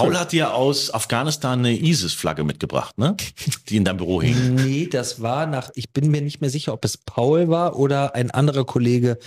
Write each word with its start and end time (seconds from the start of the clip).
Paul 0.00 0.18
hat 0.18 0.32
dir 0.32 0.54
aus 0.54 0.92
Afghanistan 0.92 1.58
eine 1.58 1.78
ISIS-Flagge 1.78 2.44
mitgebracht, 2.44 2.96
ne? 2.98 3.16
Die 3.68 3.76
in 3.76 3.84
deinem 3.84 3.98
Büro 3.98 4.22
hing. 4.22 4.54
Nee, 4.54 4.88
das 4.90 5.20
war 5.20 5.46
nach, 5.46 5.70
ich 5.74 5.90
bin 5.90 6.10
mir 6.10 6.22
nicht 6.22 6.40
mehr 6.40 6.50
sicher, 6.50 6.72
ob 6.72 6.84
es 6.84 6.96
Paul 6.96 7.48
war 7.48 7.76
oder 7.76 8.14
ein 8.14 8.30
anderer 8.30 8.64
Kollege, 8.64 9.18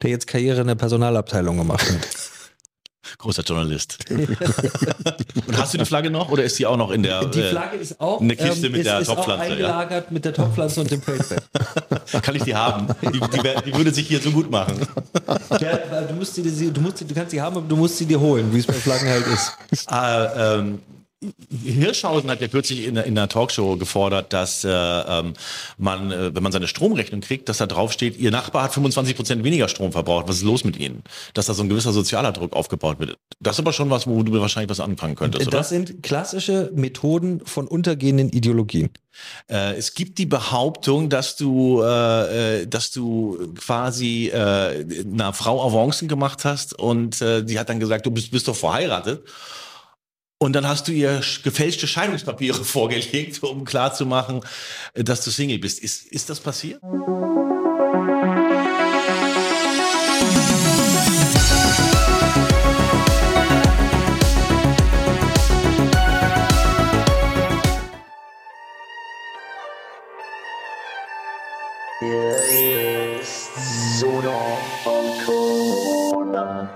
der 0.00 0.10
jetzt 0.10 0.26
Karriere 0.26 0.62
in 0.62 0.66
der 0.68 0.74
Personalabteilung 0.74 1.58
gemacht 1.58 1.90
hat. 1.90 2.08
Großer 3.18 3.42
Journalist. 3.42 3.98
Und 4.10 5.56
hast 5.58 5.74
du 5.74 5.78
die 5.78 5.84
Flagge 5.84 6.10
noch 6.10 6.30
oder 6.30 6.44
ist 6.44 6.58
die 6.58 6.66
auch 6.66 6.76
noch 6.76 6.90
in 6.90 7.02
der 7.02 7.24
Die 7.26 7.40
äh, 7.40 7.50
Flagge 7.50 7.76
ist 7.76 8.00
auch, 8.00 8.20
eine 8.20 8.36
Kiste 8.36 8.70
mit 8.70 8.80
ist, 8.80 8.86
der 8.86 9.00
ist 9.00 9.08
auch 9.08 9.16
Topfpflanze, 9.16 9.46
ja? 9.46 9.52
eingelagert 9.52 10.10
mit 10.12 10.24
der 10.24 10.32
Topfpflanze 10.34 10.80
und 10.80 10.90
dem 10.90 11.00
Paintbag. 11.00 11.42
Kann 12.22 12.34
ich 12.36 12.44
die 12.44 12.54
haben? 12.54 12.88
Die, 13.02 13.20
die, 13.20 13.20
die 13.66 13.74
würde 13.76 13.92
sich 13.92 14.06
hier 14.06 14.20
so 14.20 14.30
gut 14.30 14.50
machen. 14.50 14.80
Ja, 15.60 15.78
weil 15.90 16.06
du, 16.06 16.14
musst 16.14 16.34
sie, 16.34 16.42
du, 16.70 16.80
musst, 16.80 16.98
sie- 16.98 17.04
du 17.06 17.14
kannst 17.14 17.30
sie 17.32 17.40
haben, 17.40 17.56
aber 17.56 17.66
du 17.66 17.76
musst 17.76 17.98
sie 17.98 18.06
dir 18.06 18.20
holen, 18.20 18.52
wie 18.54 18.58
es 18.58 18.66
bei 18.66 18.72
Flaggen 18.74 19.08
halt 19.08 19.26
ist. 19.26 19.52
Äh, 19.90 20.58
ähm, 20.58 20.78
Hirschhausen 21.64 22.30
hat 22.30 22.40
ja 22.40 22.48
kürzlich 22.48 22.86
in, 22.86 22.96
in 22.96 23.18
einer 23.18 23.28
Talkshow 23.28 23.76
gefordert, 23.76 24.32
dass 24.32 24.64
äh, 24.64 24.70
ähm, 24.70 25.34
man, 25.78 26.10
äh, 26.10 26.34
wenn 26.34 26.42
man 26.42 26.52
seine 26.52 26.66
Stromrechnung 26.66 27.20
kriegt, 27.20 27.48
dass 27.48 27.58
da 27.58 27.66
drauf 27.66 27.92
steht, 27.92 28.18
ihr 28.18 28.30
Nachbar 28.30 28.64
hat 28.64 28.74
25 28.74 29.16
Prozent 29.16 29.44
weniger 29.44 29.68
Strom 29.68 29.92
verbraucht. 29.92 30.28
Was 30.28 30.36
ist 30.36 30.42
los 30.42 30.64
mit 30.64 30.78
ihnen? 30.78 31.02
Dass 31.34 31.46
da 31.46 31.54
so 31.54 31.62
ein 31.62 31.68
gewisser 31.68 31.92
sozialer 31.92 32.32
Druck 32.32 32.54
aufgebaut 32.54 32.98
wird. 32.98 33.16
Das 33.40 33.56
ist 33.56 33.60
aber 33.60 33.72
schon 33.72 33.90
was, 33.90 34.06
wo 34.06 34.22
du 34.22 34.32
wahrscheinlich 34.40 34.70
was 34.70 34.80
anfangen 34.80 35.14
könntest, 35.14 35.46
oder? 35.46 35.58
Das 35.58 35.68
sind 35.68 36.02
klassische 36.02 36.70
Methoden 36.74 37.40
von 37.44 37.66
untergehenden 37.66 38.30
Ideologien. 38.30 38.90
Äh, 39.48 39.74
es 39.74 39.94
gibt 39.94 40.18
die 40.18 40.26
Behauptung, 40.26 41.08
dass 41.08 41.36
du, 41.36 41.82
äh, 41.82 42.62
äh, 42.62 42.66
dass 42.66 42.90
du 42.90 43.52
quasi 43.58 44.28
äh, 44.28 44.84
einer 45.04 45.32
Frau 45.32 45.64
Avancen 45.64 46.08
gemacht 46.08 46.44
hast 46.44 46.78
und 46.78 47.20
äh, 47.20 47.44
die 47.44 47.58
hat 47.58 47.68
dann 47.68 47.80
gesagt, 47.80 48.06
du 48.06 48.10
bist, 48.10 48.30
bist 48.30 48.48
doch 48.48 48.56
verheiratet. 48.56 49.22
Und 50.42 50.54
dann 50.54 50.66
hast 50.66 50.88
du 50.88 50.92
ihr 50.92 51.22
sch- 51.22 51.44
gefälschte 51.44 51.86
Scheidungspapiere 51.86 52.64
vorgelegt, 52.76 53.40
um 53.44 53.64
klarzumachen, 53.64 54.40
dass 54.92 55.22
du 55.24 55.30
Single 55.30 55.60
bist. 55.60 55.78
Ist, 55.78 56.04
ist 56.08 56.30
das 56.30 56.40
passiert? 56.40 56.80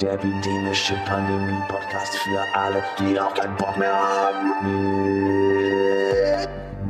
Der 0.00 0.12
epidemische 0.12 0.94
Pandemie-Podcast 1.06 2.16
für 2.16 2.41
alle, 2.55 2.83
die 2.98 3.19
auch 3.19 3.33
keinen 3.34 3.56
Bock 3.56 3.77
mehr 3.77 3.94
haben. 3.94 4.52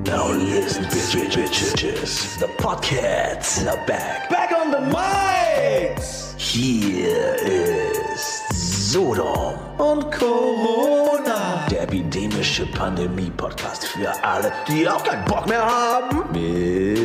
Now 0.05 0.33
listen, 0.33 0.85
bitches, 0.85 1.73
bitches. 1.73 2.39
The 2.39 2.47
Podcasts 2.59 3.67
are 3.67 3.79
back. 3.87 4.29
Back 4.29 4.51
on 4.53 4.73
the 4.73 4.81
mics! 4.91 6.35
Hier 6.37 7.37
ist 7.37 8.93
Sodom 8.93 9.55
und 9.79 10.11
Corona, 10.13 11.67
der 11.71 11.83
epidemische 11.83 12.67
Pandemie-Podcast 12.67 13.87
für 13.87 14.13
alle, 14.25 14.53
die 14.69 14.89
auch 14.89 15.05
keinen 15.05 15.25
Bock 15.27 15.47
mehr 15.47 15.65
haben. 15.65 16.25
Mit 16.33 16.99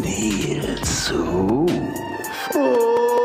Nils 0.00 1.12
Ruf 1.12 1.70
und 2.54 3.19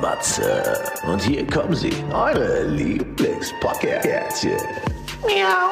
Matze. 0.00 0.62
Und 1.06 1.22
hier 1.22 1.46
kommen 1.46 1.74
sie, 1.74 1.92
eure 2.12 2.64
Lieblingspodcastchen. 2.64 4.58
Miau. 5.22 5.70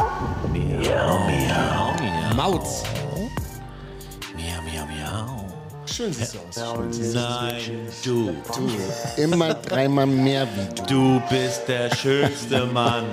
Miau, 0.53 1.19
miau. 1.27 1.95
Mauz. 2.37 2.83
Miau, 4.35 4.63
miau, 4.65 4.87
miau. 4.87 5.43
Schön 5.87 6.13
siehst 6.13 6.35
du 6.35 6.39
aus. 6.61 6.99
Nein, 7.15 7.89
du. 8.05 8.35
Immer 9.17 9.55
dreimal 9.55 10.07
mehr 10.07 10.47
wie 10.47 10.75
du. 10.75 10.83
Du 10.87 11.23
bist 11.29 11.69
der 11.69 11.95
schönste 11.95 12.67
Mann. 12.67 13.05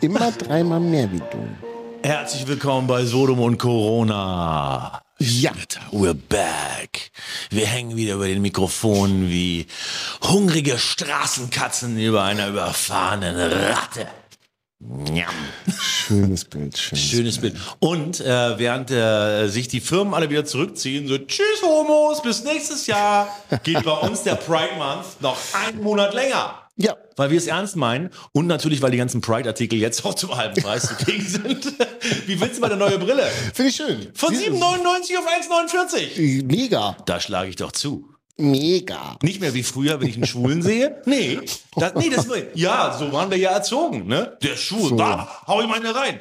Immer 0.00 0.30
dreimal 0.32 0.80
mehr 0.80 1.10
wie 1.10 1.18
du. 1.18 1.48
Herzlich 2.02 2.46
willkommen 2.46 2.86
bei 2.86 3.04
Sodom 3.04 3.40
und 3.40 3.58
Corona. 3.58 5.00
Ja. 5.20 5.50
We're 5.90 6.14
back. 6.14 7.10
Wir 7.50 7.66
hängen 7.66 7.96
wieder 7.96 8.14
über 8.14 8.28
den 8.28 8.40
Mikrofonen 8.40 9.28
wie 9.28 9.66
hungrige 10.22 10.78
Straßenkatzen 10.78 11.98
über 11.98 12.22
einer 12.22 12.48
überfahrenen 12.48 13.36
Ratte. 13.36 14.06
Njam. 14.80 15.34
Schönes 15.80 16.44
Bild. 16.44 16.78
Schönes, 16.78 17.04
Schönes 17.04 17.38
Bild. 17.38 17.56
Und 17.80 18.20
äh, 18.20 18.58
während 18.58 18.92
äh, 18.92 19.48
sich 19.48 19.66
die 19.66 19.80
Firmen 19.80 20.14
alle 20.14 20.30
wieder 20.30 20.44
zurückziehen, 20.44 21.08
so 21.08 21.18
Tschüss 21.18 21.62
Homos, 21.62 22.22
bis 22.22 22.44
nächstes 22.44 22.86
Jahr, 22.86 23.28
geht 23.64 23.82
bei 23.82 23.92
uns 23.92 24.22
der 24.22 24.36
Pride 24.36 24.76
Month 24.78 25.20
noch 25.20 25.36
einen 25.52 25.82
Monat 25.82 26.14
länger. 26.14 26.67
Ja. 26.78 26.96
Weil 27.16 27.30
wir 27.30 27.38
es 27.38 27.48
ernst 27.48 27.74
meinen 27.76 28.10
und 28.32 28.46
natürlich, 28.46 28.80
weil 28.80 28.92
die 28.92 28.98
ganzen 28.98 29.20
Pride-Artikel 29.20 29.78
jetzt 29.78 30.04
auch 30.04 30.14
zum 30.14 30.36
halben 30.36 30.62
Preis 30.62 30.86
zu 30.86 30.94
kriegen 30.94 31.26
sind. 31.26 31.72
Wie 32.26 32.40
willst 32.40 32.56
du 32.56 32.60
mal 32.60 32.68
eine 32.70 32.76
neue 32.78 32.98
Brille? 32.98 33.28
Finde 33.52 33.70
ich 33.70 33.76
schön. 33.76 34.08
Von 34.14 34.32
7,99 34.32 35.18
auf 35.18 35.26
1,49. 35.26 36.44
Mega. 36.44 36.96
Da 37.04 37.20
schlage 37.20 37.50
ich 37.50 37.56
doch 37.56 37.72
zu. 37.72 38.08
Mega. 38.40 39.18
Nicht 39.20 39.40
mehr 39.40 39.52
wie 39.52 39.64
früher, 39.64 40.00
wenn 40.00 40.06
ich 40.08 40.14
einen 40.14 40.26
Schwulen 40.26 40.62
sehe. 40.62 41.02
Nee, 41.06 41.40
das, 41.74 41.94
nee, 41.96 42.08
das 42.08 42.28
ja, 42.54 42.96
so 42.96 43.12
waren 43.12 43.32
wir 43.32 43.36
ja 43.36 43.50
erzogen, 43.50 44.06
ne? 44.06 44.38
Der 44.42 44.56
Schwul, 44.56 44.90
So. 44.90 44.96
da 44.96 45.28
hau 45.48 45.60
ich 45.60 45.66
meine 45.66 45.92
rein. 45.92 46.20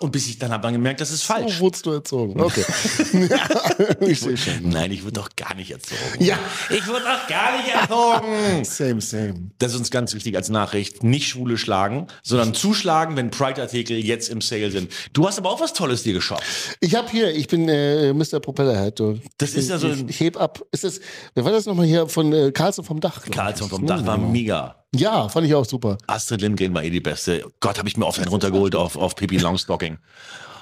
Und 0.00 0.12
bis 0.12 0.26
ich 0.28 0.38
dann 0.38 0.50
habe 0.52 0.62
dann 0.62 0.72
gemerkt, 0.72 1.00
das 1.00 1.10
ist 1.10 1.22
falsch. 1.22 1.54
So 1.54 1.60
wurdest 1.60 1.86
du 1.86 1.92
erzogen. 1.92 2.40
Okay. 2.40 2.64
ich 4.00 4.20
sehe 4.20 4.36
schon. 4.36 4.68
Nein, 4.68 4.92
ich 4.92 5.02
wurde 5.02 5.14
doch 5.14 5.30
gar 5.36 5.54
nicht 5.54 5.70
erzogen. 5.70 6.00
Ja. 6.18 6.38
Ich 6.70 6.86
wurde 6.86 7.04
doch 7.04 7.26
gar 7.28 7.56
nicht 7.56 7.68
erzogen. 7.74 8.64
Same, 8.64 9.00
same. 9.00 9.34
Das 9.58 9.72
ist 9.72 9.78
uns 9.78 9.90
ganz 9.90 10.14
wichtig 10.14 10.36
als 10.36 10.48
Nachricht. 10.48 11.02
Nicht 11.02 11.28
Schwule 11.28 11.58
schlagen, 11.58 12.06
sondern 12.22 12.54
zuschlagen, 12.54 13.16
wenn 13.16 13.30
Pride-Artikel 13.30 13.96
jetzt 13.96 14.28
im 14.28 14.40
Sale 14.40 14.70
sind. 14.70 14.92
Du 15.12 15.26
hast 15.26 15.38
aber 15.38 15.50
auch 15.50 15.60
was 15.60 15.72
Tolles 15.72 16.02
dir 16.02 16.12
geshoppt. 16.12 16.42
Ich 16.80 16.94
habe 16.94 17.08
hier, 17.10 17.34
ich 17.34 17.48
bin 17.48 17.68
äh, 17.68 18.12
Mr. 18.12 18.40
Propellerhead. 18.40 18.98
Du. 18.98 19.18
Das 19.38 19.54
ist 19.54 19.70
ja 19.70 19.78
so 19.78 19.88
ein- 19.88 20.08
ich 20.08 20.20
heb 20.20 20.36
ab. 20.36 20.62
Ist 20.72 20.84
das, 20.84 21.00
wer 21.34 21.44
war 21.44 21.52
das 21.52 21.66
nochmal 21.66 21.86
hier 21.86 22.08
von 22.08 22.32
äh, 22.32 22.52
Karlsson 22.52 22.84
vom 22.84 23.00
Dach? 23.00 23.22
Karlsson 23.30 23.68
vom 23.68 23.86
Dach 23.86 24.04
war 24.04 24.18
mega. 24.18 24.85
Ja, 24.94 25.28
fand 25.28 25.46
ich 25.46 25.54
auch 25.54 25.64
super. 25.64 25.98
Astrid 26.06 26.40
Lindgren 26.40 26.74
war 26.74 26.82
eh 26.82 26.90
die 26.90 27.00
Beste. 27.00 27.44
Gott, 27.60 27.78
habe 27.78 27.88
ich 27.88 27.96
mir 27.96 28.06
oft 28.06 28.18
einen 28.18 28.28
runtergeholt 28.28 28.74
auf, 28.74 28.96
auf 28.96 29.14
Pippi 29.14 29.38
Longstocking. 29.38 29.98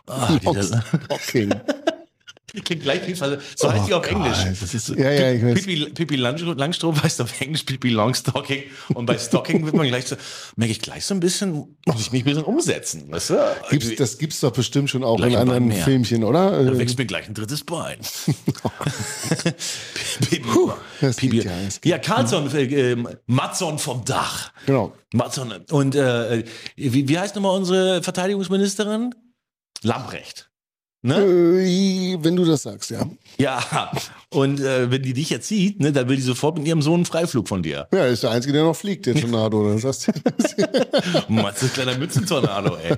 Ah, 0.06 0.38
Okay. 1.08 1.48
Klingt 2.64 2.82
gleich 2.82 3.06
wie 3.06 3.14
Fall. 3.14 3.40
So 3.56 3.72
heißt 3.72 3.88
die 3.88 3.94
auf 3.94 4.06
Englisch. 4.06 4.36
das 4.60 4.74
ist 4.74 4.86
so- 4.86 4.94
Ja, 4.94 5.10
ja, 5.10 5.32
ich 5.32 5.42
weiß. 5.44 5.54
Pippi, 5.54 5.90
Pippi 5.90 6.16
Lang- 6.16 6.38
Langstrumpf 6.56 7.02
heißt 7.02 7.20
auf 7.20 7.40
Englisch 7.40 7.64
Pippi 7.64 7.88
Longstocking. 7.88 8.64
Und 8.94 9.06
bei 9.06 9.18
Stocking 9.18 9.64
wird 9.64 9.74
man 9.74 9.86
gleich 9.88 10.06
so, 10.06 10.16
merke 10.56 10.72
ich 10.72 10.80
gleich 10.80 11.04
so 11.04 11.14
ein 11.14 11.20
bisschen, 11.20 11.76
muss 11.86 12.00
ich 12.00 12.12
mich 12.12 12.22
ein 12.22 12.24
bisschen 12.26 12.44
umsetzen. 12.44 13.10
Weißt 13.10 13.30
du? 13.30 13.36
Gibt's, 13.70 13.94
das 13.96 14.18
gibt's 14.18 14.40
doch 14.40 14.52
bestimmt 14.52 14.90
schon 14.90 15.02
auch 15.04 15.16
Gleich 15.16 15.32
in 15.32 15.38
anderen 15.38 15.66
mehr. 15.66 15.82
Filmchen, 15.84 16.22
oder? 16.24 16.50
Da 16.64 16.70
Äh, 16.72 16.78
wächst 16.78 16.98
mir 16.98 17.06
gleich 17.06 17.26
ein 17.28 17.34
drittes 17.34 17.64
Bein. 17.64 17.98
Pippi, 20.20 20.42
das 21.00 21.16
Pippi. 21.16 21.40
ja. 21.42 21.52
Ja, 21.84 21.98
Karlsson, 21.98 22.50
äh, 22.54 22.92
äh, 22.92 23.04
Matson 23.26 23.78
vom 23.78 24.04
Dach. 24.04 24.52
Genau. 24.66 24.92
Matson. 25.12 25.52
Und 25.70 25.94
äh, 25.94 26.44
wie, 26.76 27.08
wie 27.08 27.18
heißt 27.18 27.34
nochmal 27.34 27.56
unsere 27.56 28.02
Verteidigungsministerin? 28.02 29.14
Lamprecht. 29.82 30.50
Ne? 31.04 31.16
Äh, 31.16 32.16
wenn 32.24 32.34
du 32.34 32.46
das 32.46 32.62
sagst, 32.62 32.90
ja. 32.90 33.04
Ja, 33.36 33.92
und 34.30 34.58
äh, 34.60 34.90
wenn 34.90 35.02
die 35.02 35.12
dich 35.12 35.28
jetzt 35.28 35.46
sieht, 35.48 35.78
ne, 35.78 35.92
dann 35.92 36.08
will 36.08 36.16
die 36.16 36.22
sofort 36.22 36.56
mit 36.56 36.66
ihrem 36.66 36.80
Sohn 36.80 36.94
einen 36.94 37.04
Freiflug 37.04 37.46
von 37.46 37.62
dir. 37.62 37.86
Ja, 37.92 38.06
ist 38.06 38.22
der 38.22 38.30
Einzige, 38.30 38.54
der 38.54 38.62
noch 38.64 38.74
fliegt, 38.74 39.04
der 39.04 39.14
Tornado. 39.14 39.74
Das 39.74 39.84
heißt, 39.84 40.12
Matze, 41.28 41.68
kleiner 41.68 41.98
Mützentornado, 41.98 42.76
ey. 42.76 42.96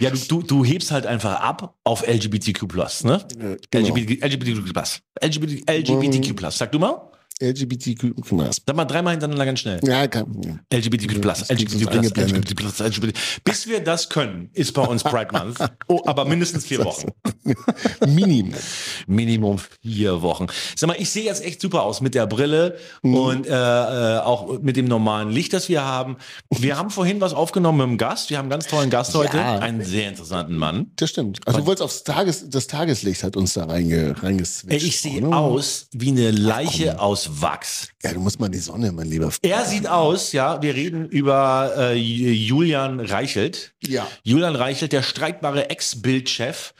Ja, 0.00 0.10
du, 0.10 0.18
du, 0.26 0.42
du 0.42 0.64
hebst 0.64 0.90
halt 0.90 1.06
einfach 1.06 1.40
ab 1.40 1.76
auf 1.84 2.04
LGBTQ+, 2.04 2.62
ne? 3.04 3.24
genau. 3.70 3.86
LGBT, 3.86 4.24
LGBTQ+. 4.24 5.02
LGBT, 5.22 5.70
LGBTQ+. 5.70 6.50
Sag 6.50 6.72
du 6.72 6.80
mal. 6.80 7.12
LGBTQ. 7.42 8.14
Sag 8.66 8.76
mal 8.76 8.84
dreimal 8.86 9.12
hintereinander 9.12 9.44
ganz 9.46 9.60
schnell. 9.60 9.80
Ja, 9.84 10.06
kann, 10.08 10.60
LGBTQ+, 10.72 11.20
Das 11.20 11.48
kriegt 11.48 11.72
uns 11.72 11.82
LGBTQ+, 11.82 11.92
eingeblendet. 11.96 12.50
LGBTQ+, 12.50 12.80
LGBT. 12.80 13.18
Bis 13.44 13.66
wir 13.66 13.80
das 13.80 14.08
können, 14.08 14.48
ist 14.52 14.72
bei 14.72 14.82
uns 14.82 15.02
Pride 15.02 15.28
Month. 15.32 15.58
Oh, 15.88 16.00
aber 16.06 16.24
mindestens 16.24 16.64
vier 16.66 16.84
Wochen. 16.84 17.08
Minimum. 18.06 18.54
Minimum 19.06 19.58
vier 19.82 20.20
Wochen. 20.22 20.46
Sag 20.74 20.88
mal, 20.88 20.96
ich 20.98 21.10
sehe 21.10 21.24
jetzt 21.24 21.44
echt 21.44 21.60
super 21.60 21.82
aus 21.82 22.00
mit 22.00 22.14
der 22.14 22.26
Brille 22.26 22.76
Mhm. 23.02 23.14
und 23.14 23.46
äh, 23.46 23.50
äh, 23.50 24.18
auch 24.20 24.60
mit 24.60 24.76
dem 24.76 24.86
normalen 24.86 25.30
Licht, 25.30 25.52
das 25.52 25.68
wir 25.68 25.84
haben. 25.84 26.16
Wir 26.50 26.76
haben 26.76 26.90
vorhin 26.90 27.20
was 27.20 27.34
aufgenommen 27.34 27.78
mit 27.78 27.86
dem 27.86 27.98
Gast. 27.98 28.30
Wir 28.30 28.38
haben 28.38 28.44
einen 28.44 28.50
ganz 28.50 28.66
tollen 28.66 28.90
Gast 28.90 29.14
heute, 29.14 29.36
Ja. 29.36 29.58
einen 29.58 29.84
sehr 29.84 30.08
interessanten 30.08 30.56
Mann. 30.56 30.90
Das 30.96 31.10
stimmt. 31.10 31.40
Also 31.46 31.60
du 31.60 31.66
wolltest 31.66 31.82
aufs 31.82 32.02
Tages, 32.04 32.48
das 32.50 32.66
Tageslicht 32.66 33.22
hat 33.22 33.36
uns 33.36 33.54
da 33.54 33.64
reinge, 33.66 34.20
reingeswitcht. 34.22 34.84
ich 34.86 35.00
sehe 35.00 35.22
oder? 35.22 35.36
aus 35.36 35.88
wie 35.92 36.08
eine 36.08 36.30
Leiche 36.32 36.98
aus 37.00 37.25
aus 37.26 37.42
Wachs. 37.42 37.88
Ja, 38.02 38.12
du 38.12 38.20
musst 38.20 38.40
mal 38.40 38.48
die 38.48 38.58
Sonne, 38.58 38.92
mein 38.92 39.08
Lieber. 39.08 39.30
Er 39.42 39.64
sieht 39.64 39.88
aus, 39.88 40.32
ja, 40.32 40.62
wir 40.62 40.74
reden 40.74 41.08
über 41.08 41.72
äh, 41.76 41.94
Julian 41.94 43.00
Reichelt. 43.00 43.74
Ja. 43.86 44.06
Julian 44.22 44.56
Reichelt, 44.56 44.92
der 44.92 45.02
streitbare 45.02 45.70
Ex-Bildchef, 45.70 46.74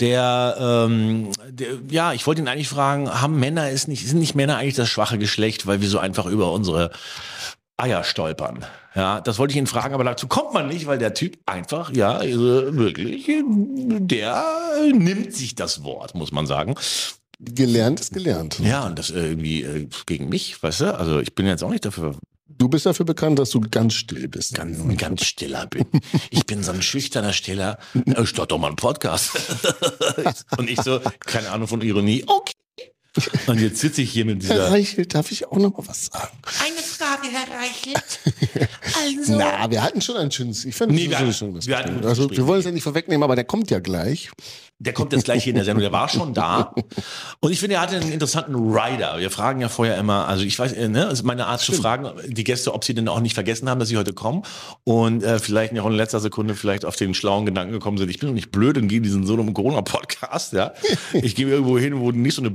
der, 0.00 0.56
ähm, 0.58 1.30
der, 1.48 1.78
ja, 1.90 2.12
ich 2.12 2.26
wollte 2.26 2.42
ihn 2.42 2.48
eigentlich 2.48 2.68
fragen, 2.68 3.10
haben 3.10 3.38
Männer, 3.38 3.70
ist 3.70 3.88
nicht, 3.88 4.06
sind 4.06 4.18
nicht 4.18 4.34
Männer 4.34 4.56
eigentlich 4.56 4.74
das 4.74 4.88
schwache 4.88 5.18
Geschlecht, 5.18 5.66
weil 5.66 5.80
wir 5.80 5.88
so 5.88 5.98
einfach 5.98 6.26
über 6.26 6.52
unsere 6.52 6.90
Eier 7.76 8.04
stolpern? 8.04 8.64
Ja, 8.94 9.20
das 9.20 9.38
wollte 9.38 9.52
ich 9.52 9.58
ihn 9.58 9.66
fragen, 9.66 9.92
aber 9.92 10.04
dazu 10.04 10.28
kommt 10.28 10.54
man 10.54 10.68
nicht, 10.68 10.86
weil 10.86 10.98
der 10.98 11.14
Typ 11.14 11.38
einfach, 11.46 11.92
ja, 11.92 12.12
also 12.12 12.76
wirklich, 12.76 13.26
der 13.26 14.44
nimmt 14.92 15.34
sich 15.34 15.56
das 15.56 15.82
Wort, 15.82 16.14
muss 16.14 16.30
man 16.30 16.46
sagen. 16.46 16.76
Gelernt 17.44 18.00
ist 18.00 18.12
gelernt. 18.12 18.58
Ja, 18.60 18.86
und 18.86 18.98
das 18.98 19.10
irgendwie 19.10 19.62
äh, 19.62 19.88
gegen 20.06 20.28
mich, 20.28 20.62
weißt 20.62 20.80
du? 20.82 20.98
Also 20.98 21.20
ich 21.20 21.34
bin 21.34 21.46
jetzt 21.46 21.62
auch 21.62 21.70
nicht 21.70 21.84
dafür 21.84 22.16
Du 22.56 22.68
bist 22.68 22.86
dafür 22.86 23.04
bekannt, 23.04 23.38
dass 23.38 23.50
du 23.50 23.60
ganz 23.60 23.94
still 23.94 24.28
bist. 24.28 24.54
ganz, 24.54 24.78
ein 24.78 24.96
ganz 24.96 25.24
stiller 25.24 25.66
bin. 25.66 25.86
Ich 26.30 26.46
bin 26.46 26.62
so 26.62 26.72
ein 26.72 26.82
schüchterner 26.82 27.32
Stiller. 27.32 27.78
Ich 27.94 28.28
starte 28.28 28.48
doch 28.48 28.58
mal 28.58 28.68
einen 28.68 28.76
Podcast. 28.76 29.32
Und 30.56 30.70
ich 30.70 30.80
so, 30.80 31.00
keine 31.20 31.50
Ahnung 31.50 31.66
von 31.66 31.80
Ironie. 31.80 32.22
Okay. 32.26 32.53
Und 33.46 33.60
jetzt 33.60 33.80
sitze 33.80 34.02
ich 34.02 34.10
hier 34.10 34.24
mit 34.24 34.42
Herr 34.42 34.54
dieser. 34.54 34.70
Reichelt, 34.70 35.14
darf 35.14 35.30
ich 35.30 35.46
auch 35.46 35.56
noch 35.56 35.76
mal 35.76 35.86
was 35.86 36.06
sagen? 36.06 36.36
Eine 36.64 36.82
Frage, 36.82 37.28
Herr 37.30 37.58
Reichelt. 37.58 38.20
Also, 38.96 39.36
Na, 39.36 39.70
wir 39.70 39.82
hatten 39.82 40.00
schon 40.00 40.16
ein 40.16 40.30
schönes. 40.30 40.64
Ich 40.64 40.74
fand 40.74 40.92
Nee, 40.92 41.10
wir 41.10 41.32
schon 41.32 41.54
was 41.54 41.66
wir 41.66 41.76
hatten 41.76 42.04
Also, 42.06 42.30
wir 42.30 42.46
wollen 42.46 42.60
es 42.60 42.64
ja 42.64 42.70
nicht 42.70 42.84
vorwegnehmen, 42.84 43.22
aber 43.22 43.34
der 43.34 43.44
kommt 43.44 43.70
ja 43.70 43.80
gleich. 43.80 44.30
Der 44.80 44.92
kommt 44.92 45.12
jetzt 45.12 45.24
gleich 45.24 45.44
hier 45.44 45.52
in 45.52 45.56
der 45.56 45.64
Sendung. 45.64 45.82
Der 45.82 45.92
war 45.92 46.08
schon 46.08 46.34
da. 46.34 46.74
Und 47.40 47.52
ich 47.52 47.60
finde, 47.60 47.76
er 47.76 47.82
hatte 47.82 47.96
einen 47.96 48.10
interessanten 48.10 48.54
Rider. 48.54 49.18
Wir 49.18 49.30
fragen 49.30 49.60
ja 49.60 49.68
vorher 49.68 49.96
immer, 49.98 50.26
also 50.26 50.44
ich 50.44 50.58
weiß, 50.58 50.72
äh, 50.72 50.88
ne, 50.88 51.04
es 51.04 51.20
ist 51.20 51.22
meine 51.22 51.46
Art 51.46 51.60
zu 51.60 51.72
fragen, 51.72 52.10
die 52.26 52.44
Gäste, 52.44 52.74
ob 52.74 52.84
sie 52.84 52.92
denn 52.92 53.08
auch 53.08 53.20
nicht 53.20 53.34
vergessen 53.34 53.68
haben, 53.68 53.78
dass 53.78 53.88
sie 53.88 53.96
heute 53.96 54.12
kommen 54.12 54.42
und 54.82 55.22
äh, 55.22 55.38
vielleicht 55.38 55.78
auch 55.78 55.86
in 55.86 55.92
letzter 55.92 56.20
Sekunde 56.20 56.54
vielleicht 56.54 56.84
auf 56.84 56.96
den 56.96 57.14
schlauen 57.14 57.46
Gedanken 57.46 57.72
gekommen 57.72 57.98
sind. 57.98 58.10
Ich 58.10 58.18
bin 58.18 58.28
doch 58.28 58.34
nicht 58.34 58.50
blöd 58.50 58.76
und 58.76 58.88
gehe 58.88 58.98
in 58.98 59.04
diesen 59.04 59.26
Sodom 59.26 59.54
Corona 59.54 59.82
Podcast, 59.82 60.52
ja. 60.52 60.72
Ich 61.12 61.34
gehe 61.36 61.48
irgendwo 61.48 61.78
hin, 61.78 62.00
wo 62.00 62.10
nicht 62.10 62.34
so 62.34 62.42
eine 62.42 62.50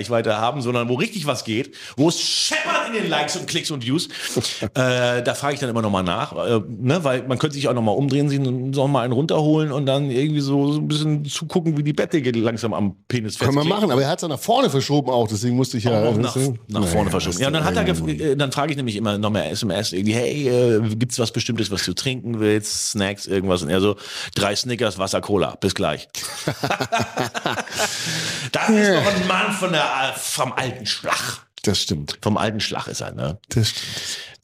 Boutique-Reichweite 0.00 0.38
haben, 0.38 0.62
sondern 0.62 0.88
wo 0.88 0.94
richtig 0.94 1.26
was 1.26 1.44
geht, 1.44 1.74
wo 1.96 2.08
es 2.08 2.20
scheppert 2.20 2.88
in 2.88 2.94
den 2.94 3.10
Likes 3.10 3.36
und 3.36 3.46
Klicks 3.46 3.70
und 3.70 3.84
Views. 3.84 4.08
äh, 4.74 5.22
da 5.22 5.34
frage 5.34 5.54
ich 5.54 5.60
dann 5.60 5.68
immer 5.70 5.82
nochmal 5.82 6.02
nach, 6.02 6.32
äh, 6.32 6.60
ne, 6.68 7.02
weil 7.04 7.22
man 7.26 7.38
könnte 7.38 7.54
sich 7.54 7.68
auch 7.68 7.74
nochmal 7.74 7.96
umdrehen, 7.96 8.28
sich 8.28 8.40
noch 8.40 8.88
mal 8.88 9.02
einen 9.02 9.12
runterholen 9.12 9.72
und 9.72 9.86
dann 9.86 10.10
irgendwie 10.10 10.40
so, 10.40 10.72
so 10.72 10.80
ein 10.80 10.88
bisschen 10.88 11.24
zugucken, 11.24 11.76
wie 11.76 11.82
die 11.82 11.92
Bettdecke 11.92 12.30
langsam 12.32 12.74
am 12.74 12.96
Penis 13.08 13.38
Können 13.38 13.52
wir 13.52 13.60
festklebt. 13.62 13.80
machen, 13.80 13.90
aber 13.92 14.02
er 14.02 14.08
hat 14.08 14.18
es 14.18 14.22
ja 14.22 14.28
nach 14.28 14.38
vorne 14.38 14.70
verschoben 14.70 15.10
auch, 15.10 15.28
deswegen 15.28 15.56
musste 15.56 15.76
ich 15.78 15.84
ja. 15.84 16.02
Auch 16.02 16.16
nach, 16.16 16.34
nach 16.68 16.86
vorne 16.86 17.10
Naja, 17.10 17.10
verschoben. 17.10 17.38
Ja, 17.40 17.48
und 17.48 17.54
dann 17.54 17.64
hat 17.64 17.76
er, 17.76 17.86
ja- 17.86 18.06
äh, 18.06 18.36
dann 18.36 18.52
frage 18.52 18.70
ich 18.72 18.76
nämlich 18.76 18.96
immer 18.96 19.18
noch 19.18 19.30
mehr 19.30 19.50
SMS, 19.50 19.92
irgendwie, 19.92 20.14
hey, 20.14 20.48
äh, 20.48 20.80
gibt's 20.96 21.18
was 21.18 21.30
Bestimmtes, 21.32 21.70
was 21.70 21.84
du 21.84 21.92
trinken 21.92 22.40
willst, 22.40 22.90
Snacks, 22.92 23.26
irgendwas? 23.26 23.62
Und 23.62 23.70
er 23.70 23.80
so, 23.80 23.96
drei 24.34 24.54
Snickers, 24.56 24.98
Wasser, 24.98 25.20
Cola, 25.20 25.56
bis 25.60 25.74
gleich. 25.74 26.08
das 28.52 28.68
ist 28.68 28.90
doch 28.90 29.14
ein 29.14 29.26
Mann 29.28 29.52
von 29.52 29.72
der, 29.72 29.84
äh, 29.90 30.12
vom 30.16 30.52
alten 30.52 30.86
Schlag. 30.86 31.46
Das 31.62 31.80
stimmt. 31.82 32.18
Vom 32.22 32.36
alten 32.36 32.60
Schlag 32.60 32.86
ist 32.86 33.02
er, 33.02 33.12
ne? 33.12 33.38
Das 33.50 33.70
stimmt. 33.70 33.86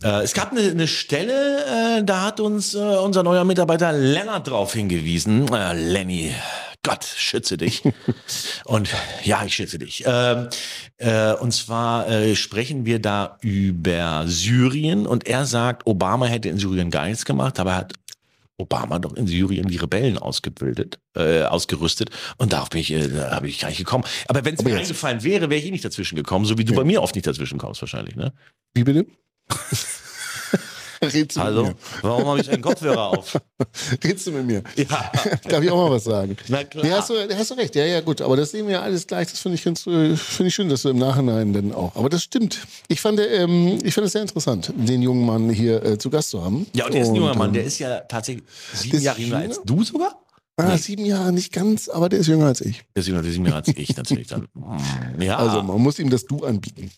Äh, 0.02 0.22
es 0.22 0.34
gab 0.34 0.52
eine, 0.52 0.60
eine 0.60 0.86
Stelle, 0.86 1.98
äh, 1.98 2.04
da 2.04 2.22
hat 2.22 2.40
uns 2.40 2.74
äh, 2.74 2.78
unser 2.78 3.22
neuer 3.22 3.44
Mitarbeiter 3.44 3.92
Lennart 3.92 4.48
drauf 4.48 4.74
hingewiesen. 4.74 5.48
Äh, 5.52 5.72
Lenny, 5.72 6.34
Gott, 6.82 7.04
schütze 7.04 7.56
dich. 7.56 7.82
und 8.64 8.90
ja, 9.24 9.42
ich 9.44 9.54
schütze 9.54 9.78
dich. 9.78 10.04
Ähm, 10.06 10.48
äh, 10.98 11.32
und 11.32 11.52
zwar 11.52 12.08
äh, 12.08 12.36
sprechen 12.36 12.84
wir 12.84 13.00
da 13.00 13.38
über 13.40 14.24
Syrien 14.26 15.06
und 15.06 15.26
er 15.26 15.46
sagt, 15.46 15.86
Obama 15.86 16.26
hätte 16.26 16.48
in 16.50 16.58
Syrien 16.58 16.90
gar 16.90 17.06
nichts 17.06 17.24
gemacht, 17.24 17.58
aber 17.58 17.72
er 17.72 17.76
hat 17.78 17.94
Obama 18.58 18.98
doch 18.98 19.14
in 19.14 19.26
Syrien 19.26 19.68
die 19.68 19.76
Rebellen 19.76 20.16
ausgebildet, 20.18 20.98
äh, 21.14 21.42
ausgerüstet. 21.42 22.10
Und 22.38 22.52
darauf 22.52 22.70
bin 22.70 22.80
ich, 22.80 22.90
äh, 22.90 23.08
da 23.08 23.32
habe 23.32 23.48
ich 23.48 23.58
gar 23.60 23.68
nicht 23.68 23.78
gekommen. 23.78 24.04
Aber 24.28 24.44
wenn 24.44 24.54
es 24.54 24.62
mir 24.62 24.70
jetzt- 24.70 24.80
eingefallen 24.80 25.22
wäre, 25.22 25.50
wäre 25.50 25.60
ich 25.60 25.66
eh 25.66 25.70
nicht 25.70 25.84
dazwischen 25.84 26.16
gekommen, 26.16 26.44
so 26.46 26.56
wie 26.58 26.64
du 26.64 26.74
bei 26.74 26.84
mir 26.84 27.02
oft 27.02 27.14
nicht 27.14 27.26
dazwischen 27.26 27.58
kommst 27.58 27.82
wahrscheinlich, 27.82 28.16
ne? 28.16 28.32
Wie 28.74 28.84
bitte? 28.84 29.06
Redst 31.02 31.36
du 31.36 31.40
Also, 31.40 31.64
mit 31.64 31.76
warum 32.02 32.26
habe 32.26 32.40
ich 32.40 32.50
einen 32.50 32.62
Kopfhörer 32.62 33.08
auf? 33.10 33.34
mir? 33.58 33.98
Redst 34.04 34.26
du 34.26 34.32
mit 34.32 34.46
mir? 34.46 34.62
Ja. 34.76 35.10
Darf 35.48 35.62
ich 35.62 35.70
auch 35.70 35.88
mal 35.88 35.90
was 35.94 36.04
sagen? 36.04 36.36
Na 36.48 36.64
klar. 36.64 36.84
Ja, 36.84 36.98
hast 36.98 37.10
du, 37.10 37.14
hast 37.36 37.50
du 37.50 37.54
recht. 37.54 37.74
Ja, 37.74 37.84
ja, 37.84 38.00
gut. 38.00 38.20
Aber 38.20 38.36
das 38.36 38.50
sehen 38.50 38.68
wir 38.68 38.82
alles 38.82 39.06
gleich. 39.06 39.28
Das 39.30 39.40
finde 39.40 39.56
ich 39.56 39.64
ganz, 39.64 39.86
äh, 39.86 40.16
finde 40.16 40.48
ich 40.48 40.54
schön, 40.54 40.68
dass 40.68 40.82
du 40.82 40.88
im 40.90 40.98
Nachhinein 40.98 41.52
dann 41.52 41.72
auch. 41.72 41.94
Aber 41.96 42.08
das 42.08 42.22
stimmt. 42.22 42.58
Ich 42.88 43.00
fand, 43.00 43.20
ähm, 43.20 43.78
ich 43.82 43.94
fand 43.94 44.06
es 44.06 44.12
sehr 44.12 44.22
interessant, 44.22 44.72
den 44.76 45.02
jungen 45.02 45.24
Mann 45.26 45.50
hier 45.50 45.82
äh, 45.84 45.98
zu 45.98 46.10
Gast 46.10 46.30
zu 46.30 46.44
haben. 46.44 46.66
Ja, 46.74 46.86
und 46.86 46.94
er 46.94 47.02
ist 47.02 47.08
ein 47.08 47.14
junger 47.16 47.34
Mann, 47.34 47.48
ähm, 47.48 47.54
der 47.54 47.64
ist 47.64 47.78
ja 47.78 48.00
tatsächlich 48.00 48.44
sieben 48.72 48.92
Der 48.92 49.00
Jahre 49.00 49.20
jünger 49.20 49.40
jünger? 49.42 49.48
als 49.54 49.62
du 49.64 49.84
sogar? 49.84 50.20
Ah, 50.58 50.78
sieben 50.78 51.04
Jahre, 51.04 51.32
nicht 51.32 51.52
ganz, 51.52 51.88
aber 51.90 52.08
der 52.08 52.20
ist 52.20 52.28
jünger 52.28 52.46
als 52.46 52.62
ich. 52.62 52.82
Der 52.94 53.02
ist 53.02 53.08
jünger, 53.08 53.20
der 53.20 53.28
ist 53.28 53.34
sieben 53.34 53.44
Jahre 53.46 53.58
als 53.58 53.68
ich 53.68 53.94
natürlich 53.94 54.28
dann. 54.28 54.48
Ja, 55.18 55.36
Also 55.36 55.62
man 55.62 55.80
muss 55.82 55.98
ihm 55.98 56.08
das 56.08 56.24
Du 56.24 56.44
anbieten. 56.44 56.90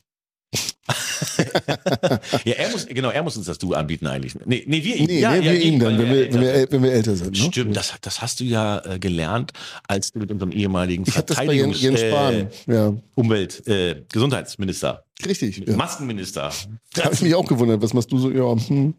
Ja, 2.45 2.55
er 2.55 2.71
muss, 2.71 2.87
genau, 2.87 3.11
er 3.11 3.23
muss 3.23 3.37
uns 3.37 3.47
das 3.47 3.59
Du 3.59 3.75
anbieten 3.75 4.07
eigentlich. 4.07 4.35
Nee, 4.47 4.65
nee 4.67 4.83
wir 4.83 4.97
ihm. 4.97 5.07
Nee, 5.07 5.21
ja, 5.21 5.33
nee, 5.33 5.45
ja, 5.45 5.53
wir 5.53 5.61
ihn 5.61 5.79
dann, 5.79 5.99
wenn 5.99 6.09
wir, 6.09 6.17
älter 6.17 6.35
wenn, 6.35 6.41
wir, 6.41 6.73
wenn 6.73 6.83
wir 6.83 6.93
älter 6.93 7.17
sind. 7.17 7.31
Ne? 7.33 7.37
Stimmt, 7.37 7.77
das, 7.77 7.95
das 8.01 8.23
hast 8.23 8.41
du 8.41 8.45
ja 8.45 8.83
äh, 8.85 8.99
gelernt, 8.99 9.53
als 9.87 10.13
du 10.13 10.21
mit 10.21 10.31
unserem 10.31 10.53
ehemaligen 10.53 11.05
Ich 11.07 11.15
bei 11.15 11.53
Jens, 11.53 11.81
Jens 11.81 12.01
Spahn. 12.01 12.35
äh, 12.35 12.49
ja, 12.67 12.95
Umwelt, 13.15 13.67
äh, 13.67 14.03
Gesundheitsminister, 14.11 15.05
richtig. 15.27 15.63
Ja. 15.67 15.77
Maskenminister. 15.77 16.51
Da 16.95 17.05
habe 17.05 17.15
ich 17.15 17.23
mich 17.23 17.35
auch 17.35 17.47
gewundert, 17.47 17.83
was 17.83 17.93
machst 17.93 18.11
du 18.11 18.19
so? 18.19 18.31
Ja, 18.31 18.57
hm. 18.69 18.95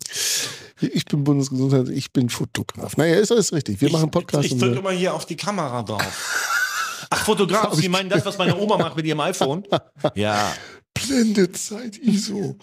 Ich 0.81 1.05
bin 1.05 1.23
Bundesgesundheits, 1.23 1.89
ich 1.89 2.13
bin 2.13 2.29
Fotograf. 2.29 2.95
Naja, 2.95 3.15
ist 3.15 3.31
alles 3.31 3.51
richtig. 3.51 3.81
Wir 3.81 3.91
machen 3.91 4.11
Podcast. 4.11 4.45
Ich 4.45 4.53
und 4.53 4.61
drücke 4.61 4.79
immer 4.79 4.91
hier 4.91 5.13
auf 5.13 5.25
die 5.25 5.35
Kamera 5.35 5.83
drauf. 5.83 6.59
Ach, 7.09 7.25
Fotograf, 7.25 7.73
Sie 7.75 7.89
meinen 7.89 8.09
das, 8.09 8.25
was 8.25 8.37
meine 8.37 8.55
Oma 8.57 8.77
macht 8.77 8.95
mit 8.95 9.05
ihrem 9.05 9.19
iPhone? 9.19 9.63
Ja. 10.15 10.53
Blendezeit 11.09 11.97
ISO. 11.97 12.55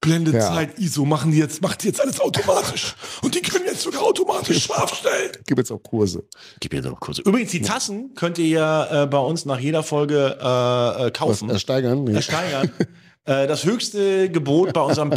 Blendezeit 0.00 0.78
ISO 0.78 1.04
machen 1.04 1.32
die 1.32 1.38
jetzt, 1.38 1.62
macht 1.62 1.82
die 1.82 1.88
jetzt 1.88 2.00
alles 2.00 2.20
automatisch. 2.20 2.94
Und 3.22 3.34
die 3.34 3.40
können 3.40 3.64
jetzt 3.64 3.82
sogar 3.82 4.02
automatisch 4.02 4.64
scharf 4.64 4.94
stellen. 4.94 5.32
Gib 5.46 5.58
jetzt 5.58 5.72
auch 5.72 5.82
Kurse. 5.82 6.24
Gib 6.60 6.72
mir 6.72 6.82
doch 6.82 7.00
kurz. 7.00 7.18
Übrigens, 7.18 7.50
die 7.50 7.62
Tassen 7.62 8.14
könnt 8.14 8.38
ihr 8.38 8.48
ja 8.48 9.04
äh, 9.04 9.06
bei 9.06 9.18
uns 9.18 9.46
nach 9.46 9.58
jeder 9.58 9.82
Folge 9.82 10.36
äh, 10.38 10.42
äh, 10.42 10.44
Was 10.44 11.12
kaufen, 11.14 11.48
ersteigern? 11.50 12.04
Nee. 12.04 12.14
ersteigern. 12.14 12.70
Äh, 13.26 13.46
das 13.48 13.64
höchste 13.64 14.30
Gebot 14.30 14.72
bei 14.72 14.80
unserem 14.80 15.10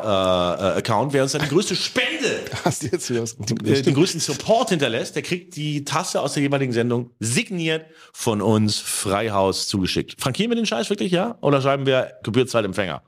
PayPal-Account 0.00 1.12
wäre 1.12 1.22
uns 1.24 1.32
dann 1.32 1.42
die 1.42 1.48
größte 1.48 1.74
Spende, 1.74 2.40
Hast 2.64 2.82
jetzt 2.82 3.08
hier 3.08 3.22
was? 3.22 3.36
äh, 3.64 3.82
den 3.82 3.94
größten 3.94 4.20
Support 4.20 4.68
hinterlässt. 4.68 5.16
Der 5.16 5.22
kriegt 5.22 5.56
die 5.56 5.84
Tasse 5.84 6.20
aus 6.20 6.34
der 6.34 6.42
jeweiligen 6.42 6.72
Sendung 6.72 7.10
signiert 7.18 7.86
von 8.12 8.42
uns 8.42 8.78
Freihaus 8.78 9.68
zugeschickt. 9.68 10.20
Frankieren 10.20 10.50
wir 10.50 10.56
den 10.56 10.66
Scheiß 10.66 10.90
wirklich, 10.90 11.12
ja? 11.12 11.38
Oder 11.40 11.62
schreiben 11.62 11.86
wir 11.86 12.12
Gebührzeitempfänger? 12.22 13.02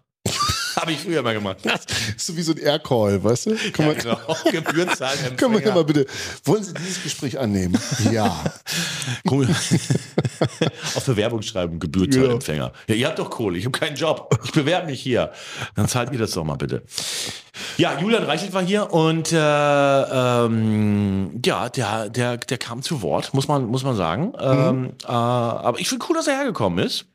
Habe 0.83 0.93
ich 0.95 0.99
früher 0.99 1.23
mal 1.23 1.33
gemacht. 1.33 1.59
Das 1.63 1.83
ist 2.17 2.27
so 2.27 2.37
wie 2.37 2.43
so 2.43 2.51
ein 2.51 2.59
Air-Call, 2.59 3.23
weißt 3.23 3.47
du? 3.47 3.57
Kann 3.73 3.87
man, 3.87 3.97
genau. 3.97 4.19
Gebührzeitempfänger. 4.51 5.37
können 5.37 5.55
wir 5.55 5.63
ja 5.63 5.73
mal 5.73 5.85
bitte. 5.85 6.07
Wollen 6.45 6.65
Sie 6.65 6.75
dieses 6.75 7.05
Gespräch 7.05 7.39
annehmen? 7.39 7.79
Ja. 8.11 8.43
Cool. 9.31 9.49
Auf 10.95 11.05
Bewerbung 11.07 11.43
schreiben, 11.43 11.79
Gebührzeitempfänger. 11.79 12.73
Ja. 12.89 12.95
ihr 12.95 13.07
habt 13.07 13.19
doch 13.19 13.31
Kohle, 13.31 13.59
ich 13.59 13.65
habe 13.65 13.79
keinen 13.79 13.97
Job. 13.97 14.37
Ich 14.45 14.53
bewerbe 14.53 14.87
mich 14.87 15.01
hier. 15.01 15.33
Dann 15.77 15.89
zahlt 15.89 16.13
ihr 16.13 16.19
das 16.19 16.33
doch 16.33 16.45
mal 16.45 16.57
bitte. 16.57 16.83
Ja, 17.77 17.99
Julian 18.01 18.25
Reichelt 18.25 18.53
war 18.53 18.63
hier 18.63 18.93
und 18.93 19.33
äh, 19.33 19.37
ähm, 19.37 21.41
ja, 21.45 21.69
der, 21.69 22.09
der, 22.09 22.37
der 22.39 22.59
kam 22.59 22.83
zu 22.83 23.03
Wort, 23.03 23.33
muss 23.35 23.49
man, 23.49 23.67
muss 23.67 23.85
man 23.85 23.97
sagen. 23.97 24.33
Ähm, 24.39 24.93
äh, 25.05 25.07
aber 25.07 25.79
ich 25.79 25.89
finde 25.89 26.05
cool, 26.09 26.17
dass 26.17 26.27
er 26.27 26.37
hergekommen 26.37 26.85
ist. 26.85 27.07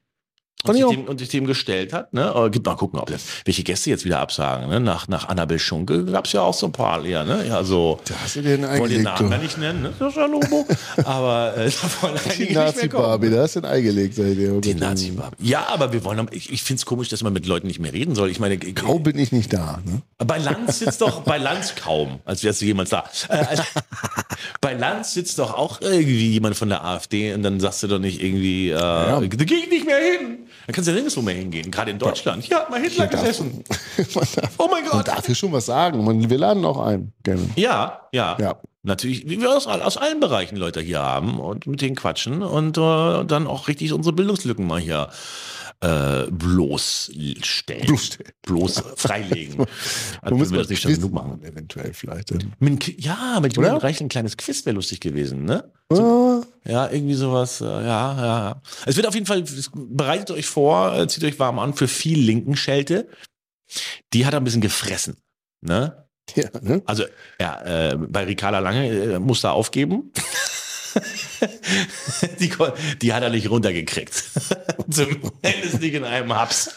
Und 0.65 0.73
sich, 0.73 0.83
ich 0.83 0.89
dem, 0.89 1.05
und 1.05 1.19
sich 1.19 1.29
dem 1.29 1.45
gestellt 1.45 1.93
hat. 1.93 2.13
Ne? 2.13 2.33
Mal 2.65 2.75
gucken, 2.75 2.99
ob 2.99 3.09
das, 3.09 3.25
welche 3.45 3.63
Gäste 3.63 3.89
jetzt 3.91 4.05
wieder 4.05 4.19
absagen. 4.19 4.67
Ne? 4.69 4.79
Nach, 4.79 5.07
nach 5.07 5.29
Annabel 5.29 5.59
Schunke 5.59 6.03
gab 6.05 6.25
es 6.25 6.33
ja 6.33 6.41
auch 6.41 6.53
so 6.53 6.65
ein 6.65 6.71
paar 6.71 6.99
leer. 6.99 7.23
Ne? 7.25 7.45
Ja, 7.47 7.63
so. 7.63 7.99
Da 8.05 8.15
hast 8.23 8.35
du 8.35 8.41
den 8.41 8.61
wollen 8.61 8.61
den 8.61 8.69
eingelegt. 8.69 9.03
Namen 9.03 9.31
ja 9.31 9.37
du. 9.37 9.43
nicht 9.43 9.57
nennen, 9.59 9.81
ne? 9.83 9.93
Sascha 9.97 10.25
Lobo. 10.25 10.65
Aber 11.03 11.55
äh, 11.55 11.69
da 11.69 12.01
wollen 12.01 12.15
Die 12.23 12.29
nicht 12.29 12.39
mehr 12.39 12.47
kommen. 12.47 12.65
Nazi-Barbie, 12.65 13.29
da 13.29 13.41
hast 13.43 13.55
du 13.55 13.61
den 13.61 13.69
eingelegt. 13.69 14.15
seitdem. 14.15 14.61
Die 14.61 14.73
nazi 14.73 15.11
-Barbie. 15.11 15.35
Ja, 15.39 15.67
aber 15.69 15.93
wir 15.93 16.03
wollen, 16.03 16.27
ich, 16.31 16.51
ich 16.51 16.63
finde 16.63 16.79
es 16.79 16.85
komisch, 16.85 17.09
dass 17.09 17.21
man 17.21 17.33
mit 17.33 17.45
Leuten 17.45 17.67
nicht 17.67 17.79
mehr 17.79 17.93
reden 17.93 18.15
soll. 18.15 18.29
Ich 18.29 18.39
meine, 18.39 18.57
Kaum 18.57 19.03
bin 19.03 19.17
ich 19.19 19.31
nicht 19.31 19.53
da. 19.53 19.79
Ne? 19.85 20.01
Bei 20.25 20.39
Lanz 20.39 20.79
sitzt 20.79 21.01
doch, 21.01 21.21
bei 21.21 21.38
Lanz 21.38 21.75
kaum, 21.75 22.19
als 22.25 22.43
wärst 22.43 22.62
du 22.62 22.65
jemals 22.65 22.89
da. 22.89 23.03
Äh, 23.29 23.45
also, 23.45 23.63
bei 24.62 24.74
Lanz 24.74 25.13
sitzt 25.13 25.38
doch 25.38 25.53
auch 25.53 25.79
irgendwie 25.81 26.31
jemand 26.31 26.55
von 26.55 26.69
der 26.69 26.83
AfD 26.83 27.33
und 27.33 27.43
dann 27.43 27.59
sagst 27.59 27.83
du 27.83 27.88
doch 27.88 28.00
nicht 28.00 28.21
irgendwie, 28.21 28.69
äh, 28.71 28.77
da 28.77 29.19
gehe 29.27 29.57
ich 29.59 29.69
nicht 29.69 29.86
mehr 29.86 29.97
hin. 29.97 30.47
Dann 30.65 30.74
kannst 30.74 30.88
du 30.88 30.91
ja 30.91 30.95
nirgendwo 30.95 31.21
mehr 31.21 31.36
hingehen, 31.36 31.69
gerade 31.69 31.91
in 31.91 32.00
Deutschland. 32.00 32.43
Hier 32.43 32.57
hat 32.57 32.69
mal 32.69 32.81
Hitler 32.81 33.07
gesessen. 33.07 33.63
Man 34.15 34.27
darf, 34.36 34.51
Oh 34.57 34.67
mein 34.71 34.83
man 34.83 34.91
Gott. 34.91 35.07
darf 35.07 35.25
hier 35.25 35.36
schon 35.36 35.51
was 35.51 35.67
sagen. 35.67 36.03
Man, 36.03 36.29
wir 36.29 36.38
laden 36.38 36.65
auch 36.65 36.79
ein. 36.79 37.13
Gerne. 37.24 37.50
Ja, 37.55 38.01
ja. 38.12 38.38
Ja. 38.39 38.55
Natürlich, 38.83 39.29
wie 39.29 39.39
wir 39.41 39.55
aus, 39.55 39.67
aus 39.67 39.97
allen 39.97 40.19
Bereichen 40.19 40.55
Leute 40.55 40.79
hier 40.81 41.00
haben 41.00 41.39
und 41.39 41.67
mit 41.67 41.81
denen 41.81 41.95
quatschen 41.95 42.41
und 42.41 42.77
äh, 42.77 43.25
dann 43.25 43.45
auch 43.45 43.67
richtig 43.67 43.91
unsere 43.93 44.13
Bildungslücken 44.15 44.65
mal 44.65 44.79
hier 44.79 45.09
äh, 45.81 46.25
bloßstellen. 46.31 47.86
Bloßstellen. 47.86 48.31
Bloß 48.43 48.84
freilegen. 48.96 49.65
Also 50.22 50.36
musst 50.36 50.51
wenn 50.51 50.57
wir 50.57 50.62
das 50.63 50.69
nicht 50.69 50.81
schon 50.81 50.93
genug 50.93 51.13
machen. 51.13 51.43
eventuell 51.43 51.93
vielleicht. 51.93 52.34
Mit, 52.60 53.00
ja, 53.01 53.39
mit 53.39 53.57
Oder? 53.57 53.67
Julian 53.67 53.81
Reichel 53.81 54.05
ein 54.07 54.10
kleines 54.10 54.36
Quiz 54.38 54.65
wäre 54.65 54.75
lustig 54.75 55.00
gewesen, 55.00 55.46
ne? 55.46 55.72
Ah, 55.91 56.41
Ja, 56.65 56.89
irgendwie 56.89 57.13
sowas. 57.13 57.62
äh, 57.62 57.65
Ja, 57.65 57.81
ja, 57.81 58.17
ja. 58.17 58.62
Es 58.86 58.96
wird 58.96 59.07
auf 59.07 59.13
jeden 59.13 59.27
Fall, 59.27 59.43
bereitet 59.75 60.31
euch 60.31 60.48
vor, 60.48 60.98
äh, 60.98 61.07
zieht 61.07 61.24
euch 61.24 61.38
warm 61.39 61.60
an 61.60 61.74
für 61.75 61.88
viel 61.88 62.19
linken 62.19 62.55
Schelte. 62.55 63.07
Die 64.13 64.25
hat 64.25 64.34
er 64.34 64.41
ein 64.41 64.43
bisschen 64.43 64.62
gefressen. 64.62 65.17
Ne? 65.62 66.07
ja, 66.36 66.50
ne? 66.62 66.81
Also, 66.86 67.03
ja, 67.39 67.62
äh, 67.91 67.98
bei 67.98 68.24
Ricarda 68.25 68.60
Lange 68.60 68.88
äh, 68.89 69.19
musste 69.19 69.48
er 69.48 69.53
aufgeben. 69.53 70.12
die, 72.39 72.51
die 73.01 73.13
hat 73.13 73.24
er 73.24 73.29
nicht 73.29 73.50
runtergekriegt. 73.50 74.13
Zumindest 74.89 75.79
nicht 75.79 75.94
in 75.94 76.03
einem 76.03 76.34
Haps. 76.34 76.70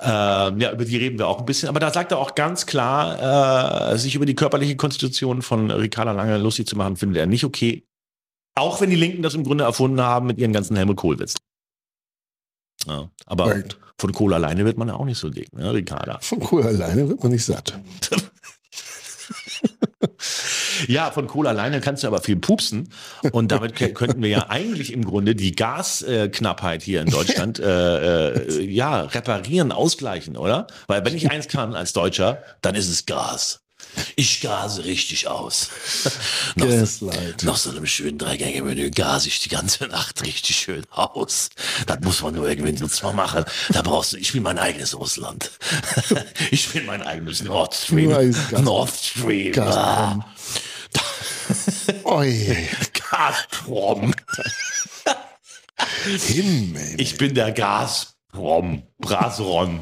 Ähm, 0.00 0.60
ja, 0.60 0.72
über 0.72 0.84
die 0.84 0.96
reden 0.96 1.18
wir 1.18 1.26
auch 1.26 1.38
ein 1.38 1.46
bisschen. 1.46 1.68
Aber 1.68 1.80
da 1.80 1.92
sagt 1.92 2.12
er 2.12 2.18
auch 2.18 2.34
ganz 2.34 2.66
klar, 2.66 3.92
äh, 3.92 3.98
sich 3.98 4.14
über 4.14 4.26
die 4.26 4.34
körperliche 4.34 4.76
Konstitution 4.76 5.42
von 5.42 5.70
Ricarda 5.70 6.12
Lange 6.12 6.36
lustig 6.38 6.66
zu 6.66 6.76
machen, 6.76 6.96
findet 6.96 7.18
er 7.18 7.26
nicht 7.26 7.44
okay. 7.44 7.86
Auch 8.54 8.80
wenn 8.80 8.90
die 8.90 8.96
Linken 8.96 9.22
das 9.22 9.34
im 9.34 9.44
Grunde 9.44 9.64
erfunden 9.64 10.00
haben 10.00 10.26
mit 10.26 10.38
ihren 10.38 10.52
ganzen 10.52 10.76
Helmut 10.76 10.96
Kohl-Witzen. 10.96 11.38
Ja, 12.86 13.10
aber 13.26 13.46
Right. 13.46 13.78
von 13.98 14.12
Kohl 14.12 14.32
alleine 14.34 14.64
wird 14.64 14.78
man 14.78 14.88
ja 14.88 14.94
auch 14.94 15.04
nicht 15.04 15.18
so 15.18 15.28
dick, 15.30 15.52
ne, 15.52 15.72
Ricarda. 15.72 16.18
Von 16.20 16.40
Kohl 16.40 16.62
alleine 16.62 17.08
wird 17.08 17.22
man 17.22 17.32
nicht 17.32 17.44
satt. 17.44 17.78
Ja, 20.88 21.10
von 21.10 21.26
Kohl 21.26 21.46
alleine 21.46 21.80
kannst 21.80 22.02
du 22.02 22.06
aber 22.06 22.20
viel 22.20 22.36
pupsen. 22.36 22.90
Und 23.32 23.52
damit 23.52 23.76
könnten 23.94 24.22
wir 24.22 24.28
ja 24.28 24.46
eigentlich 24.48 24.92
im 24.92 25.04
Grunde 25.04 25.34
die 25.34 25.54
Gasknappheit 25.54 26.82
hier 26.82 27.02
in 27.02 27.10
Deutschland 27.10 27.58
äh, 27.58 28.28
äh, 28.28 28.64
ja, 28.64 29.02
reparieren, 29.02 29.72
ausgleichen, 29.72 30.36
oder? 30.36 30.66
Weil 30.86 31.04
wenn 31.04 31.14
ich 31.14 31.30
eins 31.30 31.48
kann 31.48 31.74
als 31.74 31.92
Deutscher, 31.92 32.42
dann 32.62 32.74
ist 32.74 32.88
es 32.88 33.06
Gas. 33.06 33.60
Ich 34.14 34.40
gase 34.40 34.84
richtig 34.84 35.28
aus. 35.28 35.70
nach, 36.56 36.66
nach 37.42 37.56
so 37.56 37.70
einem 37.70 37.86
schönen 37.86 38.18
Dreigänge-Menü 38.18 38.90
gase 38.90 39.28
ich 39.28 39.40
die 39.40 39.48
ganze 39.48 39.86
Nacht 39.86 40.22
richtig 40.22 40.56
schön 40.56 40.84
aus. 40.90 41.50
Das 41.86 42.00
muss 42.00 42.22
man 42.22 42.34
nur 42.34 42.48
irgendwie 42.48 42.84
mal 43.02 43.12
machen. 43.12 43.44
Da 43.70 43.82
brauchst 43.82 44.12
du, 44.12 44.16
ich 44.18 44.34
will 44.34 44.40
mein 44.40 44.58
eigenes 44.58 44.98
Russland. 44.98 45.50
ich 46.50 46.72
will 46.74 46.84
mein 46.84 47.02
eigenes 47.02 47.42
Nord 47.42 47.74
Stream. 47.74 48.10
Nord 48.62 48.90
Stream. 48.94 49.52
Gazprom. 49.52 50.24
Oi, 52.04 52.68
Gazprom. 53.10 54.14
Himmel. 56.04 57.00
Ich 57.00 57.18
bin 57.18 57.34
der 57.34 57.52
Gazprom. 57.52 58.82
Brasron. 58.98 59.80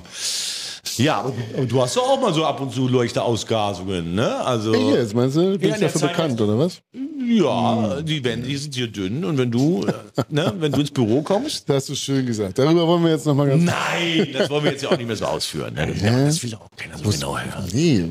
Ja, 0.96 1.20
aber 1.20 1.32
du- 1.66 1.82
hast 1.82 1.96
doch 1.96 2.08
auch 2.08 2.20
mal 2.20 2.32
so 2.32 2.44
ab 2.44 2.60
und 2.60 2.72
zu 2.72 2.88
leichte 2.88 3.22
Ausgasungen, 3.22 4.14
ne? 4.14 4.36
Also. 4.44 4.72
Hey, 4.74 4.94
jetzt 4.94 5.14
meinst 5.14 5.36
du, 5.36 5.58
bin 5.58 5.68
Ja, 5.68 5.74
ich 5.74 5.80
der 5.80 5.88
dafür 5.88 6.00
Zeit- 6.02 6.10
bekannt, 6.16 6.40
oder 6.40 6.58
was? 6.58 6.80
Ja, 7.26 8.02
die 8.02 8.22
werden, 8.22 8.44
die 8.44 8.56
sind 8.56 8.74
hier 8.74 8.86
dünn 8.86 9.24
und 9.24 9.38
wenn 9.38 9.50
du, 9.50 9.86
äh, 9.86 9.92
ne, 10.28 10.52
wenn 10.58 10.72
du 10.72 10.80
ins 10.80 10.90
Büro 10.90 11.22
kommst. 11.22 11.68
Das 11.68 11.76
hast 11.76 11.88
du 11.88 11.94
schön 11.94 12.26
gesagt. 12.26 12.58
Darüber 12.58 12.86
wollen 12.86 13.02
wir 13.02 13.12
jetzt 13.12 13.24
nochmal 13.24 13.48
ganz. 13.48 13.64
Nein, 13.64 14.28
das 14.34 14.50
wollen 14.50 14.64
wir 14.64 14.72
jetzt 14.72 14.82
ja 14.82 14.90
auch 14.90 14.96
nicht 14.98 15.06
mehr 15.06 15.16
so 15.16 15.24
ausführen. 15.24 15.72
Ne? 15.74 15.86
Das, 15.86 16.02
das 16.02 16.42
will 16.42 16.54
auch 16.54 16.68
keiner 16.76 16.98
so 16.98 17.08
genau 17.08 17.38
hören. 17.38 17.66
Nee, 17.72 18.04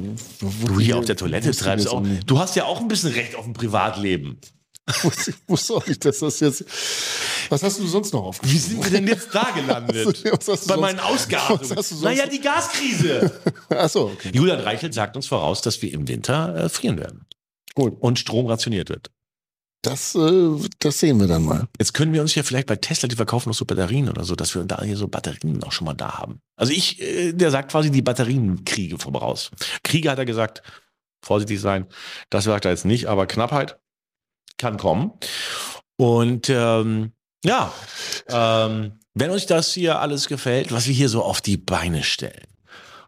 Du 0.65 0.79
hier 0.79 0.97
auf 0.97 1.05
der 1.05 1.15
Toilette 1.15 1.51
treibst 1.51 1.87
auch. 1.89 2.01
Du 2.25 2.39
hast 2.39 2.55
ja 2.55 2.65
auch 2.65 2.81
ein 2.81 2.87
bisschen 2.87 3.11
Recht 3.11 3.35
auf 3.35 3.45
ein 3.45 3.53
Privatleben. 3.53 4.37
Ich 5.27 5.35
wusste 5.47 5.73
auch 5.75 5.87
nicht, 5.87 6.03
dass 6.03 6.19
das 6.19 6.39
jetzt. 6.39 6.65
Was 7.49 7.63
hast 7.63 7.79
du 7.79 7.87
sonst 7.87 8.13
noch 8.13 8.23
Wie 8.23 8.27
aufgeschrieben? 8.27 8.61
sind 8.61 8.83
wir 8.83 8.91
denn 8.91 9.07
jetzt 9.07 9.29
da 9.33 9.51
gelandet? 9.51 10.23
Bei 10.67 10.77
meinen 10.77 10.97
was 10.99 11.27
hast 11.27 11.31
du 11.31 11.75
Ausgaben. 11.75 12.01
Naja, 12.01 12.27
die 12.27 12.41
Gaskrise. 12.41 13.31
Achso, 13.69 14.11
okay. 14.13 14.31
Julian 14.33 14.59
Reichelt 14.59 14.93
sagt 14.93 15.15
uns 15.15 15.27
voraus, 15.27 15.61
dass 15.61 15.81
wir 15.81 15.93
im 15.93 16.07
Winter 16.07 16.55
äh, 16.55 16.69
frieren 16.69 16.97
werden 16.97 17.25
Gut. 17.75 17.95
und 17.99 18.19
Strom 18.19 18.47
rationiert 18.47 18.89
wird. 18.89 19.09
Das, 19.83 20.15
äh, 20.15 20.49
das 20.79 20.99
sehen 20.99 21.19
wir 21.19 21.27
dann 21.27 21.43
mal. 21.43 21.67
Jetzt 21.77 21.93
können 21.93 22.13
wir 22.13 22.21
uns 22.21 22.35
ja 22.35 22.43
vielleicht 22.43 22.67
bei 22.67 22.77
Tesla, 22.77 23.09
die 23.09 23.17
verkaufen 23.17 23.49
noch 23.49 23.55
so 23.55 23.65
Batterien 23.65 24.09
oder 24.09 24.23
so, 24.23 24.35
dass 24.35 24.55
wir 24.55 24.63
da 24.63 24.81
hier 24.81 24.95
so 24.95 25.09
Batterien 25.09 25.61
auch 25.63 25.73
schon 25.73 25.85
mal 25.85 25.93
da 25.93 26.19
haben. 26.19 26.39
Also 26.55 26.71
ich, 26.71 27.01
äh, 27.01 27.33
der 27.33 27.51
sagt 27.51 27.71
quasi 27.71 27.91
die 27.91 28.01
Batterienkriege 28.01 28.97
voraus. 28.97 29.51
Kriege 29.83 30.09
hat 30.09 30.19
er 30.19 30.25
gesagt, 30.25 30.63
vorsichtig 31.21 31.59
sein. 31.59 31.87
Das 32.29 32.45
sagt 32.45 32.65
er 32.65 32.71
jetzt 32.71 32.85
nicht, 32.85 33.07
aber 33.07 33.27
Knappheit 33.27 33.77
kann 34.57 34.77
kommen. 34.77 35.11
Und 35.97 36.49
ähm, 36.49 37.11
ja, 37.43 37.71
ähm, 38.29 38.99
wenn 39.13 39.29
euch 39.31 39.45
das 39.45 39.73
hier 39.73 39.99
alles 39.99 40.27
gefällt, 40.27 40.71
was 40.71 40.87
wir 40.87 40.93
hier 40.93 41.09
so 41.09 41.23
auf 41.23 41.41
die 41.41 41.57
Beine 41.57 42.03
stellen 42.03 42.47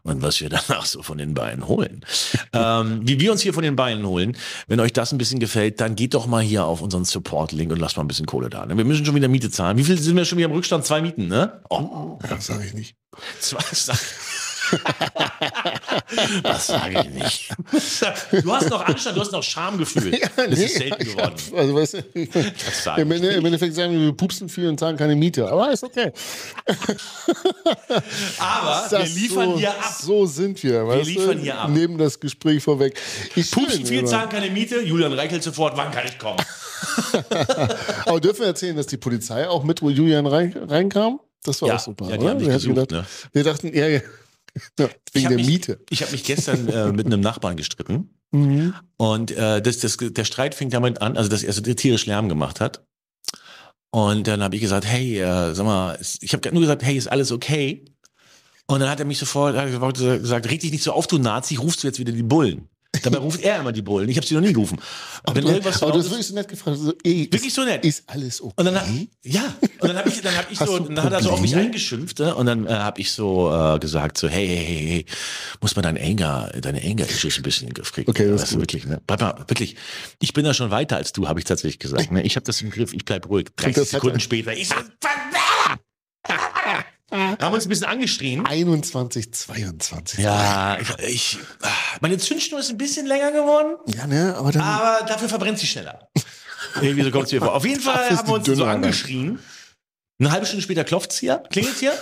und 0.02 0.22
was 0.22 0.40
wir 0.40 0.48
danach 0.68 0.86
so 0.86 1.02
von 1.02 1.18
den 1.18 1.34
Beinen 1.34 1.66
holen, 1.66 2.04
ähm, 2.52 3.00
wie 3.02 3.18
wir 3.18 3.32
uns 3.32 3.40
hier 3.40 3.52
von 3.54 3.64
den 3.64 3.76
Beinen 3.76 4.06
holen, 4.06 4.36
wenn 4.68 4.78
euch 4.78 4.92
das 4.92 5.12
ein 5.12 5.18
bisschen 5.18 5.40
gefällt, 5.40 5.80
dann 5.80 5.96
geht 5.96 6.14
doch 6.14 6.26
mal 6.26 6.42
hier 6.42 6.64
auf 6.64 6.80
unseren 6.80 7.04
Support-Link 7.04 7.72
und 7.72 7.78
lasst 7.78 7.96
mal 7.96 8.04
ein 8.04 8.08
bisschen 8.08 8.26
Kohle 8.26 8.50
da. 8.50 8.66
Ne? 8.66 8.76
Wir 8.76 8.84
müssen 8.84 9.04
schon 9.04 9.14
wieder 9.14 9.28
Miete 9.28 9.50
zahlen. 9.50 9.78
Wie 9.78 9.84
viel 9.84 9.98
sind 9.98 10.16
wir 10.16 10.24
schon 10.24 10.38
wieder 10.38 10.48
im 10.48 10.54
Rückstand? 10.54 10.84
Zwei 10.84 11.00
Mieten, 11.00 11.26
ne? 11.28 11.60
Oh, 11.70 12.18
Ja, 12.30 12.40
sag 12.40 12.64
ich 12.64 12.74
nicht. 12.74 12.94
zwei. 13.40 13.58
Was 16.42 16.66
sage 16.66 17.00
ich 17.04 17.10
nicht? 17.10 17.50
Du 18.42 18.52
hast 18.54 18.70
noch 18.70 18.84
Anstand, 18.86 19.16
du 19.16 19.20
hast 19.20 19.32
noch 19.32 19.42
Schamgefühl. 19.42 20.18
Das 20.36 20.58
ist 20.58 20.74
selten 20.76 21.04
geworden. 21.04 21.34
hab- 21.50 21.58
Also, 21.58 21.74
weißt 21.74 21.94
du, 21.94 22.02
Das 22.26 22.98
im, 22.98 23.10
ich 23.12 23.16
Ende, 23.16 23.28
im 23.30 23.44
Endeffekt 23.46 23.74
sagen 23.74 23.92
wir, 23.92 24.00
wir 24.00 24.12
pupsen 24.12 24.48
viel 24.48 24.68
und 24.68 24.78
zahlen 24.78 24.96
keine 24.96 25.16
Miete. 25.16 25.48
Aber 25.48 25.70
ist 25.72 25.82
okay. 25.84 26.12
Aber 28.38 28.90
wir 28.90 28.98
Das 28.98 29.14
liefern 29.14 29.50
so, 29.52 29.58
hier 29.58 29.70
ab. 29.70 29.94
So 30.00 30.26
sind 30.26 30.62
wir. 30.62 30.86
weißt 30.86 31.06
liefern 31.08 31.36
du? 31.38 31.42
hier 31.42 31.58
ab. 31.58 31.70
Nehmen 31.70 31.98
das 31.98 32.18
Gespräch 32.20 32.62
vorweg. 32.62 32.98
Ich 33.34 33.50
Pupsen 33.50 33.78
schön, 33.78 33.86
viel, 33.86 33.98
aber- 34.00 34.08
zahlen 34.08 34.28
keine 34.28 34.50
Miete. 34.50 34.80
Julian 34.82 35.12
Reichelt 35.12 35.42
sofort, 35.42 35.76
wann 35.76 35.90
kann 35.90 36.06
ich 36.06 36.18
kommen? 36.18 36.38
Aber 38.06 38.20
dürfen 38.20 38.40
wir 38.40 38.46
erzählen, 38.48 38.76
dass 38.76 38.86
die 38.86 38.96
Polizei 38.98 39.48
auch 39.48 39.64
mit 39.64 39.80
Julian 39.80 40.26
rein, 40.26 40.54
reinkam? 40.68 41.20
Das 41.42 41.62
war 41.62 41.68
Ja, 41.70 41.76
auch 41.76 41.80
super. 41.80 42.08
ja, 42.10 42.16
oder? 42.16 42.38
wir, 42.38 42.48
gesucht, 42.48 42.74
gedacht, 42.74 42.90
ne? 42.90 43.06
wir 43.32 43.44
dachten, 43.44 43.74
ja, 43.74 43.86
ja. 43.88 44.00
Ja, 44.78 44.88
wegen 45.12 45.28
der 45.28 45.36
mich, 45.36 45.46
Miete. 45.46 45.80
Ich 45.90 46.02
habe 46.02 46.12
mich 46.12 46.24
gestern 46.24 46.68
äh, 46.68 46.92
mit 46.92 47.06
einem 47.06 47.20
Nachbarn 47.20 47.56
gestritten. 47.56 48.10
Mhm. 48.32 48.74
Und 48.96 49.30
äh, 49.32 49.62
das, 49.62 49.78
das, 49.78 49.96
der 49.98 50.24
Streit 50.24 50.54
fing 50.54 50.70
damit 50.70 51.00
an, 51.00 51.16
also 51.16 51.28
dass 51.28 51.42
er 51.42 51.52
so 51.52 51.62
tierisch 51.62 52.06
Lärm 52.06 52.28
gemacht 52.28 52.60
hat. 52.60 52.84
Und 53.90 54.26
dann 54.26 54.42
habe 54.42 54.54
ich 54.56 54.60
gesagt, 54.60 54.84
hey, 54.84 55.20
äh, 55.20 55.54
sag 55.54 55.64
mal, 55.64 55.98
ich 56.20 56.32
habe 56.32 56.52
nur 56.52 56.60
gesagt, 56.60 56.82
hey, 56.82 56.96
ist 56.96 57.08
alles 57.08 57.32
okay? 57.32 57.84
Und 58.66 58.80
dann 58.80 58.90
hat 58.90 58.98
er 58.98 59.06
mich 59.06 59.18
sofort 59.18 59.54
gesagt, 59.94 60.50
reg 60.50 60.60
dich 60.60 60.72
nicht 60.72 60.82
so 60.82 60.92
auf, 60.92 61.06
du 61.06 61.18
Nazi, 61.18 61.54
rufst 61.56 61.82
du 61.82 61.86
jetzt 61.86 61.98
wieder 61.98 62.12
die 62.12 62.22
Bullen. 62.22 62.68
Dabei 63.02 63.18
ruft 63.18 63.42
er 63.42 63.60
immer 63.60 63.72
die 63.72 63.82
Bullen. 63.82 64.08
Ich 64.08 64.16
habe 64.16 64.26
sie 64.26 64.34
noch 64.34 64.40
nie 64.40 64.52
gerufen. 64.52 64.78
Aber, 65.24 65.36
Wenn 65.36 65.44
du, 65.44 65.50
irgendwas 65.50 65.82
aber 65.82 65.92
du 65.92 65.98
hast 65.98 66.06
ist- 66.06 66.10
wirklich 66.12 66.26
so 66.26 66.34
nett 66.34 66.48
gefragt. 66.48 66.76
So, 66.78 66.92
ey, 67.04 67.24
Wirklich 67.30 67.46
ist, 67.46 67.54
so 67.54 67.64
nett. 67.64 67.84
Ist 67.84 68.04
alles 68.06 68.40
okay? 68.42 68.54
Und 68.56 68.64
dann, 68.66 69.08
ja, 69.24 69.54
und 69.80 69.88
dann 69.88 69.96
habe 69.96 70.08
ich, 70.08 70.20
dann 70.20 70.36
hab 70.36 70.50
ich 70.50 70.60
Hast 70.60 70.68
so, 70.68 70.78
dann 70.78 71.02
hat 71.04 71.12
er 71.12 71.22
so 71.22 71.30
auf 71.30 71.40
mich 71.40 71.54
eingeschimpft, 71.56 72.18
ne? 72.18 72.34
und 72.34 72.46
dann 72.46 72.66
äh, 72.66 72.70
habe 72.70 73.00
ich 73.00 73.10
so 73.12 73.52
äh, 73.52 73.78
gesagt, 73.78 74.18
so, 74.18 74.28
hey, 74.28 74.46
hey, 74.46 74.64
hey, 74.64 74.86
hey, 74.88 75.06
muss 75.60 75.74
man 75.76 75.82
dein 75.82 75.98
Anger, 75.98 76.50
deine 76.60 76.80
Anger-Issues 76.82 77.36
ein 77.38 77.42
bisschen 77.42 77.68
in 77.68 77.74
den 77.74 77.82
Griff 77.82 77.92
kriegen. 77.92 78.10
Okay, 78.10 78.28
das 78.28 78.42
ist 78.44 78.52
du, 78.52 78.56
gut. 78.56 78.62
wirklich, 78.62 78.86
ne? 78.86 79.00
Bleib 79.06 79.20
mal, 79.20 79.38
wirklich, 79.48 79.76
ich 80.20 80.32
bin 80.32 80.44
da 80.44 80.54
schon 80.54 80.70
weiter 80.70 80.96
als 80.96 81.12
du, 81.12 81.28
habe 81.28 81.38
ich 81.40 81.44
tatsächlich 81.44 81.78
gesagt. 81.78 82.10
Ne? 82.12 82.22
Ich 82.22 82.36
habe 82.36 82.44
das 82.46 82.60
im 82.62 82.70
Griff, 82.70 82.92
ich 82.92 83.04
bleib 83.04 83.28
ruhig. 83.28 83.46
30 83.56 83.74
das 83.74 83.82
hat 83.84 83.88
Sekunden 83.90 84.16
er- 84.16 84.20
später, 84.20 84.52
ich 84.52 84.68
so, 84.68 84.74
haben 87.10 87.54
uns 87.54 87.66
ein 87.66 87.68
bisschen 87.68 87.86
angestrien. 87.86 88.44
21, 88.46 89.32
22. 89.32 90.18
Ja, 90.18 90.78
ich, 90.80 90.88
ich, 91.08 91.38
ah, 91.62 91.68
meine 92.00 92.18
Zündschnur 92.18 92.60
ist 92.60 92.70
ein 92.70 92.78
bisschen 92.78 93.06
länger 93.06 93.30
geworden, 93.32 93.76
Ja, 93.86 94.06
ne? 94.06 94.34
Aber 94.36 94.52
dann. 94.52 94.62
aber 94.62 95.06
dafür 95.06 95.28
verbrennt 95.28 95.58
sie 95.58 95.66
schneller. 95.66 96.08
Irgendwie 96.82 97.04
so 97.04 97.10
kommt 97.10 97.26
es 97.26 97.32
mir 97.32 97.40
vor. 97.40 97.54
Auf 97.54 97.64
jeden 97.64 97.80
Fall 97.80 98.10
haben 98.10 98.26
wir 98.28 98.34
uns 98.34 98.46
so 98.46 98.64
angeschrien. 98.64 99.38
Eine 100.18 100.30
halbe 100.32 100.46
Stunde 100.46 100.62
später 100.62 100.84
klopft's 100.84 101.18
hier, 101.18 101.42
klingelt's 101.50 101.80
hier. 101.80 101.92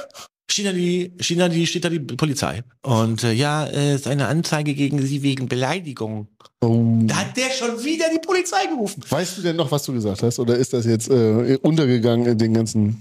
Steht 0.51 0.67
da 0.67 0.73
die, 0.73 1.13
steht 1.21 1.41
da 1.41 1.49
die, 1.49 1.67
steht 1.67 1.85
da 1.85 1.89
die 1.89 1.99
Polizei. 2.01 2.63
Und 2.83 3.25
äh, 3.25 3.33
ja, 3.33 3.65
äh, 3.67 3.95
ist 3.95 4.07
eine 4.07 4.27
Anzeige 4.29 4.75
gegen 4.75 5.01
Sie 5.05 5.23
wegen 5.23 5.49
Beleidigung. 5.49 6.29
oh. 6.61 6.99
Da 7.05 7.17
hat 7.17 7.37
der 7.37 7.51
schon 7.51 7.83
wieder 7.83 8.07
die 8.13 8.19
Polizei 8.21 8.67
gerufen. 8.67 9.03
Weißt 9.09 9.39
du 9.39 9.43
denn 9.43 9.57
noch, 9.57 9.71
was 9.71 9.85
du 9.85 9.93
gesagt 9.95 10.23
hast? 10.23 10.39
Oder 10.39 10.57
ist 10.57 10.73
das 10.73 10.85
jetzt 10.87 11.09
äh, 11.09 11.59
untergegangen 11.63 12.27
in 12.27 12.39
den 12.39 12.55
ganzen. 12.55 12.99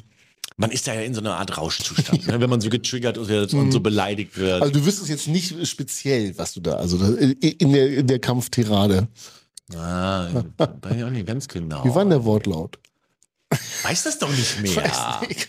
Man 0.57 0.71
ist 0.71 0.87
da 0.87 0.93
ja 0.93 1.01
in 1.01 1.13
so 1.13 1.21
einer 1.21 1.37
Art 1.37 1.57
Rauschzustand, 1.57 2.27
ne? 2.27 2.39
wenn 2.39 2.49
man 2.49 2.61
so 2.61 2.69
getriggert 2.69 3.27
wird 3.27 3.53
und 3.53 3.71
so 3.71 3.79
beleidigt 3.79 4.37
wird. 4.37 4.61
Also 4.61 4.73
du 4.73 4.85
wüsstest 4.85 5.09
jetzt 5.09 5.27
nicht 5.27 5.67
speziell, 5.67 6.37
was 6.37 6.53
du 6.53 6.61
da, 6.61 6.73
also 6.73 6.97
in, 7.15 7.73
der, 7.73 7.97
in 7.97 8.07
der 8.07 8.19
Kampftirade. 8.19 9.07
ah, 9.75 10.27
weiß 10.81 10.95
ich 10.95 11.03
auch 11.03 11.09
nicht 11.09 11.25
ganz 11.25 11.47
genau. 11.47 11.83
Wie 11.83 11.89
war 11.89 12.03
denn 12.03 12.09
der 12.11 12.25
Wortlaut? 12.25 12.77
Weiß 13.83 14.03
das 14.03 14.19
doch 14.19 14.29
nicht 14.29 14.61
mehr. 14.61 14.71
Nicht. 15.27 15.47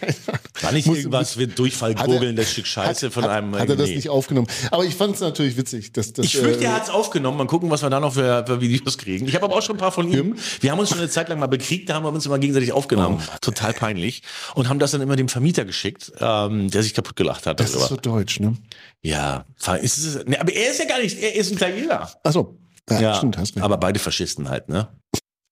War 0.62 0.72
nicht 0.72 0.86
Muss- 0.86 0.98
irgendwas 0.98 1.36
mit 1.36 1.58
Durchfall 1.58 1.94
Hat 1.94 2.06
gurgeln, 2.06 2.36
das 2.36 2.50
Stück 2.50 2.66
Scheiße 2.66 3.10
von 3.10 3.24
einem. 3.24 3.54
Hat 3.56 3.68
er 3.68 3.76
das 3.76 3.88
nee. 3.88 3.96
nicht 3.96 4.08
aufgenommen? 4.08 4.46
Aber 4.70 4.84
ich 4.84 4.94
fand 4.94 5.14
es 5.14 5.20
natürlich 5.20 5.56
witzig, 5.56 5.92
dass 5.92 6.12
das. 6.12 6.26
Ich 6.26 6.36
fürchte, 6.36 6.62
äh, 6.64 6.66
er 6.66 6.74
hat 6.74 6.84
es 6.84 6.90
aufgenommen. 6.90 7.38
Mal 7.38 7.46
gucken, 7.46 7.70
was 7.70 7.82
wir 7.82 7.90
da 7.90 8.00
noch 8.00 8.14
für, 8.14 8.44
für 8.46 8.60
Videos 8.60 8.98
kriegen. 8.98 9.26
Ich 9.28 9.34
habe 9.34 9.44
aber 9.44 9.56
auch 9.56 9.62
schon 9.62 9.76
ein 9.76 9.78
paar 9.78 9.92
von 9.92 10.10
ihm. 10.10 10.36
Wir 10.60 10.70
haben 10.72 10.78
uns 10.78 10.88
schon 10.88 10.98
eine 10.98 11.08
Zeit 11.08 11.28
lang 11.28 11.38
mal 11.38 11.46
bekriegt, 11.46 11.88
da 11.88 11.94
haben 11.94 12.04
wir 12.04 12.12
uns 12.12 12.26
immer 12.26 12.38
gegenseitig 12.38 12.72
aufgenommen. 12.72 13.22
Oh, 13.24 13.36
Total 13.40 13.72
peinlich. 13.72 14.22
Und 14.54 14.68
haben 14.68 14.78
das 14.78 14.90
dann 14.92 15.00
immer 15.00 15.16
dem 15.16 15.28
Vermieter 15.28 15.64
geschickt, 15.64 16.12
ähm, 16.20 16.70
der 16.70 16.82
sich 16.82 16.94
kaputt 16.94 17.16
gelacht 17.16 17.46
hat. 17.46 17.60
das 17.60 17.70
ist 17.70 17.74
darüber. 17.74 17.88
so 17.88 17.96
deutsch, 17.96 18.40
ne? 18.40 18.56
ja, 19.02 19.44
ist 19.80 19.98
es, 19.98 20.24
ne, 20.24 20.40
aber 20.40 20.52
er 20.52 20.70
ist 20.70 20.78
ja 20.78 20.86
gar 20.86 21.00
nicht, 21.00 21.18
er 21.20 21.34
ist 21.34 21.50
ein 21.50 21.54
Italiener. 21.56 22.10
Achso. 22.22 22.58
Ja, 22.90 23.00
Ja, 23.00 23.14
stimmt, 23.14 23.38
hast 23.38 23.56
recht. 23.56 23.64
aber 23.64 23.76
beide 23.78 23.98
Faschisten 23.98 24.48
halt, 24.48 24.68
ne? 24.68 24.88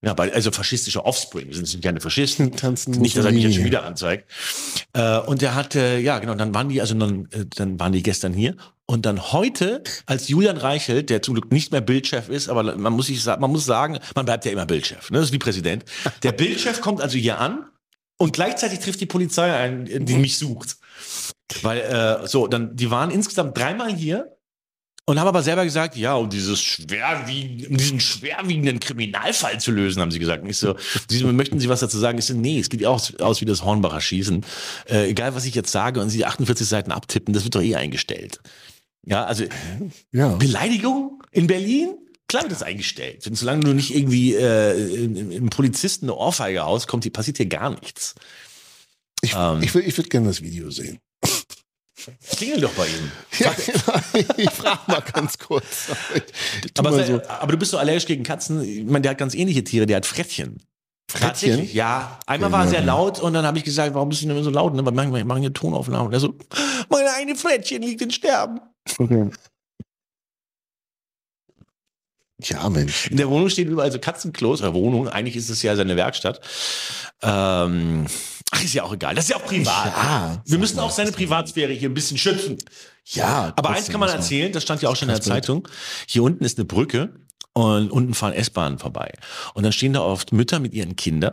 Ja, 0.05 0.15
beide, 0.15 0.35
also 0.35 0.51
faschistische 0.51 1.05
Offspring 1.05 1.53
sind 1.53 1.81
keine 1.83 2.01
Faschisten. 2.01 2.53
Tanzen 2.57 2.93
Nicht, 3.01 3.17
dass 3.17 3.25
er 3.25 3.31
mich 3.33 3.45
jetzt 3.45 3.55
schon 3.55 3.65
wieder 3.65 3.85
anzeigt. 3.85 4.29
Äh, 4.95 5.19
und 5.19 5.43
der 5.43 5.55
hatte, 5.55 5.99
ja 5.99 6.19
genau, 6.19 6.35
dann 6.35 6.53
waren 6.53 6.69
die, 6.69 6.81
also 6.81 6.95
dann, 6.95 7.29
äh, 7.31 7.47
dann 7.47 7.79
waren 7.79 7.93
die 7.93 8.03
gestern 8.03 8.33
hier. 8.33 8.57
Und 8.87 9.07
dann 9.07 9.33
heute, 9.33 9.85
als 10.07 10.27
Julian 10.29 10.57
Reichelt, 10.57 11.09
der 11.09 11.23
zum 11.23 11.35
Glück 11.35 11.53
nicht 11.53 11.71
mehr 11.71 11.81
Bildchef 11.81 12.29
ist, 12.29 12.49
aber 12.49 12.77
man 12.77 12.93
muss 12.93 13.07
sich 13.07 13.23
sagen, 13.23 13.41
man 13.41 13.53
muss 13.53 13.65
sagen, 13.65 14.01
man 14.17 14.25
bleibt 14.25 14.45
ja 14.45 14.51
immer 14.51 14.67
Bildchef, 14.67 15.11
ne? 15.11 15.19
Das 15.19 15.29
ist 15.29 15.33
wie 15.33 15.39
Präsident. 15.39 15.85
Der 16.25 16.33
Bildchef 16.33 16.81
kommt 16.81 17.01
also 17.01 17.17
hier 17.17 17.39
an 17.39 17.65
und 18.19 18.33
gleichzeitig 18.33 18.81
trifft 18.81 19.01
die 19.01 19.07
Polizei 19.07 19.53
ein, 19.55 19.85
die 19.87 20.17
mich 20.17 20.37
sucht. 20.37 20.79
Weil, 21.63 21.81
äh, 21.81 22.27
so, 22.27 22.49
dann, 22.49 22.75
die 22.75 22.91
waren 22.91 23.11
insgesamt 23.11 23.57
dreimal 23.57 23.95
hier 23.95 24.37
und 25.05 25.19
haben 25.19 25.27
aber 25.27 25.43
selber 25.43 25.65
gesagt, 25.65 25.97
ja, 25.97 26.15
um 26.15 26.31
dieses 26.31 26.61
schwerwiegend, 26.61 27.69
um 27.71 27.77
diesen 27.77 27.99
schwerwiegenden 28.01 28.79
Kriminalfall 28.81 29.59
zu 29.61 29.73
lösen, 29.73 30.01
haben 30.01 30.11
sie 30.13 30.19
gesagt. 30.21 30.45
Und 30.45 30.51
ich 30.51 30.59
so, 30.59 30.77
möchten 31.33 31.59
Sie 31.59 31.69
was 31.69 31.81
dazu 31.81 31.99
sagen? 31.99 32.19
Ich 32.19 32.27
so, 32.27 32.35
nee, 32.35 32.59
es 32.61 32.69
geht 32.69 32.81
ja 32.83 32.89
auch 32.89 33.01
aus 33.21 33.41
wie 33.41 33.45
das 33.45 33.65
Hornbacher 33.65 34.01
Schießen. 34.01 34.45
Äh, 34.89 35.09
egal, 35.11 35.35
was 35.35 35.45
ich 35.45 35.55
jetzt 35.55 35.73
sage 35.73 36.01
und 36.01 36.09
Sie 36.11 36.25
48 36.25 36.67
Seiten 36.67 36.93
abtippen, 36.93 37.35
das 37.35 37.43
wird 37.45 37.55
doch 37.55 37.63
eh 37.63 37.75
eingestellt. 37.75 38.41
Ja, 39.05 39.25
also 39.25 39.45
Ja. 40.13 40.37
Beleidigung 40.37 41.23
in 41.33 41.49
Berlin? 41.49 41.95
Klar 42.29 42.45
wird 42.45 42.53
das 42.53 42.63
eingestellt. 42.63 43.27
Und 43.27 43.35
solange 43.35 43.65
du 43.65 43.75
nicht 43.75 43.95
irgendwie 43.95 44.35
äh, 44.35 45.05
im, 45.05 45.51
Polizisten 45.51 46.07
eine 46.07 46.15
Ohrfeige 46.15 46.61
rauskommt, 46.61 47.05
die 47.05 47.11
passiert 47.11 47.37
hier 47.39 47.47
gar 47.47 47.71
nichts. 47.71 48.15
Ich, 49.21 49.35
Ähm. 49.37 49.61
ich, 49.63 49.75
will- 49.75 49.83
ich 49.87 49.97
würde 49.99 50.09
gerne 50.09 50.29
das 50.29 50.41
Video 50.43 50.71
sehen. 50.71 50.99
Klingel 52.37 52.61
doch 52.61 52.73
bei 52.73 52.87
ihm. 52.87 53.13
Ja, 53.39 53.55
ich 54.37 54.51
frage 54.51 54.81
mal 54.87 55.03
ganz 55.13 55.39
kurz. 55.39 55.89
Aber, 56.79 57.05
so. 57.05 57.21
aber 57.29 57.53
du 57.53 57.59
bist 57.59 57.71
so 57.71 57.79
allergisch 57.79 58.07
gegen 58.07 58.23
Katzen. 58.23 58.63
Ich 58.63 58.85
meine, 58.85 59.03
der 59.03 59.11
hat 59.11 59.19
ganz 59.19 59.35
ähnliche 59.35 59.63
Tiere, 59.63 59.87
der 59.87 59.99
hat 59.99 60.07
Frettchen. 60.07 60.63
Tatsächlich, 61.07 61.75
ja. 61.75 62.19
Einmal 62.27 62.53
war 62.53 62.61
er 62.61 62.65
ja, 62.65 62.71
sehr 62.71 62.83
laut 62.83 63.21
und 63.21 63.35
dann 63.35 63.45
habe 63.45 63.59
ich 63.59 63.65
gesagt, 63.65 63.95
warum 63.95 64.09
bist 64.09 64.23
du 64.23 64.27
denn 64.27 64.37
immer 64.37 64.45
so 64.45 64.51
laut? 64.51 64.75
Ne? 64.75 64.85
Weil 64.85 64.93
manchmal 64.93 65.25
machen 65.25 65.43
hier 65.43 65.53
Tonaufnahmen. 65.53 66.07
Und 66.07 66.13
er 66.15 66.21
so, 66.21 66.35
meine 66.89 67.13
eine 67.13 67.35
Frettchen 67.37 67.83
liegt 67.83 68.01
in 68.01 68.11
Sterben. 68.11 68.61
Okay. 68.99 69.31
Ja, 72.45 72.69
Mensch. 72.69 73.09
In 73.09 73.19
der 73.19 73.29
Wohnung 73.29 73.49
stehen 73.49 73.69
überall 73.69 73.93
so 73.93 73.99
Katzenklos, 73.99 74.63
oder 74.63 74.75
Wohnung, 74.75 75.09
eigentlich 75.09 75.37
ist 75.37 75.51
es 75.51 75.63
ja 75.63 75.77
seine 75.77 75.97
Werkstatt. 75.97 76.41
Ähm, 77.23 78.07
ach, 78.53 78.63
ist 78.63 78.75
ja 78.75 78.85
auch 78.85 78.93
egal. 78.93 79.15
Das 79.15 79.25
ist 79.25 79.31
ja 79.31 79.37
auch 79.37 79.45
privat. 79.45 79.87
Ja, 79.87 80.43
Wir 80.47 80.59
müssen 80.59 80.79
auch 80.79 80.91
seine 80.91 81.11
Privatsphäre 81.11 81.73
hier 81.73 81.91
ein 81.91 81.95
bisschen 81.95 82.19
schützen. 82.19 82.59
Ja. 83.07 83.53
Aber 83.57 83.71
eins 83.71 83.89
kann 83.89 83.99
man 83.99 84.11
erzählen, 84.11 84.53
das 84.53 84.63
stand 84.63 84.83
ja 84.83 84.89
auch 84.89 84.97
schon 84.97 85.09
in 85.09 85.15
der 85.15 85.23
Zeitung. 85.23 85.67
Hier 86.07 86.23
unten 86.23 86.45
ist 86.45 86.59
eine 86.59 86.67
Brücke 86.67 87.15
und 87.55 87.91
unten 87.91 88.15
fahren 88.15 88.35
S-Bahnen 88.35 88.79
vorbei. 88.79 89.13
Und 89.55 89.65
dann 89.65 89.73
stehen 89.73 89.95
da 89.95 90.01
oft 90.01 90.33
Mütter 90.33 90.61
mit 90.61 90.75
ihren 90.75 90.95
Kindern 90.97 91.33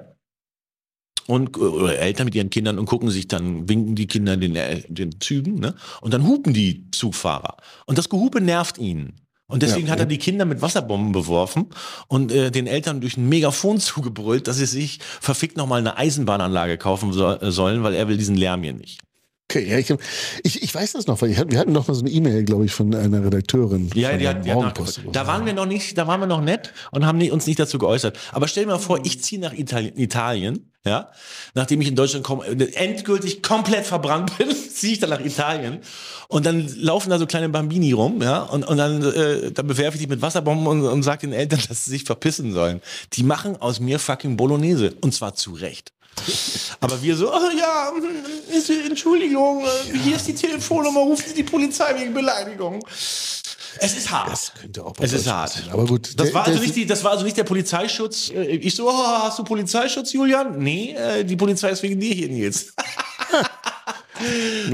und 1.28 1.58
oder 1.58 2.00
Eltern 2.00 2.26
mit 2.26 2.34
ihren 2.34 2.50
Kindern 2.50 2.80
und 2.80 2.88
gucken 2.88 3.12
sich 3.12 3.28
dann, 3.28 3.70
winken 3.70 3.96
die 3.96 4.08
Kinder 4.08 4.36
den, 4.36 4.56
den 4.88 5.22
Zügen, 5.22 5.60
ne? 5.60 5.76
Und 6.02 6.14
dann 6.14 6.26
hupen 6.26 6.54
die 6.54 6.90
Zugfahrer. 6.90 7.58
Und 7.86 8.00
das 8.00 8.10
Gehupe 8.10 8.42
nervt 8.42 8.80
ihn. 8.80 9.14
Und 9.50 9.64
deswegen 9.64 9.88
Ja, 9.88 9.94
hat 9.94 10.00
er 10.00 10.06
die 10.06 10.20
Kinder 10.20 10.46
mit 10.46 10.62
Wasserbomben 10.62 11.12
beworfen 11.12 11.66
und 12.08 12.32
äh, 12.32 12.52
den 12.52 12.68
Eltern 12.68 13.02
durch 13.02 13.18
ein 13.18 13.28
Megafon 13.28 13.80
zugebrüllt, 13.80 14.48
dass 14.48 14.58
sie 14.58 14.66
sich 14.66 15.00
verfickt 15.20 15.58
nochmal 15.58 15.80
eine 15.80 15.98
Eisenbahnanlage 15.98 16.78
kaufen 16.78 17.12
so, 17.12 17.28
äh, 17.28 17.52
sollen, 17.52 17.84
weil 17.84 17.96
er 17.96 18.08
will 18.08 18.18
diesen 18.18 18.38
Lärm 18.38 18.64
hier 18.64 18.74
nicht. 18.74 19.00
Okay, 19.52 19.68
ja, 19.68 19.80
ich, 19.80 19.90
hab- 19.90 20.00
ich, 20.44 20.62
ich 20.62 20.76
weiß 20.76 20.92
das 20.92 21.08
noch, 21.08 21.20
weil 21.24 21.32
ich, 21.32 21.40
hatt- 21.40 21.52
wir 21.52 21.58
hatten 21.58 21.72
noch 21.72 21.88
mal 21.88 21.96
so 21.96 22.02
eine 22.02 22.12
E-Mail, 22.12 22.44
glaube 22.44 22.66
ich, 22.66 22.72
von 22.72 22.94
einer 22.94 23.26
Redakteurin. 23.26 23.90
Ja, 23.96 24.16
die 24.16 24.28
hat, 24.28 24.46
die 24.46 24.52
hat 24.52 24.58
Da 25.12 25.26
waren 25.26 25.46
wir 25.48 25.54
noch 25.54 25.66
nicht, 25.66 25.98
da 25.98 26.06
waren 26.06 26.20
wir 26.20 26.28
noch 26.28 26.42
nett 26.42 26.72
und 26.92 27.04
haben 27.06 27.20
uns 27.32 27.48
nicht 27.48 27.60
dazu 27.60 27.80
geäußert. 27.80 28.16
Aber 28.32 28.48
stell 28.48 28.66
dir 28.66 28.70
mal 28.72 28.78
vor, 28.78 29.00
ich 29.06 29.24
ziehe 29.24 29.42
nach 29.42 29.54
Italien, 29.54 29.98
Italien, 29.98 30.72
ja, 30.86 31.10
nachdem 31.56 31.82
ich 31.82 31.88
in 31.88 31.96
Deutschland 31.96 32.24
komme, 32.24 32.46
äh, 32.46 32.74
endgültig 32.76 33.42
komplett 33.42 33.88
verbrannt 33.88 34.32
bin, 34.38 34.50
ziehe 34.56 34.94
ich 34.94 35.00
dann 35.00 35.10
nach 35.10 35.20
Italien 35.20 35.80
und 36.28 36.46
dann 36.46 36.68
laufen 36.78 37.10
da 37.10 37.18
so 37.18 37.26
kleine 37.26 37.50
Bambini 37.50 37.92
rum, 37.92 38.22
ja, 38.22 38.44
und, 38.44 38.64
und 38.68 38.78
dann, 38.78 39.02
äh, 39.02 39.52
dann 39.52 39.66
bewerfe 39.66 39.98
ich 39.98 40.04
die 40.04 40.08
mit 40.10 40.22
Wasserbomben 40.22 40.68
und, 40.68 40.84
und 40.84 41.02
sage 41.02 41.22
den 41.22 41.34
Eltern, 41.34 41.60
dass 41.68 41.86
sie 41.86 41.92
sich 41.92 42.04
verpissen 42.04 42.54
sollen. 42.54 42.82
Die 43.14 43.24
machen 43.24 43.58
aus 43.60 43.80
mir 43.80 43.98
fucking 43.98 44.38
Bolognese 44.38 44.94
und 45.02 45.12
zwar 45.14 45.34
zu 45.34 45.54
Recht. 45.54 45.92
Aber 46.80 47.02
wir 47.02 47.16
so, 47.16 47.34
oh 47.34 47.50
ja, 47.58 47.92
Entschuldigung, 48.88 49.64
äh, 49.64 49.98
hier 49.98 50.16
ist 50.16 50.28
die 50.28 50.36
Telefonnummer, 50.36 51.02
rufen 51.02 51.26
Sie 51.28 51.34
die 51.36 51.44
Polizei 51.44 52.00
wegen 52.00 52.14
Beleidigung. 52.14 52.84
Es 53.82 53.96
ist 53.96 54.10
hart. 54.12 54.32
Das 54.32 54.52
könnte 54.60 54.84
auch 54.84 54.94
Es 55.00 55.14
ist 55.14 55.28
hart. 55.32 55.52
sein. 55.52 55.64
Aber 55.72 55.86
gut. 55.86 56.08
Das 56.20 56.28
der- 56.28 56.34
war, 56.34 56.46
also 56.48 56.60
nicht 56.60 56.76
die, 56.76 56.86
das 56.86 57.04
war 57.04 57.12
also 57.12 57.24
nicht 57.24 57.38
der 57.38 57.44
Polizeischutz. 57.44 58.30
Äh, 58.30 58.44
Ich 58.58 58.76
so, 58.76 58.90
oh, 58.90 58.94
hast 58.94 59.38
du 59.40 59.44
Polizeischutz, 59.44 60.12
Julian? 60.14 60.58
Nee, 60.60 60.94
äh, 60.94 61.24
die 61.24 61.36
Polizei 61.36 61.70
ist 61.70 61.84
wegen 61.84 62.00
dir 62.00 62.14
hier, 62.14 62.30
Nils. 62.30 62.74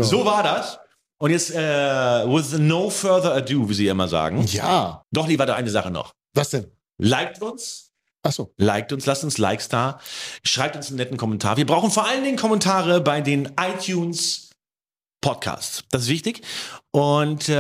So 0.01 0.25
war 0.25 0.41
das. 0.43 0.79
Und 1.17 1.31
jetzt, 1.31 1.51
äh, 1.51 1.57
with 1.57 2.57
no 2.57 2.89
further 2.89 3.33
ado, 3.35 3.69
wie 3.69 3.73
sie 3.73 3.87
immer 3.87 4.07
sagen. 4.07 4.43
Ja. 4.47 5.03
Doch, 5.11 5.27
lieber 5.27 5.45
da 5.45 5.55
eine 5.55 5.69
Sache 5.69 5.91
noch. 5.91 6.13
Was 6.33 6.49
denn? 6.49 6.65
Liked 6.97 7.41
uns, 7.41 7.84
Achso. 8.25 8.51
liked 8.57 8.91
uns, 8.91 9.05
lasst 9.05 9.23
uns 9.23 9.37
Likes 9.37 9.69
da, 9.69 9.99
schreibt 10.43 10.75
uns 10.75 10.87
einen 10.87 10.97
netten 10.97 11.17
Kommentar. 11.17 11.57
Wir 11.57 11.65
brauchen 11.65 11.91
vor 11.91 12.07
allen 12.07 12.23
Dingen 12.23 12.37
Kommentare 12.37 13.01
bei 13.01 13.21
den 13.21 13.49
iTunes 13.59 14.49
Podcasts. 15.21 15.83
Das 15.91 16.03
ist 16.03 16.09
wichtig. 16.09 16.41
Und 16.91 17.49
äh, 17.49 17.53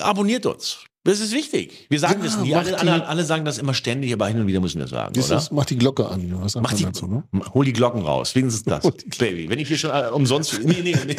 abonniert 0.00 0.46
uns. 0.46 0.78
Das 1.06 1.20
ist 1.20 1.32
wichtig. 1.32 1.86
Wir 1.90 2.00
sagen 2.00 2.20
Ja, 2.20 2.24
das 2.24 2.38
nie. 2.38 2.54
Alle, 2.54 2.78
alle, 2.78 3.06
alle 3.06 3.24
sagen 3.24 3.44
das 3.44 3.58
immer 3.58 3.74
ständig, 3.74 4.10
aber 4.14 4.26
hin 4.26 4.40
und 4.40 4.46
wieder 4.46 4.60
müssen 4.60 4.80
wir 4.80 4.86
sagen, 4.86 5.14
ist, 5.18 5.52
mach 5.52 5.66
die 5.66 5.76
Glocke 5.76 6.08
an. 6.08 6.32
Was 6.42 6.54
Mach 6.54 6.72
die, 6.72 6.84
dazu, 6.84 7.06
ne? 7.06 7.24
Hol 7.52 7.66
die 7.66 7.74
Glocken 7.74 8.00
raus. 8.00 8.34
Wenigstens 8.34 8.64
das. 8.64 8.90
Baby. 9.18 9.50
Wenn 9.50 9.58
ich 9.58 9.68
hier 9.68 9.76
schon 9.76 9.90
äh, 9.90 10.08
umsonst. 10.08 10.58
Nee, 10.64 10.80
nee, 10.82 10.96
nee. 11.06 11.16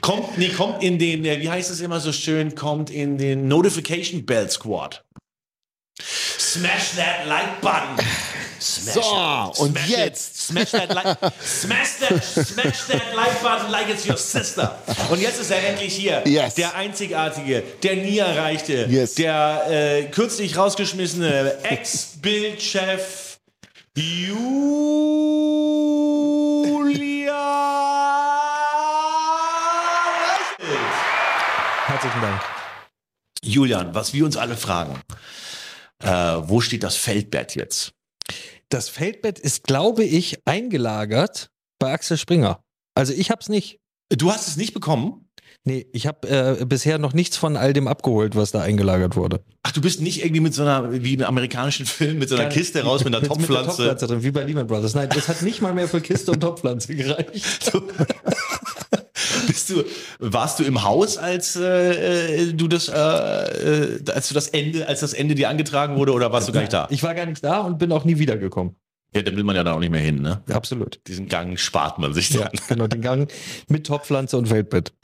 kommt, 0.00 0.36
nee, 0.36 0.48
kommt 0.48 0.82
in 0.82 0.98
den, 0.98 1.24
äh, 1.24 1.40
wie 1.40 1.48
heißt 1.48 1.70
es 1.70 1.80
immer 1.80 2.00
so 2.00 2.10
schön, 2.10 2.56
kommt 2.56 2.90
in 2.90 3.18
den 3.18 3.46
Notification 3.46 4.26
Bell 4.26 4.50
Squad. 4.50 5.04
Smash 6.04 6.92
that 6.96 7.26
like 7.26 7.60
button. 7.60 7.96
Smash 8.58 8.94
So, 8.94 9.00
it. 9.00 9.58
und 9.60 9.70
Smash 9.78 9.88
jetzt. 9.88 10.34
It. 10.34 10.40
Smash 10.40 10.70
that 10.72 10.94
like. 10.94 11.16
Smash 11.44 11.88
that, 12.00 12.24
smash 12.24 12.80
that 12.88 13.14
like 13.14 13.42
button 13.42 13.70
like 13.70 13.88
it's 13.88 14.06
your 14.06 14.16
sister. 14.16 14.78
Und 15.10 15.20
jetzt 15.20 15.40
ist 15.40 15.50
er 15.50 15.62
endlich 15.68 15.94
hier. 15.94 16.22
Yes. 16.26 16.54
Der 16.54 16.74
einzigartige, 16.74 17.62
der 17.82 17.96
nie 17.96 18.18
erreichte, 18.18 18.86
Yes. 18.88 19.14
der 19.14 19.64
äh, 19.68 20.04
kürzlich 20.04 20.56
rausgeschmissene 20.56 21.58
Ex-Bildchef 21.64 23.38
Julia. 29.72 30.58
Herzlichen 31.86 32.20
Dank. 32.20 32.40
Julian, 33.44 33.94
was 33.94 34.12
wir 34.14 34.24
uns 34.24 34.36
alle 34.36 34.56
fragen, 34.56 35.00
äh, 36.02 36.08
wo 36.48 36.60
steht 36.60 36.82
das 36.82 36.96
Feldbett 36.96 37.54
jetzt? 37.54 37.92
Das 38.68 38.88
Feldbett 38.88 39.38
ist, 39.38 39.64
glaube 39.64 40.04
ich, 40.04 40.38
eingelagert 40.46 41.50
bei 41.78 41.92
Axel 41.92 42.16
Springer. 42.16 42.60
Also 42.94 43.12
ich 43.12 43.30
habe 43.30 43.40
es 43.40 43.48
nicht. 43.48 43.78
Du 44.10 44.30
hast 44.30 44.48
es 44.48 44.56
nicht 44.56 44.74
bekommen? 44.74 45.28
Nee, 45.64 45.86
ich 45.92 46.06
habe 46.06 46.28
äh, 46.60 46.64
bisher 46.64 46.98
noch 46.98 47.12
nichts 47.12 47.36
von 47.36 47.56
all 47.56 47.72
dem 47.72 47.86
abgeholt, 47.86 48.34
was 48.34 48.50
da 48.50 48.62
eingelagerert 48.62 49.14
wurde. 49.16 49.44
Ach, 49.62 49.70
du 49.70 49.80
bist 49.80 50.00
nicht 50.00 50.22
irgendwie 50.24 50.40
mit 50.40 50.54
so 50.54 50.62
einer, 50.62 51.02
wie 51.02 51.14
im 51.14 51.22
amerikanischen 51.22 51.86
Film, 51.86 52.18
mit 52.18 52.28
so 52.28 52.34
einer 52.34 52.44
Keine- 52.44 52.54
Kiste 52.54 52.82
raus 52.82 53.04
mit 53.04 53.14
einer 53.14 53.20
Mit 53.20 53.30
der 53.30 53.36
Topfpflanze. 53.36 53.66
Topfpflanze 53.68 54.06
drin, 54.08 54.22
wie 54.24 54.30
bei 54.32 54.42
Lehman 54.44 54.66
Brothers. 54.66 54.94
Nein, 54.94 55.08
das 55.14 55.28
hat 55.28 55.40
nicht 55.42 55.60
mal 55.62 55.72
mehr 55.72 55.86
für 55.88 56.00
Kiste 56.00 56.32
und 56.32 56.40
Topfpflanze 56.40 56.94
gereicht. 56.96 57.70
Bist 59.62 59.70
du, 59.70 59.84
warst 60.18 60.58
du 60.58 60.64
im 60.64 60.82
Haus, 60.82 61.16
als 61.18 61.54
äh, 61.54 62.46
äh, 62.48 62.52
du 62.52 62.66
das, 62.66 62.88
äh, 62.88 62.94
äh, 62.94 64.04
als 64.12 64.28
du 64.28 64.34
das 64.34 64.48
Ende, 64.48 64.88
als 64.88 65.00
das 65.00 65.12
Ende 65.12 65.36
dir 65.36 65.48
angetragen 65.48 65.96
wurde, 65.96 66.12
oder 66.12 66.32
warst 66.32 66.48
du 66.48 66.52
gar 66.52 66.60
nicht 66.60 66.72
da? 66.72 66.88
Ich 66.90 67.02
war 67.04 67.14
gar 67.14 67.26
nicht 67.26 67.44
da 67.44 67.60
und 67.60 67.78
bin 67.78 67.92
auch 67.92 68.04
nie 68.04 68.18
wiedergekommen. 68.18 68.74
Ja, 69.14 69.22
dann 69.22 69.36
will 69.36 69.44
man 69.44 69.54
ja 69.54 69.62
da 69.62 69.74
auch 69.74 69.78
nicht 69.78 69.92
mehr 69.92 70.00
hin, 70.00 70.20
ne? 70.20 70.42
Absolut. 70.50 71.00
Diesen 71.06 71.28
Gang 71.28 71.58
spart 71.58 71.98
man 71.98 72.12
sich 72.12 72.30
dann. 72.30 72.42
Ja, 72.42 72.50
genau, 72.66 72.86
den 72.88 73.02
Gang 73.02 73.30
mit 73.68 73.86
Topfpflanze 73.86 74.36
und 74.36 74.48
Feldbett. 74.48 74.94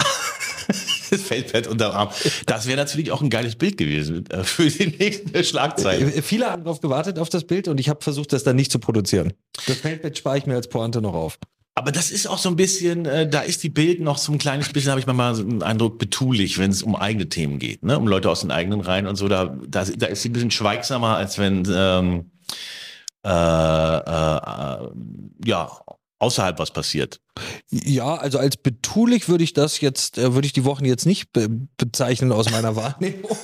das 1.11 1.23
Feldbett 1.23 1.69
unterm 1.69 1.93
Arm. 1.93 2.09
Das 2.47 2.67
wäre 2.67 2.79
natürlich 2.79 3.13
auch 3.13 3.23
ein 3.23 3.31
geiles 3.31 3.55
Bild 3.55 3.77
gewesen 3.77 4.29
äh, 4.31 4.43
für 4.43 4.69
die 4.69 4.89
nächste 4.99 5.45
Schlagzeile. 5.45 6.11
Viele 6.23 6.51
haben 6.51 6.65
darauf 6.65 6.81
gewartet 6.81 7.21
auf 7.21 7.29
das 7.29 7.45
Bild 7.45 7.69
und 7.69 7.79
ich 7.79 7.89
habe 7.89 8.03
versucht, 8.03 8.33
das 8.33 8.43
dann 8.43 8.57
nicht 8.57 8.73
zu 8.73 8.81
produzieren. 8.81 9.35
Das 9.67 9.77
Feldbett 9.77 10.19
spare 10.19 10.39
ich 10.39 10.47
mir 10.47 10.57
als 10.57 10.69
Pointe 10.69 11.01
noch 11.01 11.15
auf. 11.15 11.39
Aber 11.79 11.93
das 11.93 12.11
ist 12.11 12.27
auch 12.27 12.39
so 12.39 12.49
ein 12.49 12.57
bisschen, 12.57 13.07
äh, 13.07 13.29
da 13.29 13.41
ist 13.41 13.63
die 13.63 13.69
Bild 13.69 14.01
noch 14.01 14.19
so 14.19 14.33
ein 14.33 14.39
kleines 14.39 14.73
bisschen, 14.73 14.91
habe 14.91 15.01
ich 15.01 15.07
manchmal 15.07 15.37
so 15.37 15.43
einen 15.43 15.63
Eindruck, 15.63 15.99
betulich, 15.99 16.59
wenn 16.59 16.73
es 16.73 16.83
um 16.83 16.97
eigene 16.97 17.29
Themen 17.29 17.61
geht, 17.61 17.85
ne? 17.85 17.97
um 17.97 18.09
Leute 18.09 18.29
aus 18.29 18.41
den 18.41 18.51
eigenen 18.51 18.81
Reihen 18.81 19.07
und 19.07 19.15
so. 19.15 19.29
Da, 19.29 19.57
da, 19.69 19.85
da 19.85 20.07
ist 20.07 20.23
sie 20.23 20.31
ein 20.31 20.33
bisschen 20.33 20.51
schweigsamer, 20.51 21.17
als 21.17 21.39
wenn 21.39 21.63
ähm, 21.73 22.33
äh, 23.25 23.29
äh, 23.29 24.89
ja 25.45 25.71
außerhalb 26.19 26.59
was 26.59 26.73
passiert. 26.73 27.21
Ja, 27.71 28.17
also 28.17 28.39
als 28.39 28.57
betulich 28.57 29.29
würde 29.29 29.45
ich 29.45 29.53
das 29.53 29.81
jetzt, 29.81 30.19
äh, 30.19 30.35
würde 30.35 30.47
ich 30.47 30.53
die 30.53 30.65
Wochen 30.65 30.85
jetzt 30.85 31.07
nicht 31.07 31.33
be 31.33 31.49
bezeichnen 31.77 32.33
aus 32.33 32.51
meiner 32.51 32.75
Wahrnehmung. 32.75 33.31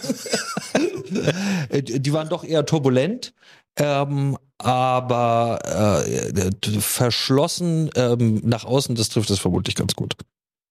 Äh, 1.69 1.83
die 1.83 2.13
waren 2.13 2.29
doch 2.29 2.43
eher 2.43 2.67
turbulent. 2.67 3.35
Ähm, 3.77 4.39
aber 4.59 5.59
äh, 5.65 6.81
verschlossen 6.81 7.91
ähm, 7.97 8.41
nach 8.45 8.65
außen, 8.65 8.95
das 8.95 9.09
trifft 9.09 9.31
es 9.31 9.39
vermutlich 9.39 9.75
ganz 9.75 9.95
gut. 9.95 10.15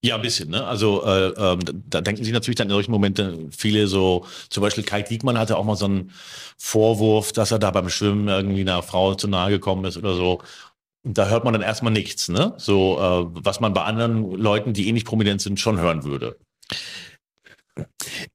Ja, 0.06 0.16
ein 0.16 0.22
bisschen, 0.22 0.50
ne? 0.50 0.66
Also 0.66 1.06
äh, 1.06 1.30
ähm, 1.30 1.60
da 1.90 2.02
denken 2.02 2.26
sich 2.26 2.34
natürlich 2.34 2.58
dann 2.58 2.68
in 2.68 2.74
solchen 2.74 2.92
Momenten 2.92 3.54
viele 3.54 3.88
so, 3.88 4.26
zum 4.50 4.62
Beispiel 4.62 4.84
Kai 4.84 5.02
Diekmann 5.02 5.38
hatte 5.38 5.58
auch 5.58 5.64
mal 5.64 5.78
so 5.78 5.86
einen 5.86 6.12
Vorwurf, 6.58 7.32
dass 7.32 7.52
er 7.52 7.60
da 7.60 7.72
beim 7.72 7.88
Schwimmen 7.88 8.28
irgendwie 8.28 8.62
einer 8.62 8.84
Frau 8.84 9.16
zu 9.16 9.30
nahe 9.30 9.50
gekommen 9.52 9.86
ist 9.86 9.96
oder 9.96 10.14
so. 10.16 10.42
Da 11.04 11.30
hört 11.30 11.46
man 11.46 11.54
dann 11.54 11.62
erstmal 11.62 11.94
nichts, 11.94 12.28
ne? 12.28 12.54
So, 12.58 12.98
äh, 13.00 13.44
was 13.44 13.62
man 13.62 13.74
bei 13.74 13.84
anderen 13.84 14.32
Leuten, 14.32 14.74
die 14.74 14.90
eh 14.90 14.92
nicht 14.92 15.08
prominent 15.08 15.42
sind, 15.42 15.60
schon 15.60 15.80
hören 15.80 16.04
würde. 16.04 16.38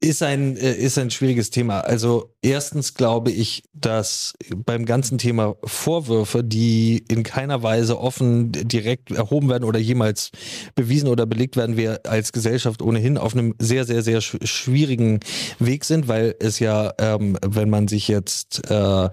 Ist 0.00 0.22
ein, 0.22 0.56
äh, 0.56 0.72
ist 0.74 0.98
ein 0.98 1.10
schwieriges 1.10 1.50
Thema. 1.50 1.80
Also 1.80 2.34
erstens 2.42 2.94
glaube 2.94 3.30
ich, 3.30 3.62
dass 3.72 4.34
beim 4.56 4.84
ganzen 4.84 5.18
Thema 5.18 5.54
Vorwürfe, 5.64 6.42
die 6.42 7.04
in 7.08 7.22
keiner 7.22 7.62
Weise 7.62 8.00
offen 8.00 8.50
direkt 8.52 9.12
erhoben 9.12 9.48
werden 9.48 9.64
oder 9.64 9.78
jemals 9.78 10.30
bewiesen 10.74 11.08
oder 11.08 11.26
belegt 11.26 11.56
werden, 11.56 11.76
wir 11.76 12.00
als 12.06 12.32
Gesellschaft 12.32 12.82
ohnehin 12.82 13.16
auf 13.18 13.34
einem 13.34 13.54
sehr, 13.60 13.84
sehr, 13.84 14.02
sehr 14.02 14.20
sch- 14.20 14.44
schwierigen 14.44 15.20
Weg 15.58 15.84
sind, 15.84 16.08
weil 16.08 16.34
es 16.40 16.58
ja, 16.58 16.92
ähm, 16.98 17.36
wenn 17.46 17.70
man 17.70 17.86
sich 17.86 18.08
jetzt 18.08 18.68
äh, 18.70 19.08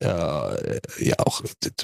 äh, 0.00 0.80
ja 0.98 1.14
auch 1.18 1.42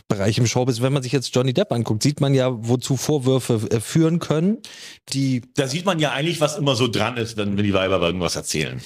Bereich 0.08 0.38
im 0.38 0.46
Showbiz, 0.46 0.80
wenn 0.80 0.92
man 0.92 1.02
sich 1.02 1.12
jetzt 1.12 1.34
Johnny 1.34 1.52
Depp 1.52 1.72
anguckt, 1.72 2.02
sieht 2.02 2.20
man 2.20 2.34
ja, 2.34 2.50
wozu 2.50 2.96
Vorwürfe 2.96 3.60
äh, 3.70 3.80
führen 3.80 4.18
können, 4.18 4.58
die 5.10 5.42
Da 5.54 5.68
sieht 5.68 5.84
man 5.84 5.98
ja 5.98 6.12
eigentlich, 6.12 6.40
was 6.40 6.56
immer 6.56 6.74
so 6.74 6.88
dran 6.88 7.16
ist, 7.16 7.36
wenn, 7.36 7.56
wenn 7.56 7.64
die 7.64 7.74
Weiber 7.74 8.00
irgendwas 8.00 8.36
erzählen. 8.36 8.80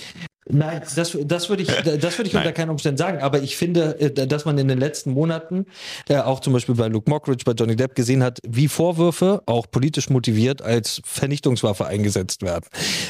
Nein, 0.53 0.83
das, 0.95 1.17
das 1.21 1.49
würde 1.49 1.63
ich, 1.63 1.69
das 1.69 2.19
würde 2.19 2.29
ich 2.29 2.37
unter 2.37 2.53
keinen 2.53 2.71
Umständen 2.71 2.99
sagen. 2.99 3.19
Aber 3.21 3.41
ich 3.41 3.57
finde, 3.57 3.99
äh, 4.01 4.27
dass 4.27 4.45
man 4.45 4.59
in 4.59 4.69
den 4.69 4.79
letzten 4.79 5.13
Monaten, 5.13 5.67
äh, 6.09 6.17
auch 6.17 6.41
zum 6.41 6.53
Beispiel 6.53 6.75
bei 6.75 6.89
Luke 6.89 7.09
Mockridge, 7.11 7.45
bei 7.45 7.53
Johnny 7.53 7.77
Depp 7.77 7.95
gesehen 7.95 8.23
hat, 8.23 8.39
wie 8.47 8.69
Vorwürfe, 8.69 9.43
auch 9.47 9.67
politisch 9.71 10.11
motiviert, 10.11 10.63
als 10.63 11.01
Vernichtungswaffe 11.05 11.87
eingesetzt 11.87 12.43
werden. 12.43 12.65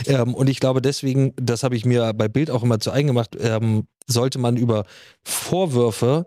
Ähm, 0.06 0.34
und 0.34 0.48
ich 0.48 0.60
glaube 0.60 0.82
deswegen, 0.82 1.32
das 1.36 1.62
habe 1.62 1.76
ich 1.76 1.84
mir 1.84 2.12
bei 2.14 2.28
Bild 2.28 2.50
auch 2.50 2.62
immer 2.62 2.80
zu 2.80 2.92
eigen 2.92 3.08
gemacht, 3.08 3.36
ähm, 3.40 3.86
sollte 4.06 4.38
man 4.38 4.56
über 4.56 4.84
Vorwürfe 5.22 6.26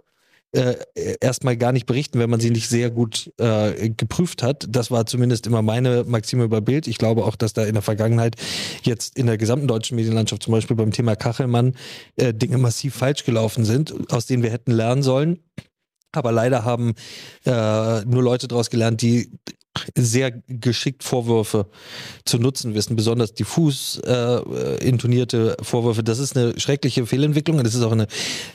äh, 0.54 0.76
erstmal 1.20 1.58
gar 1.58 1.72
nicht 1.72 1.86
berichten, 1.86 2.20
wenn 2.20 2.30
man 2.30 2.40
sie 2.40 2.52
nicht 2.52 2.70
sehr 2.70 2.92
gut 2.92 3.32
äh, 3.38 3.90
geprüft 3.90 4.44
hat. 4.44 4.66
Das 4.70 4.92
war 4.92 5.06
zumindest 5.06 5.48
immer 5.48 5.62
meine 5.62 6.04
Maxime 6.06 6.48
bei 6.48 6.62
Bild. 6.62 6.88
Ich 6.88 6.98
glaube 6.98 7.26
auch, 7.26 7.36
dass 7.36 7.54
da 7.54 7.66
in 7.66 7.74
der 7.74 7.82
Vergangenheit 7.82 8.36
jetzt 8.84 9.18
in 9.18 9.26
der 9.26 9.38
gesamten 9.38 9.68
deutschen 9.68 9.96
Medienlandschaft, 9.96 10.44
zum 10.44 10.52
Beispiel 10.52 10.76
beim 10.76 10.92
Thema 10.92 11.16
Kachelmann, 11.16 11.76
äh, 12.16 12.34
Dinge 12.34 12.58
massiv 12.60 12.96
falsch 12.96 13.24
gelaufen 13.24 13.66
sind, 13.66 14.12
aus 14.12 14.28
denen 14.28 14.44
wir 14.44 14.52
hätten 14.52 14.72
lernen 14.72 15.04
sollen. 15.04 15.40
Aber 16.12 16.32
leider 16.32 16.64
haben 16.64 16.94
äh, 17.46 18.06
nur 18.06 18.22
Leute 18.22 18.48
daraus 18.48 18.70
gelernt, 18.70 19.02
die 19.02 19.32
sehr 19.96 20.32
geschickt 20.48 21.04
Vorwürfe 21.04 21.68
zu 22.26 22.38
nutzen 22.38 22.74
wissen, 22.74 22.96
besonders 22.96 23.34
diffus 23.34 24.00
äh, 24.00 24.78
intonierte 24.86 25.58
Vorwürfe. 25.62 26.04
Das 26.04 26.20
ist 26.20 26.38
eine 26.38 26.60
schreckliche 26.60 27.06
Fehlentwicklung 27.06 27.58
und 27.58 27.66
das 27.66 27.76
ist 27.76 27.84
auch 27.84 27.92
eine 27.92 28.08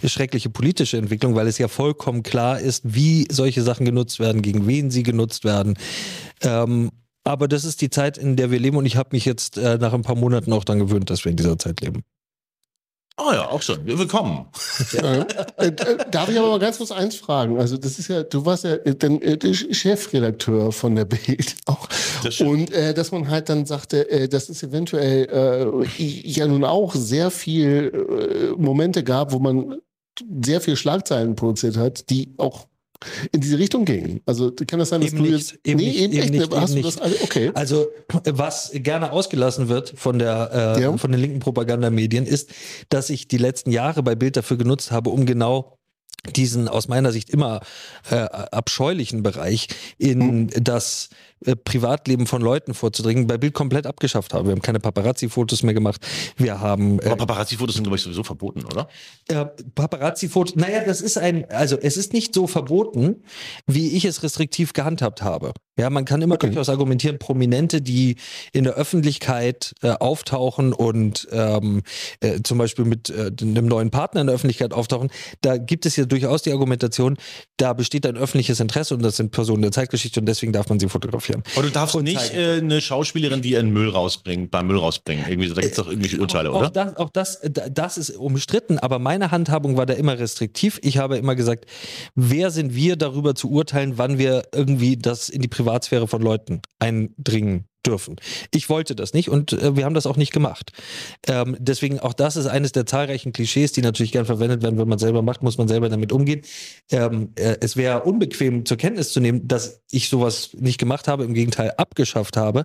schreckliche 0.05 0.51
politische 0.51 0.97
Entwicklung, 0.97 1.35
weil 1.35 1.47
es 1.47 1.59
ja 1.59 1.69
vollkommen 1.69 2.23
klar 2.23 2.61
ist, 2.61 2.83
wie 2.85 3.27
solche 3.31 3.63
Sachen 3.63 3.85
genutzt 3.85 4.21
werden, 4.21 4.43
gegen 4.43 4.67
wen 4.67 4.91
sie 4.91 5.03
genutzt 5.03 5.45
werden. 5.45 5.77
Ähm, 6.43 6.91
aber 7.25 7.49
das 7.49 7.65
ist 7.65 7.83
die 7.83 7.91
Zeit, 7.91 8.17
in 8.17 8.37
der 8.37 8.51
wir 8.51 8.59
leben 8.59 8.77
und 8.77 8.87
ich 8.87 8.97
habe 8.97 9.11
mich 9.13 9.25
jetzt 9.25 9.59
äh, 9.59 9.77
nach 9.79 9.93
ein 9.93 10.03
paar 10.03 10.17
Monaten 10.17 10.53
auch 10.53 10.65
daran 10.65 10.81
gewöhnt, 10.81 11.11
dass 11.11 11.25
wir 11.25 11.31
in 11.31 11.37
dieser 11.37 11.59
Zeit 11.59 11.81
leben. 11.81 12.03
Oh 13.21 13.33
ja, 13.33 13.49
auch 13.49 13.61
schon. 13.63 13.85
Willkommen. 13.85 14.47
Ja. 14.93 15.27
Äh, 15.59 15.69
äh, 15.69 15.99
darf 16.11 16.29
ich 16.29 16.39
aber 16.39 16.51
mal 16.51 16.59
ganz 16.61 16.79
kurz 16.79 16.93
eins 16.93 17.17
fragen? 17.17 17.59
Also 17.59 17.77
das 17.77 17.99
ist 17.99 18.07
ja, 18.09 18.23
du 18.23 18.47
warst 18.47 18.63
ja 18.63 18.75
äh, 18.75 18.95
dann 18.95 19.21
äh, 19.23 19.37
der 19.37 19.55
Chefredakteur 19.55 20.71
von 20.71 20.95
der 20.95 21.05
Bild 21.05 21.57
auch. 21.67 21.89
Das. 22.23 22.41
Und 22.41 22.73
äh, 22.73 22.95
dass 22.95 23.11
man 23.11 23.29
halt 23.29 23.49
dann 23.49 23.67
sagte, 23.67 24.09
äh, 24.09 24.29
dass 24.29 24.49
es 24.49 24.63
eventuell 24.63 25.29
äh, 25.33 25.85
ja 25.99 26.47
nun 26.47 26.65
auch 26.65 26.95
sehr 26.95 27.33
viel 27.33 28.55
äh, 28.57 28.61
Momente 28.61 29.03
gab, 29.03 29.33
wo 29.33 29.41
man 29.41 29.79
sehr 30.45 30.61
viel 30.61 30.77
Schlagzeilen 30.77 31.35
produziert 31.35 31.77
hat, 31.77 32.09
die 32.11 32.35
auch 32.37 32.69
in 33.33 33.41
diese 33.41 33.59
Richtung 33.59 33.85
gingen. 33.85 34.21
Also 34.27 34.51
kann 34.67 34.79
das 34.79 34.89
sein, 34.89 35.01
dass 35.01 35.11
Eben 35.13 35.25
du 35.25 35.31
nicht, 35.31 35.53
jetzt 35.53 35.67
eben 35.67 35.79
nee, 35.79 35.87
nicht, 35.87 35.99
eben 36.01 36.13
eben 36.13 36.23
echt, 36.23 36.33
nicht, 36.33 36.55
hast 36.55 36.75
du 36.75 36.83
das 36.83 36.95
nicht. 36.97 37.03
alle? 37.03 37.15
Okay. 37.23 37.51
Also, 37.55 37.87
was 38.25 38.71
gerne 38.75 39.13
ausgelassen 39.13 39.69
wird 39.69 39.95
von 39.97 40.19
der 40.19 40.77
äh, 40.77 40.83
Ja. 40.83 40.97
von 40.97 41.13
den 41.13 41.21
linken 41.21 41.39
Propagandamedien 41.41 42.27
ist, 42.27 42.51
dass 42.89 43.11
ich 43.11 43.29
die 43.29 43.39
letzten 43.39 43.71
Jahre 43.71 44.03
bei 44.03 44.15
Bild 44.15 44.37
dafür 44.37 44.57
genutzt 44.57 44.91
habe, 44.91 45.11
um 45.11 45.27
genau 45.27 45.79
diesen 46.35 46.69
aus 46.69 46.89
meiner 46.89 47.13
Sicht 47.13 47.31
immer 47.31 47.61
äh, 48.11 48.17
abscheulichen 48.17 49.23
Bereich 49.23 49.69
in 49.99 50.49
das 50.61 51.11
äh, 51.45 51.57
Privatleben 51.57 52.27
von 52.27 52.43
Leuten 52.43 52.75
vorzudringen, 52.75 53.27
bei 53.27 53.39
Bild 53.39 53.55
komplett 53.55 53.87
abgeschafft 53.87 54.35
habe. 54.35 54.47
Wir 54.47 54.53
haben 54.53 54.63
keine 54.63 54.81
Paparazzi-Fotos 54.81 55.63
mehr 55.63 55.75
gemacht. 55.75 56.01
Wir 56.37 56.61
haben 56.61 56.99
äh, 57.01 57.07
Aber 57.07 57.17
Paparazzi-Fotos 57.17 57.75
sind, 57.77 57.85
glaube 57.85 57.97
ich, 57.97 58.03
sowieso 58.03 58.25
verboten, 58.25 58.65
oder? 58.65 58.89
äh, 59.29 59.45
Paparazzi-Fotos, 59.75 60.57
naja, 60.57 60.85
das 60.85 61.01
ist 61.01 61.19
ein, 61.19 61.49
also 61.51 61.77
es 61.81 61.97
ist 61.97 62.13
nicht 62.13 62.35
so 62.35 62.47
verboten, 62.47 63.23
wie 63.67 63.89
ich 63.97 64.05
es 64.05 64.23
restriktiv 64.23 64.73
gehandhabt 64.73 65.23
habe. 65.23 65.53
Ja, 65.79 65.91
man 65.91 66.05
kann 66.05 66.21
immer 66.23 66.35
Okay. 66.35 66.49
durchaus 66.49 66.69
argumentieren, 66.69 67.19
Prominente, 67.19 67.81
die 67.81 68.17
in 68.53 68.65
der 68.65 68.75
Öffentlichkeit 68.75 69.75
äh, 69.83 69.91
auftauchen 69.91 70.73
und 70.73 71.29
ähm, 71.31 71.83
äh, 72.21 72.41
zum 72.43 72.59
Beispiel 72.59 72.85
mit 72.85 73.11
äh, 73.11 73.31
einem 73.41 73.67
neuen 73.67 73.91
Partner 73.91 74.21
in 74.23 74.27
der 74.27 74.35
Öffentlichkeit 74.35 74.73
auftauchen, 74.73 75.11
da 75.41 75.57
gibt 75.57 75.87
es 75.87 75.95
ja 75.97 76.05
durchaus 76.05 76.43
die 76.43 76.51
Argumentation, 76.53 77.17
da 77.59 77.73
besteht 77.75 78.07
ein 78.07 78.17
öffentliches 78.17 78.59
Interesse 78.61 78.95
und 78.95 79.03
das 79.03 79.17
sind 79.17 79.31
Personen 79.31 79.63
der 79.63 79.71
Zeitgeschichte 79.73 80.19
und 80.21 80.27
deswegen 80.27 80.53
darf 80.53 80.69
man 80.69 80.81
sie 80.81 80.89
fotografieren. 80.89 81.28
Aber 81.55 81.63
du 81.63 81.71
darfst 81.71 81.95
Und 81.95 82.05
nicht 82.05 82.35
äh, 82.35 82.59
eine 82.59 82.81
Schauspielerin, 82.81 83.43
die 83.43 83.51
ihren 83.53 83.71
Müll 83.71 83.89
rausbringt, 83.91 84.51
beim 84.51 84.67
Müll 84.67 84.79
rausbringen. 84.79 85.25
Irgendwie 85.29 85.49
da 85.49 85.55
gibt 85.61 85.73
es 85.73 85.77
doch 85.77 85.89
irgendwelche 85.89 86.19
Urteile, 86.19 86.51
Auch 86.51 86.61
oder? 86.61 86.71
das, 86.71 86.97
auch 86.97 87.11
das, 87.11 87.37
äh, 87.37 87.51
da- 87.51 87.69
das 87.69 87.99
ist 87.99 88.11
umstritten, 88.17 88.79
aber 88.79 88.99
meine 88.99 89.31
Handhabung 89.31 89.77
war 89.77 89.87
da 89.87 89.95
immer 89.95 90.19
restriktiv. 90.19 90.79
Ich 90.83 90.99
habe 90.99 91.17
immer 91.19 91.35
gesagt, 91.35 91.67
wer 92.15 92.51
sind 92.51 92.75
wir 92.75 92.97
darüber 92.97 93.35
zu 93.35 93.51
urteilen, 93.51 93.99
wann 93.99 94.19
wir 94.19 94.45
irgendwie 94.55 94.97
das 94.97 95.29
in 95.29 95.43
die 95.43 95.49
Privatsphäre 95.49 96.09
von 96.09 96.23
Leuten 96.23 96.61
eindringen 96.79 97.65
dürfen. 97.89 98.17
Ich 98.53 98.69
wollte 98.69 98.95
das 98.95 99.15
nicht 99.15 99.29
und 99.29 99.53
äh, 99.53 99.77
wir 99.77 99.85
haben 99.85 99.95
das 99.95 100.07
auch 100.07 100.17
nicht 100.17 100.33
gemacht. 100.33 100.73
Ähm, 101.27 101.57
deswegen 101.59 101.99
auch 102.01 102.13
das 102.13 102.37
ist 102.37 102.47
eines 102.47 102.73
der 102.73 102.87
zahlreichen 102.87 103.33
Klischees, 103.33 103.73
die 103.73 103.83
natürlich 103.83 104.13
gern 104.13 104.27
verwendet 104.27 104.63
werden, 104.63 104.79
wenn 104.79 104.89
man 104.89 104.99
selber 104.99 105.23
macht, 105.23 105.43
muss 105.43 105.59
man 105.59 105.69
selber 105.69 105.89
damit 105.89 106.13
umgehen. 106.13 106.43
Ähm, 106.91 107.31
äh, 107.37 107.57
es 107.61 107.77
wäre 107.77 108.03
unbequem 108.03 108.67
zur 108.67 108.77
Kenntnis 108.77 109.13
zu 109.13 109.21
nehmen, 109.21 109.49
dass 109.49 109.81
ich 109.91 110.09
sowas 110.09 110.51
nicht 110.55 110.79
gemacht 110.79 111.09
habe, 111.09 111.25
im 111.25 111.35
Gegenteil 111.35 111.73
abgeschafft 111.77 112.37
habe, 112.37 112.65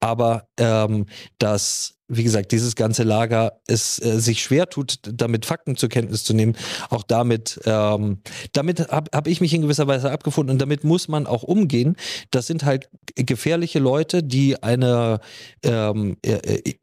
aber 0.00 0.48
ähm, 0.58 1.06
dass 1.38 1.93
wie 2.08 2.22
gesagt, 2.22 2.52
dieses 2.52 2.76
ganze 2.76 3.02
Lager 3.02 3.60
es 3.66 3.98
äh, 3.98 4.20
sich 4.20 4.42
schwer 4.42 4.68
tut, 4.68 4.98
damit 5.02 5.46
Fakten 5.46 5.76
zur 5.76 5.88
Kenntnis 5.88 6.24
zu 6.24 6.34
nehmen. 6.34 6.56
Auch 6.90 7.02
damit, 7.02 7.60
ähm, 7.64 8.18
damit 8.52 8.88
habe 8.88 9.10
hab 9.12 9.26
ich 9.26 9.40
mich 9.40 9.54
in 9.54 9.62
gewisser 9.62 9.86
Weise 9.86 10.10
abgefunden 10.10 10.52
und 10.54 10.60
damit 10.60 10.84
muss 10.84 11.08
man 11.08 11.26
auch 11.26 11.42
umgehen. 11.42 11.96
Das 12.30 12.46
sind 12.46 12.64
halt 12.64 12.88
gefährliche 13.14 13.78
Leute, 13.78 14.22
die 14.22 14.62
eine 14.62 15.20
ähm, 15.62 16.16
äh, 16.24 16.60
äh, 16.62 16.74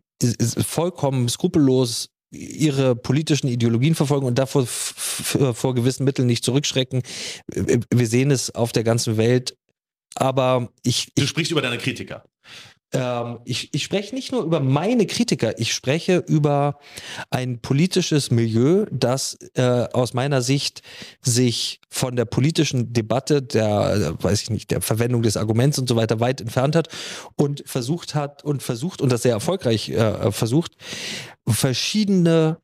vollkommen 0.63 1.29
skrupellos 1.29 2.09
ihre 2.33 2.95
politischen 2.95 3.47
Ideologien 3.47 3.93
verfolgen 3.93 4.25
und 4.25 4.39
davor 4.39 4.63
f- 4.63 5.37
vor 5.53 5.75
gewissen 5.75 6.05
Mitteln 6.05 6.27
nicht 6.27 6.45
zurückschrecken. 6.45 7.03
Wir 7.47 8.07
sehen 8.07 8.31
es 8.31 8.55
auf 8.55 8.71
der 8.71 8.83
ganzen 8.83 9.17
Welt. 9.17 9.57
Aber 10.15 10.69
ich, 10.83 11.13
Du 11.15 11.23
ich 11.23 11.29
sprichst 11.29 11.51
über 11.51 11.61
deine 11.61 11.77
Kritiker. 11.77 12.23
Ähm, 12.93 13.39
ich, 13.45 13.73
ich 13.73 13.83
spreche 13.83 14.13
nicht 14.13 14.31
nur 14.31 14.43
über 14.43 14.59
meine 14.59 15.05
Kritiker, 15.05 15.57
ich 15.59 15.73
spreche 15.73 16.17
über 16.27 16.77
ein 17.29 17.59
politisches 17.59 18.31
Milieu, 18.31 18.85
das 18.91 19.37
äh, 19.55 19.87
aus 19.93 20.13
meiner 20.13 20.41
Sicht 20.41 20.81
sich 21.21 21.79
von 21.89 22.15
der 22.15 22.25
politischen 22.25 22.93
Debatte, 22.93 23.41
der, 23.41 24.15
äh, 24.19 24.23
weiß 24.23 24.43
ich 24.43 24.49
nicht, 24.49 24.71
der 24.71 24.81
Verwendung 24.81 25.21
des 25.21 25.37
Arguments 25.37 25.79
und 25.79 25.87
so 25.87 25.95
weiter 25.95 26.19
weit 26.19 26.41
entfernt 26.41 26.75
hat 26.75 26.89
und 27.35 27.63
versucht 27.65 28.15
hat 28.15 28.43
und 28.43 28.61
versucht 28.63 29.01
und 29.01 29.11
das 29.11 29.23
sehr 29.23 29.33
erfolgreich 29.33 29.89
äh, 29.89 30.31
versucht, 30.31 30.75
verschiedene 31.47 32.57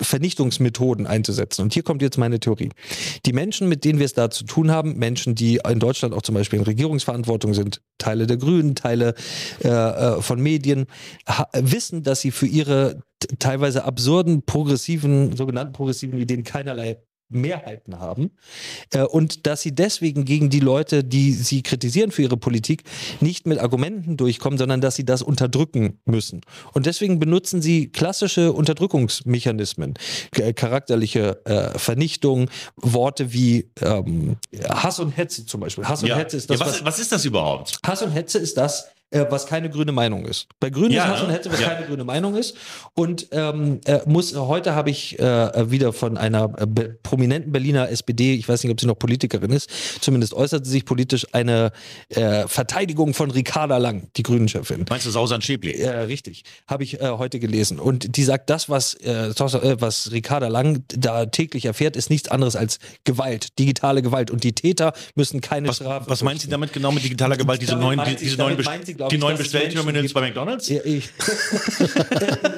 Vernichtungsmethoden 0.00 1.06
einzusetzen. 1.06 1.62
Und 1.62 1.74
hier 1.74 1.82
kommt 1.82 2.02
jetzt 2.02 2.18
meine 2.18 2.38
Theorie. 2.38 2.70
Die 3.26 3.32
Menschen, 3.32 3.68
mit 3.68 3.84
denen 3.84 3.98
wir 3.98 4.06
es 4.06 4.14
da 4.14 4.30
zu 4.30 4.44
tun 4.44 4.70
haben, 4.70 4.96
Menschen, 4.96 5.34
die 5.34 5.60
in 5.68 5.78
Deutschland 5.80 6.14
auch 6.14 6.22
zum 6.22 6.34
Beispiel 6.34 6.58
in 6.58 6.64
Regierungsverantwortung 6.64 7.54
sind, 7.54 7.80
Teile 7.98 8.26
der 8.26 8.36
Grünen, 8.36 8.74
Teile 8.74 9.14
äh, 9.62 9.68
äh 9.68 10.22
von 10.22 10.40
Medien, 10.40 10.86
wissen, 11.52 12.02
dass 12.02 12.20
sie 12.20 12.30
für 12.30 12.46
ihre 12.46 13.02
teilweise 13.38 13.84
absurden, 13.84 14.42
progressiven, 14.42 15.36
sogenannten 15.36 15.72
progressiven 15.72 16.18
Ideen 16.18 16.44
keinerlei 16.44 16.98
Mehrheiten 17.34 17.98
haben 17.98 18.30
äh, 18.92 19.02
und 19.02 19.46
dass 19.46 19.62
sie 19.62 19.74
deswegen 19.74 20.24
gegen 20.24 20.50
die 20.50 20.60
Leute, 20.60 21.04
die 21.04 21.32
sie 21.32 21.62
kritisieren 21.62 22.10
für 22.10 22.22
ihre 22.22 22.36
Politik, 22.36 22.84
nicht 23.20 23.46
mit 23.46 23.58
Argumenten 23.58 24.16
durchkommen, 24.16 24.58
sondern 24.58 24.80
dass 24.80 24.96
sie 24.96 25.04
das 25.04 25.22
unterdrücken 25.22 25.98
müssen. 26.04 26.42
Und 26.72 26.86
deswegen 26.86 27.18
benutzen 27.18 27.62
sie 27.62 27.88
klassische 27.88 28.52
Unterdrückungsmechanismen, 28.52 29.94
äh, 30.36 30.52
charakterliche 30.52 31.44
äh, 31.44 31.78
Vernichtung, 31.78 32.50
Worte 32.76 33.32
wie 33.32 33.70
ähm, 33.80 34.36
Hass 34.68 35.00
und 35.00 35.16
Hetze 35.16 35.46
zum 35.46 35.60
Beispiel. 35.60 35.84
Hass 35.84 36.02
und 36.02 36.08
Ja. 36.08 36.16
Hetze 36.16 36.36
ist 36.36 36.50
das, 36.50 36.58
ja, 36.58 36.66
was, 36.66 36.74
was, 36.74 36.84
was 36.84 36.98
ist 36.98 37.12
das 37.12 37.24
überhaupt? 37.24 37.78
Hass 37.84 38.02
und 38.02 38.10
Hetze 38.10 38.38
ist 38.38 38.56
das, 38.56 38.88
äh, 39.12 39.26
was 39.30 39.46
keine 39.46 39.70
grüne 39.70 39.92
Meinung 39.92 40.24
ist. 40.26 40.48
Bei 40.60 40.70
Grün 40.70 40.90
Ja, 40.90 41.04
ist 41.04 41.10
Hass 41.10 41.20
ne? 41.20 41.26
und 41.28 41.32
Hetze, 41.32 41.52
was 41.52 41.60
Ja. 41.60 41.68
keine 41.68 41.86
grüne 41.86 42.04
Meinung 42.04 42.34
ist. 42.36 42.56
Und 42.94 43.28
ähm, 43.30 43.80
äh, 43.84 44.00
muss 44.06 44.34
heute 44.34 44.74
habe 44.74 44.90
ich 44.90 45.18
äh, 45.18 45.70
wieder 45.70 45.92
von 45.92 46.16
einer 46.18 46.52
äh, 46.58 46.66
be 46.66 46.98
prominenten 47.02 47.52
Berliner 47.52 47.88
SPD, 47.90 48.34
ich 48.34 48.48
weiß 48.48 48.62
nicht, 48.64 48.72
ob 48.72 48.80
sie 48.80 48.86
noch 48.86 48.98
Politikerin 48.98 49.50
ist, 49.52 49.70
zumindest 50.00 50.34
äußerte 50.34 50.68
sich 50.68 50.84
politisch 50.84 51.26
eine 51.32 51.72
äh, 52.08 52.46
Verteidigung 52.48 53.14
von 53.14 53.30
Ricarda 53.30 53.76
Lang, 53.78 54.08
die 54.16 54.22
Grünen-Chefin. 54.22 54.86
Meinst 54.88 55.06
du 55.06 55.10
Sausan 55.10 55.42
Schäbli? 55.42 55.80
Ja, 55.80 56.02
richtig. 56.02 56.44
Habe 56.66 56.84
ich 56.84 57.00
äh, 57.00 57.08
heute 57.10 57.38
gelesen. 57.38 57.78
Und 57.78 58.16
die 58.16 58.24
sagt, 58.24 58.50
das, 58.50 58.68
was, 58.68 58.94
äh, 58.94 59.28
äh, 59.28 59.76
was 59.80 60.10
Ricarda 60.12 60.48
Lang 60.48 60.84
da 60.88 61.26
täglich 61.26 61.66
erfährt, 61.66 61.96
ist 61.96 62.10
nichts 62.10 62.28
anderes 62.28 62.56
als 62.56 62.78
Gewalt, 63.04 63.58
digitale 63.58 64.02
Gewalt. 64.02 64.30
Und 64.30 64.44
die 64.44 64.52
Täter 64.54 64.92
müssen 65.14 65.40
keine 65.40 65.68
Was, 65.68 65.76
Strafe. 65.76 66.08
was 66.08 66.22
meint 66.22 66.40
sie 66.40 66.48
damit 66.48 66.72
genau 66.72 66.92
mit 66.92 67.04
digitaler 67.04 67.36
Gewalt? 67.36 67.60
Diese 67.60 67.76
neuen, 67.76 68.00
diese 68.20 68.36
neuen, 68.38 68.60
meint 68.64 68.86
sie, 68.86 68.94
glaub 69.02 69.10
die 69.10 69.16
ich, 69.16 69.22
neuen 69.22 69.36
Bestellterminals 69.36 70.12
bei 70.12 70.20
McDonalds? 70.20 70.68
Ja. 70.68 70.80
Äh, 70.82 71.00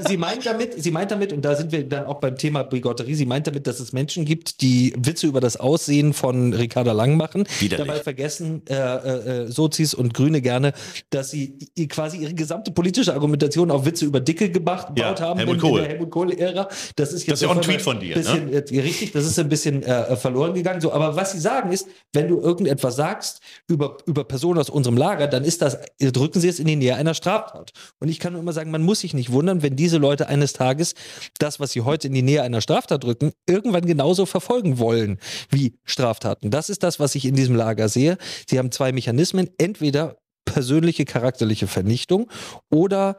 sie 0.09 0.17
meint 0.17 0.47
damit, 0.47 0.83
sie 0.83 0.91
meint 0.91 1.11
damit, 1.11 1.33
und 1.33 1.45
da 1.45 1.55
sind 1.55 1.73
wir 1.73 1.89
dann 1.89 2.07
auch 2.07 2.21
beim 2.21 2.37
Thema 2.37 2.63
Bigotterie, 2.63 3.15
sie 3.15 3.27
meint 3.27 3.47
damit, 3.47 3.67
dass 3.67 3.81
es 3.81 3.93
Menschen 3.93 4.25
gibt, 4.25 4.61
die 4.61 4.95
Witze 4.97 5.27
über 5.27 5.41
das 5.41 5.57
Aussehen 5.57 6.13
von 6.13 6.53
Ricarda 6.53 6.93
Lang 6.93 7.17
machen. 7.17 7.45
Widerlich. 7.61 7.87
Dabei 7.87 8.01
vergessen 8.01 8.63
äh, 8.69 8.75
äh, 8.75 9.45
äh, 9.45 9.47
Sozis 9.51 9.95
und 9.95 10.15
Grüne 10.15 10.41
gerne, 10.41 10.73
dass 11.11 11.31
sie 11.31 11.59
quasi 11.89 12.19
ihre 12.19 12.35
gesamte 12.35 12.71
politische 12.73 13.15
Argumentation 13.15 13.71
auf 13.71 13.85
Witze 13.85 14.05
über 14.05 14.21
Dicke 14.21 14.51
gemacht 14.51 14.89
Ja, 14.97 15.09
gebaut 15.09 15.21
haben 15.21 15.39
Helmut 15.39 15.59
Kohl. 15.61 15.79
in 15.79 15.85
der 15.85 15.93
Helmut 15.93 16.11
Kohl-Ära. 16.11 16.69
Das 16.97 17.13
ist 17.13 17.27
jetzt 17.27 17.31
Das 17.31 17.41
ist 17.41 17.43
ja 17.43 17.49
auch 17.49 17.57
ein 17.57 17.63
Tweet 17.63 17.83
von 17.83 18.01
dir, 18.01 18.15
Bisschen, 18.15 18.53
äh, 18.53 18.59
richtig, 18.81 19.13
das 19.13 19.25
ist 19.25 19.39
ein 19.39 19.49
bisschen 19.49 19.83
äh, 19.83 20.17
verloren 20.17 20.55
gegangen. 20.55 20.81
So, 20.81 20.93
aber 20.93 21.17
was 21.17 21.33
sie 21.33 21.41
sagen 21.41 21.73
ist, 21.73 21.87
wenn 22.13 22.29
du 22.29 22.41
irgendetwas 22.41 22.97
sagst 22.97 23.41
über, 23.69 23.97
über 24.07 24.25
Personen 24.25 24.59
aus 24.59 24.71
unserem 24.71 24.97
Lager, 24.97 25.27
dann 25.27 25.45
ist 25.45 25.63
das, 25.63 25.79
äh, 25.99 26.13
drücken 26.35 26.41
sie 26.41 26.49
es 26.49 26.59
in 26.59 26.67
die 26.67 26.75
Nähe 26.75 26.97
einer 26.97 27.15
Straftat. 27.15 27.71
Und 28.01 28.09
ich 28.09 28.19
kann 28.19 28.33
nur 28.33 28.43
immer 28.43 28.53
sagen, 28.53 28.73
man 28.73 28.83
muss 28.83 29.01
sich 29.01 29.15
nicht 29.15 29.31
wundern, 29.31 29.63
wenn 29.63 29.77
diese 29.77 29.99
Leute 29.99 30.27
eines 30.29 30.53
Tages 30.53 30.95
das, 31.39 31.61
was 31.61 31.71
sie 31.71 31.83
heute 31.83 32.09
in 32.09 32.15
die 32.15 32.23
Nähe 32.23 32.43
einer 32.43 32.61
Straftat 32.61 33.05
drücken, 33.05 33.33
irgendwann 33.47 33.87
genauso 33.87 34.27
verfolgen 34.27 34.79
wollen 34.79 35.19
wie 35.51 35.79
Straftaten. 35.85 36.51
Das 36.51 36.71
ist 36.71 36.83
das, 36.83 36.99
was 36.99 37.15
ich 37.15 37.25
in 37.25 37.37
diesem 37.37 37.55
Lager 37.55 37.89
sehe. 37.89 38.19
Sie 38.49 38.59
haben 38.59 38.73
zwei 38.73 38.91
Mechanismen. 38.91 39.49
Entweder 39.59 40.17
persönliche 40.45 41.05
charakterliche 41.05 41.67
Vernichtung 41.67 42.31
oder 42.71 43.19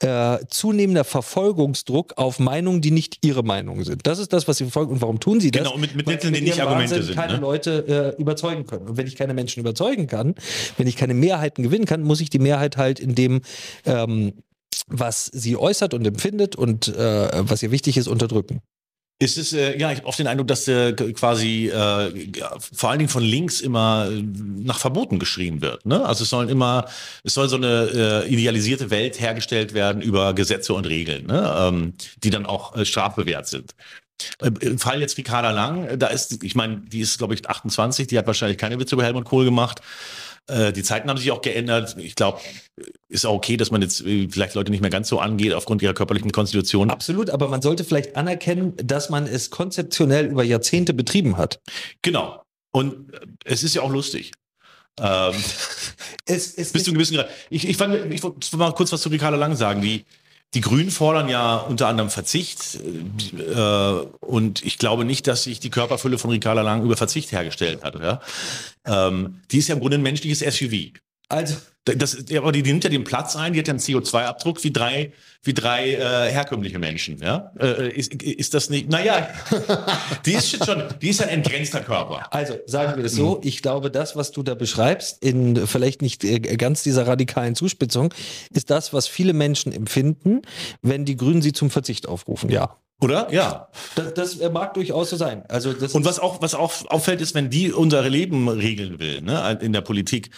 äh, 0.00 0.38
zunehmender 0.48 1.04
Verfolgungsdruck 1.04 2.14
auf 2.16 2.38
Meinungen, 2.38 2.80
die 2.80 2.90
nicht 2.90 3.24
ihre 3.24 3.42
Meinung 3.42 3.84
sind. 3.84 4.06
Das 4.06 4.18
ist 4.18 4.32
das, 4.32 4.48
was 4.48 4.58
sie 4.58 4.64
verfolgen. 4.64 4.92
Und 4.92 5.00
warum 5.02 5.20
tun 5.20 5.40
sie 5.40 5.50
das? 5.50 5.62
Genau, 5.64 5.78
mit- 5.78 5.94
mit 5.94 6.06
Mitteln, 6.06 6.34
die 6.34 6.40
nicht 6.42 6.60
Argumente 6.60 6.96
Wahnsinn 6.96 7.06
sind, 7.06 7.16
keine 7.16 7.34
ne? 7.34 7.40
Leute 7.40 8.14
äh, 8.16 8.20
überzeugen 8.20 8.66
können. 8.66 8.86
Und 8.88 8.96
wenn 8.96 9.06
ich 9.06 9.16
keine 9.16 9.34
Menschen 9.34 9.60
überzeugen 9.60 10.06
kann, 10.06 10.34
wenn 10.76 10.86
ich 10.86 10.96
keine 10.96 11.14
Mehrheiten 11.14 11.62
gewinnen 11.62 11.86
kann, 11.86 12.02
muss 12.02 12.20
ich 12.20 12.30
die 12.30 12.38
Mehrheit 12.38 12.76
halt 12.76 13.00
in 13.00 13.14
dem, 13.14 13.40
ähm, 13.86 14.34
was 14.86 15.26
sie 15.26 15.56
äußert 15.56 15.94
und 15.94 16.06
empfindet 16.06 16.56
und 16.56 16.88
äh, 16.88 17.28
was 17.48 17.62
ihr 17.62 17.70
wichtig 17.70 17.96
ist, 17.96 18.08
unterdrücken. 18.08 18.60
Ist 19.20 19.38
es, 19.38 19.52
äh, 19.52 19.78
ja, 19.78 19.92
ich 19.92 19.98
habe 19.98 20.08
oft 20.08 20.18
den 20.18 20.26
Eindruck, 20.26 20.48
dass 20.48 20.66
äh, 20.66 20.92
quasi 20.92 21.68
äh, 21.68 22.32
vor 22.72 22.90
allen 22.90 22.98
Dingen 22.98 23.08
von 23.08 23.22
links 23.22 23.60
immer 23.60 24.08
äh, 24.10 24.22
nach 24.22 24.80
Verboten 24.80 25.20
geschrien 25.20 25.62
wird. 25.62 25.86
Ne? 25.86 26.04
Also 26.04 26.24
es 26.24 26.30
sollen 26.30 26.48
immer, 26.48 26.86
es 27.22 27.34
soll 27.34 27.48
so 27.48 27.56
eine 27.56 28.24
äh, 28.24 28.28
idealisierte 28.28 28.90
Welt 28.90 29.20
hergestellt 29.20 29.72
werden 29.72 30.02
über 30.02 30.34
Gesetze 30.34 30.74
und 30.74 30.86
Regeln, 30.86 31.26
ne? 31.26 31.54
ähm, 31.58 31.94
die 32.24 32.30
dann 32.30 32.44
auch 32.44 32.76
äh, 32.76 32.84
strafbewehrt 32.84 33.46
sind. 33.46 33.74
Äh, 34.40 34.50
Im 34.60 34.78
Fall 34.78 35.00
jetzt 35.00 35.16
Ricarda 35.16 35.50
Lang, 35.50 35.86
äh, 35.86 35.98
da 35.98 36.08
ist, 36.08 36.42
ich 36.42 36.56
meine, 36.56 36.78
die 36.78 37.00
ist, 37.00 37.18
glaube 37.18 37.34
ich, 37.34 37.48
28, 37.48 38.08
die 38.08 38.18
hat 38.18 38.26
wahrscheinlich 38.26 38.58
keine 38.58 38.78
Witze 38.80 38.96
über 38.96 39.04
Helmut 39.04 39.24
Kohl 39.26 39.44
gemacht. 39.44 39.80
Äh, 40.46 40.72
Die 40.72 40.82
Zeiten 40.82 41.08
haben 41.08 41.16
sich 41.16 41.30
auch 41.30 41.40
geändert. 41.40 41.96
Ich 41.98 42.14
glaube, 42.14 42.40
ist 43.08 43.26
auch 43.26 43.34
okay, 43.34 43.56
dass 43.56 43.70
man 43.70 43.82
jetzt 43.82 44.00
äh, 44.02 44.28
vielleicht 44.30 44.54
Leute 44.54 44.70
nicht 44.70 44.80
mehr 44.80 44.90
ganz 44.90 45.08
so 45.08 45.18
angeht 45.18 45.52
aufgrund 45.54 45.82
ihrer 45.82 45.94
körperlichen 45.94 46.32
Konstitution. 46.32 46.90
Absolut, 46.90 47.30
aber 47.30 47.48
man 47.48 47.62
sollte 47.62 47.84
vielleicht 47.84 48.16
anerkennen, 48.16 48.74
dass 48.76 49.10
man 49.10 49.26
es 49.26 49.50
konzeptionell 49.50 50.26
über 50.26 50.44
Jahrzehnte 50.44 50.94
betrieben 50.94 51.36
hat. 51.36 51.60
Genau. 52.02 52.42
Und 52.72 53.14
äh, 53.14 53.20
es 53.44 53.62
ist 53.62 53.74
ja 53.74 53.82
auch 53.82 53.90
lustig. 53.90 54.32
Ähm, 55.00 55.34
Es, 56.26 56.54
es 56.54 56.72
bis 56.72 56.84
zu 56.84 56.90
einem 56.90 56.94
gewissen 56.94 57.16
Grad. 57.16 57.28
Ich, 57.50 57.68
ich, 57.68 57.76
fand, 57.76 58.10
ich 58.10 58.22
wollte 58.22 58.56
mal 58.56 58.72
kurz 58.72 58.90
was 58.92 59.02
zu 59.02 59.10
Ricarda 59.10 59.36
Lang 59.36 59.56
sagen. 59.56 59.82
Die, 59.82 60.06
die 60.54 60.60
Grünen 60.60 60.90
fordern 60.90 61.28
ja 61.28 61.56
unter 61.56 61.88
anderem 61.88 62.10
Verzicht. 62.10 62.78
Äh, 63.36 63.60
und 64.20 64.64
ich 64.64 64.78
glaube 64.78 65.04
nicht, 65.04 65.26
dass 65.26 65.44
sich 65.44 65.60
die 65.60 65.70
Körperfülle 65.70 66.18
von 66.18 66.30
Ricarda 66.30 66.62
Lang 66.62 66.82
über 66.82 66.96
Verzicht 66.96 67.32
hergestellt 67.32 67.82
hat. 67.82 68.00
Ja? 68.00 68.20
Ähm, 68.86 69.40
die 69.50 69.58
ist 69.58 69.68
ja 69.68 69.74
im 69.74 69.80
Grunde 69.80 69.98
ein 69.98 70.02
menschliches 70.02 70.40
SUV. 70.40 70.92
also 71.28 71.56
Das, 71.84 72.16
aber 72.34 72.50
die, 72.50 72.62
die 72.62 72.70
nimmt 72.70 72.84
ja 72.84 72.88
den 72.88 73.04
Platz 73.04 73.36
ein, 73.36 73.52
die 73.52 73.58
hat 73.58 73.68
ja 73.68 73.72
einen 73.72 73.80
CO2-Abdruck 73.80 74.64
wie 74.64 74.72
drei, 74.72 75.12
wie 75.42 75.52
drei 75.52 75.92
äh, 75.92 76.32
herkömmliche 76.32 76.78
Menschen. 76.78 77.18
Ja? 77.18 77.52
Äh, 77.60 77.90
ist, 77.90 78.14
ist 78.22 78.54
das 78.54 78.70
nicht? 78.70 78.88
Naja, 78.88 79.28
die 80.24 80.32
ist 80.32 80.64
schon, 80.64 80.82
die 81.02 81.10
ist 81.10 81.22
ein 81.22 81.28
entgrenzter 81.28 81.80
Körper. 81.80 82.26
Also 82.32 82.54
sagen 82.66 82.96
wir 82.96 83.04
es 83.04 83.12
Mhm. 83.14 83.18
so, 83.18 83.40
ich 83.44 83.60
glaube, 83.60 83.90
das, 83.90 84.16
was 84.16 84.32
du 84.32 84.42
da 84.42 84.54
beschreibst, 84.54 85.22
in 85.22 85.66
vielleicht 85.66 86.00
nicht 86.00 86.24
äh, 86.24 86.38
ganz 86.38 86.82
dieser 86.82 87.06
radikalen 87.06 87.54
Zuspitzung, 87.54 88.14
ist 88.50 88.70
das, 88.70 88.94
was 88.94 89.06
viele 89.06 89.34
Menschen 89.34 89.70
empfinden, 89.70 90.40
wenn 90.80 91.04
die 91.04 91.16
Grünen 91.16 91.42
sie 91.42 91.52
zum 91.52 91.68
Verzicht 91.68 92.08
aufrufen. 92.08 92.48
Ja. 92.48 92.78
Oder? 93.02 93.30
Ja. 93.30 93.68
Das, 93.96 94.14
das 94.14 94.36
äh, 94.38 94.48
mag 94.48 94.72
durchaus 94.72 95.10
so 95.10 95.16
sein. 95.16 95.42
Also 95.48 95.74
das 95.74 95.94
Und 95.94 96.06
was 96.06 96.18
auch, 96.18 96.40
was 96.40 96.54
auch 96.54 96.72
auffällt, 96.86 97.20
ist, 97.20 97.34
wenn 97.34 97.50
die 97.50 97.72
unser 97.72 98.08
Leben 98.08 98.48
regeln 98.48 98.98
will, 99.00 99.20
ne, 99.20 99.58
in 99.60 99.74
der 99.74 99.82
Politik, 99.82 100.30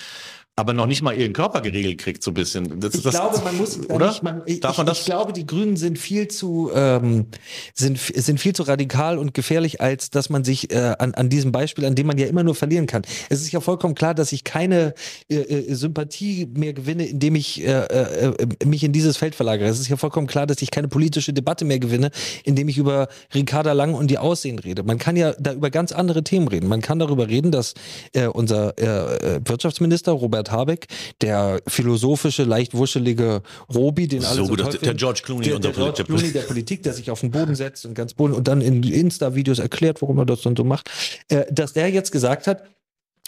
aber 0.59 0.73
noch 0.73 0.87
nicht 0.87 1.03
mal 1.03 1.14
ihren 1.14 1.35
Körper 1.35 1.61
geregelt 1.61 1.99
kriegt, 1.99 2.23
so 2.23 2.31
ein 2.31 2.35
bisschen. 2.35 2.81
Das, 2.81 2.95
Ich 2.95 3.03
das, 3.03 3.14
glaube, 3.14 3.38
man 3.45 3.59
muss 3.59 3.79
oder? 3.90 4.09
Nicht, 4.09 4.23
man, 4.23 4.40
ich, 4.47 4.61
Darf 4.61 4.79
man 4.79 4.87
das? 4.87 5.01
ich 5.01 5.05
glaube, 5.05 5.35
die 5.35 5.47
Grünen 5.47 5.77
sind 5.77 5.99
viel 5.99 6.29
zu 6.29 6.71
ähm, 6.75 7.27
sind, 7.75 7.99
sind 7.99 8.40
viel 8.40 8.55
zu 8.55 8.62
radikal 8.62 9.19
und 9.19 9.35
gefährlich, 9.35 9.83
als 9.83 10.09
dass 10.09 10.31
man 10.31 10.45
sich 10.45 10.73
äh, 10.73 10.95
an, 10.99 11.12
an 11.12 11.29
diesem 11.29 11.53
Beispiel, 11.53 11.85
an 11.85 11.95
dem 11.95 12.07
man 12.07 12.16
ja 12.16 12.27
immer 12.27 12.42
nur 12.42 12.55
verlieren 12.55 12.87
kann. 12.87 13.03
Es 13.29 13.42
ist 13.42 13.53
ja 13.53 13.61
vollkommen 13.61 13.95
klar, 13.95 14.14
dass 14.14 14.33
ich 14.33 14.45
keine 14.45 14.95
äh, 15.29 15.37
äh, 15.37 15.75
Sympathie 15.75 16.47
mehr 16.47 16.73
gewinne, 16.73 17.05
indem 17.05 17.35
ich 17.35 17.62
äh, 17.62 17.85
äh, 17.85 18.27
äh, 18.29 18.64
mich 18.64 18.83
in 18.83 18.92
dieses 18.92 19.19
Feld 19.19 19.35
verlagere. 19.35 19.69
Es 19.69 19.79
ist 19.79 19.88
ja 19.88 19.99
vollkommen 19.99 20.27
klar, 20.27 20.47
dass 20.47 20.62
ich 20.62 20.71
keine 20.71 20.88
politische 20.88 21.35
Debatte 21.35 21.66
mehr 21.66 21.81
gewinne, 21.81 22.11
indem 22.45 22.71
ich 22.71 22.79
über 22.79 23.09
Ricarda 23.35 23.73
Lang 23.73 23.92
und 23.92 24.11
die 24.11 24.16
Aussehen 24.16 24.59
rede. 24.59 24.85
Man 24.85 24.97
kann 24.97 25.16
ja 25.16 25.35
da 25.38 25.53
über 25.53 25.69
ganz 25.69 25.92
andere 25.92 26.25
Themen 26.25 26.49
reden. 26.49 26.66
Man 26.66 26.81
kann 26.81 26.99
darüber 26.99 27.29
reden, 27.29 27.53
dass 27.53 27.75
äh, 28.14 28.27
unser 28.27 28.79
äh, 28.79 29.40
Wirtschaftsminister 29.45 30.12
Robert 30.12 30.46
Habeck, 30.51 30.87
der 31.23 31.61
philosophische, 31.67 32.45
leicht 32.45 32.75
wuschelige 32.75 33.43
Robi, 33.73 34.09
den 34.09 34.25
alle 34.25 34.37
So 34.37 34.45
so, 34.45 34.51
gut, 34.51 34.59
der- 34.61 34.73
der 34.81 34.95
George 34.95 35.21
Clooney 35.25 35.45
der, 35.49 35.59
der 35.59 35.73
George 35.73 36.05
Politik. 36.05 36.07
Clooney 36.07 36.33
der 36.33 36.41
Politik, 36.43 36.83
der 36.83 36.93
sich 36.93 37.11
auf 37.11 37.21
den 37.21 37.31
Boden 37.31 37.55
setzt 37.55 37.85
und 37.87 37.95
ganz 37.95 38.15
Boden 38.15 38.33
und 38.33 38.49
dann 38.49 38.61
in 38.61 38.83
Insta-Videos 38.83 39.59
erklärt, 39.59 40.03
warum 40.03 40.19
er 40.19 40.27
das 40.27 40.43
dann 40.43 40.57
so 40.57 40.65
macht, 40.65 40.91
äh, 41.29 41.45
dass 41.51 41.73
der 41.73 41.91
jetzt 41.91 42.13
gesagt 42.13 42.47
hat, 42.47 42.63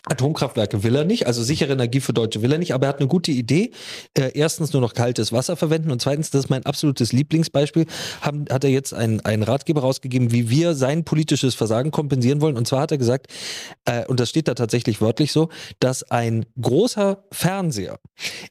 Atomkraftwerke 0.07 0.83
will 0.83 0.95
er 0.95 1.05
nicht, 1.05 1.27
also 1.27 1.43
sichere 1.43 1.73
Energie 1.73 2.01
für 2.01 2.13
Deutsche 2.13 2.41
will 2.41 2.53
er 2.53 2.59
nicht, 2.59 2.73
aber 2.73 2.87
er 2.87 2.89
hat 2.91 3.01
eine 3.01 3.09
gute 3.09 3.33
Idee. 3.33 3.73
Äh, 4.17 4.31
erstens 4.35 4.73
nur 4.73 4.81
noch 4.81 4.95
kaltes 4.95 5.33
Wasser 5.33 5.57
verwenden 5.57 5.91
und 5.91 6.01
zweitens, 6.01 6.31
das 6.31 6.45
ist 6.45 6.51
mein 6.51 6.65
absolutes 6.67 7.13
Lieblingsbeispiel, 7.13 7.87
haben, 8.21 8.45
hat 8.51 8.65
er 8.65 8.71
jetzt 8.71 8.95
einen, 8.95 9.19
Ratgeber 9.43 9.83
rausgegeben, 9.83 10.33
wie 10.33 10.51
wir 10.51 10.75
sein 10.75 11.05
politisches 11.05 11.55
Versagen 11.55 11.91
kompensieren 11.91 12.41
wollen. 12.41 12.57
Und 12.57 12.67
zwar 12.67 12.83
hat 12.83 12.93
er 12.93 12.99
gesagt, 12.99 13.29
äh, 13.85 14.05
und 14.07 14.21
das 14.21 14.31
steht 14.31 14.49
da 14.49 14.55
tatsächlich 14.55 15.01
wörtlich 15.01 15.33
so, 15.33 15.49
dass 15.81 16.03
ein 16.11 16.47
großer 16.61 17.25
Fernseher 17.31 17.99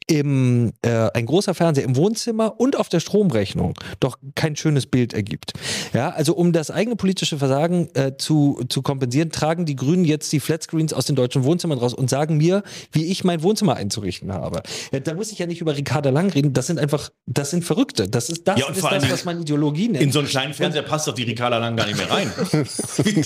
im, 0.06 0.72
äh, 0.82 1.10
ein 1.12 1.26
großer 1.26 1.54
Fernseher 1.54 1.84
im 1.84 1.96
Wohnzimmer 1.96 2.60
und 2.60 2.76
auf 2.76 2.88
der 2.88 3.00
Stromrechnung 3.00 3.74
doch 4.00 4.18
kein 4.34 4.56
schönes 4.56 4.86
Bild 4.86 5.12
ergibt. 5.12 5.52
Ja, 5.92 6.10
also 6.10 6.34
um 6.34 6.52
das 6.52 6.70
eigene 6.70 6.96
politische 6.96 7.38
Versagen 7.38 7.88
äh, 7.94 8.16
zu, 8.16 8.60
zu 8.68 8.82
kompensieren, 8.82 9.30
tragen 9.30 9.66
die 9.66 9.76
Grünen 9.76 10.04
jetzt 10.04 10.32
die 10.32 10.40
Flatscreens 10.40 10.92
aus 10.92 11.06
den 11.06 11.16
deutschen 11.16 11.37
Wohnzimmern 11.44 11.78
raus 11.78 11.94
und 11.94 12.10
sagen 12.10 12.36
mir, 12.36 12.62
wie 12.92 13.06
ich 13.06 13.24
mein 13.24 13.42
Wohnzimmer 13.42 13.76
einzurichten 13.76 14.32
habe. 14.32 14.62
Ja, 14.92 15.00
da 15.00 15.14
muss 15.14 15.32
ich 15.32 15.38
ja 15.38 15.46
nicht 15.46 15.60
über 15.60 15.76
Ricarda 15.76 16.10
Lang 16.10 16.30
reden. 16.30 16.52
Das 16.52 16.66
sind 16.66 16.78
einfach, 16.78 17.10
das 17.26 17.50
sind 17.50 17.64
Verrückte. 17.64 18.08
Das 18.08 18.28
ist 18.28 18.46
das, 18.46 18.58
Ja, 18.58 18.68
ist 18.68 18.82
das 18.82 19.10
was 19.10 19.24
man 19.24 19.40
Ideologie 19.40 19.88
nennt. 19.88 20.02
In 20.02 20.12
so 20.12 20.18
einen 20.20 20.28
kleinen 20.28 20.54
Fernseher 20.54 20.82
passt 20.82 21.06
doch 21.06 21.14
die 21.14 21.24
Ricarda 21.24 21.58
lang 21.58 21.76
gar 21.76 21.86
nicht 21.86 21.98
mehr 21.98 22.10
rein. 22.10 22.32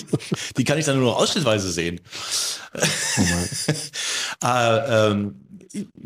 die 0.56 0.64
kann 0.64 0.78
ich 0.78 0.84
dann 0.84 0.96
nur 0.96 1.10
noch 1.10 1.18
ausschnittweise 1.18 1.70
sehen. 1.70 2.00
äh, 4.42 5.10
ähm, 5.10 5.34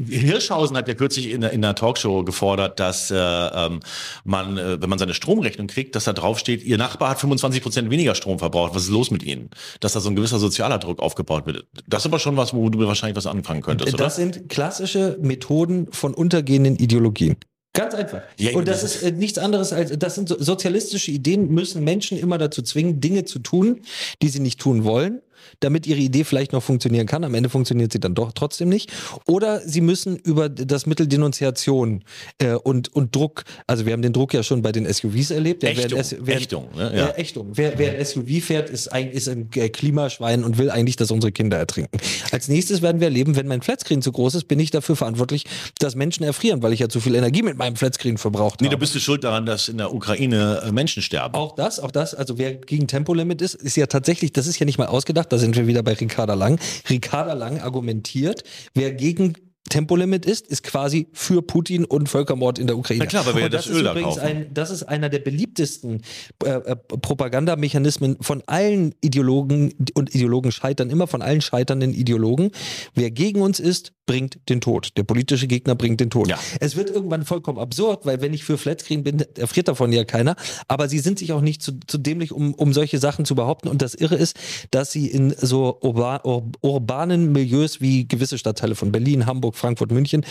Hirschhausen 0.09 0.77
hat 0.77 0.89
ja 0.89 0.95
kürzlich 0.95 1.31
in, 1.31 1.41
der- 1.41 1.53
in 1.53 1.65
einer 1.65 1.75
Talkshow 1.75 2.25
gefordert, 2.25 2.79
dass 2.81 3.11
äh, 3.11 3.17
ähm, 3.17 3.81
man, 4.25 4.57
äh, 4.59 4.81
wenn 4.81 4.89
man 4.89 4.99
seine 4.99 5.15
Stromrechnung 5.15 5.67
kriegt, 5.67 5.95
dass 5.97 6.05
da 6.05 6.13
drauf 6.13 6.39
steht, 6.39 6.65
ihr 6.65 6.79
Nachbar 6.79 7.11
hat 7.11 7.21
25 7.21 7.63
Prozent 7.63 7.91
weniger 7.91 8.15
Strom 8.15 8.39
verbraucht. 8.39 8.75
Was 8.75 8.85
ist 8.85 8.91
los 8.91 9.11
mit 9.11 9.23
Ihnen? 9.23 9.51
Dass 9.81 9.93
da 9.95 10.01
so 10.01 10.09
ein 10.09 10.17
gewisser 10.17 10.39
sozialer 10.39 10.79
Druck 10.79 11.01
aufgebaut 11.01 11.47
wird. 11.47 11.67
Das 11.87 12.03
ist 12.03 12.07
aber 12.07 12.19
schon 12.19 12.37
was, 12.37 12.55
wo 12.55 12.69
du 12.71 12.79
wahrscheinlich 12.87 13.17
was 13.17 13.27
anfangen 13.27 13.63
könntest, 13.63 13.95
oder? 13.95 14.05
Das 14.05 14.17
sind 14.17 14.49
klassische 14.49 15.19
Methoden 15.21 15.89
von 15.91 16.15
untergehenden 16.15 16.77
Ideologien. 16.77 17.37
Ganz 17.73 17.93
einfach. 17.95 18.23
Ja, 18.39 18.57
und 18.57 18.67
das 18.69 18.81
das 18.81 18.97
ist 18.97 19.03
äh, 19.03 19.13
nichts 19.13 19.37
anderes 19.37 19.73
als, 19.75 19.93
das 19.99 20.15
sind 20.15 20.31
so, 20.31 20.37
sozialistische 20.43 21.11
Ideen, 21.11 21.49
müssen 21.53 21.85
Menschen 21.85 22.17
immer 22.19 22.39
dazu 22.39 22.63
zwingen, 22.63 23.01
Dinge 23.03 23.27
zu 23.27 23.39
tun, 23.39 23.83
die 24.23 24.29
sie 24.29 24.41
nicht 24.41 24.59
tun 24.59 24.85
wollen, 24.85 25.21
damit 25.61 25.87
ihre 25.87 26.01
Idee 26.01 26.25
vielleicht 26.25 26.53
noch 26.53 26.63
funktionieren 26.63 27.07
kann. 27.07 27.25
Am 27.25 27.35
Ende 27.35 27.49
funktioniert 27.49 27.93
sie 27.93 28.01
dann 28.01 28.15
doch 28.15 28.33
trotzdem 28.33 28.69
nicht. 28.69 28.93
Oder 29.27 29.61
sie 29.61 29.81
müssen 29.81 30.17
über 30.17 30.49
das 30.49 30.87
Mittel 30.87 31.07
Denunziation 31.07 32.05
äh, 32.39 32.55
und, 32.55 32.95
und 32.95 33.15
Druck, 33.15 33.45
also 33.67 33.87
wir 33.87 33.93
haben 33.93 34.03
den 34.03 34.13
Druck 34.13 34.35
ja 34.35 34.43
schon 34.43 34.63
bei 34.63 34.73
den 34.73 34.91
SUVs 34.93 35.31
erlebt. 35.31 35.63
Ja, 35.63 35.71
Ächtung, 35.71 35.99
wer 35.99 36.27
wer- 36.27 36.37
Ächtung, 36.37 36.69
ne? 36.77 36.93
Ja. 36.97 37.07
Äh, 37.09 37.21
Ächtung. 37.21 37.49
Wer, 37.55 37.79
wer 37.79 37.99
ein 37.99 38.05
SUV 38.05 38.43
fährt, 38.45 38.71
ist 38.71 38.93
ein, 38.93 39.11
ist 39.11 39.29
ein 39.29 39.49
äh, 39.55 39.69
Klimaschwein 39.69 40.45
und 40.45 40.59
will 40.59 40.71
eigentlich, 40.71 40.97
dass 40.97 41.11
unsere 41.11 41.33
Kinder 41.33 41.57
ertrinken. 41.57 41.99
Als 42.33 42.49
nächstes 42.49 42.83
werden 42.83 43.01
wir 43.01 43.07
erleben, 43.09 43.37
wenn 43.37 43.47
mein 43.47 43.63
Flatscreen 43.63 44.03
zu 44.03 44.13
groß 44.13 44.35
ist, 44.37 44.49
bin 44.49 44.61
ich 44.61 44.71
dafür 44.71 44.97
verantwortlich, 44.97 45.45
dass 45.79 45.95
Menschen 45.95 46.25
erfrieren, 46.25 46.63
weil 46.63 46.73
ich 46.73 46.81
ja 46.81 46.89
zu 46.89 47.01
viel 47.01 47.15
Energie 47.15 47.43
mit 47.43 47.57
meinem 47.57 47.77
Flatscreen 47.77 48.19
verbraucht 48.19 48.61
Nee, 48.61 48.67
habe. 48.69 48.77
du 48.77 48.81
bist 48.81 48.95
du 48.95 49.01
schuld 49.01 49.25
daran, 49.25 49.47
dass 49.47 49.69
in 49.69 49.79
der 49.79 49.93
Ukraine 49.95 50.63
äh, 50.65 50.73
Menschen 50.73 51.03
sterben. 51.03 51.35
Auch 51.35 51.55
das, 51.55 51.81
auch 51.81 51.91
das, 51.91 52.15
also 52.15 52.39
wer 52.39 52.55
gegen 52.55 52.87
Tempolimit 52.87 53.43
ist, 53.43 53.55
ist 53.55 53.77
ja 53.77 53.87
tatsächlich, 53.87 54.33
das 54.33 54.47
ist 54.47 54.59
ja 54.59 54.67
nicht 54.67 54.79
mal 54.79 54.87
ausgedacht, 54.87 55.33
da 55.33 55.39
sind 55.47 55.57
wir 55.57 55.67
wieder 55.67 55.83
bei 55.83 55.93
Ricarda 55.93 56.35
Lang. 56.35 56.59
Ricarda 56.91 57.33
Lang 57.33 57.61
argumentiert, 57.61 58.43
wer 58.75 58.93
gegen 58.93 59.35
Tempolimit 59.69 60.27
ist, 60.27 60.47
ist 60.47 60.63
quasi 60.63 61.09
für 61.13 61.43
Putin 61.43 61.85
und 61.85 62.09
Völkermord 62.09 62.59
in 62.59 62.67
der 62.67 62.77
Ukraine. 62.77 63.05
Na 63.05 63.07
klar, 63.07 63.27
weil 63.27 63.35
wir 63.35 63.43
ja 63.43 63.49
das 63.49 63.67
ist 63.67 63.75
Öl 63.75 63.83
da 63.83 63.95
kaufen. 63.95 64.21
Ein, 64.21 64.47
das 64.53 64.71
ist 64.71 64.83
einer 64.85 65.09
der 65.09 65.19
beliebtesten 65.19 66.03
äh, 66.45 66.51
äh, 66.51 66.77
Propagandamechanismen 66.77 68.17
von 68.21 68.43
allen 68.47 68.95
Ideologen 69.01 69.75
und 69.95 70.15
Ideologen 70.15 70.53
scheitern, 70.53 70.91
immer 70.91 71.07
von 71.07 71.23
allen 71.23 71.41
scheiternden 71.41 71.93
Ideologen. 71.93 72.51
Wer 72.95 73.11
gegen 73.11 73.41
uns 73.43 73.61
ist, 73.61 73.93
bringt 74.07 74.39
den 74.49 74.61
Tod. 74.61 74.91
Der 74.97 75.03
politische 75.03 75.49
Gegner 75.49 75.75
bringt 75.75 76.01
den 76.01 76.11
Tod. 76.11 76.29
Ja. 76.29 76.39
Es 76.61 76.77
wird 76.77 76.91
irgendwann 76.91 77.25
vollkommen 77.25 77.59
absurd, 77.59 78.07
weil 78.07 78.21
wenn 78.21 78.33
ich 78.33 78.45
für 78.45 78.57
Flatscreen 78.57 79.03
bin, 79.03 79.25
erfriert 79.37 79.69
davon 79.69 79.93
ja 79.93 80.05
keiner. 80.05 80.37
Aber 80.69 80.89
sie 80.89 81.01
sind 81.01 81.19
sich 81.19 81.33
auch 81.33 81.41
nicht 81.41 81.61
zu, 81.61 81.81
zu 81.87 81.99
dämlich, 81.99 82.33
um, 82.33 82.55
um 82.55 82.73
solche 82.73 82.99
Sachen 82.99 83.25
zu 83.25 83.35
behaupten. 83.35 83.69
Und 83.69 83.83
das 83.83 83.95
Irre 83.95 84.15
ist, 84.15 84.37
dass 84.71 84.93
sie 84.93 85.09
in 85.09 85.35
so 85.37 85.79
urba, 85.83 86.21
ur, 86.25 86.45
urbanen 86.63 87.33
Milieus 87.33 87.81
wie 87.81 88.07
gewisse 88.07 88.39
Stadtteile 88.39 88.77
von 88.77 88.93
Berlin, 88.93 89.27
Hamburg, 89.27 89.57
Frankfurt, 89.67 89.91
München 89.91 90.25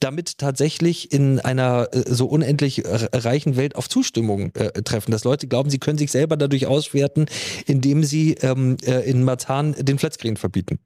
damit 0.00 0.38
tatsächlich 0.38 1.12
in 1.12 1.40
einer 1.40 1.88
äh, 1.92 2.04
so 2.06 2.26
unendlich 2.26 2.86
r- 2.86 3.10
reichen 3.12 3.56
Welt 3.56 3.76
auf 3.76 3.88
Zustimmung 3.88 4.54
äh, 4.54 4.82
treffen. 4.82 5.10
Dass 5.10 5.24
Leute 5.24 5.46
glauben, 5.46 5.68
sie 5.68 5.78
können 5.78 5.98
sich 5.98 6.10
selber 6.10 6.36
dadurch 6.36 6.66
auswerten, 6.66 7.26
indem 7.66 8.02
sie 8.02 8.34
ähm, 8.40 8.78
äh, 8.84 9.08
in 9.08 9.24
Marzahn 9.24 9.74
den 9.78 9.98
Flatscreen 9.98 10.38
verbieten. 10.38 10.78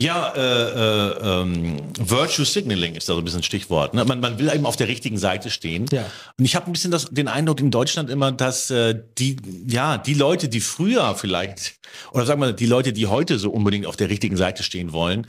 Ja, 0.00 0.32
äh, 0.34 0.40
äh, 0.40 1.42
ähm, 1.42 1.76
Virtue 2.00 2.44
Signaling 2.44 2.96
ist 2.96 3.08
da 3.08 3.12
so 3.12 3.20
ein 3.20 3.24
bisschen 3.24 3.40
ein 3.40 3.44
Stichwort. 3.44 3.94
Ne? 3.94 4.04
Man, 4.04 4.18
man 4.18 4.40
will 4.40 4.50
eben 4.52 4.66
auf 4.66 4.74
der 4.74 4.88
richtigen 4.88 5.18
Seite 5.18 5.50
stehen. 5.50 5.86
Ja. 5.92 6.04
Und 6.36 6.44
ich 6.44 6.56
habe 6.56 6.66
ein 6.66 6.72
bisschen 6.72 6.90
das, 6.90 7.04
den 7.10 7.28
Eindruck 7.28 7.60
in 7.60 7.70
Deutschland 7.70 8.10
immer, 8.10 8.32
dass 8.32 8.70
äh, 8.70 9.00
die, 9.18 9.36
ja, 9.68 9.98
die 9.98 10.14
Leute, 10.14 10.48
die 10.48 10.60
früher 10.60 11.14
vielleicht, 11.14 11.74
oder 12.10 12.26
sagen 12.26 12.40
wir, 12.40 12.52
die 12.52 12.66
Leute, 12.66 12.92
die 12.92 13.06
heute 13.06 13.38
so 13.38 13.50
unbedingt 13.50 13.86
auf 13.86 13.96
der 13.96 14.08
richtigen 14.08 14.36
Seite 14.36 14.64
stehen 14.64 14.92
wollen, 14.92 15.28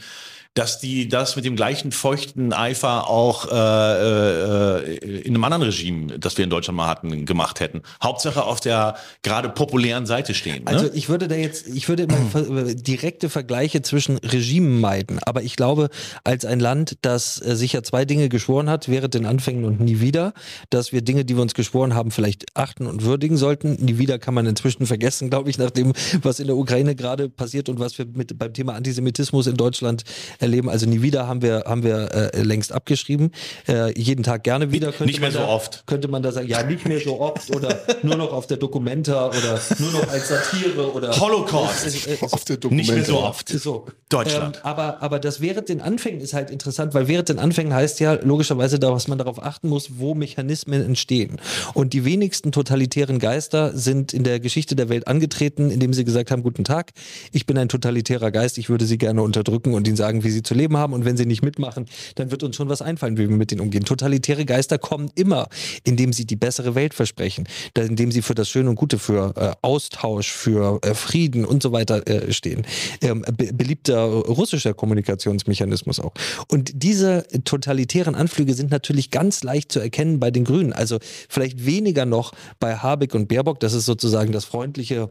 dass 0.55 0.79
die 0.79 1.09
das 1.09 1.35
mit 1.35 1.43
dem 1.43 1.57
gleichen 1.57 1.91
feuchten 1.91 2.53
Eifer 2.53 3.09
auch 3.09 3.51
äh, 3.51 4.93
äh, 4.93 5.19
in 5.19 5.35
einem 5.35 5.43
anderen 5.43 5.63
Regime, 5.63 6.17
das 6.17 6.37
wir 6.37 6.45
in 6.45 6.49
Deutschland 6.49 6.77
mal 6.77 6.87
hatten, 6.87 7.25
gemacht 7.25 7.59
hätten. 7.59 7.81
Hauptsache 8.01 8.41
auf 8.43 8.61
der 8.61 8.95
gerade 9.21 9.49
populären 9.49 10.05
Seite 10.05 10.33
stehen. 10.33 10.63
Ne? 10.63 10.71
Also 10.71 10.89
ich 10.93 11.09
würde 11.09 11.27
da 11.27 11.35
jetzt, 11.35 11.67
ich 11.67 11.89
würde 11.89 12.03
immer 12.03 12.17
ver- 12.31 12.73
direkte 12.73 13.29
Vergleiche 13.29 13.81
zwischen 13.81 14.17
Regimen 14.17 14.79
meiden. 14.79 15.19
Aber 15.19 15.43
ich 15.43 15.57
glaube, 15.57 15.89
als 16.23 16.45
ein 16.45 16.61
Land, 16.61 16.99
das 17.01 17.41
äh, 17.41 17.57
sich 17.57 17.73
ja 17.73 17.83
zwei 17.83 18.05
Dinge 18.05 18.29
geschworen 18.29 18.69
hat, 18.69 18.87
während 18.87 19.13
den 19.13 19.25
Anfängen 19.25 19.65
und 19.65 19.81
nie 19.81 19.99
wieder, 19.99 20.33
dass 20.69 20.93
wir 20.93 21.01
Dinge, 21.01 21.25
die 21.25 21.35
wir 21.35 21.41
uns 21.41 21.53
geschworen 21.53 21.95
haben, 21.95 22.11
vielleicht 22.11 22.45
achten 22.55 22.87
und 22.87 23.03
würdigen 23.03 23.35
sollten. 23.35 23.73
Nie 23.83 23.97
wieder 23.97 24.19
kann 24.19 24.33
man 24.33 24.45
inzwischen 24.45 24.85
vergessen, 24.85 25.29
glaube 25.29 25.49
ich, 25.49 25.57
nach 25.57 25.71
dem, 25.71 25.91
was 26.21 26.39
in 26.39 26.47
der 26.47 26.55
Ukraine 26.55 26.95
gerade 26.95 27.27
passiert 27.27 27.67
und 27.67 27.81
was 27.81 27.97
wir 27.97 28.05
mit 28.05 28.39
beim 28.39 28.53
Thema 28.53 28.75
Antisemitismus 28.75 29.47
in 29.47 29.57
Deutschland 29.57 30.03
erleben. 30.45 30.69
Also 30.69 30.85
nie 30.85 31.01
wieder 31.01 31.27
haben 31.27 31.41
wir, 31.41 31.63
haben 31.65 31.83
wir 31.83 32.11
äh, 32.13 32.41
längst 32.41 32.71
abgeschrieben. 32.71 33.31
Äh, 33.67 33.99
jeden 33.99 34.23
Tag 34.23 34.43
gerne 34.43 34.71
wieder. 34.71 34.87
Könnte 34.87 35.05
Nicht 35.05 35.19
mehr 35.19 35.31
so 35.31 35.39
da, 35.39 35.47
oft. 35.47 35.83
Könnte 35.87 36.07
man 36.07 36.23
da 36.23 36.31
sagen, 36.31 36.47
ja, 36.47 36.63
nicht 36.63 36.87
mehr 36.87 36.99
so 36.99 37.19
oft 37.19 37.53
oder 37.55 37.79
nur 38.03 38.15
noch 38.15 38.31
auf 38.31 38.47
der 38.47 38.57
Documenta 38.57 39.27
oder 39.27 39.59
nur 39.79 39.91
noch 39.91 40.07
als 40.09 40.29
Satire 40.29 40.91
oder 40.93 41.19
Holocaust. 41.19 42.07
Äh, 42.07 42.13
äh, 42.13 42.17
Auf 42.21 42.45
der 42.45 42.57
Nicht 42.69 42.91
mehr 42.91 43.03
so 43.03 43.19
oft. 43.19 43.49
so. 43.49 43.87
Deutschland. 44.09 44.57
Ähm, 44.57 44.61
aber, 44.63 45.01
aber 45.01 45.19
das 45.19 45.41
während 45.41 45.69
den 45.69 45.81
Anfängen 45.81 46.21
ist 46.21 46.33
halt 46.33 46.51
interessant, 46.51 46.93
weil 46.93 47.07
während 47.07 47.29
den 47.29 47.39
Anfängen 47.39 47.73
heißt 47.73 47.99
ja 47.99 48.13
logischerweise, 48.13 48.79
dass 48.79 49.07
man 49.07 49.17
darauf 49.17 49.41
achten 49.41 49.67
muss, 49.67 49.97
wo 49.97 50.13
Mechanismen 50.13 50.83
entstehen. 50.85 51.41
Und 51.73 51.93
die 51.93 52.05
wenigsten 52.05 52.51
totalitären 52.51 53.19
Geister 53.19 53.75
sind 53.75 54.13
in 54.13 54.23
der 54.23 54.39
Geschichte 54.39 54.75
der 54.75 54.89
Welt 54.89 55.07
angetreten, 55.07 55.71
indem 55.71 55.93
sie 55.93 56.05
gesagt 56.05 56.31
haben, 56.31 56.43
guten 56.43 56.63
Tag, 56.63 56.91
ich 57.31 57.45
bin 57.45 57.57
ein 57.57 57.69
totalitärer 57.69 58.31
Geist, 58.31 58.57
ich 58.57 58.69
würde 58.69 58.85
sie 58.85 58.97
gerne 58.97 59.21
unterdrücken 59.23 59.73
und 59.73 59.87
ihnen 59.87 59.97
sagen, 59.97 60.23
wie 60.23 60.29
sie 60.35 60.43
zu 60.43 60.53
leben 60.53 60.77
haben. 60.77 60.93
Und 60.93 61.05
wenn 61.05 61.17
sie 61.17 61.25
nicht 61.25 61.43
mitmachen, 61.43 61.85
dann 62.15 62.31
wird 62.31 62.43
uns 62.43 62.55
schon 62.55 62.69
was 62.69 62.81
einfallen, 62.81 63.17
wie 63.17 63.27
wir 63.27 63.35
mit 63.35 63.51
denen 63.51 63.61
umgehen. 63.61 63.85
Totalitäre 63.85 64.45
Geister 64.45 64.77
kommen 64.77 65.09
immer, 65.15 65.47
indem 65.83 66.13
sie 66.13 66.25
die 66.25 66.35
bessere 66.35 66.75
Welt 66.75 66.93
versprechen, 66.93 67.47
indem 67.75 68.11
sie 68.11 68.21
für 68.21 68.35
das 68.35 68.49
Schöne 68.49 68.69
und 68.69 68.75
Gute, 68.75 68.99
für 68.99 69.33
äh, 69.35 69.51
Austausch, 69.61 70.31
für 70.31 70.79
äh, 70.83 70.93
Frieden 70.93 71.45
und 71.45 71.63
so 71.63 71.71
weiter 71.71 72.07
äh, 72.07 72.31
stehen. 72.31 72.65
Ähm, 73.01 73.23
be 73.37 73.53
beliebter 73.53 74.03
russischer 74.03 74.73
Kommunikationsmechanismus 74.73 75.99
auch. 75.99 76.13
Und 76.47 76.71
diese 76.75 77.25
totalitären 77.45 78.15
Anflüge 78.15 78.53
sind 78.53 78.71
natürlich 78.71 79.11
ganz 79.11 79.43
leicht 79.43 79.71
zu 79.71 79.79
erkennen 79.79 80.19
bei 80.19 80.29
den 80.29 80.43
Grünen. 80.43 80.73
Also 80.73 80.99
vielleicht 81.29 81.65
weniger 81.65 82.05
noch 82.05 82.33
bei 82.59 82.75
Habeck 82.75 83.15
und 83.15 83.27
Baerbock. 83.27 83.59
Das 83.59 83.73
ist 83.73 83.85
sozusagen 83.85 84.31
das 84.31 84.45
freundliche 84.45 85.09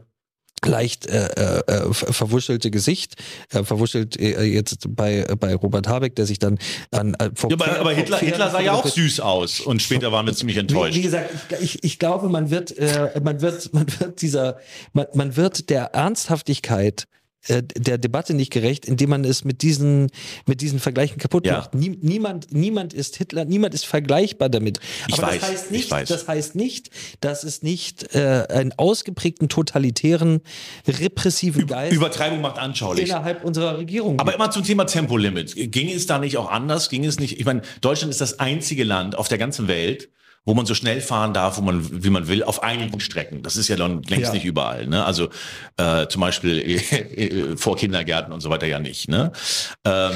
leicht 0.65 1.07
äh, 1.07 1.27
äh, 1.35 1.59
äh, 1.67 1.93
ver- 1.93 2.13
verwuschelte 2.13 2.71
Gesicht, 2.71 3.15
äh, 3.51 3.63
verwuschelt 3.63 4.19
äh, 4.19 4.43
jetzt 4.43 4.85
bei, 4.95 5.25
bei 5.39 5.55
Robert 5.55 5.87
Habeck, 5.87 6.15
der 6.15 6.25
sich 6.25 6.39
dann 6.39 6.57
an 6.91 7.13
äh, 7.15 7.29
vor 7.35 7.49
Ja, 7.51 7.57
aber, 7.59 7.79
aber 7.79 7.93
Hitler, 7.93 8.17
Hitler 8.19 8.49
sah 8.51 8.59
ja 8.61 8.73
auch 8.73 8.85
süß 8.85 9.19
aus 9.19 9.59
und 9.59 9.81
später 9.81 10.11
waren 10.11 10.25
wir 10.25 10.33
ziemlich 10.33 10.55
Wie, 10.55 10.61
enttäuscht. 10.61 10.95
wie 10.95 11.01
gesagt, 11.01 11.29
ich, 11.61 11.75
ich, 11.75 11.83
ich 11.83 11.99
glaube, 11.99 12.29
man 12.29 12.49
wird, 12.49 12.77
äh, 12.77 13.19
man 13.23 13.41
wird, 13.41 13.73
man 13.73 13.85
wird 13.99 14.21
dieser, 14.21 14.57
man, 14.93 15.05
man 15.13 15.35
wird 15.35 15.69
der 15.69 15.93
Ernsthaftigkeit 15.93 17.05
äh, 17.47 17.61
der 17.77 17.97
Debatte 17.97 18.33
nicht 18.33 18.51
gerecht, 18.51 18.85
indem 18.85 19.09
man 19.11 19.23
es 19.25 19.43
mit 19.43 19.61
diesen, 19.61 20.09
mit 20.45 20.61
diesen 20.61 20.79
Vergleichen 20.79 21.17
kaputt 21.17 21.45
Ja. 21.45 21.57
macht. 21.57 21.75
Nie, 21.75 21.97
niemand, 22.01 22.53
niemand 22.53 22.93
ist 22.93 23.15
Hitler, 23.17 23.45
niemand 23.45 23.73
ist 23.73 23.85
vergleichbar 23.85 24.49
damit. 24.49 24.79
Ich 25.07 25.13
Aber 25.15 25.27
weiß, 25.27 25.39
das 25.41 25.49
heißt 25.49 25.65
ich 25.65 25.71
nicht, 25.91 26.09
das 26.11 26.27
heißt 26.27 26.55
nicht, 26.55 26.89
dass 27.21 27.43
es 27.43 27.61
nicht 27.63 28.15
äh, 28.15 28.45
einen 28.49 28.73
ausgeprägten 28.77 29.49
totalitären, 29.49 30.41
repressiven 30.87 31.67
Geist 31.67 31.93
Übertreibung 31.93 32.41
macht 32.41 32.57
anschaulich. 32.57 33.05
innerhalb 33.09 33.43
unserer 33.43 33.77
Regierung 33.77 34.19
Aber 34.19 34.31
gibt. 34.31 34.41
immer 34.41 34.51
zum 34.51 34.63
Thema 34.63 34.85
Tempolimit. 34.85 35.53
Ging 35.71 35.89
es 35.89 36.07
da 36.07 36.19
nicht 36.19 36.37
auch 36.37 36.49
anders? 36.49 36.89
Ging 36.89 37.05
es 37.05 37.19
nicht? 37.19 37.39
Ich 37.39 37.45
meine, 37.45 37.61
Deutschland 37.81 38.11
ist 38.11 38.21
das 38.21 38.39
einzige 38.39 38.83
Land 38.83 39.17
auf 39.17 39.27
der 39.27 39.37
ganzen 39.37 39.67
Welt, 39.67 40.09
wo 40.45 40.53
man 40.53 40.65
so 40.67 40.75
schnell 40.75 41.01
fahren 41.01 41.33
darf, 41.33 41.57
wo 41.57 41.61
man, 41.61 42.03
wie 42.03 42.09
man 42.11 42.27
will, 42.27 42.43
auf 42.43 42.61
einigen 42.63 42.99
Strecken. 42.99 43.41
Das 43.43 43.55
ist 43.57 43.67
ja 43.67 43.75
dann 43.75 44.03
längst 44.03 44.27
Ja. 44.27 44.33
nicht 44.33 44.45
überall. 44.45 44.85
Ne? 44.87 45.03
Also 45.03 45.29
äh, 45.77 46.07
zum 46.07 46.21
Beispiel 46.21 46.59
äh, 46.59 47.57
vor 47.57 47.75
Kindergärten 47.77 48.31
und 48.31 48.41
so 48.41 48.49
weiter 48.51 48.67
ja 48.67 48.79
nicht. 48.79 49.09
Ne? 49.09 49.31
Ähm, 49.83 50.13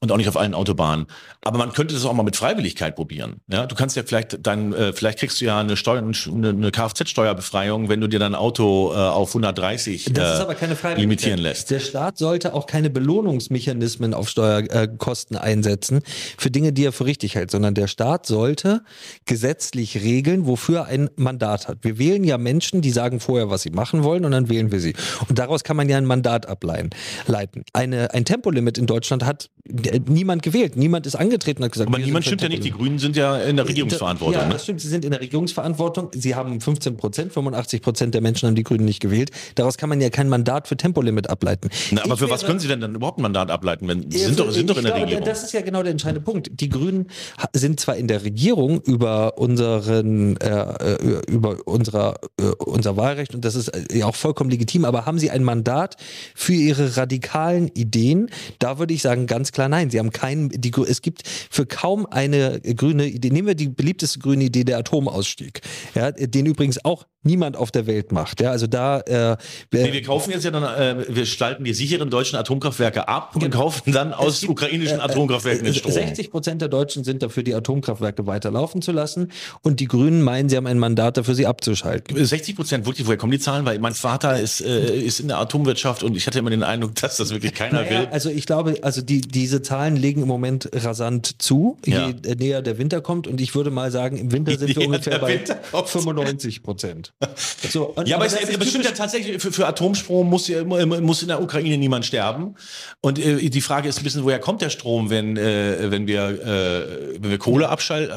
und 0.00 0.12
auch 0.12 0.16
nicht 0.16 0.28
auf 0.28 0.36
allen 0.36 0.54
Autobahnen. 0.54 1.06
Aber 1.42 1.58
man 1.58 1.72
könnte 1.72 1.94
das 1.94 2.04
auch 2.04 2.12
mal 2.12 2.24
mit 2.24 2.36
Freiwilligkeit 2.36 2.96
probieren. 2.96 3.40
Ja, 3.48 3.66
du 3.66 3.74
kannst 3.74 3.96
ja 3.96 4.02
vielleicht 4.04 4.46
dein, 4.46 4.72
äh, 4.72 4.92
vielleicht 4.92 5.20
kriegst 5.20 5.40
du 5.40 5.44
ja 5.44 5.60
eine 5.60 5.76
Steuer, 5.76 6.02
eine, 6.02 6.48
eine 6.48 6.70
Kfz-Steuerbefreiung, 6.70 7.88
wenn 7.88 8.00
du 8.00 8.08
dir 8.08 8.18
dein 8.18 8.34
Auto 8.34 8.92
äh, 8.92 8.96
auf 8.96 9.30
130 9.30 10.12
Das 10.12 10.40
ist 10.40 10.84
äh, 10.84 10.94
limitieren 10.94 11.38
lässt. 11.38 11.70
Der 11.70 11.80
Staat 11.80 12.18
sollte 12.18 12.54
auch 12.54 12.66
keine 12.66 12.90
Belohnungsmechanismen 12.90 14.14
auf 14.14 14.28
Steuerkosten 14.28 15.36
einsetzen 15.36 16.00
für 16.36 16.50
Dinge, 16.50 16.72
die 16.72 16.84
er 16.84 16.92
für 16.92 17.04
richtig 17.04 17.36
hält, 17.36 17.50
sondern 17.50 17.74
der 17.74 17.86
Staat 17.86 18.26
sollte 18.26 18.82
gesetzlich 19.24 20.02
regeln, 20.02 20.46
wofür 20.46 20.80
er 20.80 20.86
ein 20.86 21.08
Mandat 21.16 21.68
hat. 21.68 21.78
Wir 21.82 21.98
wählen 21.98 22.24
ja 22.24 22.36
Menschen, 22.36 22.80
die 22.80 22.90
sagen 22.90 23.20
vorher, 23.20 23.48
was 23.48 23.62
sie 23.62 23.70
machen 23.70 24.02
wollen 24.02 24.24
und 24.24 24.32
dann 24.32 24.48
wählen 24.48 24.72
wir 24.72 24.80
sie. 24.80 24.94
Und 25.28 25.38
daraus 25.38 25.64
kann 25.64 25.76
man 25.76 25.88
ja 25.88 25.96
ein 25.96 26.04
Mandat 26.04 26.46
ableiten. 26.46 26.90
leiten. 27.26 27.64
Eine, 27.72 28.12
ein 28.12 28.24
Tempolimit 28.24 28.78
in 28.78 28.86
Deutschland 28.86 29.24
hat 29.24 29.50
äh, 29.64 30.00
niemand 30.06 30.42
gewählt. 30.42 30.76
Niemand 30.76 31.06
ist 31.06 31.14
angetreten 31.38 31.62
und 31.62 31.66
hat 31.66 31.72
gesagt, 31.72 31.88
Aber 31.88 31.98
niemand 31.98 32.24
sind 32.24 32.40
stimmt 32.40 32.42
ja 32.42 32.48
nicht, 32.48 32.64
die. 32.64 32.70
Grünen 32.70 32.98
sind 32.98 33.16
ja 33.16 33.36
in 33.38 33.56
der 33.56 33.68
Regierungsverantwortung. 33.68 34.40
Ja, 34.40 34.46
ne? 34.46 34.52
das 34.54 34.64
stimmt. 34.64 34.80
Sie 34.80 34.88
sind 34.88 35.04
in 35.04 35.10
der 35.10 35.20
Regierungsverantwortung. 35.20 36.10
Sie 36.12 36.34
haben 36.34 36.60
15 36.60 36.96
Prozent, 36.96 37.32
85 37.32 37.82
Prozent 37.82 38.14
der 38.14 38.20
Menschen 38.20 38.46
haben 38.48 38.54
die 38.54 38.62
Grünen 38.62 38.84
nicht 38.84 39.00
gewählt. 39.00 39.30
Daraus 39.54 39.76
kann 39.78 39.88
man 39.88 40.00
ja 40.00 40.10
kein 40.10 40.28
Mandat 40.28 40.68
für 40.68 40.76
Tempolimit 40.76 41.30
ableiten. 41.30 41.70
Na, 41.90 42.02
aber 42.04 42.14
Ich 42.14 42.20
für 42.20 42.30
was 42.30 42.44
können 42.44 42.58
Sie 42.60 42.68
denn 42.68 42.80
dann 42.80 42.94
überhaupt 42.94 43.18
ein 43.18 43.22
Mandat 43.22 43.50
ableiten, 43.50 43.88
wenn 43.88 44.10
Sie 44.10 44.18
Ja, 44.18 44.26
sind 44.26 44.36
für- 44.38 44.44
doch, 44.44 44.50
sind 44.52 44.70
doch 44.70 44.76
in 44.76 44.84
der 44.84 44.92
glaube, 44.92 45.06
Regierung? 45.06 45.24
Das 45.24 45.42
ist 45.44 45.52
ja 45.52 45.60
genau 45.60 45.82
der 45.82 45.92
entscheidende 45.92 46.20
Punkt. 46.20 46.50
Die 46.60 46.68
Grünen 46.68 47.06
sind 47.54 47.80
zwar 47.80 47.96
in 47.96 48.08
der 48.08 48.24
Regierung 48.24 48.80
über 48.82 49.38
unseren 49.38 50.36
äh, 50.38 50.48
äh, 50.48 51.20
über 51.28 51.56
unserer 51.66 52.16
äh, 52.40 52.44
unser 52.58 52.96
Wahlrecht 52.96 53.34
und 53.34 53.44
das 53.44 53.54
ist 53.54 53.68
äh, 53.68 53.98
ja 53.98 54.06
auch 54.06 54.14
vollkommen 54.14 54.50
legitim, 54.50 54.84
aber 54.84 55.06
haben 55.06 55.18
sie 55.18 55.30
ein 55.30 55.44
Mandat 55.44 55.96
für 56.34 56.52
ihre 56.52 56.96
radikalen 56.96 57.68
Ideen? 57.68 58.30
Da 58.58 58.78
würde 58.78 58.94
ich 58.94 59.02
sagen 59.02 59.26
ganz 59.26 59.52
klar 59.52 59.68
nein. 59.68 59.90
Sie 59.90 59.98
haben 59.98 60.10
keinen 60.10 60.48
die 60.50 60.72
es 60.88 61.02
gibt 61.02 61.17
für 61.26 61.66
kaum 61.66 62.06
eine 62.06 62.60
grüne 62.60 63.06
Idee. 63.06 63.30
Nehmen 63.30 63.48
wir 63.48 63.54
die 63.54 63.68
beliebteste 63.68 64.18
grüne 64.18 64.44
Idee 64.44 64.64
der 64.64 64.78
Atomausstieg. 64.78 65.60
Ja, 65.94 66.10
den 66.12 66.46
übrigens 66.46 66.84
auch 66.84 67.06
niemand 67.24 67.56
auf 67.56 67.70
der 67.70 67.86
Welt 67.86 68.12
macht. 68.12 68.40
Ja, 68.40 68.52
also 68.52 68.66
da 68.66 69.00
äh, 69.00 69.36
Nee, 69.72 69.92
wir 69.92 70.02
kaufen 70.02 70.30
jetzt 70.30 70.44
ja 70.44 70.50
dann, 70.50 70.62
äh, 70.62 71.04
wir 71.08 71.26
stalten 71.26 71.64
die 71.64 71.74
sicheren 71.74 72.08
deutschen 72.10 72.36
Atomkraftwerke 72.38 73.08
ab 73.08 73.34
und 73.34 73.50
kaufen 73.50 73.92
dann 73.92 74.12
aus 74.14 74.40
Genau. 74.40 74.52
Gibt, 74.54 74.62
ukrainischen 74.62 74.98
äh, 74.98 75.02
Atomkraftwerken 75.02 75.64
den 75.64 75.74
äh, 75.74 75.76
Strom. 75.76 75.92
60 75.92 76.30
Prozent 76.30 76.62
der 76.62 76.68
Deutschen 76.68 77.04
sind 77.04 77.22
dafür, 77.22 77.42
die 77.42 77.54
Atomkraftwerke 77.54 78.26
weiterlaufen 78.26 78.82
zu 78.82 78.92
lassen. 78.92 79.32
Und 79.62 79.80
die 79.80 79.86
Grünen 79.86 80.22
meinen, 80.22 80.48
sie 80.48 80.56
haben 80.56 80.66
ein 80.68 80.78
Mandat 80.78 81.16
dafür, 81.16 81.34
sie 81.34 81.46
abzuschalten. 81.46 82.24
60 82.24 82.56
Prozent, 82.56 82.86
wirklich, 82.86 83.06
woher 83.06 83.18
kommen 83.18 83.32
die 83.32 83.40
Zahlen? 83.40 83.66
Weil 83.66 83.78
mein 83.80 83.94
Vater 83.94 84.38
ist, 84.38 84.60
äh, 84.60 84.96
ist 84.98 85.18
in 85.20 85.28
der 85.28 85.38
Atomwirtschaft 85.38 86.02
und 86.04 86.16
ich 86.16 86.26
hatte 86.26 86.38
immer 86.38 86.50
den 86.50 86.62
Eindruck, 86.62 86.94
dass 86.94 87.16
das 87.16 87.30
wirklich 87.30 87.52
keiner 87.52 87.82
Naja, 87.82 87.90
will. 88.02 88.08
also 88.12 88.30
ich 88.30 88.46
glaube, 88.46 88.76
also 88.82 89.02
die, 89.02 89.20
diese 89.20 89.60
Zahlen 89.60 89.96
legen 89.96 90.22
im 90.22 90.28
Moment 90.28 90.70
rasant 90.72 91.07
zu, 91.38 91.76
Ja. 91.86 92.08
je 92.08 92.34
näher 92.36 92.62
der 92.62 92.78
Winter 92.78 93.00
kommt. 93.00 93.26
Und 93.26 93.40
ich 93.40 93.54
würde 93.54 93.70
mal 93.70 93.90
sagen, 93.90 94.16
im 94.16 94.32
Winter 94.32 94.52
Je 94.52 94.58
sind 94.58 94.76
wir 94.76 94.86
ungefähr 94.86 95.18
bei 95.18 95.34
Winter 95.34 95.56
kommt. 95.70 95.88
95 95.88 96.62
Prozent. 96.62 97.12
So, 97.70 97.94
Ja, 98.04 98.16
aber, 98.16 98.26
es, 98.26 98.34
aber 98.36 98.62
es 98.62 98.68
stimmt 98.70 98.84
ja 98.84 98.92
tatsächlich, 98.92 99.42
für, 99.42 99.52
für 99.52 99.66
Atomstrom 99.66 100.28
muss, 100.28 100.50
muss 100.64 101.22
in 101.22 101.28
der 101.28 101.42
Ukraine 101.42 101.76
niemand 101.76 102.04
sterben. 102.06 102.54
Und 103.00 103.18
äh, 103.18 103.48
die 103.50 103.60
Frage 103.60 103.88
ist 103.88 103.98
ein 103.98 104.04
bisschen, 104.04 104.24
woher 104.24 104.38
kommt 104.38 104.62
der 104.62 104.70
Strom, 104.70 105.10
wenn, 105.10 105.36
äh, 105.36 105.90
wenn, 105.90 106.06
wir, 106.06 106.22
äh, 106.28 107.20
wenn 107.20 107.30
wir 107.30 107.38
Kohle 107.38 107.68
abschalten? 107.68 108.14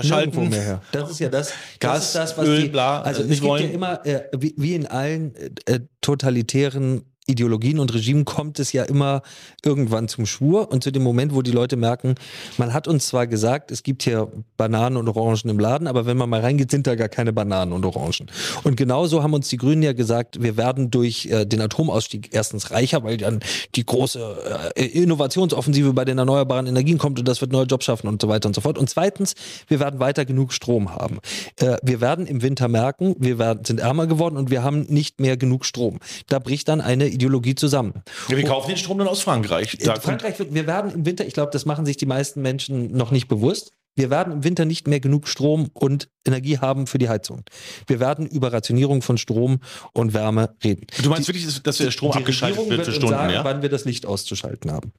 Das 0.91 1.09
ist 1.11 1.19
ja 1.19 1.29
das. 1.29 1.53
Gas, 1.79 1.93
das 1.97 2.05
ist 2.07 2.15
das, 2.15 2.37
was 2.37 2.47
Öl, 2.47 2.61
die, 2.63 2.67
bla, 2.69 3.01
also 3.01 3.21
äh, 3.21 3.23
es 3.23 3.29
nicht 3.29 3.39
gibt 3.41 3.49
wollen. 3.49 3.63
ja 3.67 3.69
immer, 3.71 4.05
äh, 4.05 4.21
wie, 4.37 4.53
wie 4.57 4.75
in 4.75 4.85
allen 4.87 5.33
äh, 5.65 5.79
totalitären 6.01 7.03
Ideologien 7.27 7.79
und 7.79 7.93
Regimen 7.93 8.25
kommt 8.25 8.59
es 8.59 8.73
ja 8.73 8.83
immer 8.83 9.21
irgendwann 9.63 10.07
zum 10.07 10.25
Schwur 10.25 10.71
und 10.71 10.83
zu 10.83 10.91
dem 10.91 11.03
Moment, 11.03 11.35
wo 11.35 11.41
die 11.41 11.51
Leute 11.51 11.77
merken, 11.77 12.15
man 12.57 12.73
hat 12.73 12.87
uns 12.87 13.07
zwar 13.07 13.27
gesagt, 13.27 13.71
es 13.71 13.83
gibt 13.83 14.03
hier 14.03 14.27
Bananen 14.57 14.97
und 14.97 15.07
Orangen 15.07 15.49
im 15.49 15.59
Laden, 15.59 15.87
aber 15.87 16.05
wenn 16.05 16.17
man 16.17 16.29
mal 16.29 16.41
reingeht, 16.41 16.71
sind 16.71 16.87
da 16.87 16.95
gar 16.95 17.09
keine 17.09 17.31
Bananen 17.31 17.73
und 17.73 17.85
Orangen. 17.85 18.27
Und 18.63 18.75
genauso 18.75 19.21
haben 19.21 19.33
uns 19.33 19.49
die 19.49 19.57
Grünen 19.57 19.83
ja 19.83 19.93
gesagt, 19.93 20.41
wir 20.41 20.57
werden 20.57 20.89
durch 20.89 21.27
äh, 21.27 21.45
den 21.45 21.61
Atomausstieg 21.61 22.29
erstens 22.31 22.71
reicher, 22.71 23.03
weil 23.03 23.17
dann 23.17 23.39
die 23.75 23.85
große 23.85 24.73
äh, 24.75 24.85
Innovationsoffensive 24.85 25.93
bei 25.93 26.05
den 26.05 26.17
erneuerbaren 26.17 26.65
Energien 26.65 26.97
kommt 26.97 27.19
und 27.19 27.27
das 27.27 27.39
wird 27.41 27.51
neue 27.51 27.65
Jobs 27.65 27.85
schaffen 27.85 28.07
und 28.07 28.21
so 28.21 28.27
weiter 28.29 28.47
und 28.47 28.55
so 28.55 28.61
fort. 28.61 28.79
Und 28.79 28.89
zweitens, 28.89 29.35
wir 29.67 29.79
werden 29.79 29.99
weiter 29.99 30.25
genug 30.25 30.53
Strom 30.53 30.95
haben. 30.95 31.19
Äh, 31.57 31.77
wir 31.83 32.01
werden 32.01 32.25
im 32.25 32.41
Winter 32.41 32.67
merken, 32.67 33.15
wir 33.19 33.37
werden, 33.37 33.63
sind 33.63 33.79
ärmer 33.79 34.07
geworden 34.07 34.37
und 34.37 34.49
wir 34.49 34.63
haben 34.63 34.87
nicht 34.89 35.19
mehr 35.19 35.37
genug 35.37 35.65
Strom. 35.65 35.99
Da 36.27 36.39
bricht 36.39 36.67
dann 36.67 36.81
eine 36.81 37.10
Ideologie 37.11 37.55
zusammen. 37.55 38.01
Ja, 38.29 38.37
wir 38.37 38.43
kaufen 38.45 38.69
den 38.69 38.77
Strom 38.77 38.97
dann 38.97 39.07
aus 39.07 39.21
Frankreich. 39.21 39.77
Frankreich, 40.01 40.39
wird- 40.39 40.53
wir 40.53 40.67
werden 40.67 40.91
im 40.91 41.05
Winter, 41.05 41.25
ich 41.25 41.33
glaube, 41.33 41.51
das 41.51 41.65
machen 41.65 41.85
sich 41.85 41.97
die 41.97 42.05
meisten 42.05 42.41
Menschen 42.41 42.91
noch 42.95 43.11
nicht 43.11 43.27
bewusst. 43.27 43.71
Wir 43.95 44.09
werden 44.09 44.31
im 44.31 44.43
Winter 44.45 44.63
nicht 44.63 44.87
mehr 44.87 45.01
genug 45.01 45.27
Strom 45.27 45.69
und 45.73 46.07
Energie 46.25 46.59
haben 46.59 46.87
für 46.87 46.97
die 46.97 47.09
Heizung. 47.09 47.43
Wir 47.87 47.99
werden 47.99 48.25
über 48.25 48.53
Rationierung 48.53 49.01
von 49.01 49.17
Strom 49.17 49.59
und 49.93 50.13
Wärme 50.13 50.55
reden. 50.63 50.87
du 51.03 51.09
meinst 51.09 51.27
wirklich, 51.27 51.61
dass- 51.61 51.77
der 51.77 51.91
Strom 51.91 52.11
die 52.13 52.19
abgeschaltet 52.19 52.57
Regierung 52.59 52.77
wird 52.77 52.85
für 52.85 52.93
Stunden, 52.93 53.09
sagen, 53.15 53.33
ja? 53.33 53.43
wann 53.43 53.61
wir 53.61 53.67
das 53.69 53.83
Licht 53.85 54.05
auszuschalten 54.05 54.71
haben. 54.71 54.93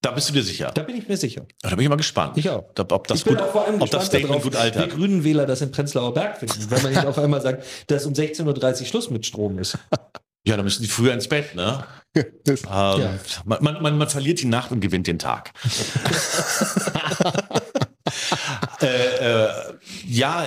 Da 0.00 0.10
bist 0.10 0.28
du 0.30 0.32
dir 0.32 0.42
sicher. 0.42 0.72
Da 0.74 0.82
bin 0.82 0.96
ich 0.96 1.06
mir 1.06 1.16
sicher. 1.16 1.46
Da 1.60 1.68
bin 1.70 1.80
ich 1.80 1.88
mal 1.88 1.94
gespannt. 1.96 2.36
Ich 2.36 2.48
auch. 2.50 2.64
Ob, 2.76 3.06
das, 3.06 3.18
ich 3.18 3.24
gut, 3.24 3.40
auch 3.40 3.52
vor 3.52 3.66
allem 3.68 3.80
ob 3.80 3.88
das 3.90 4.06
Statement 4.06 4.30
darauf, 4.30 4.42
gut 4.42 4.54
wie 4.54 4.56
altert. 4.56 4.90
Grünen 4.90 5.22
Wähler 5.22 5.46
das 5.46 5.60
in 5.60 5.70
Prenzlauer 5.70 6.12
Berg 6.12 6.38
finden, 6.38 6.70
wenn 6.70 6.82
man 6.82 6.92
ihnen 6.92 7.06
auf 7.06 7.18
einmal 7.18 7.40
sagt, 7.40 7.64
dass 7.86 8.04
um 8.06 8.12
16.30 8.14 8.80
Uhr 8.80 8.86
Schluss 8.86 9.10
mit 9.10 9.26
Strom 9.26 9.58
ist. 9.60 9.78
Ja, 10.46 10.56
da 10.56 10.62
müssen 10.62 10.82
die 10.82 10.88
früher 10.88 11.14
ins 11.14 11.28
Bett, 11.28 11.54
ne? 11.54 11.84
Das, 12.44 12.62
Ähm, 12.64 12.68
Ja. 12.68 13.18
man, 13.46 13.62
man, 13.64 13.82
man, 13.82 13.98
man 13.98 14.08
verliert 14.08 14.40
die 14.42 14.46
Nacht 14.46 14.70
und 14.70 14.80
gewinnt 14.80 15.06
den 15.06 15.18
Tag. 15.18 15.52
äh, 18.82 18.86
äh, 18.86 19.48
ja, 20.06 20.46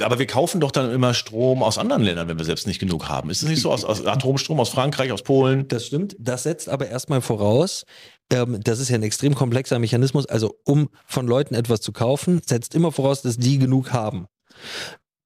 aber 0.00 0.18
wir 0.18 0.26
kaufen 0.26 0.60
doch 0.60 0.72
dann 0.72 0.90
immer 0.90 1.14
Strom 1.14 1.62
aus 1.62 1.78
anderen 1.78 2.02
Ländern, 2.02 2.28
wenn 2.28 2.38
wir 2.38 2.44
selbst 2.44 2.66
nicht 2.66 2.80
genug 2.80 3.08
haben. 3.08 3.30
Ist 3.30 3.42
es 3.42 3.48
nicht 3.48 3.60
so? 3.60 3.70
Aus, 3.70 3.84
aus 3.84 4.04
Atomstrom 4.04 4.58
aus 4.58 4.70
Frankreich, 4.70 5.12
aus 5.12 5.22
Polen? 5.22 5.68
Das 5.68 5.86
stimmt. 5.86 6.16
Das 6.18 6.44
setzt 6.44 6.68
aber 6.68 6.88
erstmal 6.88 7.20
voraus, 7.20 7.84
ähm, 8.32 8.58
das 8.64 8.80
ist 8.80 8.88
ja 8.88 8.96
ein 8.96 9.02
extrem 9.02 9.34
komplexer 9.34 9.78
Mechanismus. 9.78 10.26
Also, 10.26 10.58
um 10.64 10.88
von 11.06 11.26
Leuten 11.26 11.54
etwas 11.54 11.80
zu 11.82 11.92
kaufen, 11.92 12.40
setzt 12.44 12.74
immer 12.74 12.90
voraus, 12.92 13.22
dass 13.22 13.36
die 13.36 13.58
genug 13.58 13.92
haben. 13.92 14.26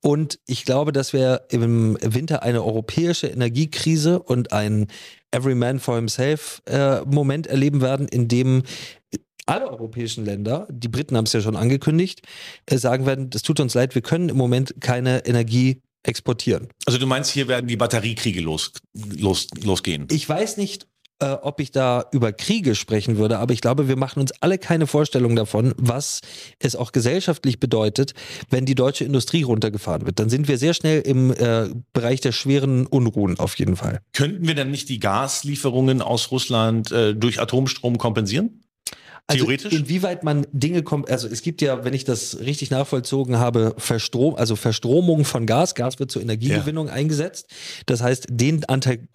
Und 0.00 0.38
ich 0.46 0.64
glaube, 0.64 0.92
dass 0.92 1.12
wir 1.12 1.42
im 1.50 1.98
Winter 2.00 2.42
eine 2.42 2.62
europäische 2.62 3.26
Energiekrise 3.26 4.20
und 4.20 4.52
ein 4.52 4.86
Every 5.30 5.54
Man 5.54 5.80
for 5.80 5.96
Himself 5.96 6.62
äh, 6.66 7.00
Moment 7.02 7.46
erleben 7.46 7.80
werden, 7.80 8.06
in 8.08 8.28
dem 8.28 8.62
alle 9.46 9.68
europäischen 9.70 10.24
Länder, 10.24 10.68
die 10.70 10.88
Briten 10.88 11.16
haben 11.16 11.24
es 11.24 11.32
ja 11.32 11.40
schon 11.40 11.56
angekündigt, 11.56 12.22
äh, 12.66 12.76
sagen 12.76 13.06
werden, 13.06 13.30
es 13.34 13.42
tut 13.42 13.60
uns 13.60 13.74
leid, 13.74 13.94
wir 13.94 14.02
können 14.02 14.28
im 14.28 14.36
Moment 14.36 14.74
keine 14.80 15.24
Energie 15.26 15.80
exportieren. 16.02 16.68
Also 16.86 16.98
du 16.98 17.06
meinst, 17.06 17.30
hier 17.30 17.48
werden 17.48 17.66
die 17.66 17.76
Batteriekriege 17.76 18.40
los, 18.40 18.72
los, 18.94 19.48
losgehen? 19.62 20.06
Ich 20.10 20.28
weiß 20.28 20.58
nicht, 20.58 20.86
äh, 21.20 21.32
ob 21.42 21.60
ich 21.60 21.70
da 21.70 22.04
über 22.12 22.32
Kriege 22.32 22.74
sprechen 22.74 23.16
würde, 23.16 23.38
aber 23.38 23.52
ich 23.52 23.60
glaube, 23.60 23.88
wir 23.88 23.96
machen 23.96 24.20
uns 24.20 24.32
alle 24.40 24.58
keine 24.58 24.86
Vorstellung 24.86 25.36
davon, 25.36 25.74
was 25.76 26.20
es 26.58 26.76
auch 26.76 26.92
gesellschaftlich 26.92 27.60
bedeutet, 27.60 28.14
wenn 28.50 28.66
die 28.66 28.74
deutsche 28.74 29.04
Industrie 29.04 29.42
runtergefahren 29.42 30.06
wird. 30.06 30.18
Dann 30.18 30.30
sind 30.30 30.48
wir 30.48 30.58
sehr 30.58 30.74
schnell 30.74 31.00
im 31.00 31.32
äh, 31.32 31.68
Bereich 31.92 32.20
der 32.20 32.32
schweren 32.32 32.86
Unruhen 32.86 33.38
auf 33.38 33.58
jeden 33.58 33.76
Fall. 33.76 34.00
Könnten 34.12 34.46
wir 34.46 34.54
dann 34.54 34.70
nicht 34.70 34.88
die 34.88 35.00
Gaslieferungen 35.00 36.02
aus 36.02 36.30
Russland 36.30 36.92
äh, 36.92 37.14
durch 37.14 37.40
Atomstrom 37.40 37.98
kompensieren? 37.98 38.57
Theoretisch? 39.28 39.72
Also 39.72 39.76
inwieweit 39.76 40.24
man 40.24 40.46
Dinge 40.52 40.82
kommt, 40.82 41.10
also 41.10 41.28
es 41.28 41.42
gibt 41.42 41.60
ja, 41.60 41.84
wenn 41.84 41.92
ich 41.92 42.04
das 42.04 42.38
richtig 42.40 42.70
nachvollzogen 42.70 43.38
habe, 43.38 43.74
Verstrom, 43.76 44.34
also 44.34 44.56
Verstromung 44.56 45.26
von 45.26 45.44
Gas. 45.44 45.74
Gas 45.74 45.98
wird 45.98 46.10
zur 46.10 46.22
Energiegewinnung 46.22 46.88
eingesetzt. 46.88 47.46
Das 47.84 48.02
heißt, 48.02 48.26
den 48.30 48.64
Anteil 48.64 49.06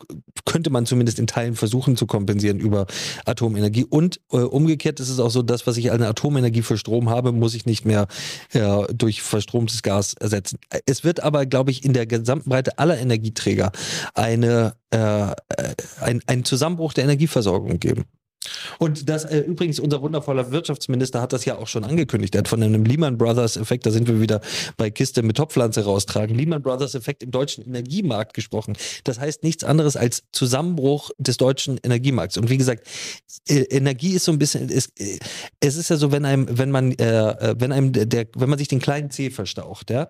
könnte 0.45 0.70
man 0.70 0.86
zumindest 0.86 1.18
in 1.18 1.26
Teilen 1.26 1.55
versuchen 1.55 1.97
zu 1.97 2.05
kompensieren 2.05 2.59
über 2.59 2.86
Atomenergie. 3.26 3.86
Und 3.86 4.20
äh, 4.32 4.38
umgekehrt 4.38 4.99
ist 4.99 5.09
es 5.09 5.20
auch 5.20 5.32
so, 5.32 5.41
das, 5.41 5.66
was 5.66 5.78
ich 5.78 5.91
als 5.91 6.01
Atomenergie 6.03 6.61
für 6.61 6.78
Strom 6.78 7.09
habe, 7.09 7.32
muss 7.32 7.55
ich 7.55 7.66
nicht 7.66 7.86
mehr 7.86 8.07
äh, 8.51 8.84
durch 8.93 9.24
verstromtes 9.24 9.82
Gas 9.82 10.14
ersetzen. 10.14 10.59
Es 10.86 11.03
wird 11.03 11.24
aber, 11.24 11.47
glaube 11.47 11.72
ich, 11.72 11.84
in 11.84 11.93
der 11.93 12.05
gesamten 12.05 12.51
Breite 12.51 12.78
aller 12.78 12.99
Energieträger 12.99 13.72
eine, 14.14 14.76
äh, 14.91 15.32
äh, 15.32 15.34
ein, 16.01 16.22
einen 16.28 16.45
Zusammenbruch 16.45 16.93
der 16.93 17.05
Energieversorgung 17.05 17.80
geben. 17.80 18.05
Und 18.80 19.10
das 19.10 19.26
äh, 19.26 19.39
übrigens, 19.39 19.80
unser 19.80 20.02
wundervoller 20.02 20.52
Wirtschaftsminister 20.52 21.22
hat 21.22 21.34
das 21.34 21.46
ja 21.46 21.58
auch 21.58 21.68
schon 21.68 21.84
angekündigt. 21.84 22.36
Er 22.36 22.39
hat 22.39 22.48
von 22.48 22.62
einem 22.62 22.86
Lehman 22.86 23.18
Brothers 23.18 23.58
Effekt, 23.58 23.86
da 23.86 23.91
sind 23.91 24.08
wir 24.08 24.20
wieder 24.20 24.41
bei 24.78 24.89
Kiste 24.89 25.24
mit 25.24 25.38
Topfpflanze 25.38 25.84
raustragen, 25.84 26.36
Lehman 26.36 26.62
Brothers 26.62 26.96
Effekt 26.96 27.24
im 27.24 27.32
deutschen 27.32 27.66
Energiemarkt 27.66 28.34
gesprochen. 28.34 28.76
Das 29.04 29.20
heißt 29.20 29.44
nichts 29.44 29.64
anderes 29.64 29.96
als 29.96 30.24
Zusammenbruch 30.32 31.12
des 31.18 31.38
deutschen 31.38 31.80
Energiemarkts. 31.84 32.38
Und 32.38 32.50
wie 32.50 32.58
gesagt, 32.58 32.88
äh, 33.48 33.62
Energie 33.64 34.12
ist 34.14 34.26
so 34.26 34.32
ein 34.32 34.39
bisschen, 34.39 34.70
ist, 34.70 35.00
äh, 35.00 35.20
es 35.60 35.76
ist 35.76 35.89
ja 35.89 35.98
so, 35.98 36.12
wenn 36.12 36.26
einem, 36.26 36.48
wenn 36.58 36.72
man, 36.72 36.91
äh, 36.94 37.52
äh, 37.52 37.56
wenn 37.58 37.72
einem 37.72 37.91
der, 37.94 38.28
wenn 38.36 38.50
man 38.50 38.60
sich 38.60 38.68
den 38.68 38.80
kleinen 38.80 39.12
C 39.12 39.30
verstaucht, 39.30 39.89
ja, 39.89 40.10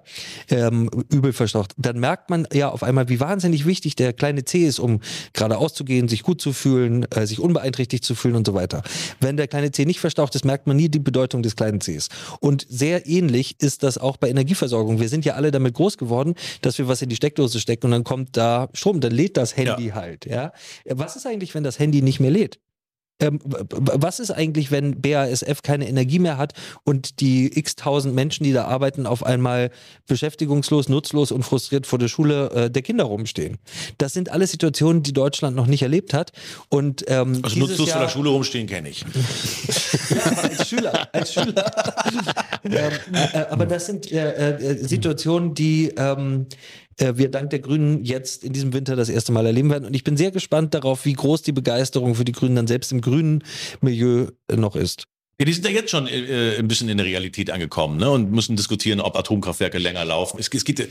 ähm, 0.50 0.90
übel 1.12 1.34
verstaucht, 1.34 1.72
dann 1.78 2.00
merkt 2.00 2.30
man 2.30 2.48
ja 2.54 2.70
auf 2.70 2.84
einmal, 2.84 3.10
wie 3.10 3.20
wahnsinnig 3.20 3.66
wichtig 3.66 3.96
der 3.96 4.14
kleine 4.14 4.44
C 4.46 4.66
ist, 4.66 4.80
um 4.80 5.02
geradeaus 5.34 5.74
zu 5.74 5.86
gehen, 5.86 6.08
sich 6.08 6.24
gut 6.24 6.42
zu 6.42 6.54
fühlen, 6.54 7.06
äh, 7.12 7.28
sich 7.28 7.40
unbeeinträchtigt 7.40 8.04
zu 8.04 8.16
fühlen 8.16 8.23
und 8.32 8.48
so 8.48 8.54
weiter. 8.54 8.82
Wenn 9.20 9.36
der 9.36 9.48
kleine 9.48 9.72
C 9.72 9.86
nicht 9.86 10.00
verstaucht 10.00 10.36
ist, 10.36 10.46
merkt 10.46 10.68
man 10.68 10.78
nie 10.78 10.90
die 10.90 11.00
Bedeutung 11.00 11.44
des 11.44 11.56
kleinen 11.56 11.80
Cs. 11.80 12.10
Und 12.40 12.66
sehr 12.70 13.06
ähnlich 13.08 13.56
ist 13.60 13.84
das 13.84 13.98
auch 13.98 14.18
bei 14.18 14.30
Energieversorgung. 14.30 15.00
Wir 15.00 15.10
sind 15.10 15.26
ja 15.26 15.34
alle 15.34 15.52
damit 15.52 15.74
groß 15.74 15.98
geworden, 15.98 16.36
dass 16.62 16.78
wir 16.78 16.88
was 16.88 17.02
in 17.02 17.10
die 17.10 17.16
Steckdose 17.16 17.60
stecken 17.60 17.88
und 17.88 17.92
dann 17.92 18.04
kommt 18.04 18.38
da 18.38 18.70
Strom, 18.74 19.02
dann 19.02 19.12
lädt 19.12 19.38
das 19.38 19.58
Handy 19.58 19.90
halt, 19.90 20.26
ja. 20.26 20.54
Was 20.86 21.16
ist 21.16 21.26
eigentlich, 21.26 21.54
wenn 21.54 21.64
das 21.64 21.80
Handy 21.80 22.02
nicht 22.02 22.20
mehr 22.20 22.32
lädt? 22.32 22.60
Ähm, 23.20 23.40
was 23.44 24.20
ist 24.20 24.32
eigentlich, 24.32 24.72
wenn 24.72 25.00
BASF 25.00 25.62
keine 25.62 25.88
Energie 25.88 26.20
mehr 26.20 26.38
hat 26.38 26.54
und 26.84 27.20
die 27.20 27.58
x 27.58 27.76
tausend 27.76 28.16
Menschen, 28.16 28.44
die 28.44 28.54
da 28.54 28.66
arbeiten, 28.66 29.06
auf 29.06 29.24
einmal 29.26 29.70
beschäftigungslos, 30.08 30.90
nutzlos 30.90 31.32
und 31.32 31.44
frustriert 31.44 31.86
vor 31.88 32.00
der 32.00 32.08
Schule 32.08 32.50
äh, 32.52 32.70
der 32.72 32.82
Kinder 32.82 33.04
rumstehen? 33.06 33.60
Das 33.98 34.14
sind 34.14 34.30
alles 34.30 34.52
Situationen, 34.52 35.04
die 35.04 35.14
Deutschland 35.14 35.56
noch 35.56 35.68
nicht 35.68 35.84
erlebt 35.84 36.14
hat. 36.14 36.32
Und, 36.70 37.06
ähm, 37.08 37.40
Also 37.44 37.60
nutzlos 37.60 37.78
vor 37.78 37.88
Jahr- 37.88 38.00
der 38.02 38.10
Schule 38.10 38.30
rumstehen 38.30 38.68
kenne 38.68 38.90
ich. 38.90 39.02
ja, 39.02 40.18
als 40.44 40.68
Schüler, 40.70 41.08
als 41.14 41.34
Schüler. 41.34 41.72
ähm, 42.66 42.92
äh, 43.14 43.38
aber 43.50 43.66
das 43.66 43.86
sind 43.86 44.12
äh, 44.12 44.58
äh, 44.58 44.76
Situationen, 44.84 45.54
die 45.54 45.94
ähm, 45.98 46.48
äh, 46.98 47.14
wir 47.16 47.30
dank 47.30 47.50
der 47.50 47.60
Grünen 47.60 48.04
jetzt 48.04 48.44
in 48.44 48.54
diesem 48.54 48.74
Winter 48.74 48.96
das 48.96 49.10
erste 49.10 49.32
Mal 49.32 49.46
erleben 49.46 49.70
werden. 49.70 49.86
Und 49.86 49.96
ich 49.96 50.04
bin 50.04 50.18
sehr 50.18 50.32
gespannt 50.32 50.74
darauf, 50.74 51.06
wie 51.06 51.14
groß 51.14 51.42
die 51.42 51.52
Begeisterung 51.52 52.16
für 52.16 52.26
die 52.26 52.32
Grünen 52.32 52.56
dann 52.56 52.68
selbst 52.68 52.92
im 52.92 53.02
grünen 53.02 53.44
Milieu 53.82 54.28
äh, 54.48 54.56
noch 54.56 54.76
ist. 54.76 55.06
Ja, 55.40 55.46
die 55.46 55.54
sind 55.54 55.66
ja 55.66 55.72
jetzt 55.72 55.90
schon 55.90 56.08
äh, 56.08 56.58
ein 56.60 56.68
bisschen 56.68 56.90
in 56.90 56.98
der 56.98 57.08
Realität 57.08 57.50
angekommen 57.50 57.98
ne? 57.98 58.10
und 58.10 58.32
müssen 58.32 58.56
diskutieren, 58.56 59.02
ob 59.02 59.18
Atomkraftwerke 59.18 59.80
länger 59.80 60.06
laufen. 60.06 60.40
Es, 60.40 60.48
es 60.54 60.64
geht, 60.64 60.88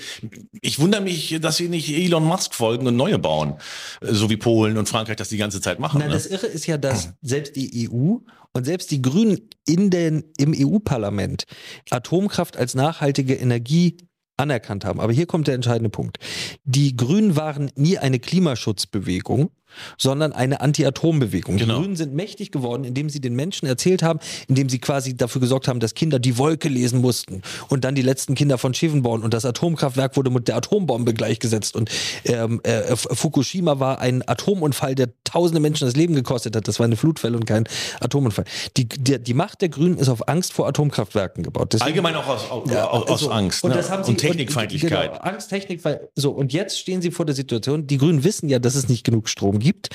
ich 0.61 0.81
wundere 0.81 1.01
mich, 1.01 1.39
dass 1.41 1.59
sie 1.59 1.69
nicht 1.69 1.89
Elon 1.89 2.25
Musk 2.25 2.53
folgen 2.55 2.89
und 2.89 2.97
neue 2.97 3.21
bauen, 3.21 3.55
äh, 4.01 4.13
so 4.13 4.31
wie 4.31 4.37
Polen 4.37 4.79
und 4.79 4.89
Frankreich 4.89 5.17
das 5.17 5.29
die 5.29 5.37
ganze 5.37 5.61
Zeit 5.61 5.79
machen. 5.79 6.01
Nein, 6.01 6.09
ne? 6.09 6.15
das 6.15 6.27
Irre 6.27 6.49
ist 6.49 6.67
ja, 6.67 6.77
dass 6.77 7.11
selbst 7.23 7.55
die 7.55 7.89
EU 7.89 8.17
und 8.53 8.65
selbst 8.65 8.91
die 8.91 9.01
Grünen 9.01 9.49
in 9.65 9.91
den, 9.91 10.25
im 10.39 10.55
EU-Parlament 10.55 11.45
Atomkraft 11.91 12.57
als 12.57 12.75
nachhaltige 12.75 13.35
Energie 13.35 13.97
anerkannt 14.37 14.85
haben. 14.85 15.01
Aber 15.01 15.13
hier 15.13 15.27
kommt 15.27 15.47
der 15.47 15.55
entscheidende 15.55 15.91
Punkt. 15.91 16.19
Die 16.65 16.97
Grünen 16.97 17.37
waren 17.37 17.71
nie 17.77 17.99
eine 17.99 18.19
Klimaschutzbewegung, 18.19 19.51
sondern 19.99 20.33
eine 20.33 20.61
Anti-Atom-Bewegung. 20.61 21.57
Genau. 21.57 21.77
Die 21.77 21.81
Grünen 21.81 21.97
sind 21.97 22.15
mächtig 22.15 22.51
geworden, 22.51 22.85
indem 22.85 23.09
sie 23.09 23.21
den 23.21 23.35
Menschen 23.35 23.67
erzählt 23.67 24.03
haben, 24.03 24.21
indem 24.49 24.69
sie 24.69 24.79
quasi 24.79 25.17
dafür 25.17 25.41
gesorgt 25.41 25.69
haben, 25.69 25.81
dass 25.81 25.95
Kinder 25.95 26.19
die 26.19 26.39
Wolke 26.39 26.69
lesen 26.69 27.01
mussten 27.01 27.43
und 27.69 27.85
dann 27.85 27.95
die 27.95 28.03
letzten 28.03 28.35
Kinder 28.35 28.59
von 28.59 28.75
Schevenborn 28.75 29.23
und 29.23 29.35
das 29.35 29.45
Atomkraftwerk 29.45 30.17
wurde 30.17 30.31
mit 30.31 30.49
der 30.49 30.57
Atombombe 30.57 31.15
gleichgesetzt 31.15 31.77
und 31.77 31.91
ähm, 32.25 32.61
äh, 32.65 32.97
Fukushima 32.97 33.79
war 33.79 34.01
ein 34.01 34.27
Atomunfall, 34.27 34.95
der 34.95 35.09
tausende 35.33 35.61
Menschen 35.61 35.87
das 35.87 35.97
Leben 35.97 36.15
gekostet 36.15 36.55
hat. 36.57 36.69
Das 36.69 36.79
war 36.79 36.85
eine 36.85 36.97
Flutwelle 36.97 37.37
und 37.37 37.47
kein 37.47 37.65
Atomunfall. 38.01 38.45
Die, 38.77 38.87
die, 38.87 39.19
die 39.19 39.35
Macht 39.35 39.61
der 39.63 39.69
Grünen 39.71 39.97
ist 39.97 40.09
auf 40.09 40.29
Angst 40.29 40.53
vor 40.53 40.67
Atomkraftwerken 40.69 41.43
gebaut. 41.43 41.73
Deswegen- 41.73 41.87
Allgemein 41.89 42.15
auch 42.17 42.27
aus, 42.27 42.51
aus, 42.51 42.71
ja, 42.71 42.87
aus 42.87 43.21
so. 43.21 43.31
Angst 43.31 43.65
und, 43.65 43.71
ne? 43.71 43.77
das 43.77 43.91
haben 43.91 44.05
sie, 44.05 44.11
und 44.11 44.19
Technikfeindlichkeit. 44.19 45.11
Und, 45.11 45.19
genau, 45.19 45.25
Angst, 45.25 45.51
Technikfeindlichkeit. 45.51 46.13
So, 46.15 46.33
und 46.33 46.53
jetzt 46.53 46.79
stehen 46.79 47.01
sie 47.03 47.11
vor 47.11 47.25
der 47.25 47.35
Situation, 47.35 47.87
die 47.87 47.99
Grünen 47.99 48.25
wissen 48.25 48.49
ja, 48.49 48.59
dass 48.59 48.75
es 48.75 48.89
nicht 48.89 49.05
genug 49.05 49.29
Strom 49.29 49.59
gibt. 49.59 49.89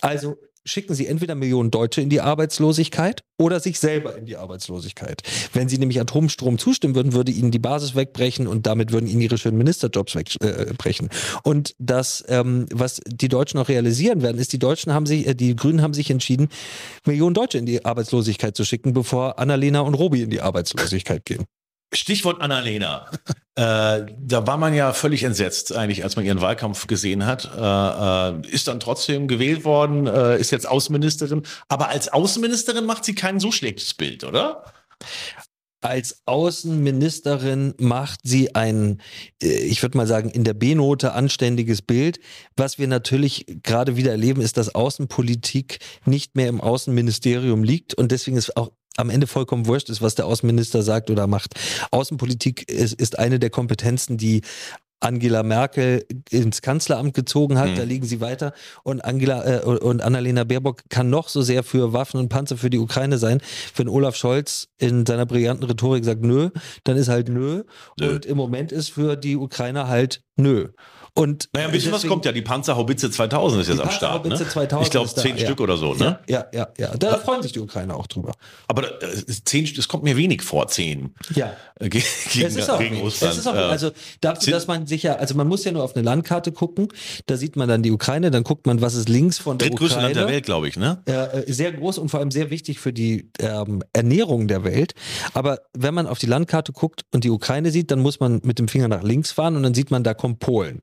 Also 0.00 0.36
schicken 0.68 0.94
sie 0.94 1.06
entweder 1.06 1.34
Millionen 1.34 1.70
Deutsche 1.70 2.00
in 2.00 2.08
die 2.08 2.20
Arbeitslosigkeit 2.20 3.22
oder 3.38 3.60
sich 3.60 3.78
selber 3.78 4.16
in 4.16 4.26
die 4.26 4.36
Arbeitslosigkeit. 4.36 5.22
Wenn 5.52 5.68
sie 5.68 5.78
nämlich 5.78 6.00
Atomstrom 6.00 6.58
zustimmen 6.58 6.94
würden, 6.94 7.12
würde 7.12 7.32
ihnen 7.32 7.50
die 7.50 7.58
Basis 7.58 7.94
wegbrechen 7.94 8.46
und 8.46 8.66
damit 8.66 8.92
würden 8.92 9.06
ihnen 9.06 9.20
ihre 9.20 9.38
schönen 9.38 9.58
Ministerjobs 9.58 10.14
wegbrechen. 10.14 11.08
Und 11.42 11.74
das, 11.78 12.24
ähm, 12.28 12.66
was 12.72 13.00
die 13.06 13.28
Deutschen 13.28 13.58
auch 13.58 13.68
realisieren 13.68 14.22
werden, 14.22 14.38
ist, 14.38 14.52
die 14.52 14.58
Deutschen 14.58 14.92
haben 14.92 15.06
sich, 15.06 15.26
äh, 15.26 15.34
die 15.34 15.56
Grünen 15.56 15.82
haben 15.82 15.94
sich 15.94 16.10
entschieden, 16.10 16.48
Millionen 17.06 17.34
Deutsche 17.34 17.58
in 17.58 17.66
die 17.66 17.84
Arbeitslosigkeit 17.84 18.56
zu 18.56 18.64
schicken, 18.64 18.92
bevor 18.92 19.38
Annalena 19.38 19.80
und 19.80 19.94
Robi 19.94 20.22
in 20.22 20.30
die 20.30 20.40
Arbeitslosigkeit 20.40 21.24
gehen. 21.24 21.44
Stichwort 21.92 22.40
Annalena. 22.40 23.10
äh, 23.54 24.06
da 24.18 24.46
war 24.46 24.56
man 24.56 24.74
ja 24.74 24.92
völlig 24.92 25.22
entsetzt, 25.22 25.74
eigentlich, 25.74 26.04
als 26.04 26.16
man 26.16 26.24
ihren 26.24 26.40
Wahlkampf 26.40 26.86
gesehen 26.86 27.26
hat. 27.26 27.50
Äh, 27.56 28.48
äh, 28.48 28.48
ist 28.48 28.68
dann 28.68 28.80
trotzdem 28.80 29.28
gewählt 29.28 29.64
worden, 29.64 30.06
äh, 30.06 30.38
ist 30.38 30.50
jetzt 30.50 30.68
Außenministerin. 30.68 31.42
Aber 31.68 31.88
als 31.88 32.08
Außenministerin 32.12 32.84
macht 32.84 33.04
sie 33.04 33.14
kein 33.14 33.40
so 33.40 33.52
schlechtes 33.52 33.94
Bild, 33.94 34.24
oder? 34.24 34.64
als 35.80 36.22
Außenministerin 36.26 37.74
macht 37.78 38.20
sie 38.24 38.54
ein, 38.54 39.00
äh, 39.42 39.58
ich 39.60 39.82
würde 39.82 39.96
mal 39.96 40.06
sagen, 40.06 40.30
in 40.30 40.44
der 40.44 40.54
B-Note 40.54 41.12
anständiges 41.12 41.82
Bild. 41.82 42.18
Was 42.56 42.78
wir 42.78 42.88
natürlich 42.88 43.46
gerade 43.62 43.96
wieder 43.96 44.10
erleben, 44.10 44.40
ist, 44.40 44.56
dass 44.56 44.74
Außenpolitik 44.74 45.78
nicht 46.04 46.36
mehr 46.36 46.48
im 46.48 46.60
Außenministerium 46.60 47.62
liegt 47.62 47.94
und 47.94 48.10
deswegen 48.12 48.36
ist 48.36 48.56
auch 48.56 48.72
am 48.98 49.10
Ende 49.10 49.26
vollkommen 49.26 49.66
wurscht 49.66 49.88
ist, 49.88 50.02
was 50.02 50.14
der 50.14 50.26
Außenminister 50.26 50.82
sagt 50.82 51.10
oder 51.10 51.26
macht. 51.26 51.54
Außenpolitik 51.90 52.68
ist, 52.70 52.94
ist 52.94 53.18
eine 53.18 53.38
der 53.38 53.50
Kompetenzen, 53.50 54.18
die 54.18 54.42
Angela 55.00 55.44
Merkel 55.44 56.04
ins 56.30 56.60
Kanzleramt 56.60 57.14
gezogen 57.14 57.56
hat, 57.58 57.68
Hm. 57.68 57.76
da 57.76 57.82
liegen 57.84 58.04
sie 58.04 58.20
weiter. 58.20 58.52
Und 58.82 59.04
Angela 59.04 59.60
äh, 59.60 59.64
und 59.64 60.02
Annalena 60.02 60.42
Baerbock 60.42 60.82
kann 60.88 61.08
noch 61.08 61.28
so 61.28 61.40
sehr 61.42 61.62
für 61.62 61.92
Waffen 61.92 62.18
und 62.18 62.28
Panzer 62.28 62.56
für 62.56 62.68
die 62.68 62.78
Ukraine 62.78 63.18
sein. 63.18 63.40
Wenn 63.76 63.88
Olaf 63.88 64.16
Scholz 64.16 64.66
in 64.78 65.06
seiner 65.06 65.24
brillanten 65.26 65.64
Rhetorik 65.66 66.04
sagt 66.04 66.22
nö, 66.22 66.50
dann 66.82 66.96
ist 66.96 67.08
halt 67.08 67.28
nö. 67.28 67.62
Nö. 68.00 68.14
Und 68.14 68.26
im 68.26 68.36
Moment 68.36 68.72
ist 68.72 68.90
für 68.90 69.14
die 69.16 69.36
Ukrainer 69.36 69.86
halt 69.86 70.22
nö. 70.36 70.70
Und 71.18 71.48
Naja, 71.52 71.66
ein 71.66 71.72
bisschen 71.72 71.90
was 71.90 72.06
kommt 72.06 72.24
ja. 72.24 72.30
Die 72.32 72.42
Panzerhaubitze 72.42 73.10
2000 73.10 73.62
ist 73.62 73.68
jetzt 73.68 73.80
am 73.80 73.90
Start. 73.90 74.24
Ne? 74.24 74.30
Panzerhaubitze 74.30 74.52
2000 74.52 74.86
ich 74.86 74.90
glaube, 74.92 75.06
ist 75.06 75.16
da, 75.18 75.22
zehn 75.22 75.36
ja. 75.36 75.44
Stück 75.46 75.60
oder 75.60 75.76
so. 75.76 75.94
Ne? 75.94 76.20
Ja, 76.28 76.46
ja, 76.54 76.68
ja. 76.78 76.96
Da 76.96 77.16
freuen 77.18 77.42
sich 77.42 77.50
die 77.52 77.58
Ukrainer 77.58 77.96
auch 77.96 78.06
drüber. 78.06 78.32
Aber 78.68 79.02
äh, 79.02 79.24
zehn, 79.44 79.64
es 79.64 79.88
kommt 79.88 80.04
mir 80.04 80.16
wenig 80.16 80.42
vor, 80.42 80.68
zehn. 80.68 81.14
Ja. 81.34 81.54
äh, 81.80 81.88
ge- 81.88 82.02
Gegen, 82.32 82.46
Es 82.46 82.54
ist 82.56 82.70
auch, 82.70 82.78
gegen. 82.78 82.98
Russland. 83.00 83.32
es 83.32 83.40
ist 83.40 83.46
auch 83.48 83.54
Äh, 83.54 83.58
also 83.58 83.90
dafür, 84.20 84.52
dass 84.52 84.68
man 84.68 84.86
sich 84.86 85.02
ja, 85.02 85.16
also 85.16 85.34
man 85.34 85.48
muss 85.48 85.64
ja 85.64 85.72
nur 85.72 85.82
auf 85.82 85.96
eine 85.96 86.04
Landkarte 86.04 86.52
gucken, 86.52 86.86
da 87.26 87.36
sieht 87.36 87.56
man 87.56 87.68
dann 87.68 87.82
die 87.82 87.90
Ukraine, 87.90 88.30
dann 88.30 88.44
guckt 88.44 88.66
man, 88.66 88.80
was 88.80 88.94
ist 88.94 89.08
links 89.08 89.38
von 89.38 89.58
der 89.58 89.68
drittgrößte 89.70 89.96
Ukraine. 89.96 90.14
Land 90.14 90.28
der 90.28 90.34
Welt, 90.34 90.44
glaube 90.44 90.68
ich, 90.68 90.76
ne? 90.76 91.02
äh, 91.06 91.52
sehr 91.52 91.72
groß 91.72 91.98
und 91.98 92.10
vor 92.10 92.20
allem 92.20 92.30
sehr 92.30 92.50
wichtig 92.50 92.78
für 92.78 92.92
die 92.92 93.30
ähm, 93.40 93.82
Ernährung 93.92 94.46
der 94.46 94.62
Welt. 94.62 94.94
Aber 95.34 95.58
wenn 95.76 95.94
man 95.94 96.06
auf 96.06 96.18
die 96.20 96.26
Landkarte 96.26 96.72
guckt 96.72 97.02
und 97.12 97.24
die 97.24 97.30
Ukraine 97.30 97.72
sieht, 97.72 97.90
dann 97.90 97.98
muss 98.00 98.20
man 98.20 98.40
mit 98.44 98.60
dem 98.60 98.68
Finger 98.68 98.86
nach 98.86 99.02
links 99.02 99.32
fahren 99.32 99.56
und 99.56 99.64
dann 99.64 99.74
sieht 99.74 99.90
man, 99.90 100.04
da 100.04 100.14
kommt 100.14 100.38
Polen. 100.38 100.80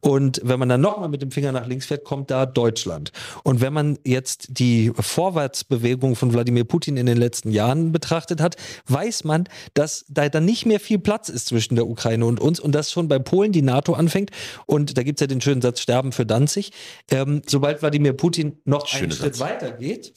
Und 0.00 0.40
wenn 0.44 0.58
man 0.58 0.68
dann 0.68 0.80
nochmal 0.80 1.08
mit 1.08 1.22
dem 1.22 1.30
Finger 1.30 1.52
nach 1.52 1.66
links 1.66 1.86
fährt, 1.86 2.04
kommt 2.04 2.30
da 2.30 2.46
Deutschland. 2.46 3.12
Und 3.42 3.60
wenn 3.60 3.72
man 3.72 3.98
jetzt 4.04 4.48
die 4.50 4.92
Vorwärtsbewegung 4.98 6.16
von 6.16 6.32
Wladimir 6.32 6.64
Putin 6.64 6.96
in 6.96 7.06
den 7.06 7.16
letzten 7.16 7.50
Jahren 7.50 7.92
betrachtet 7.92 8.40
hat, 8.40 8.56
weiß 8.86 9.24
man, 9.24 9.44
dass 9.74 10.04
da 10.08 10.28
dann 10.28 10.44
nicht 10.44 10.66
mehr 10.66 10.80
viel 10.80 10.98
Platz 10.98 11.28
ist 11.28 11.46
zwischen 11.46 11.74
der 11.74 11.86
Ukraine 11.86 12.26
und 12.26 12.40
uns 12.40 12.60
und 12.60 12.74
dass 12.74 12.92
schon 12.92 13.08
bei 13.08 13.18
Polen 13.18 13.52
die 13.52 13.62
NATO 13.62 13.94
anfängt. 13.94 14.30
Und 14.66 14.96
da 14.96 15.02
gibt 15.02 15.18
es 15.18 15.20
ja 15.20 15.26
den 15.26 15.40
schönen 15.40 15.62
Satz, 15.62 15.80
Sterben 15.80 16.12
für 16.12 16.26
Danzig. 16.26 16.72
Ähm, 17.10 17.42
sobald 17.46 17.82
Wladimir 17.82 18.12
Putin 18.12 18.58
noch 18.64 18.92
einen 18.92 19.10
Schritt 19.10 19.36
Satz. 19.36 19.40
weitergeht, 19.40 20.12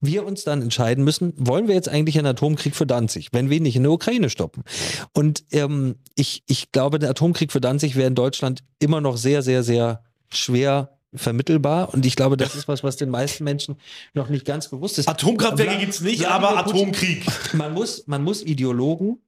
wir 0.00 0.24
uns 0.26 0.44
dann 0.44 0.62
entscheiden 0.62 1.04
müssen, 1.04 1.34
wollen 1.36 1.68
wir 1.68 1.74
jetzt 1.74 1.88
eigentlich 1.88 2.16
einen 2.18 2.26
Atomkrieg 2.28 2.74
für 2.74 2.86
Danzig, 2.86 3.28
wenn 3.32 3.50
wir 3.50 3.60
nicht 3.60 3.76
in 3.76 3.82
der 3.82 3.92
Ukraine 3.92 4.30
stoppen. 4.30 4.62
Und 5.12 5.44
ähm, 5.52 5.96
ich, 6.14 6.42
ich 6.46 6.72
glaube, 6.72 6.98
der 6.98 7.10
Atomkrieg 7.10 7.52
für 7.52 7.60
Danzig 7.60 7.96
wäre 7.96 8.06
in 8.08 8.14
Deutschland 8.14 8.62
immer 8.78 9.00
noch 9.00 9.16
sehr, 9.16 9.42
sehr, 9.42 9.62
sehr 9.62 10.02
schwer 10.32 10.96
vermittelbar. 11.12 11.92
Und 11.92 12.06
ich 12.06 12.16
glaube, 12.16 12.36
das 12.36 12.54
ist 12.54 12.68
was, 12.68 12.84
was 12.84 12.96
den 12.96 13.10
meisten 13.10 13.44
Menschen 13.44 13.76
noch 14.14 14.28
nicht 14.28 14.44
ganz 14.44 14.68
bewusst 14.68 14.98
ist. 14.98 15.08
Atomkraftwerke 15.08 15.72
Wla- 15.72 15.80
gibt's 15.80 16.00
nicht, 16.00 16.26
aber 16.26 16.56
Atomkrieg. 16.56 17.26
Man 17.52 17.74
muss, 17.74 18.06
man 18.06 18.22
muss 18.22 18.42
Ideologen 18.42 19.18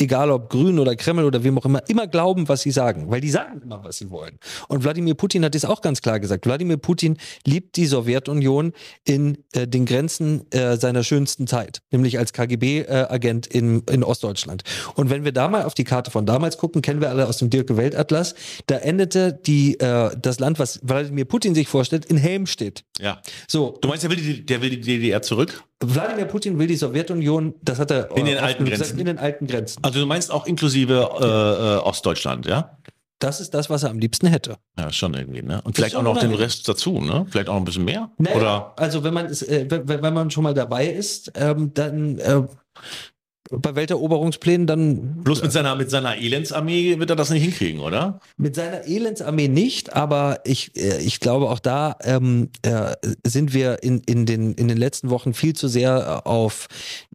egal 0.00 0.30
ob 0.30 0.50
Grün 0.50 0.78
oder 0.78 0.94
Kreml 0.96 1.24
oder 1.24 1.42
wem 1.44 1.58
auch 1.58 1.64
immer, 1.64 1.82
immer 1.88 2.06
glauben, 2.06 2.48
was 2.48 2.62
sie 2.62 2.70
sagen, 2.70 3.10
weil 3.10 3.20
die 3.20 3.30
sagen 3.30 3.62
immer, 3.62 3.82
was 3.82 3.98
sie 3.98 4.10
wollen. 4.10 4.38
Und 4.68 4.84
Wladimir 4.84 5.14
Putin 5.14 5.44
hat 5.44 5.54
dies 5.54 5.64
auch 5.64 5.80
ganz 5.80 6.02
klar 6.02 6.20
gesagt. 6.20 6.46
Wladimir 6.46 6.76
Putin 6.76 7.16
liebt 7.44 7.76
die 7.76 7.86
Sowjetunion 7.86 8.72
in 9.04 9.38
äh, 9.52 9.66
den 9.66 9.86
Grenzen 9.86 10.50
äh, 10.52 10.76
seiner 10.76 11.04
schönsten 11.04 11.46
Zeit, 11.46 11.82
nämlich 11.90 12.18
als 12.18 12.32
KGB-Agent 12.32 13.46
in, 13.46 13.82
in 13.90 14.04
Ostdeutschland. 14.04 14.62
Und 14.94 15.10
wenn 15.10 15.24
wir 15.24 15.32
da 15.32 15.48
mal 15.48 15.64
auf 15.64 15.74
die 15.74 15.84
Karte 15.84 16.10
von 16.10 16.26
damals 16.26 16.58
gucken, 16.58 16.82
kennen 16.82 17.00
wir 17.00 17.10
alle 17.10 17.26
aus 17.26 17.38
dem 17.38 17.50
Dirke 17.50 17.76
Weltatlas, 17.76 18.34
da 18.66 18.76
endete 18.76 19.32
die, 19.32 19.78
äh, 19.80 20.10
das 20.20 20.38
Land, 20.38 20.58
was 20.58 20.80
Wladimir 20.82 21.24
Putin 21.24 21.54
sich 21.54 21.68
vorstellt, 21.68 22.04
in 22.06 22.16
Helmstedt. 22.16 22.84
Ja. 22.98 23.20
So, 23.48 23.78
Du 23.80 23.88
meinst, 23.88 24.04
der 24.04 24.10
will 24.10 24.16
die, 24.16 24.44
der 24.44 24.62
will 24.62 24.70
die 24.70 24.80
DDR 24.80 25.22
zurück? 25.22 25.64
Wladimir 25.84 26.24
Putin 26.24 26.58
will 26.58 26.66
die 26.66 26.76
Sowjetunion, 26.76 27.54
das 27.62 27.78
hat 27.78 27.90
er 27.90 28.16
In 28.16 28.24
den 28.24 28.36
oft 28.36 28.44
alten 28.44 28.64
gesagt, 28.64 28.82
Grenzen. 28.82 28.98
in 28.98 29.06
den 29.06 29.18
alten 29.18 29.46
Grenzen. 29.46 29.84
Also 29.84 30.00
du 30.00 30.06
meinst 30.06 30.30
auch 30.30 30.46
inklusive 30.46 30.94
äh, 31.20 31.24
äh, 31.24 31.78
Ostdeutschland, 31.78 32.46
ja? 32.46 32.78
Das 33.18 33.40
ist 33.40 33.54
das, 33.54 33.70
was 33.70 33.82
er 33.82 33.90
am 33.90 33.98
liebsten 33.98 34.26
hätte. 34.26 34.56
Ja, 34.78 34.92
schon 34.92 35.14
irgendwie, 35.14 35.42
ne? 35.42 35.62
Und 35.64 35.74
vielleicht 35.74 35.96
auch 35.96 36.02
noch 36.02 36.18
den. 36.18 36.34
Rest 36.34 36.68
dazu, 36.68 37.00
ne? 37.00 37.26
Vielleicht 37.30 37.48
auch 37.48 37.56
ein 37.56 37.64
bisschen 37.64 37.84
mehr? 37.86 38.10
Naja, 38.18 38.36
Oder? 38.36 38.74
also 38.76 39.04
wenn 39.04 39.14
man 39.14 39.26
äh, 39.26 39.66
wenn, 39.70 39.88
wenn 39.88 40.14
man 40.14 40.30
schon 40.30 40.44
mal 40.44 40.52
dabei 40.52 40.86
ist, 40.86 41.32
ähm, 41.34 41.72
dann 41.72 42.18
äh, 42.18 42.42
bei 43.50 43.74
Welteroberungsplänen 43.74 44.66
dann 44.66 45.22
Bloß 45.22 45.42
mit 45.42 45.52
seiner, 45.52 45.74
mit 45.74 45.90
seiner 45.90 46.16
Elendsarmee 46.16 46.98
wird 46.98 47.10
er 47.10 47.16
das 47.16 47.30
nicht 47.30 47.42
hinkriegen, 47.42 47.80
oder? 47.80 48.20
mit 48.36 48.54
seiner 48.54 48.86
Elendsarmee 48.86 49.48
nicht, 49.48 49.94
aber 49.94 50.40
ich, 50.44 50.76
äh, 50.76 50.98
ich 50.98 51.20
glaube 51.20 51.50
auch 51.50 51.58
da 51.58 51.96
ähm, 52.02 52.50
äh, 52.62 52.94
sind 53.24 53.54
wir 53.54 53.82
in, 53.82 54.00
in, 54.06 54.26
den, 54.26 54.54
in 54.54 54.68
den 54.68 54.76
letzten 54.76 55.10
Wochen 55.10 55.34
viel 55.34 55.54
zu 55.54 55.68
sehr 55.68 56.22
äh, 56.24 56.28
auf 56.28 56.68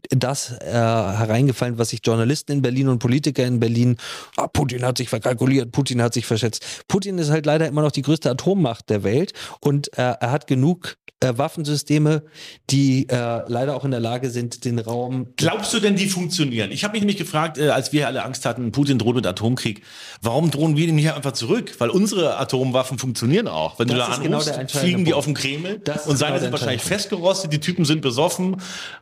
das 0.09 0.51
äh, 0.51 0.71
hereingefallen, 0.71 1.77
was 1.77 1.89
sich 1.89 2.01
Journalisten 2.03 2.51
in 2.53 2.61
Berlin 2.61 2.87
und 2.87 2.99
Politiker 2.99 3.45
in 3.45 3.59
Berlin, 3.59 3.97
ah, 4.37 4.47
Putin 4.47 4.83
hat 4.83 4.97
sich 4.97 5.09
verkalkuliert, 5.09 5.71
Putin 5.71 6.01
hat 6.01 6.13
sich 6.13 6.25
verschätzt. 6.25 6.83
Putin 6.87 7.17
ist 7.17 7.29
halt 7.29 7.45
leider 7.45 7.67
immer 7.67 7.81
noch 7.81 7.91
die 7.91 8.01
größte 8.01 8.29
Atommacht 8.29 8.89
der 8.89 9.03
Welt 9.03 9.33
und 9.59 9.95
äh, 9.97 10.15
er 10.19 10.31
hat 10.31 10.47
genug 10.47 10.97
äh, 11.21 11.37
Waffensysteme, 11.37 12.23
die 12.69 13.07
äh, 13.09 13.41
leider 13.47 13.75
auch 13.75 13.85
in 13.85 13.91
der 13.91 13.99
Lage 13.99 14.29
sind, 14.29 14.65
den 14.65 14.79
Raum 14.79 15.27
Glaubst 15.37 15.73
du 15.73 15.79
denn, 15.79 15.95
die 15.95 16.07
funktionieren? 16.07 16.71
Ich 16.71 16.83
habe 16.83 16.93
mich 16.93 17.01
nämlich 17.01 17.17
gefragt, 17.17 17.57
äh, 17.57 17.69
als 17.69 17.93
wir 17.93 18.07
alle 18.07 18.23
Angst 18.23 18.45
hatten, 18.45 18.71
Putin 18.71 18.97
droht 18.97 19.15
mit 19.15 19.25
Atomkrieg, 19.25 19.83
warum 20.21 20.51
drohen 20.51 20.75
wir 20.75 20.87
denn 20.87 20.97
hier 20.97 21.15
einfach 21.15 21.31
zurück? 21.33 21.73
Weil 21.79 21.89
unsere 21.89 22.37
Atomwaffen 22.37 22.97
funktionieren 22.97 23.47
auch. 23.47 23.79
Wenn 23.79 23.87
du 23.87 23.95
Das 23.95 24.07
da 24.07 24.13
ist 24.13 24.21
genau 24.23 24.37
anrufst, 24.37 24.49
entscheidende 24.49 24.79
fliegen 24.79 25.05
die 25.05 25.11
Punkt. 25.11 25.17
auf 25.17 25.25
den 25.25 25.33
Kreml 25.35 25.79
Das 25.83 26.07
und 26.07 26.17
seine 26.17 26.33
genau 26.33 26.43
sind 26.43 26.51
wahrscheinlich 26.51 26.81
festgerostet, 26.81 27.53
die 27.53 27.59
Typen 27.59 27.85
sind 27.85 28.01
besoffen. 28.01 28.57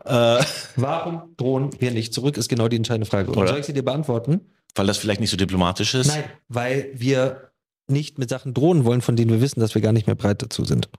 Äh, 0.06 0.44
Warum 0.76 1.36
drohen 1.38 1.70
wir 1.80 1.92
nicht 1.92 2.14
zurück, 2.14 2.38
ist 2.38 2.50
genau 2.50 2.68
die 2.68 2.76
entscheidende 2.78 3.10
Frage. 3.10 3.32
Und 3.32 3.38
Oder? 3.38 3.50
soll 3.50 3.60
ich 3.60 3.66
sie 3.66 3.74
dir 3.74 3.84
beantworten? 3.84 4.42
weil 4.76 4.88
das 4.88 4.98
vielleicht 4.98 5.20
nicht 5.20 5.32
so 5.32 5.36
diplomatisch 5.36 5.94
ist. 5.96 6.08
Nein, 6.08 6.24
weil 6.48 6.90
wir 6.94 7.49
nicht 7.90 8.18
mit 8.20 8.30
Sachen 8.30 8.54
drohen 8.54 8.86
wollen, 8.86 9.02
von 9.02 9.16
denen 9.16 9.32
wir 9.32 9.42
wissen, 9.42 9.60
dass 9.60 9.76
wir 9.76 9.82
gar 9.82 9.94
nicht 9.94 10.08
mehr 10.08 10.16
bereit 10.16 10.42
dazu 10.42 10.66
sind. 10.66 10.90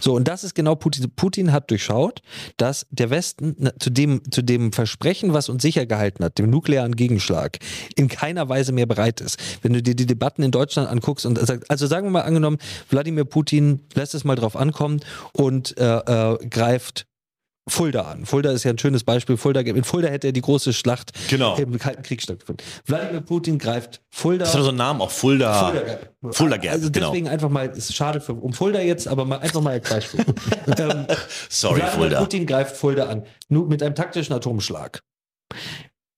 So, 0.00 0.14
und 0.14 0.28
das 0.28 0.44
ist 0.44 0.54
genau 0.54 0.74
Putin. 0.74 1.10
Putin 1.14 1.52
hat 1.52 1.70
durchschaut, 1.70 2.22
dass 2.56 2.86
der 2.90 3.10
Westen 3.10 3.70
zu 3.78 3.90
dem, 3.90 4.22
zu 4.30 4.42
dem 4.42 4.72
Versprechen, 4.72 5.32
was 5.32 5.48
uns 5.48 5.62
sicher 5.62 5.86
gehalten 5.86 6.24
hat, 6.24 6.38
dem 6.38 6.50
nuklearen 6.50 6.96
Gegenschlag, 6.96 7.58
in 7.96 8.08
keiner 8.08 8.48
Weise 8.48 8.72
mehr 8.72 8.86
bereit 8.86 9.20
ist. 9.20 9.38
Wenn 9.62 9.72
du 9.72 9.82
dir 9.82 9.94
die 9.94 10.06
Debatten 10.06 10.42
in 10.42 10.50
Deutschland 10.50 10.88
anguckst 10.88 11.26
und 11.26 11.38
sagst, 11.38 11.70
also 11.70 11.86
sagen 11.86 12.06
wir 12.06 12.10
mal 12.10 12.22
angenommen, 12.22 12.58
Wladimir 12.88 13.24
Putin 13.24 13.80
lässt 13.94 14.14
es 14.14 14.24
mal 14.24 14.36
drauf 14.36 14.56
ankommen 14.56 15.00
und 15.32 15.76
äh, 15.78 15.98
äh, 15.98 16.38
greift 16.48 17.06
Fulda 17.68 18.02
an. 18.02 18.26
Fulda 18.26 18.50
ist 18.50 18.64
ja 18.64 18.70
ein 18.72 18.78
schönes 18.78 19.04
Beispiel. 19.04 19.36
Fulda, 19.36 19.60
in 19.60 19.84
Fulda 19.84 20.08
hätte 20.08 20.28
er 20.28 20.32
die 20.32 20.40
große 20.40 20.72
Schlacht 20.72 21.12
Genau. 21.28 21.56
im 21.56 21.78
Kalten 21.78 22.02
Krieg 22.02 22.20
stattgefunden. 22.22 22.64
Wladimir 22.86 23.20
Putin 23.20 23.58
greift 23.58 24.00
Fulda. 24.10 24.44
Das 24.44 24.54
hat 24.54 24.60
doch 24.60 24.64
so 24.64 24.68
einen 24.70 24.78
Namen, 24.78 25.00
auch 25.00 25.10
Fulda. 25.10 25.70
Fulda, 25.70 25.98
Fulda 26.32 26.56
Gap, 26.56 26.72
Also 26.72 26.90
genau. 26.90 27.10
deswegen 27.10 27.28
einfach 27.28 27.48
mal, 27.48 27.66
ist 27.68 27.94
schade 27.94 28.20
für 28.20 28.34
um 28.34 28.52
Fulda 28.52 28.80
jetzt, 28.80 29.06
aber 29.06 29.24
mal 29.24 29.38
einfach 29.38 29.60
mal 29.60 29.72
als 29.74 29.88
Beispiel. 29.88 30.24
ähm, 30.78 31.06
Sorry, 31.48 31.80
Wladimir 31.80 31.88
Fulda. 32.00 32.20
Putin 32.20 32.46
greift 32.46 32.76
Fulda 32.76 33.06
an. 33.06 33.24
Nur 33.48 33.68
mit 33.68 33.82
einem 33.82 33.94
taktischen 33.94 34.34
Atomschlag. 34.34 35.00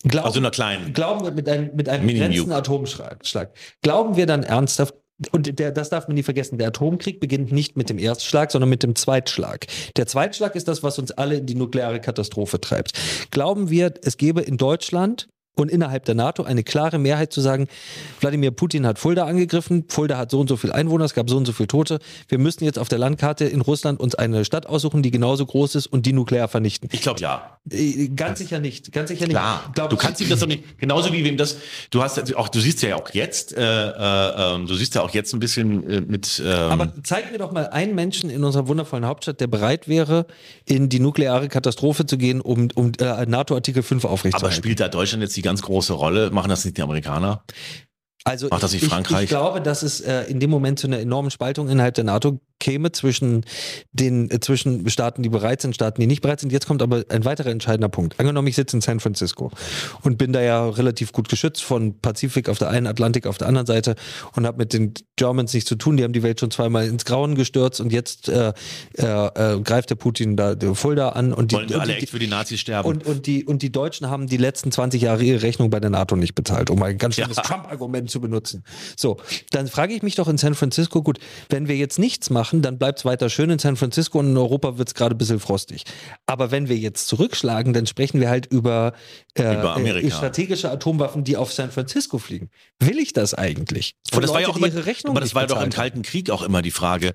Glauben, 0.04 0.26
Also 0.26 0.40
einer 0.40 0.50
kleinen. 0.50 0.92
glauben 0.94 1.24
wir 1.24 1.30
mit 1.32 1.48
einem, 1.48 1.74
mit 1.76 1.88
einem 1.88 2.06
begrenzten 2.06 2.50
Atomschlag. 2.52 3.24
Schlag. 3.26 3.52
Glauben 3.82 4.16
wir 4.16 4.26
dann 4.26 4.42
ernsthaft, 4.42 4.94
und 5.30 5.58
der, 5.58 5.70
das 5.70 5.90
darf 5.90 6.08
man 6.08 6.14
nie 6.14 6.22
vergessen, 6.22 6.58
der 6.58 6.68
Atomkrieg 6.68 7.20
beginnt 7.20 7.52
nicht 7.52 7.76
mit 7.76 7.90
dem 7.90 7.98
Erstschlag, 7.98 8.50
sondern 8.50 8.70
mit 8.70 8.82
dem 8.82 8.96
Zweitschlag. 8.96 9.66
Der 9.96 10.06
Zweitschlag 10.06 10.56
ist 10.56 10.68
das, 10.68 10.82
was 10.82 10.98
uns 10.98 11.12
alle 11.12 11.36
in 11.36 11.46
die 11.46 11.54
nukleare 11.54 12.00
Katastrophe 12.00 12.60
treibt. 12.60 12.92
Glauben 13.30 13.70
wir, 13.70 13.94
es 14.02 14.16
gäbe 14.16 14.40
in 14.40 14.56
Deutschland 14.56 15.28
und 15.54 15.70
innerhalb 15.70 16.04
der 16.06 16.14
NATO 16.14 16.44
eine 16.44 16.64
klare 16.64 16.98
Mehrheit 16.98 17.32
zu 17.32 17.40
sagen, 17.40 17.68
Wladimir 18.20 18.50
Putin 18.52 18.86
hat 18.86 18.98
Fulda 18.98 19.26
angegriffen, 19.26 19.84
Fulda 19.88 20.16
hat 20.16 20.30
so 20.30 20.40
und 20.40 20.48
so 20.48 20.56
viel 20.56 20.72
Einwohner, 20.72 21.04
es 21.04 21.14
gab 21.14 21.28
so 21.28 21.36
und 21.36 21.46
so 21.46 21.52
viele 21.52 21.66
Tote. 21.66 21.98
Wir 22.28 22.38
müssen 22.38 22.64
jetzt 22.64 22.78
auf 22.78 22.88
der 22.88 22.98
Landkarte 22.98 23.44
in 23.44 23.60
Russland 23.60 24.00
uns 24.00 24.14
eine 24.14 24.44
Stadt 24.44 24.66
aussuchen, 24.66 25.02
die 25.02 25.10
genauso 25.10 25.44
groß 25.44 25.74
ist 25.74 25.86
und 25.86 26.06
die 26.06 26.12
nuklear 26.12 26.48
vernichten. 26.48 26.88
Ich 26.92 27.02
glaube 27.02 27.20
ja. 27.20 27.58
Äh, 27.70 28.08
Ganz 28.08 28.38
sicher 28.38 28.60
nicht. 28.60 28.92
Ganz 28.92 29.10
sicher 29.10 29.26
nicht. 29.26 29.32
Klar, 29.32 29.88
du 29.88 29.96
kannst 29.96 30.20
ihm 30.20 30.28
das 30.30 30.40
doch 30.40 30.46
nicht, 30.46 30.78
genauso 30.78 31.12
wie 31.12 31.24
wem 31.24 31.36
das, 31.36 31.58
du 31.90 32.02
hast 32.02 32.34
auch, 32.34 32.48
du 32.48 32.60
siehst 32.60 32.82
ja 32.82 32.96
auch 32.96 33.10
jetzt, 33.10 33.56
äh, 33.56 33.62
äh, 33.62 34.54
ähm, 34.54 34.66
du 34.66 34.74
siehst 34.74 34.94
ja 34.94 35.02
auch 35.02 35.10
jetzt 35.10 35.34
ein 35.34 35.40
bisschen 35.40 35.88
äh, 35.88 36.00
mit, 36.00 36.42
ähm, 36.44 36.50
Aber 36.50 36.92
zeig 37.02 37.30
mir 37.30 37.38
doch 37.38 37.52
mal 37.52 37.68
einen 37.68 37.94
Menschen 37.94 38.30
in 38.30 38.42
unserer 38.42 38.68
wundervollen 38.68 39.04
Hauptstadt, 39.04 39.40
der 39.40 39.48
bereit 39.48 39.86
wäre, 39.86 40.26
in 40.64 40.88
die 40.88 40.98
nukleare 40.98 41.48
Katastrophe 41.48 42.06
zu 42.06 42.16
gehen, 42.16 42.40
um, 42.40 42.68
um 42.74 42.92
äh, 42.98 43.26
NATO-Artikel 43.26 43.82
5 43.82 44.04
aber 44.04 44.14
aufrechtzuerhalten. 44.14 44.56
spielt 44.56 44.80
da 44.80 44.88
Deutschland 44.88 45.22
jetzt 45.22 45.36
die 45.36 45.41
ganz 45.42 45.62
große 45.62 45.92
Rolle? 45.92 46.30
Machen 46.30 46.48
das 46.48 46.64
nicht 46.64 46.76
die 46.76 46.82
Amerikaner? 46.82 47.44
Also 48.24 48.48
Macht 48.48 48.62
das 48.62 48.72
nicht 48.72 48.84
ich, 48.84 48.88
Frankreich? 48.88 49.24
Ich 49.24 49.28
glaube, 49.30 49.60
dass 49.60 49.82
es 49.82 50.00
äh, 50.00 50.22
in 50.24 50.38
dem 50.38 50.50
Moment 50.50 50.78
zu 50.78 50.86
einer 50.86 51.00
enormen 51.00 51.30
Spaltung 51.30 51.68
innerhalb 51.68 51.94
der 51.94 52.04
NATO 52.04 52.40
käme 52.62 52.92
zwischen 52.92 53.44
den 53.92 54.30
äh, 54.30 54.38
zwischen 54.38 54.88
Staaten, 54.88 55.24
die 55.24 55.28
bereit 55.28 55.60
sind, 55.60 55.74
Staaten, 55.74 56.00
die 56.00 56.06
nicht 56.06 56.22
bereit 56.22 56.38
sind. 56.38 56.52
Jetzt 56.52 56.68
kommt 56.68 56.80
aber 56.80 57.04
ein 57.08 57.24
weiterer 57.24 57.50
entscheidender 57.50 57.88
Punkt. 57.88 58.20
Angenommen, 58.20 58.46
ich 58.46 58.54
sitze 58.54 58.76
in 58.76 58.80
San 58.80 59.00
Francisco 59.00 59.50
und 60.02 60.16
bin 60.16 60.32
da 60.32 60.40
ja 60.40 60.68
relativ 60.68 61.12
gut 61.12 61.28
geschützt 61.28 61.64
von 61.64 61.98
Pazifik 61.98 62.48
auf 62.48 62.58
der 62.58 62.70
einen, 62.70 62.86
Atlantik 62.86 63.26
auf 63.26 63.36
der 63.36 63.48
anderen 63.48 63.66
Seite 63.66 63.96
und 64.36 64.46
habe 64.46 64.58
mit 64.58 64.72
den 64.72 64.94
Germans 65.16 65.52
nichts 65.52 65.68
zu 65.68 65.74
tun. 65.74 65.96
Die 65.96 66.04
haben 66.04 66.12
die 66.12 66.22
Welt 66.22 66.38
schon 66.38 66.52
zweimal 66.52 66.86
ins 66.86 67.04
Grauen 67.04 67.34
gestürzt 67.34 67.80
und 67.80 67.92
jetzt 67.92 68.28
äh, 68.28 68.52
äh, 68.96 69.02
äh, 69.04 69.60
greift 69.60 69.90
der 69.90 69.96
Putin 69.96 70.36
da 70.36 70.54
der 70.54 70.76
Fulda 70.76 71.10
an 71.10 71.32
und 71.32 71.50
die, 71.50 71.56
Wollen 71.56 71.66
und 71.66 71.80
alle 71.80 71.96
echt 71.96 72.10
für 72.10 72.20
die 72.20 72.28
Nazis 72.28 72.60
sterben? 72.60 72.88
und, 72.88 73.04
und, 73.04 73.26
die, 73.26 73.44
und 73.44 73.62
die 73.62 73.72
Deutschen 73.72 74.08
haben 74.08 74.28
die 74.28 74.36
letzten 74.36 74.70
20 74.70 75.02
Jahre 75.02 75.24
ihre 75.24 75.42
Rechnung 75.42 75.70
bei 75.70 75.80
der 75.80 75.90
NATO 75.90 76.14
nicht 76.14 76.36
bezahlt, 76.36 76.70
um 76.70 76.80
ein 76.84 76.96
ganz 76.96 77.16
schönes 77.16 77.38
Ja. 77.38 77.42
Trump-Argument 77.42 78.08
zu 78.08 78.20
benutzen. 78.20 78.62
So, 78.96 79.16
dann 79.50 79.66
frage 79.66 79.94
ich 79.94 80.02
mich 80.02 80.14
doch 80.14 80.28
in 80.28 80.38
San 80.38 80.54
Francisco, 80.54 81.02
gut, 81.02 81.18
wenn 81.48 81.66
wir 81.66 81.76
jetzt 81.76 81.98
nichts 81.98 82.30
machen, 82.30 82.51
dann 82.60 82.76
bleibt 82.76 82.98
es 82.98 83.04
weiter 83.06 83.30
schön 83.30 83.48
in 83.48 83.58
San 83.58 83.76
Francisco 83.76 84.18
und 84.18 84.30
in 84.30 84.36
Europa 84.36 84.76
wird 84.76 84.88
es 84.88 84.94
gerade 84.94 85.14
ein 85.14 85.18
bisschen 85.18 85.40
frostig. 85.40 85.84
Aber 86.26 86.50
wenn 86.50 86.68
wir 86.68 86.76
jetzt 86.76 87.08
zurückschlagen, 87.08 87.72
dann 87.72 87.86
sprechen 87.86 88.20
wir 88.20 88.28
halt 88.28 88.44
über, 88.46 88.92
äh, 89.38 89.54
Über 89.54 89.78
äh, 89.78 90.10
strategische 90.10 90.70
Atomwaffen, 90.70 91.24
die 91.24 91.38
auf 91.38 91.52
San 91.52 91.70
Francisco 91.70 92.18
fliegen. 92.18 92.50
Will 92.80 92.98
ich 92.98 93.14
das 93.14 93.32
eigentlich? 93.32 93.94
aber 94.10 94.20
das 94.20 94.32
war 94.32 94.42
ja 94.42 94.48
auch 94.48 94.56
immer, 94.56 94.66
ihre 94.66 94.84
Rechnung 94.84 95.12
aber 95.12 95.20
das 95.20 95.34
war 95.34 95.46
doch 95.46 95.62
im. 95.62 95.70
Kalten 95.70 96.02
Krieg 96.02 96.28
auch 96.30 96.42
immer 96.42 96.60
die 96.60 96.70
Frage, 96.70 97.14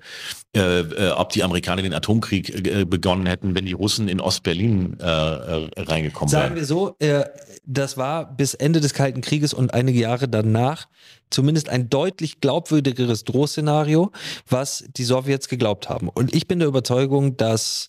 äh, 0.56 0.80
äh, 0.80 1.10
ob 1.10 1.30
die 1.30 1.44
Amerikaner 1.44 1.82
den 1.82 1.94
Atomkrieg 1.94 2.66
äh, 2.66 2.84
begonnen 2.84 3.26
hätten, 3.26 3.54
wenn 3.54 3.66
die 3.66 3.72
Russen 3.72 4.08
in 4.08 4.20
Ostberlin 4.20 4.98
äh, 4.98 5.04
äh, 5.04 5.70
reingekommen 5.76 6.28
Sagen 6.28 6.54
wären. 6.54 6.56
wir 6.56 6.64
so, 6.64 6.96
äh, 6.98 7.24
das 7.64 7.96
war 7.96 8.34
bis 8.34 8.54
Ende 8.54 8.80
des 8.80 8.94
Kalten 8.94 9.20
Krieges 9.20 9.54
und 9.54 9.74
einige 9.74 10.00
Jahre 10.00 10.28
danach 10.28 10.88
zumindest 11.30 11.68
ein 11.68 11.88
deutlich 11.88 12.40
glaubwürdigeres 12.40 13.24
Drohszenario, 13.24 14.12
was 14.48 14.84
die 14.96 15.04
Sowjets 15.04 15.48
geglaubt 15.48 15.88
haben. 15.88 16.08
Und 16.08 16.34
ich 16.34 16.48
bin 16.48 16.58
der 16.58 16.68
Überzeugung, 16.68 17.36
dass 17.36 17.88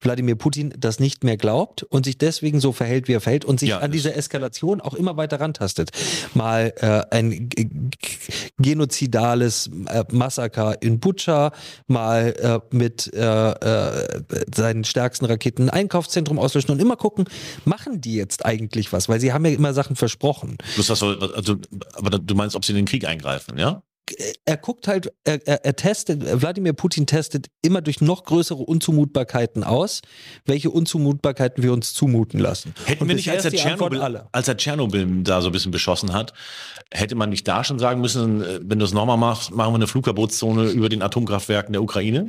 Wladimir 0.00 0.36
Putin 0.36 0.72
das 0.78 1.00
nicht 1.00 1.24
mehr 1.24 1.36
glaubt 1.36 1.82
und 1.82 2.04
sich 2.04 2.18
deswegen 2.18 2.60
so 2.60 2.72
verhält, 2.72 3.08
wie 3.08 3.12
er 3.12 3.20
verhält 3.20 3.44
und 3.44 3.60
sich 3.60 3.70
Ja, 3.70 3.78
an 3.78 3.92
dieser 3.92 4.16
Eskalation 4.16 4.80
auch 4.80 4.94
immer 4.94 5.16
weiter 5.16 5.40
rantastet. 5.40 5.90
Mal 6.34 6.72
äh, 6.80 7.02
ein 7.14 7.50
genozidales 8.58 9.70
äh, 9.86 10.04
Massaker 10.10 10.80
in 10.82 11.00
Butscha, 11.00 11.52
mal 11.86 12.34
äh, 12.40 12.74
mit 12.74 13.12
äh, 13.14 13.50
äh, 13.50 14.22
seinen 14.54 14.84
stärksten 14.84 15.26
Raketen 15.26 15.68
ein 15.68 15.70
Einkaufszentrum 15.70 16.38
auslöschen 16.38 16.70
und 16.70 16.80
immer 16.80 16.96
gucken, 16.96 17.26
machen 17.64 18.00
die 18.00 18.14
jetzt 18.14 18.44
eigentlich 18.44 18.92
was? 18.92 19.08
Weil 19.08 19.20
sie 19.20 19.32
haben 19.32 19.44
ja 19.44 19.52
immer 19.52 19.74
Sachen 19.74 19.96
versprochen. 19.96 20.58
Soll, 20.76 21.32
also, 21.34 21.56
aber 21.94 22.10
du 22.18 22.34
meinst, 22.34 22.56
ob 22.56 22.64
sie 22.64 22.72
in 22.72 22.76
den 22.76 22.86
Krieg 22.86 23.06
eingreifen, 23.06 23.58
ja? 23.58 23.82
Er 24.44 24.56
guckt 24.56 24.88
halt, 24.88 25.12
er, 25.24 25.46
er, 25.46 25.76
testet, 25.76 26.22
Wladimir 26.42 26.72
Putin 26.72 27.06
testet 27.06 27.48
immer 27.62 27.80
durch 27.80 28.00
noch 28.00 28.24
größere 28.24 28.62
Unzumutbarkeiten 28.62 29.64
aus, 29.64 30.00
welche 30.46 30.70
Unzumutbarkeiten 30.70 31.62
wir 31.62 31.72
uns 31.72 31.94
zumuten 31.94 32.40
lassen. 32.40 32.74
Hätten 32.84 33.02
Und 33.02 33.08
wir 33.08 33.14
nicht, 33.14 33.30
als 33.30 33.44
er, 33.44 33.52
Tschernobyl, 33.52 34.00
als 34.32 34.48
er 34.48 34.56
Tschernobyl 34.56 35.22
da 35.22 35.40
so 35.40 35.48
ein 35.48 35.52
bisschen 35.52 35.70
beschossen 35.70 36.12
hat, 36.12 36.32
hätte 36.92 37.14
man 37.14 37.30
nicht 37.30 37.46
da 37.46 37.62
schon 37.64 37.78
sagen 37.78 38.00
müssen, 38.00 38.42
äh, 38.42 38.60
wenn 38.62 38.78
du 38.78 38.84
es 38.84 38.92
nochmal 38.92 39.16
machst, 39.16 39.50
machen 39.52 39.72
wir 39.72 39.76
eine 39.76 39.86
Flugverbotszone 39.86 40.70
über 40.70 40.88
den 40.88 41.02
Atomkraftwerken 41.02 41.72
der 41.72 41.82
Ukraine? 41.82 42.28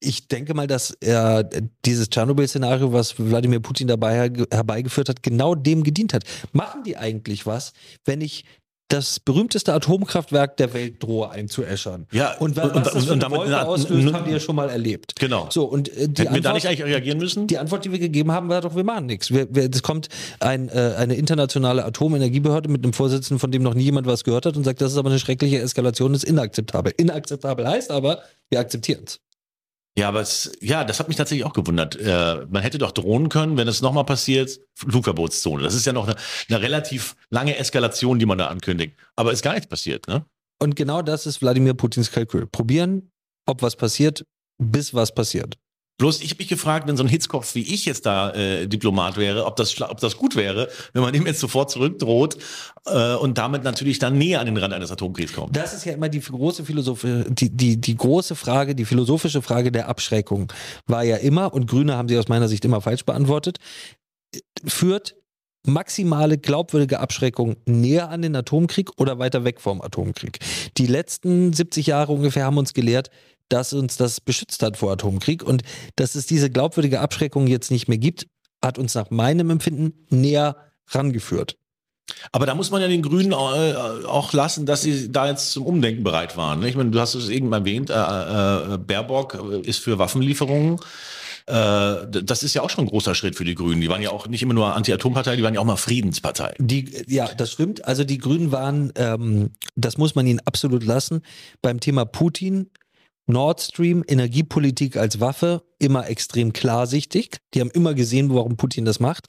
ich 0.00 0.28
denke 0.28 0.52
mal, 0.52 0.66
dass 0.66 0.90
er 1.00 1.48
dieses 1.86 2.10
Tschernobyl-Szenario, 2.10 2.92
was 2.92 3.18
Wladimir 3.18 3.60
Putin 3.60 3.88
dabei 3.88 4.14
her- 4.14 4.46
herbeigeführt 4.50 5.08
hat, 5.08 5.22
genau 5.22 5.54
dem 5.54 5.84
gedient 5.84 6.12
hat. 6.12 6.24
Machen 6.52 6.84
die 6.84 6.98
eigentlich 6.98 7.46
was, 7.46 7.72
wenn 8.04 8.20
ich 8.20 8.44
das 8.88 9.18
berühmteste 9.18 9.72
Atomkraftwerk 9.74 10.56
der 10.58 10.72
Welt 10.72 11.02
drohe 11.02 11.30
einzuäschern? 11.30 12.06
Ja, 12.12 12.34
und, 12.38 12.56
wa- 12.56 12.62
und- 12.64 12.74
was 12.76 12.88
und- 12.92 13.02
das 13.02 13.10
und 13.10 13.22
damit- 13.22 13.38
Wolke 13.38 13.66
auslöst, 13.66 14.12
haben 14.12 14.26
wir 14.26 14.32
ja 14.34 14.40
schon 14.40 14.54
mal 14.56 14.70
erlebt. 14.70 15.14
Genau. 15.18 15.48
So, 15.50 15.64
und 15.64 15.88
äh, 15.88 16.08
die 16.08 16.22
Hätten 16.22 16.34
wir 16.34 16.40
da 16.40 16.50
Antwort- 16.50 16.54
nicht 16.54 16.66
eigentlich 16.68 16.84
reagieren 16.84 17.18
müssen? 17.18 17.46
die 17.48 17.58
Antwort, 17.58 17.84
die 17.84 17.92
wir 17.92 17.98
gegeben 17.98 18.30
haben, 18.32 18.48
war 18.48 18.60
doch, 18.60 18.76
wir 18.76 18.84
machen 18.84 19.06
nichts. 19.06 19.30
Es 19.30 19.82
kommt 19.82 20.08
ein, 20.40 20.68
äh, 20.68 20.94
eine 20.96 21.14
internationale 21.14 21.84
Atomenergiebehörde 21.84 22.68
mit 22.68 22.84
einem 22.84 22.92
Vorsitzenden, 22.92 23.38
von 23.40 23.50
dem 23.50 23.62
noch 23.62 23.74
nie 23.74 23.84
jemand 23.84 24.06
was 24.06 24.22
gehört 24.24 24.46
hat 24.46 24.56
und 24.56 24.64
sagt, 24.64 24.80
das 24.80 24.92
ist 24.92 24.98
aber 24.98 25.10
eine 25.10 25.18
schreckliche 25.18 25.58
Eskalation, 25.60 26.12
das 26.12 26.22
ist 26.22 26.30
inakzeptabel. 26.30 26.92
Inakzeptabel 26.96 27.66
heißt 27.66 27.90
aber, 27.90 28.20
wir 28.50 28.60
akzeptieren 28.60 29.02
es. 29.06 29.18
Ja, 29.98 30.08
aber 30.08 30.20
es, 30.20 30.52
ja, 30.60 30.84
das 30.84 31.00
hat 31.00 31.08
mich 31.08 31.16
tatsächlich 31.16 31.46
auch 31.46 31.54
gewundert. 31.54 31.96
Äh, 31.96 32.46
man 32.50 32.62
hätte 32.62 32.76
doch 32.76 32.92
drohen 32.92 33.30
können, 33.30 33.56
wenn 33.56 33.66
es 33.66 33.80
nochmal 33.80 34.04
passiert, 34.04 34.60
Flugverbotszone. 34.74 35.62
Das 35.62 35.74
ist 35.74 35.86
ja 35.86 35.94
noch 35.94 36.06
eine, 36.06 36.16
eine 36.48 36.60
relativ 36.60 37.16
lange 37.30 37.56
Eskalation, 37.56 38.18
die 38.18 38.26
man 38.26 38.36
da 38.36 38.48
ankündigt. 38.48 38.94
Aber 39.16 39.32
ist 39.32 39.42
gar 39.42 39.54
nichts 39.54 39.68
passiert, 39.68 40.06
ne? 40.06 40.26
Und 40.58 40.76
genau 40.76 41.02
das 41.02 41.26
ist 41.26 41.40
Wladimir 41.40 41.74
Putins 41.74 42.10
Kalkül. 42.10 42.46
Probieren, 42.46 43.10
ob 43.46 43.62
was 43.62 43.76
passiert, 43.76 44.24
bis 44.58 44.92
was 44.94 45.14
passiert. 45.14 45.58
Bloß 45.98 46.20
ich 46.20 46.30
habe 46.30 46.38
mich 46.38 46.48
gefragt, 46.48 46.86
wenn 46.86 46.96
so 46.96 47.02
ein 47.02 47.08
Hitzkopf 47.08 47.54
wie 47.54 47.62
ich 47.62 47.86
jetzt 47.86 48.04
da 48.04 48.30
äh, 48.32 48.66
Diplomat 48.66 49.16
wäre, 49.16 49.46
ob 49.46 49.56
das, 49.56 49.80
ob 49.80 49.98
das 49.98 50.16
gut 50.16 50.36
wäre, 50.36 50.68
wenn 50.92 51.02
man 51.02 51.14
ihm 51.14 51.26
jetzt 51.26 51.40
sofort 51.40 51.70
zurückdroht 51.70 52.36
äh, 52.86 53.14
und 53.14 53.38
damit 53.38 53.64
natürlich 53.64 53.98
dann 53.98 54.18
näher 54.18 54.40
an 54.40 54.46
den 54.46 54.56
Rand 54.58 54.74
eines 54.74 54.90
Atomkriegs 54.90 55.32
kommt. 55.32 55.56
Das 55.56 55.72
ist 55.72 55.84
ja 55.86 55.94
immer 55.94 56.08
die 56.08 56.20
große 56.20 56.64
Philosophi 56.64 57.24
die, 57.28 57.50
die, 57.50 57.80
die 57.80 57.96
große 57.96 58.34
Frage, 58.34 58.74
die 58.74 58.84
philosophische 58.84 59.40
Frage 59.40 59.72
der 59.72 59.88
Abschreckung 59.88 60.52
war 60.86 61.02
ja 61.02 61.16
immer, 61.16 61.54
und 61.54 61.66
Grüne 61.66 61.96
haben 61.96 62.08
sie 62.08 62.18
aus 62.18 62.28
meiner 62.28 62.48
Sicht 62.48 62.64
immer 62.64 62.80
falsch 62.80 63.04
beantwortet, 63.04 63.58
führt 64.66 65.16
maximale 65.66 66.38
glaubwürdige 66.38 67.00
Abschreckung 67.00 67.56
näher 67.66 68.10
an 68.10 68.22
den 68.22 68.36
Atomkrieg 68.36 68.90
oder 68.98 69.18
weiter 69.18 69.44
weg 69.44 69.60
vom 69.60 69.82
Atomkrieg. 69.82 70.38
Die 70.76 70.86
letzten 70.86 71.52
70 71.52 71.88
Jahre 71.88 72.12
ungefähr 72.12 72.44
haben 72.44 72.58
uns 72.58 72.72
gelehrt, 72.72 73.10
dass 73.48 73.72
uns 73.72 73.96
das 73.96 74.20
beschützt 74.20 74.62
hat 74.62 74.76
vor 74.76 74.92
Atomkrieg 74.92 75.42
und 75.42 75.62
dass 75.96 76.14
es 76.14 76.26
diese 76.26 76.50
glaubwürdige 76.50 77.00
Abschreckung 77.00 77.46
jetzt 77.46 77.70
nicht 77.70 77.88
mehr 77.88 77.98
gibt, 77.98 78.26
hat 78.62 78.78
uns 78.78 78.94
nach 78.94 79.10
meinem 79.10 79.50
Empfinden 79.50 80.06
näher 80.10 80.56
rangeführt. 80.88 81.56
Aber 82.32 82.46
da 82.46 82.54
muss 82.54 82.70
man 82.70 82.80
ja 82.80 82.88
den 82.88 83.02
Grünen 83.02 83.32
äh, 83.32 83.34
auch 83.34 84.32
lassen, 84.32 84.64
dass 84.64 84.82
sie 84.82 85.10
da 85.10 85.28
jetzt 85.28 85.50
zum 85.50 85.66
Umdenken 85.66 86.04
bereit 86.04 86.36
waren. 86.36 86.60
ne? 86.60 86.68
Ich 86.68 86.76
meine, 86.76 86.90
du 86.90 87.00
hast 87.00 87.14
es 87.14 87.28
eben 87.28 87.52
erwähnt, 87.52 87.90
äh, 87.90 87.94
äh, 87.94 88.78
Baerbock 88.78 89.34
äh, 89.34 89.60
ist 89.60 89.80
für 89.80 89.98
Waffenlieferungen. 89.98 90.78
Äh, 91.46 92.06
das 92.10 92.42
ist 92.42 92.54
ja 92.54 92.62
auch 92.62 92.70
schon 92.70 92.84
ein 92.84 92.88
großer 92.88 93.14
Schritt 93.14 93.36
für 93.36 93.44
die 93.44 93.54
Grünen. 93.54 93.80
Die 93.80 93.88
waren 93.88 94.02
ja 94.02 94.10
auch 94.10 94.28
nicht 94.28 94.42
immer 94.42 94.54
nur 94.54 94.74
Anti-Atom-Partei, 94.74 95.36
die 95.36 95.42
waren 95.42 95.54
ja 95.54 95.60
auch 95.60 95.64
mal 95.64 95.76
Friedenspartei. 95.76 96.54
Die, 96.58 96.90
ja, 97.08 97.28
das 97.34 97.52
stimmt. 97.52 97.84
Also 97.84 98.04
die 98.04 98.18
Grünen 98.18 98.52
waren, 98.52 98.92
ähm, 98.96 99.50
das 99.74 99.98
muss 99.98 100.14
man 100.14 100.26
ihnen 100.26 100.40
absolut 100.44 100.84
lassen, 100.84 101.22
beim 101.62 101.80
Thema 101.80 102.04
Putin, 102.04 102.70
Nord 103.26 103.60
Stream, 103.60 104.04
Energiepolitik 104.06 104.96
als 104.96 105.20
Waffe, 105.20 105.62
immer 105.78 106.08
extrem 106.08 106.52
klarsichtig. 106.52 107.38
Die 107.54 107.60
haben 107.60 107.70
immer 107.70 107.94
gesehen, 107.94 108.32
warum 108.32 108.56
Putin 108.56 108.84
das 108.84 109.00
macht. 109.00 109.26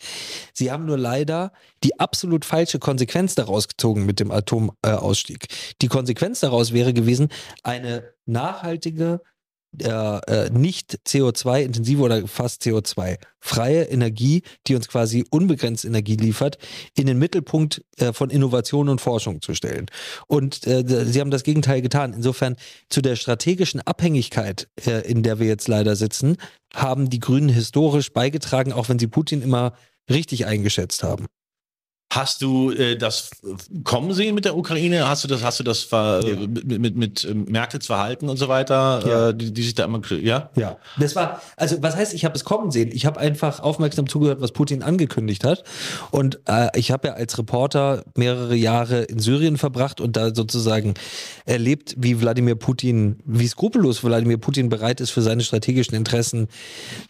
Sie 0.53 0.71
haben 0.71 0.85
nur 0.85 0.97
leider 0.97 1.51
die 1.83 1.99
absolut 1.99 2.45
falsche 2.45 2.79
Konsequenz 2.79 3.35
daraus 3.35 3.67
gezogen 3.67 4.05
mit 4.05 4.19
dem 4.19 4.31
Atomausstieg. 4.31 5.47
Die 5.81 5.87
Konsequenz 5.87 6.39
daraus 6.41 6.73
wäre 6.73 6.93
gewesen, 6.93 7.29
eine 7.63 8.13
nachhaltige, 8.25 9.21
äh, 9.79 9.89
äh, 9.89 10.49
nicht 10.49 10.99
CO2-intensive 11.05 12.01
oder 12.01 12.27
fast 12.27 12.63
CO2-freie 12.63 13.83
Energie, 13.83 14.41
die 14.65 14.75
uns 14.75 14.87
quasi 14.87 15.25
unbegrenzt 15.29 15.85
Energie 15.85 16.15
liefert, 16.15 16.57
in 16.95 17.05
den 17.05 17.19
Mittelpunkt 17.19 17.83
äh, 17.97 18.11
von 18.13 18.29
Innovation 18.29 18.89
und 18.89 19.01
Forschung 19.01 19.41
zu 19.41 19.53
stellen. 19.53 19.85
Und 20.27 20.65
äh, 20.65 20.83
sie 21.05 21.19
haben 21.19 21.31
das 21.31 21.43
Gegenteil 21.43 21.81
getan. 21.81 22.13
Insofern 22.13 22.55
zu 22.89 23.01
der 23.01 23.15
strategischen 23.15 23.81
Abhängigkeit, 23.81 24.67
äh, 24.85 25.07
in 25.09 25.21
der 25.21 25.39
wir 25.39 25.47
jetzt 25.47 25.67
leider 25.67 25.95
sitzen, 25.95 26.37
haben 26.73 27.09
die 27.09 27.19
Grünen 27.19 27.49
historisch 27.49 28.11
beigetragen, 28.11 28.73
auch 28.73 28.89
wenn 28.89 28.99
sie 28.99 29.07
Putin 29.07 29.41
immer 29.41 29.73
richtig 30.09 30.45
eingeschätzt 30.45 31.03
haben. 31.03 31.27
Hast 32.09 32.41
du 32.41 32.71
äh, 32.71 32.95
das 32.95 33.31
kommen 33.83 34.13
sehen 34.13 34.33
mit 34.33 34.45
der 34.45 34.55
Ukraine? 34.55 35.09
Hast 35.09 35.25
du 35.25 35.27
das, 35.27 35.43
hast 35.43 35.59
du 35.59 35.63
das 35.65 35.83
ver, 35.83 36.21
Ja. 36.25 36.35
mit, 36.47 36.79
mit, 36.79 36.95
mit 36.95 37.25
ähm, 37.25 37.45
Merkels 37.49 37.85
Verhalten 37.87 38.29
und 38.29 38.37
so 38.37 38.47
weiter, 38.47 39.03
Ja. 39.05 39.29
äh, 39.29 39.35
die, 39.35 39.51
die 39.51 39.61
sich 39.63 39.75
da 39.75 39.83
immer, 39.83 40.01
ja? 40.21 40.49
Ja. 40.55 40.77
Das 40.97 41.17
war, 41.17 41.41
also 41.57 41.75
was 41.81 41.97
heißt, 41.97 42.13
ich 42.13 42.23
habe 42.23 42.33
es 42.35 42.45
kommen 42.45 42.71
sehen? 42.71 42.91
Ich 42.93 43.05
habe 43.05 43.19
einfach 43.19 43.59
aufmerksam 43.59 44.07
zugehört, 44.07 44.39
was 44.39 44.53
Putin 44.53 44.83
angekündigt 44.83 45.43
hat. 45.43 45.65
Und 46.09 46.39
äh, 46.47 46.69
ich 46.79 46.91
habe 46.91 47.09
ja 47.09 47.13
als 47.15 47.37
Reporter 47.37 48.03
mehrere 48.15 48.55
Jahre 48.55 49.03
in 49.03 49.19
Syrien 49.19 49.57
verbracht 49.57 49.99
und 49.99 50.15
da 50.15 50.33
sozusagen 50.33 50.93
erlebt, 51.45 51.93
wie 51.97 52.21
Wladimir 52.21 52.55
Putin, 52.55 53.17
wie 53.25 53.47
skrupellos 53.49 54.01
Wladimir 54.05 54.37
Putin 54.37 54.69
bereit 54.69 55.01
ist, 55.01 55.09
für 55.09 55.21
seine 55.21 55.43
strategischen 55.43 55.95
Interessen 55.95 56.47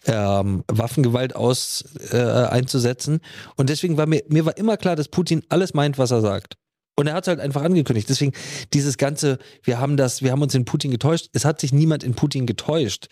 ähm, 0.06 0.64
Waffengewalt 0.66 1.36
aus, 1.36 1.84
äh, 2.10 2.18
einzusetzen. 2.18 3.20
Und 3.54 3.70
deswegen 3.70 3.96
war 3.96 4.06
mir, 4.06 4.24
mir 4.28 4.44
war 4.44 4.56
immer 4.56 4.76
klar, 4.76 4.87
dass 4.96 5.08
Putin 5.08 5.42
alles 5.48 5.74
meint, 5.74 5.98
was 5.98 6.10
er 6.10 6.20
sagt. 6.20 6.54
Und 6.96 7.06
er 7.06 7.14
hat 7.14 7.24
es 7.24 7.28
halt 7.28 7.38
einfach 7.38 7.62
angekündigt. 7.62 8.08
Deswegen 8.08 8.32
dieses 8.72 8.98
ganze, 8.98 9.38
wir 9.62 9.78
haben 9.78 9.96
das, 9.96 10.20
wir 10.20 10.32
haben 10.32 10.42
uns 10.42 10.54
in 10.56 10.64
Putin 10.64 10.90
getäuscht. 10.90 11.28
Es 11.32 11.44
hat 11.44 11.60
sich 11.60 11.72
niemand 11.72 12.02
in 12.02 12.14
Putin 12.14 12.44
getäuscht. 12.44 13.06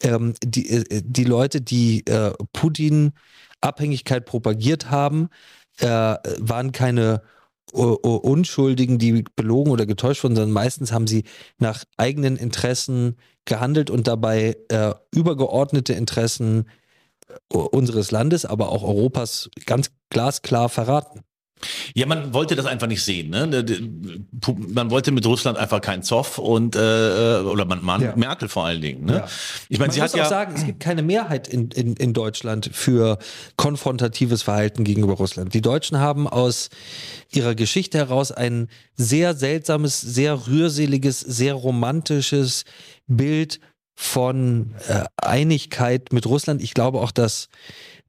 Ähm, 0.00 0.34
die, 0.44 0.70
äh, 0.70 1.02
die 1.04 1.24
Leute, 1.24 1.60
die 1.60 2.06
äh, 2.06 2.32
Putin 2.52 3.12
Abhängigkeit 3.60 4.26
propagiert 4.26 4.90
haben, 4.90 5.28
äh, 5.78 5.86
waren 5.86 6.70
keine 6.70 7.22
uh, 7.72 7.96
uh, 8.04 8.16
Unschuldigen, 8.16 8.98
die 8.98 9.24
belogen 9.34 9.72
oder 9.72 9.86
getäuscht 9.86 10.22
wurden, 10.22 10.36
sondern 10.36 10.52
meistens 10.52 10.92
haben 10.92 11.06
sie 11.06 11.24
nach 11.58 11.84
eigenen 11.96 12.36
Interessen 12.36 13.16
gehandelt 13.44 13.90
und 13.90 14.06
dabei 14.06 14.56
äh, 14.68 14.94
übergeordnete 15.12 15.94
Interessen 15.94 16.66
unseres 17.48 18.10
Landes, 18.10 18.44
aber 18.44 18.68
auch 18.70 18.82
Europas 18.82 19.50
ganz 19.66 19.90
glasklar 20.10 20.68
verraten. 20.68 21.20
Ja, 21.94 22.06
man 22.06 22.34
wollte 22.34 22.56
das 22.56 22.66
einfach 22.66 22.88
nicht 22.88 23.04
sehen. 23.04 23.30
Ne? 23.30 23.46
Pu- 24.40 24.56
Man 24.74 24.90
wollte 24.90 25.12
mit 25.12 25.24
Russland 25.24 25.56
einfach 25.56 25.80
keinen 25.80 26.02
Zoff 26.02 26.38
und 26.38 26.74
äh, 26.74 26.78
oder 26.78 27.64
man, 27.66 27.84
man 27.84 28.00
Ja. 28.02 28.16
Merkel 28.16 28.48
vor 28.48 28.66
allen 28.66 28.80
Dingen. 28.80 29.04
Ne? 29.04 29.18
Ja. 29.18 29.28
Ich 29.68 29.78
meine, 29.78 29.92
sie 29.92 30.00
muss 30.00 30.10
hat 30.12 30.14
auch 30.14 30.24
ja 30.24 30.28
sagen, 30.28 30.54
es 30.56 30.66
gibt 30.66 30.80
keine 30.80 31.02
Mehrheit 31.04 31.46
in, 31.46 31.70
in, 31.70 31.94
in 31.94 32.14
Deutschland 32.14 32.68
für 32.72 33.16
konfrontatives 33.56 34.42
Verhalten 34.42 34.82
gegenüber 34.82 35.12
Russland. 35.14 35.54
Die 35.54 35.62
Deutschen 35.62 35.98
haben 36.00 36.26
aus 36.26 36.68
ihrer 37.30 37.54
Geschichte 37.54 37.96
heraus 37.98 38.32
ein 38.32 38.66
sehr 38.96 39.34
seltsames, 39.36 40.00
sehr 40.00 40.48
rührseliges, 40.48 41.20
sehr 41.20 41.54
romantisches 41.54 42.64
Bild 43.06 43.60
von 43.94 44.74
äh, 44.88 45.04
Einigkeit 45.16 46.12
mit 46.12 46.26
Russland. 46.26 46.62
Ich 46.62 46.74
glaube 46.74 47.00
auch, 47.00 47.10
dass 47.10 47.48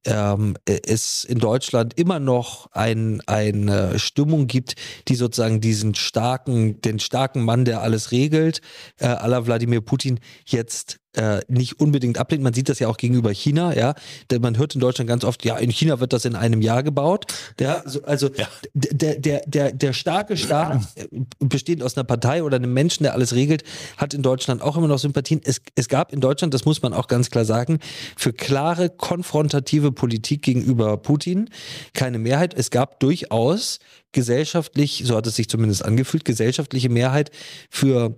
ähm, 0.05 0.55
es 0.65 1.23
in 1.23 1.39
Deutschland 1.39 1.97
immer 1.97 2.19
noch 2.19 2.71
ein, 2.71 3.21
eine 3.25 3.99
Stimmung 3.99 4.47
gibt, 4.47 4.75
die 5.07 5.15
sozusagen 5.15 5.61
diesen 5.61 5.95
starken, 5.95 6.81
den 6.81 6.99
starken 6.99 7.41
Mann, 7.43 7.65
der 7.65 7.81
alles 7.81 8.11
regelt, 8.11 8.61
äh, 8.97 9.07
la 9.07 9.45
Wladimir 9.45 9.81
Putin, 9.81 10.19
jetzt 10.45 10.99
äh, 11.15 11.41
nicht 11.47 11.79
unbedingt 11.79 12.17
ablehnt. 12.17 12.43
Man 12.43 12.53
sieht 12.53 12.69
das 12.69 12.79
ja 12.79 12.87
auch 12.87 12.97
gegenüber 12.97 13.31
China, 13.31 13.75
ja. 13.75 13.93
Denn 14.31 14.41
man 14.41 14.57
hört 14.57 14.75
in 14.75 14.81
Deutschland 14.81 15.07
ganz 15.07 15.23
oft, 15.23 15.45
ja, 15.45 15.57
in 15.57 15.69
China 15.69 15.99
wird 15.99 16.13
das 16.13 16.25
in 16.25 16.35
einem 16.35 16.61
Jahr 16.61 16.83
gebaut. 16.83 17.25
Ja, 17.59 17.83
so, 17.85 18.03
also 18.03 18.29
Ja. 18.35 18.47
der, 18.73 19.19
der, 19.19 19.41
der, 19.45 19.71
der 19.71 19.93
starke 19.93 20.37
Staat, 20.37 20.81
äh, 20.95 21.07
bestehend 21.39 21.83
aus 21.83 21.97
einer 21.97 22.03
Partei 22.03 22.43
oder 22.43 22.57
einem 22.57 22.73
Menschen, 22.73 23.03
der 23.03 23.13
alles 23.13 23.33
regelt, 23.35 23.63
hat 23.97 24.13
in 24.13 24.21
Deutschland 24.21 24.61
auch 24.61 24.77
immer 24.77 24.87
noch 24.87 24.99
Sympathien. 24.99 25.41
Es, 25.43 25.61
es 25.75 25.87
gab 25.87 26.11
in 26.13 26.21
Deutschland, 26.21 26.53
das 26.53 26.65
muss 26.65 26.81
man 26.81 26.93
auch 26.93 27.07
ganz 27.07 27.29
klar 27.29 27.45
sagen, 27.45 27.79
für 28.17 28.33
klare 28.33 28.89
konfrontative 28.89 29.91
Politik 29.91 30.41
gegenüber 30.41 30.97
Putin 30.97 31.49
keine 31.93 32.19
Mehrheit. 32.19 32.53
Es 32.53 32.71
gab 32.71 32.99
durchaus 32.99 33.79
gesellschaftlich, 34.11 35.03
so 35.05 35.15
hat 35.15 35.27
es 35.27 35.35
sich 35.35 35.49
zumindest 35.49 35.83
angefühlt, 35.83 36.23
gesellschaftliche 36.25 36.89
Mehrheit 36.89 37.31
für 37.69 38.15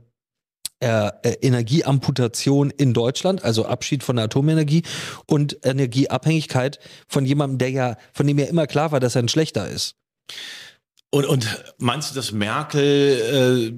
äh, 0.82 1.08
äh, 1.24 1.38
Energieamputation 1.42 2.70
in 2.70 2.94
Deutschland, 2.94 3.44
also 3.44 3.66
Abschied 3.66 4.04
von 4.04 4.18
der 4.18 4.26
Atomenergie 4.26 4.84
und 5.26 5.58
Energieabhängigkeit 5.64 6.80
von 7.08 7.26
jemandem, 7.26 7.58
der 7.60 7.70
ja, 7.70 7.98
von 8.14 8.28
dem 8.28 8.38
ja 8.38 8.46
immer 8.46 8.68
klar 8.68 8.92
war, 8.92 9.00
dass 9.00 9.16
er 9.16 9.24
ein 9.24 9.30
schlechter 9.30 9.70
ist. 9.70 9.96
Und, 11.16 11.26
und 11.28 11.64
meinst 11.78 12.12
du, 12.12 12.16
dass 12.16 12.34
Merkel 12.34 13.72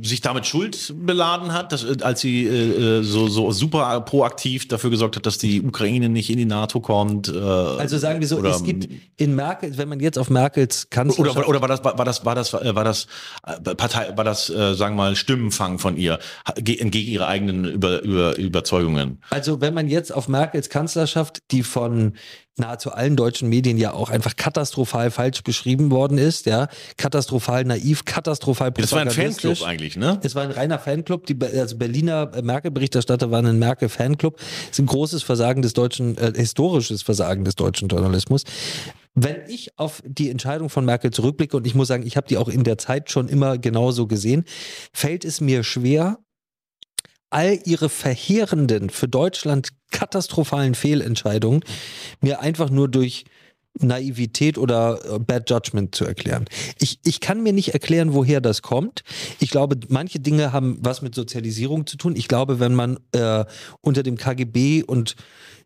äh, 0.00 0.06
sich 0.06 0.22
damit 0.22 0.46
Schuld 0.46 0.94
beladen 0.96 1.52
hat, 1.52 1.70
dass, 1.70 1.84
äh, 1.84 1.98
als 2.00 2.22
sie 2.22 2.46
äh, 2.46 3.02
so, 3.02 3.28
so 3.28 3.52
super 3.52 4.00
proaktiv 4.00 4.68
dafür 4.68 4.88
gesorgt 4.88 5.16
hat, 5.16 5.26
dass 5.26 5.36
die 5.36 5.60
Ukraine 5.60 6.08
nicht 6.08 6.30
in 6.30 6.38
die 6.38 6.46
NATO 6.46 6.80
kommt? 6.80 7.28
Äh, 7.28 7.38
Also 7.38 7.98
sagen 7.98 8.20
wir 8.20 8.26
so, 8.26 8.38
oder, 8.38 8.48
es 8.48 8.64
gibt 8.64 8.88
in 9.18 9.36
Merkel, 9.36 9.76
wenn 9.76 9.90
man 9.90 10.00
jetzt 10.00 10.18
auf 10.18 10.30
Merkels 10.30 10.88
Kanzlerschaft 10.88 11.46
oder, 11.46 11.46
oder 11.46 11.60
war 11.60 11.68
das 11.68 11.84
war 11.84 11.98
war 11.98 12.06
das 12.06 12.24
war 12.24 12.34
das 12.34 12.54
äh, 12.54 12.74
war 12.74 12.84
das 12.84 13.06
äh, 13.46 13.74
Partei 13.74 14.16
war 14.16 14.24
das 14.24 14.48
äh, 14.48 14.72
sagen 14.72 14.94
wir 14.96 15.02
mal 15.02 15.14
Stimmenfang 15.14 15.78
von 15.78 15.98
ihr 15.98 16.20
entgegen 16.56 17.12
ihrer 17.12 17.28
eigenen 17.28 17.66
über, 17.66 18.00
über, 18.00 18.38
Überzeugungen? 18.38 19.20
Also 19.28 19.60
wenn 19.60 19.74
man 19.74 19.88
jetzt 19.88 20.10
auf 20.10 20.26
Merkels 20.26 20.70
Kanzlerschaft, 20.70 21.42
die 21.50 21.64
von 21.64 22.14
nahezu 22.58 22.92
allen 22.92 23.16
deutschen 23.16 23.48
Medien 23.48 23.78
ja 23.78 23.92
auch 23.92 24.10
einfach 24.10 24.36
katastrophal 24.36 25.10
falsch 25.10 25.42
beschrieben 25.42 25.90
worden 25.90 26.18
ist, 26.18 26.46
ja, 26.46 26.68
katastrophal 26.96 27.64
naiv, 27.64 28.04
katastrophal 28.04 28.70
Das 28.72 28.92
war 28.92 29.00
ein. 29.00 29.10
Fanclub 29.10 29.62
eigentlich, 29.62 29.96
ne? 29.96 30.20
Es 30.22 30.34
war 30.34 30.42
ein 30.42 30.50
reiner 30.50 30.78
Fanclub. 30.78 31.26
Die 31.26 31.36
also 31.40 31.76
Berliner 31.76 32.30
Merkel-Berichterstatter 32.42 33.30
waren 33.30 33.46
ein 33.46 33.58
Merkel-Fanclub. 33.58 34.38
Es 34.38 34.72
ist 34.72 34.78
ein 34.80 34.86
großes 34.86 35.22
Versagen 35.22 35.62
des 35.62 35.72
deutschen, 35.72 36.16
äh, 36.18 36.32
historisches 36.34 37.02
Versagen 37.02 37.44
des 37.44 37.54
deutschen 37.54 37.88
Journalismus. 37.88 38.44
Wenn 39.14 39.36
ich 39.48 39.78
auf 39.78 40.02
die 40.06 40.30
Entscheidung 40.30 40.70
von 40.70 40.84
Merkel 40.84 41.10
zurückblicke, 41.10 41.56
und 41.56 41.66
ich 41.66 41.74
muss 41.74 41.88
sagen, 41.88 42.06
ich 42.06 42.16
habe 42.16 42.26
die 42.26 42.38
auch 42.38 42.48
in 42.48 42.64
der 42.64 42.78
Zeit 42.78 43.10
schon 43.10 43.28
immer 43.28 43.58
genauso 43.58 44.06
gesehen, 44.06 44.44
fällt 44.92 45.24
es 45.24 45.40
mir 45.40 45.64
schwer, 45.64 46.18
all 47.32 47.58
ihre 47.64 47.88
verheerenden, 47.88 48.90
für 48.90 49.08
Deutschland 49.08 49.70
katastrophalen 49.90 50.74
Fehlentscheidungen 50.74 51.64
mir 52.20 52.40
einfach 52.40 52.70
nur 52.70 52.88
durch 52.88 53.24
Naivität 53.78 54.58
oder 54.58 55.00
äh, 55.04 55.18
Bad 55.18 55.48
Judgment 55.48 55.94
zu 55.94 56.04
erklären. 56.04 56.44
Ich, 56.78 56.98
ich 57.04 57.20
kann 57.20 57.42
mir 57.42 57.52
nicht 57.52 57.72
erklären, 57.72 58.12
woher 58.12 58.40
das 58.40 58.60
kommt. 58.60 59.02
Ich 59.40 59.50
glaube, 59.50 59.78
manche 59.88 60.20
Dinge 60.20 60.52
haben 60.52 60.78
was 60.80 61.00
mit 61.00 61.14
Sozialisierung 61.14 61.86
zu 61.86 61.96
tun. 61.96 62.14
Ich 62.16 62.28
glaube, 62.28 62.60
wenn 62.60 62.74
man 62.74 62.98
äh, 63.12 63.44
unter 63.80 64.02
dem 64.02 64.16
KGB 64.16 64.82
und 64.82 65.16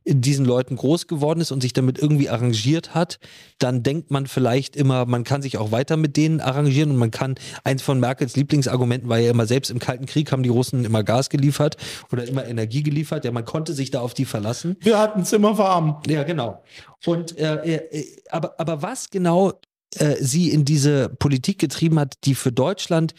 diesen 0.07 0.45
Leuten 0.45 0.77
groß 0.77 1.09
geworden 1.09 1.41
ist 1.41 1.51
und 1.51 1.61
sich 1.61 1.73
damit 1.73 1.99
irgendwie 1.99 2.29
arrangiert 2.29 2.95
hat, 2.95 3.19
dann 3.59 3.83
denkt 3.83 4.11
man 4.11 4.27
vielleicht 4.27 4.77
immer, 4.77 5.05
man 5.05 5.25
kann 5.25 5.43
sich 5.43 5.59
auch 5.59 5.73
weiter 5.73 5.97
mit 5.97 6.17
denen 6.17 6.41
arrangieren 6.41 6.93
und 6.93 6.97
man 6.97 7.11
kann, 7.11 7.35
eins 7.65 7.83
von 7.83 7.99
Merkels 7.99 8.37
Lieblingsargumenten 8.37 9.09
war 9.09 9.19
ja 9.19 9.31
immer, 9.31 9.47
selbst 9.47 9.71
im 9.71 9.79
Kalten 9.79 10.07
Krieg 10.07 10.31
haben 10.31 10.43
die 10.43 10.49
Russen 10.49 10.85
immer 10.85 11.03
Gas 11.03 11.29
geliefert 11.29 11.77
oder 12.13 12.27
immer 12.27 12.47
Energie 12.47 12.83
geliefert. 12.83 13.25
Ja, 13.25 13.33
man 13.33 13.45
konnte 13.45 13.73
sich 13.73 13.91
da 13.91 14.01
auf 14.01 14.15
die 14.15 14.25
verlassen. 14.25 14.77
Wir 14.81 14.99
hatten 14.99 15.23
es 15.23 15.33
immer 15.33 15.59
warm. 15.59 16.01
Ja, 16.07 16.23
genau. 16.23 16.63
Und 17.05 17.37
äh, 17.39 17.77
äh, 17.77 18.07
aber, 18.31 18.59
aber 18.59 18.83
was 18.83 19.11
genau 19.11 19.53
äh, 19.97 20.17
sie 20.21 20.51
in 20.51 20.65
diese 20.65 21.09
Politik 21.09 21.59
getrieben 21.59 21.99
hat, 21.99 22.15
die 22.25 22.35
für 22.35 22.53
Deutschland, 22.53 23.15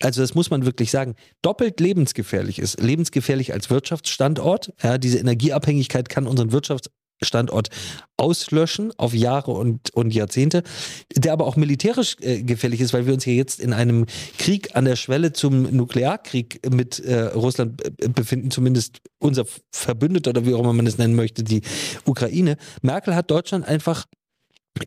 also 0.00 0.20
das 0.20 0.34
muss 0.34 0.50
man 0.50 0.64
wirklich 0.64 0.90
sagen, 0.90 1.14
doppelt 1.42 1.80
lebensgefährlich 1.80 2.58
ist. 2.58 2.80
Lebensgefährlich 2.80 3.52
als 3.52 3.70
Wirtschaftsstandort. 3.70 4.72
Ja, 4.82 4.98
diese 4.98 5.18
Energieabhängigkeit 5.18 6.08
kann 6.08 6.26
unseren 6.26 6.52
Wirtschaftsstandort 6.52 7.68
auslöschen 8.16 8.92
auf 8.96 9.14
Jahre 9.14 9.52
und, 9.52 9.94
und 9.94 10.12
Jahrzehnte, 10.12 10.62
der 11.14 11.32
aber 11.32 11.46
auch 11.46 11.56
militärisch 11.56 12.16
äh, 12.20 12.42
gefährlich 12.42 12.80
ist, 12.80 12.92
weil 12.92 13.06
wir 13.06 13.14
uns 13.14 13.24
hier 13.24 13.34
jetzt 13.34 13.60
in 13.60 13.72
einem 13.72 14.06
Krieg 14.38 14.74
an 14.74 14.84
der 14.84 14.96
Schwelle 14.96 15.32
zum 15.32 15.74
Nuklearkrieg 15.74 16.60
mit 16.72 16.98
äh, 17.00 17.22
Russland 17.26 17.84
äh, 17.84 18.08
befinden, 18.08 18.50
zumindest 18.50 18.98
unser 19.18 19.44
Verbündeter 19.72 20.30
oder 20.30 20.46
wie 20.46 20.54
auch 20.54 20.60
immer 20.60 20.72
man 20.72 20.86
es 20.86 20.98
nennen 20.98 21.14
möchte, 21.14 21.44
die 21.44 21.62
Ukraine. 22.04 22.56
Merkel 22.80 23.14
hat 23.14 23.30
Deutschland 23.30 23.66
einfach 23.66 24.06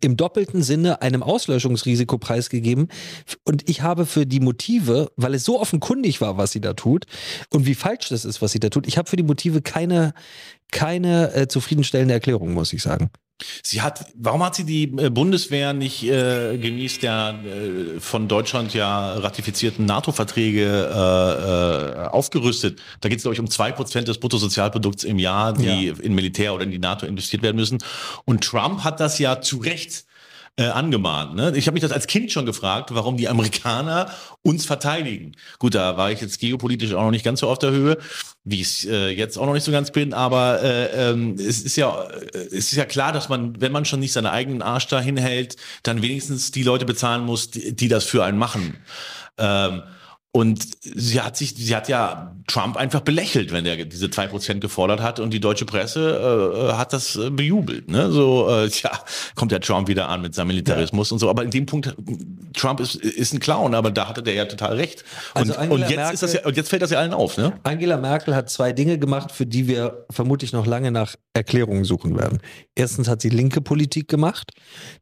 im 0.01 0.17
doppelten 0.17 0.63
Sinne 0.63 1.01
einem 1.01 1.23
Auslöschungsrisiko 1.23 2.17
preisgegeben. 2.17 2.89
Und 3.43 3.69
ich 3.69 3.81
habe 3.81 4.05
für 4.05 4.25
die 4.25 4.39
Motive, 4.39 5.11
weil 5.15 5.35
es 5.35 5.45
so 5.45 5.59
offenkundig 5.59 6.21
war, 6.21 6.37
was 6.37 6.51
sie 6.51 6.61
da 6.61 6.73
tut 6.73 7.05
und 7.49 7.65
wie 7.65 7.75
falsch 7.75 8.09
das 8.09 8.25
ist, 8.25 8.41
was 8.41 8.51
sie 8.51 8.59
da 8.59 8.69
tut, 8.69 8.87
ich 8.87 8.97
habe 8.97 9.09
für 9.09 9.15
die 9.15 9.23
Motive 9.23 9.61
keine, 9.61 10.13
keine 10.71 11.33
äh, 11.33 11.47
zufriedenstellende 11.47 12.13
Erklärung, 12.13 12.53
muss 12.53 12.73
ich 12.73 12.81
sagen. 12.81 13.09
Sie 13.63 13.81
hat, 13.81 14.05
warum 14.15 14.43
hat 14.43 14.55
sie 14.55 14.63
die 14.63 14.83
äh, 14.83 15.09
Bundeswehr 15.09 15.73
nicht 15.73 16.03
äh, 16.03 16.57
gemäß 16.57 16.99
der 16.99 17.35
äh, 17.43 17.99
von 17.99 18.29
Deutschland 18.29 18.73
ja 18.73 19.13
ratifizierten 19.15 19.85
NATO-Verträge 19.85 20.63
äh, 20.63 22.03
äh, 22.03 22.07
aufgerüstet? 22.07 22.81
Da 23.01 23.09
geht 23.09 23.17
es, 23.17 23.23
glaube 23.23 23.33
ich, 23.33 23.41
um 23.41 23.49
zwei 23.49 23.73
Prozent 23.73 24.07
des 24.07 24.19
Bruttosozialprodukts 24.19 25.03
im 25.03 25.19
Jahr, 25.19 25.51
die 25.51 25.87
in 25.87 26.15
Militär 26.15 26.53
oder 26.53 26.63
in 26.63 26.71
die 26.71 26.79
NATO 26.79 27.05
investiert 27.05 27.43
werden 27.43 27.57
müssen. 27.57 27.79
Und 28.23 28.41
Trump 28.41 28.85
hat 28.85 29.01
das 29.01 29.19
ja 29.19 29.41
zu 29.41 29.57
Recht 29.57 30.04
äh, 30.57 30.67
angemahnt. 30.67 31.35
Ne? 31.35 31.53
Ich 31.55 31.67
habe 31.67 31.73
mich 31.73 31.81
das 31.81 31.91
als 31.91 32.07
Kind 32.07 32.31
schon 32.31 32.45
gefragt, 32.45 32.93
warum 32.93 33.17
die 33.17 33.27
Amerikaner 33.27 34.09
uns 34.41 34.65
verteidigen. 34.65 35.33
Gut, 35.59 35.75
da 35.75 35.97
war 35.97 36.11
ich 36.11 36.21
jetzt 36.21 36.39
geopolitisch 36.39 36.93
auch 36.93 37.03
noch 37.03 37.11
nicht 37.11 37.25
ganz 37.25 37.41
so 37.41 37.49
auf 37.49 37.59
der 37.59 37.71
Höhe, 37.71 37.97
wie 38.45 38.61
ich 38.61 38.87
äh, 38.87 39.09
jetzt 39.09 39.37
auch 39.37 39.45
noch 39.45 39.53
nicht 39.53 39.63
so 39.63 39.71
ganz 39.71 39.91
bin, 39.91 40.13
aber 40.13 40.61
äh, 40.63 41.09
ähm, 41.09 41.35
es 41.35 41.61
ist 41.61 41.75
ja 41.75 42.03
äh, 42.03 42.37
es 42.47 42.71
ist 42.71 42.75
ja 42.75 42.85
klar, 42.85 43.11
dass 43.11 43.27
man, 43.27 43.59
wenn 43.59 43.71
man 43.71 43.85
schon 43.85 43.99
nicht 43.99 44.13
seinen 44.13 44.27
eigenen 44.27 44.61
Arsch 44.61 44.87
dahin 44.87 45.17
hält, 45.17 45.57
dann 45.83 46.01
wenigstens 46.01 46.51
die 46.51 46.63
Leute 46.63 46.85
bezahlen 46.85 47.25
muss, 47.25 47.51
die, 47.51 47.75
die 47.75 47.87
das 47.87 48.05
für 48.05 48.23
einen 48.23 48.37
machen. 48.37 48.77
Ähm, 49.37 49.83
und 50.35 50.67
sie 50.81 51.21
hat 51.21 51.37
sich, 51.37 51.55
sie 51.55 51.73
hat 51.73 51.87
ja 51.87 52.35
Trump 52.45 52.75
einfach 52.75 52.99
belächelt, 52.99 53.53
wenn 53.53 53.65
er 53.65 53.85
diese 53.85 54.09
zwei 54.09 54.27
Prozent 54.27 54.59
gefordert 54.59 55.01
hat 55.01 55.21
und 55.21 55.33
die 55.33 55.39
deutsche 55.39 55.63
Presse 55.63 56.69
äh, 56.71 56.73
hat 56.73 56.91
das 56.91 57.15
äh, 57.15 57.29
bejubelt. 57.29 57.89
Ne? 57.89 58.11
So, 58.11 58.49
äh, 58.49 58.67
ja, 58.67 58.91
kommt 59.35 59.53
der 59.53 59.61
Trump 59.61 59.87
wieder 59.87 60.09
an 60.09 60.21
mit 60.21 60.35
seinem 60.35 60.47
Militarismus 60.47 61.13
und 61.13 61.19
so. 61.19 61.29
Aber 61.29 61.43
in 61.43 61.51
dem 61.51 61.65
Punkt, 61.65 61.95
Trump 62.53 62.81
ist, 62.81 62.95
ist 62.95 63.33
ein 63.33 63.39
Clown, 63.39 63.73
aber 63.73 63.91
da 63.91 64.09
hatte 64.09 64.23
der 64.23 64.33
ja 64.33 64.43
total 64.43 64.75
recht. 64.75 65.05
Und, 65.35 65.57
Also 65.57 65.73
und 65.73 65.89
jetzt 65.89 66.13
ist 66.15 66.23
das 66.23 66.33
ja, 66.33 66.39
Merkel- 66.39 66.49
und 66.49 66.57
jetzt 66.57 66.69
fällt 66.69 66.81
das 66.81 66.91
ja 66.91 66.99
allen 66.99 67.13
auf, 67.13 67.37
ne? 67.37 67.53
Angela 67.63 67.95
Merkel 67.95 68.35
hat 68.35 68.49
zwei 68.49 68.73
Dinge 68.73 68.99
gemacht, 68.99 69.31
für 69.31 69.45
die 69.45 69.69
wir 69.69 70.05
vermutlich 70.09 70.51
noch 70.51 70.65
lange 70.65 70.91
nach 70.91 71.15
Erklärungen 71.33 71.85
suchen 71.85 72.17
werden. 72.17 72.41
Erstens 72.75 73.07
hat 73.07 73.21
sie 73.21 73.29
linke 73.29 73.61
Politik 73.61 74.07
gemacht. 74.09 74.51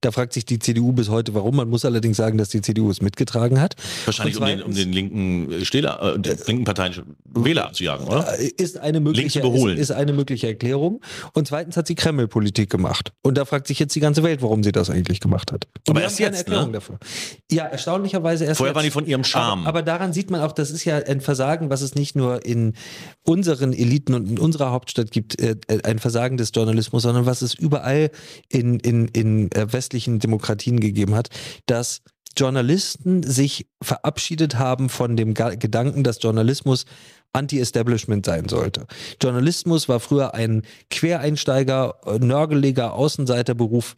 Da 0.01 0.11
fragt 0.11 0.33
sich 0.33 0.45
die 0.45 0.59
CDU 0.59 0.91
bis 0.93 1.09
heute, 1.09 1.33
warum. 1.33 1.55
Man 1.55 1.69
muss 1.69 1.85
allerdings 1.85 2.17
sagen, 2.17 2.37
dass 2.37 2.49
die 2.49 2.61
CDU 2.61 2.89
es 2.91 3.01
mitgetragen 3.01 3.59
hat. 3.59 3.75
Wahrscheinlich 4.05 4.37
Und 4.37 4.43
um 4.43 4.47
den, 4.47 4.61
um 4.61 4.71
zweitens- 4.73 4.77
den 4.83 4.93
linken 4.93 5.65
Stehler, 5.65 6.15
äh, 6.15 6.19
den 6.19 6.37
linken 6.45 6.63
Parteien 6.65 6.93
Wähler 7.25 7.65
abzujagen, 7.65 8.07
oder? 8.07 8.39
Äh, 8.39 8.45
ist 8.57 8.77
eine 8.77 8.99
mögliche, 8.99 9.39
ist, 9.39 9.79
ist 9.79 9.91
eine 9.91 10.13
mögliche 10.13 10.47
Erklärung. 10.47 11.01
Und 11.33 11.47
zweitens 11.47 11.75
hat 11.75 11.87
sie 11.87 11.95
Kreml-Politik 11.95 12.69
gemacht. 12.69 13.11
Und 13.23 13.37
da 13.37 13.45
fragt 13.45 13.67
sich 13.67 13.79
jetzt 13.79 13.95
die 13.95 13.99
ganze 13.99 14.21
Welt, 14.23 14.41
warum 14.43 14.63
sie 14.63 14.71
das 14.71 14.89
eigentlich 14.91 15.19
gemacht 15.19 15.51
hat. 15.51 15.65
Und 15.87 15.95
Aber 15.95 16.01
erst 16.01 16.19
jetzt, 16.19 16.37
Erklärung 16.39 16.67
ne? 16.67 16.73
dafür. 16.73 16.99
Ja, 17.51 17.65
erstaunlicherweise 17.65 18.45
erst 18.45 18.57
Vorher 18.57 18.71
jetzt. 18.71 18.75
waren 18.75 18.85
die 18.85 18.91
von 18.91 19.05
ihrem 19.07 19.23
Charme. 19.23 19.61
Aber, 19.61 19.69
aber 19.69 19.81
daran 19.81 20.13
sieht 20.13 20.29
man 20.29 20.41
auch, 20.41 20.51
das 20.51 20.69
ist 20.69 20.85
ja 20.85 20.97
ein 20.97 21.21
Versagen, 21.21 21.69
was 21.71 21.81
es 21.81 21.95
nicht 21.95 22.15
nur 22.15 22.45
in 22.45 22.73
unseren 23.23 23.73
Eliten 23.73 24.13
und 24.13 24.29
in 24.29 24.37
unserer 24.37 24.71
Hauptstadt 24.71 25.09
gibt, 25.11 25.41
äh, 25.41 25.55
ein 25.83 25.97
Versagen 25.99 26.37
des 26.37 26.51
Journalismus, 26.53 27.03
sondern 27.03 27.25
was 27.25 27.41
es 27.41 27.55
überall 27.63 28.11
in, 28.49 28.79
in, 28.79 29.07
in 29.07 29.51
äh, 29.53 29.71
westlichen 29.71 30.19
Demokratien 30.19 30.79
gegeben 30.79 31.15
hat, 31.15 31.29
dass 31.65 32.01
Journalisten 32.37 33.23
sich 33.23 33.67
verabschiedet 33.81 34.57
haben 34.57 34.89
von 34.89 35.15
dem 35.15 35.33
Gedanken, 35.33 36.03
dass 36.03 36.21
Journalismus 36.21 36.85
Anti-Establishment 37.33 38.25
sein 38.25 38.47
sollte. 38.47 38.85
Journalismus 39.21 39.89
war 39.89 39.99
früher 39.99 40.35
ein 40.35 40.63
Quereinsteiger, 40.89 41.95
äh, 42.05 42.19
nörgeliger 42.19 42.93
Außenseiterberuf 42.93 43.95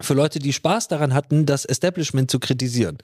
für 0.00 0.14
Leute, 0.14 0.38
die 0.40 0.52
Spaß 0.52 0.88
daran 0.88 1.14
hatten, 1.14 1.46
das 1.46 1.64
Establishment 1.64 2.30
zu 2.30 2.40
kritisieren. 2.40 2.98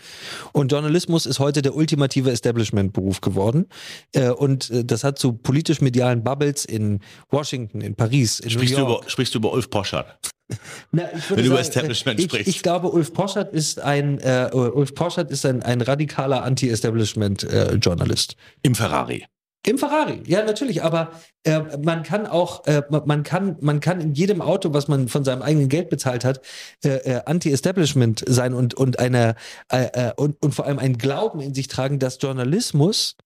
Und 0.52 0.72
Journalismus 0.72 1.24
ist 1.26 1.38
heute 1.38 1.62
der 1.62 1.76
ultimative 1.76 2.30
Establishment-Beruf 2.30 3.20
geworden. 3.20 3.66
Äh, 4.12 4.30
Und 4.30 4.70
äh, 4.70 4.84
das 4.84 5.04
hat 5.04 5.18
zu 5.18 5.32
politisch-medialen 5.34 6.24
Bubbles 6.24 6.64
in 6.64 7.00
Washington, 7.30 7.80
in 7.80 7.94
Paris, 7.94 8.40
in 8.40 8.50
Sprichst 8.50 8.76
New 8.76 8.84
du, 8.84 8.90
York. 8.90 9.02
über, 9.02 9.10
sprichst 9.10 9.34
du 9.34 9.38
über 9.38 9.52
Ulf 9.52 9.70
Poschardt? 9.70 10.18
Na, 10.90 11.04
Wenn 11.28 11.36
du 11.36 11.42
über 11.44 11.60
Establishment 11.60 12.18
äh, 12.18 12.22
ich, 12.24 12.28
sprichst. 12.30 12.48
Ich 12.48 12.62
glaube, 12.62 12.88
Ulf 12.90 13.12
Poschardt 13.12 13.52
ist 13.52 13.78
ein, 13.80 14.18
äh, 14.18 14.50
Ulf 14.52 14.94
Poschardt 14.96 15.30
ist 15.30 15.46
ein, 15.46 15.62
ein 15.62 15.80
radikaler 15.80 16.42
Anti-Establishment-Journalist. 16.42 18.36
Im 18.62 18.74
Ferrari. 18.74 19.26
Im 19.66 19.76
Ferrari, 19.76 20.22
ja 20.26 20.42
natürlich, 20.42 20.82
aber 20.82 21.10
äh, 21.44 21.60
man 21.84 22.02
kann 22.02 22.26
auch, 22.26 22.64
äh, 22.66 22.82
man- 23.04 23.22
kann, 23.24 23.56
man 23.60 23.80
kann 23.80 24.00
in 24.00 24.14
jedem 24.14 24.40
Auto, 24.40 24.72
was 24.72 24.88
man 24.88 25.08
von 25.08 25.22
seinem 25.22 25.42
eigenen 25.42 25.68
Geld 25.68 25.90
bezahlt 25.90 26.24
hat, 26.24 26.40
äh, 26.82 26.88
äh, 26.96 27.20
Anti-Establishment 27.26 28.24
sein 28.26 28.54
und 28.54 28.72
und 28.74 28.98
eine 28.98 29.34
äh, 29.70 29.84
äh, 30.08 30.12
und, 30.16 30.42
und 30.42 30.54
vor 30.54 30.64
allem 30.64 30.78
einen 30.78 30.96
Glauben 30.96 31.40
in 31.40 31.52
sich 31.54 31.68
tragen, 31.68 31.98
dass 31.98 32.18
Journalismus 32.22 33.16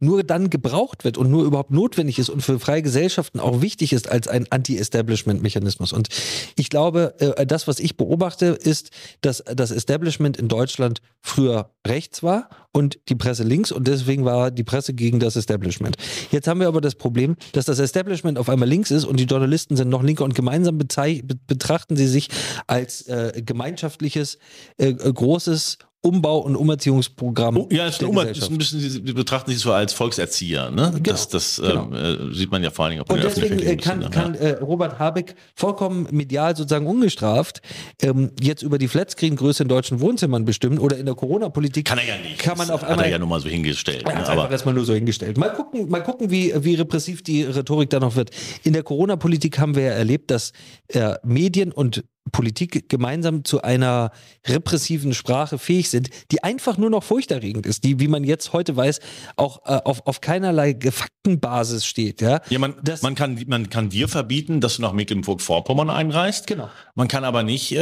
nur 0.00 0.24
dann 0.24 0.50
gebraucht 0.50 1.04
wird 1.04 1.18
und 1.18 1.30
nur 1.30 1.44
überhaupt 1.44 1.70
notwendig 1.70 2.18
ist 2.18 2.30
und 2.30 2.42
für 2.42 2.58
freie 2.58 2.82
Gesellschaften 2.82 3.38
auch 3.38 3.60
wichtig 3.60 3.92
ist 3.92 4.10
als 4.10 4.26
ein 4.28 4.46
Anti-Establishment-Mechanismus. 4.50 5.92
Und 5.92 6.08
ich 6.56 6.70
glaube, 6.70 7.14
äh, 7.20 7.46
das, 7.46 7.68
was 7.68 7.78
ich 7.78 7.96
beobachte, 7.96 8.46
ist, 8.46 8.90
dass 9.20 9.44
das 9.46 9.70
Establishment 9.70 10.38
in 10.38 10.48
Deutschland 10.48 11.02
früher 11.20 11.70
rechts 11.86 12.22
war 12.22 12.48
und 12.72 12.98
die 13.08 13.14
Presse 13.14 13.42
links 13.42 13.72
und 13.72 13.88
deswegen 13.88 14.24
war 14.24 14.50
die 14.50 14.64
Presse 14.64 14.94
gegen 14.94 15.20
das 15.20 15.36
Establishment. 15.36 15.96
Jetzt 16.30 16.48
haben 16.48 16.60
wir 16.60 16.68
aber 16.68 16.80
das 16.80 16.94
Problem, 16.94 17.36
dass 17.52 17.66
das 17.66 17.78
Establishment 17.78 18.38
auf 18.38 18.48
einmal 18.48 18.68
links 18.68 18.90
ist 18.90 19.04
und 19.04 19.18
die 19.18 19.24
Journalisten 19.24 19.76
sind 19.76 19.88
noch 19.88 20.02
linker 20.02 20.24
und 20.24 20.34
gemeinsam 20.34 20.78
betrachten 20.78 21.96
sie 21.96 22.06
sich 22.06 22.28
als 22.66 23.06
äh, 23.08 23.42
gemeinschaftliches, 23.44 24.38
äh, 24.78 24.90
äh, 24.90 25.12
großes 25.12 25.78
Umbau- 26.02 26.38
und 26.38 26.56
Umerziehungsprogramm. 26.56 27.58
Oh, 27.58 27.68
ja, 27.70 27.86
ist 27.86 27.98
Gesellschaft. 27.98 28.38
ist 28.38 28.50
ein 28.50 28.56
bisschen, 28.58 28.80
sie 28.80 29.00
betrachten 29.12 29.50
sich 29.50 29.60
so 29.60 29.72
als 29.72 29.92
Volkserzieher. 29.92 30.70
Ne? 30.70 30.98
Das, 31.02 31.28
das 31.28 31.60
genau. 31.62 31.90
ähm, 31.92 32.30
äh, 32.30 32.34
sieht 32.34 32.50
man 32.50 32.62
ja 32.62 32.70
vor 32.70 32.86
allen 32.86 32.92
Dingen 32.92 33.02
auch 33.02 33.06
bei 33.06 33.16
Und 33.16 33.24
deswegen 33.24 33.58
äh, 33.58 33.76
kann, 33.76 34.00
Sendern, 34.00 34.10
kann 34.10 34.34
äh, 34.34 34.52
Robert 34.52 34.98
Habeck 34.98 35.34
vollkommen 35.54 36.08
medial 36.10 36.56
sozusagen 36.56 36.86
ungestraft 36.86 37.60
ähm, 38.00 38.30
jetzt 38.40 38.62
über 38.62 38.78
die 38.78 38.88
Flatscreen-Größe 38.88 39.64
in 39.64 39.68
deutschen 39.68 40.00
Wohnzimmern 40.00 40.46
bestimmen 40.46 40.78
oder 40.78 40.96
in 40.96 41.04
der 41.04 41.14
Corona-Politik. 41.14 41.84
Kann 41.84 41.98
er 41.98 42.06
ja 42.06 42.16
nicht. 42.16 42.38
Kann 42.38 42.56
man 42.56 42.68
Das 42.68 42.76
auf 42.76 42.82
hat 42.82 42.90
einmal 42.90 43.04
er 43.04 43.10
ja 43.12 43.18
nur 43.18 43.28
mal 43.28 43.40
so 43.40 43.50
hingestellt. 43.50 44.04
Er 44.06 44.14
Ne? 44.14 44.20
hat 44.20 44.28
Aber 44.30 44.50
erstmal 44.50 44.74
nur 44.74 44.86
so 44.86 44.94
hingestellt. 44.94 45.36
Mal 45.36 45.52
gucken, 45.52 45.90
mal 45.90 46.02
gucken 46.02 46.30
wie, 46.30 46.54
wie 46.56 46.76
repressiv 46.76 47.22
die 47.22 47.42
Rhetorik 47.42 47.90
da 47.90 48.00
noch 48.00 48.16
wird. 48.16 48.30
In 48.64 48.72
der 48.72 48.84
Corona-Politik 48.84 49.58
haben 49.58 49.74
wir 49.74 49.82
ja 49.82 49.92
erlebt, 49.92 50.30
dass 50.30 50.52
äh, 50.88 51.14
Medien 51.24 51.72
und 51.72 52.04
Politik 52.32 52.88
gemeinsam 52.88 53.44
zu 53.44 53.62
einer 53.62 54.10
repressiven 54.46 55.14
Sprache 55.14 55.58
fähig 55.58 55.90
sind, 55.90 56.10
die 56.30 56.42
einfach 56.42 56.78
nur 56.78 56.90
noch 56.90 57.02
furchterregend 57.04 57.66
ist, 57.66 57.84
die, 57.84 58.00
wie 58.00 58.08
man 58.08 58.24
jetzt 58.24 58.52
heute 58.52 58.76
weiß, 58.76 59.00
auch 59.36 59.66
äh, 59.66 59.80
auf, 59.84 60.06
auf 60.06 60.20
keinerlei 60.20 60.76
Faktenbasis 60.90 61.84
steht. 61.84 62.20
Ja, 62.20 62.40
ja, 62.48 62.58
man, 62.58 62.74
Das- 62.82 63.02
man, 63.02 63.14
kann, 63.14 63.42
man 63.46 63.68
kann 63.70 63.88
dir 63.88 64.08
verbieten, 64.08 64.60
dass 64.60 64.76
du 64.76 64.82
nach 64.82 64.92
Mecklenburg-Vorpommern 64.92 65.90
einreist. 65.90 66.46
Genau. 66.46 66.68
Man 66.94 67.08
kann 67.08 67.24
aber 67.24 67.42
nicht, 67.42 67.72
äh, 67.72 67.78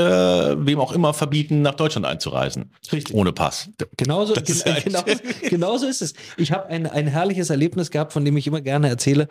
wem 0.66 0.78
auch 0.80 0.92
immer, 0.92 1.14
verbieten, 1.14 1.62
nach 1.62 1.74
Deutschland 1.74 2.06
einzureisen. 2.06 2.72
Richtig. 2.92 3.14
Ohne 3.14 3.32
Pass. 3.32 3.70
Genauso, 3.96 4.34
Das 4.34 4.48
ist 4.48 4.64
gen 4.64 4.74
ja 4.74 4.80
genauso, 4.80 5.06
genauso 5.48 5.86
ist 5.86 6.02
es. 6.02 6.14
Ich 6.36 6.52
habe 6.52 6.66
ein, 6.66 6.86
ein 6.86 7.06
herrliches 7.06 7.50
Erlebnis 7.50 7.90
gehabt, 7.90 8.12
von 8.12 8.24
dem 8.24 8.36
ich 8.36 8.46
immer 8.46 8.60
gerne 8.60 8.88
erzähle. 8.88 9.28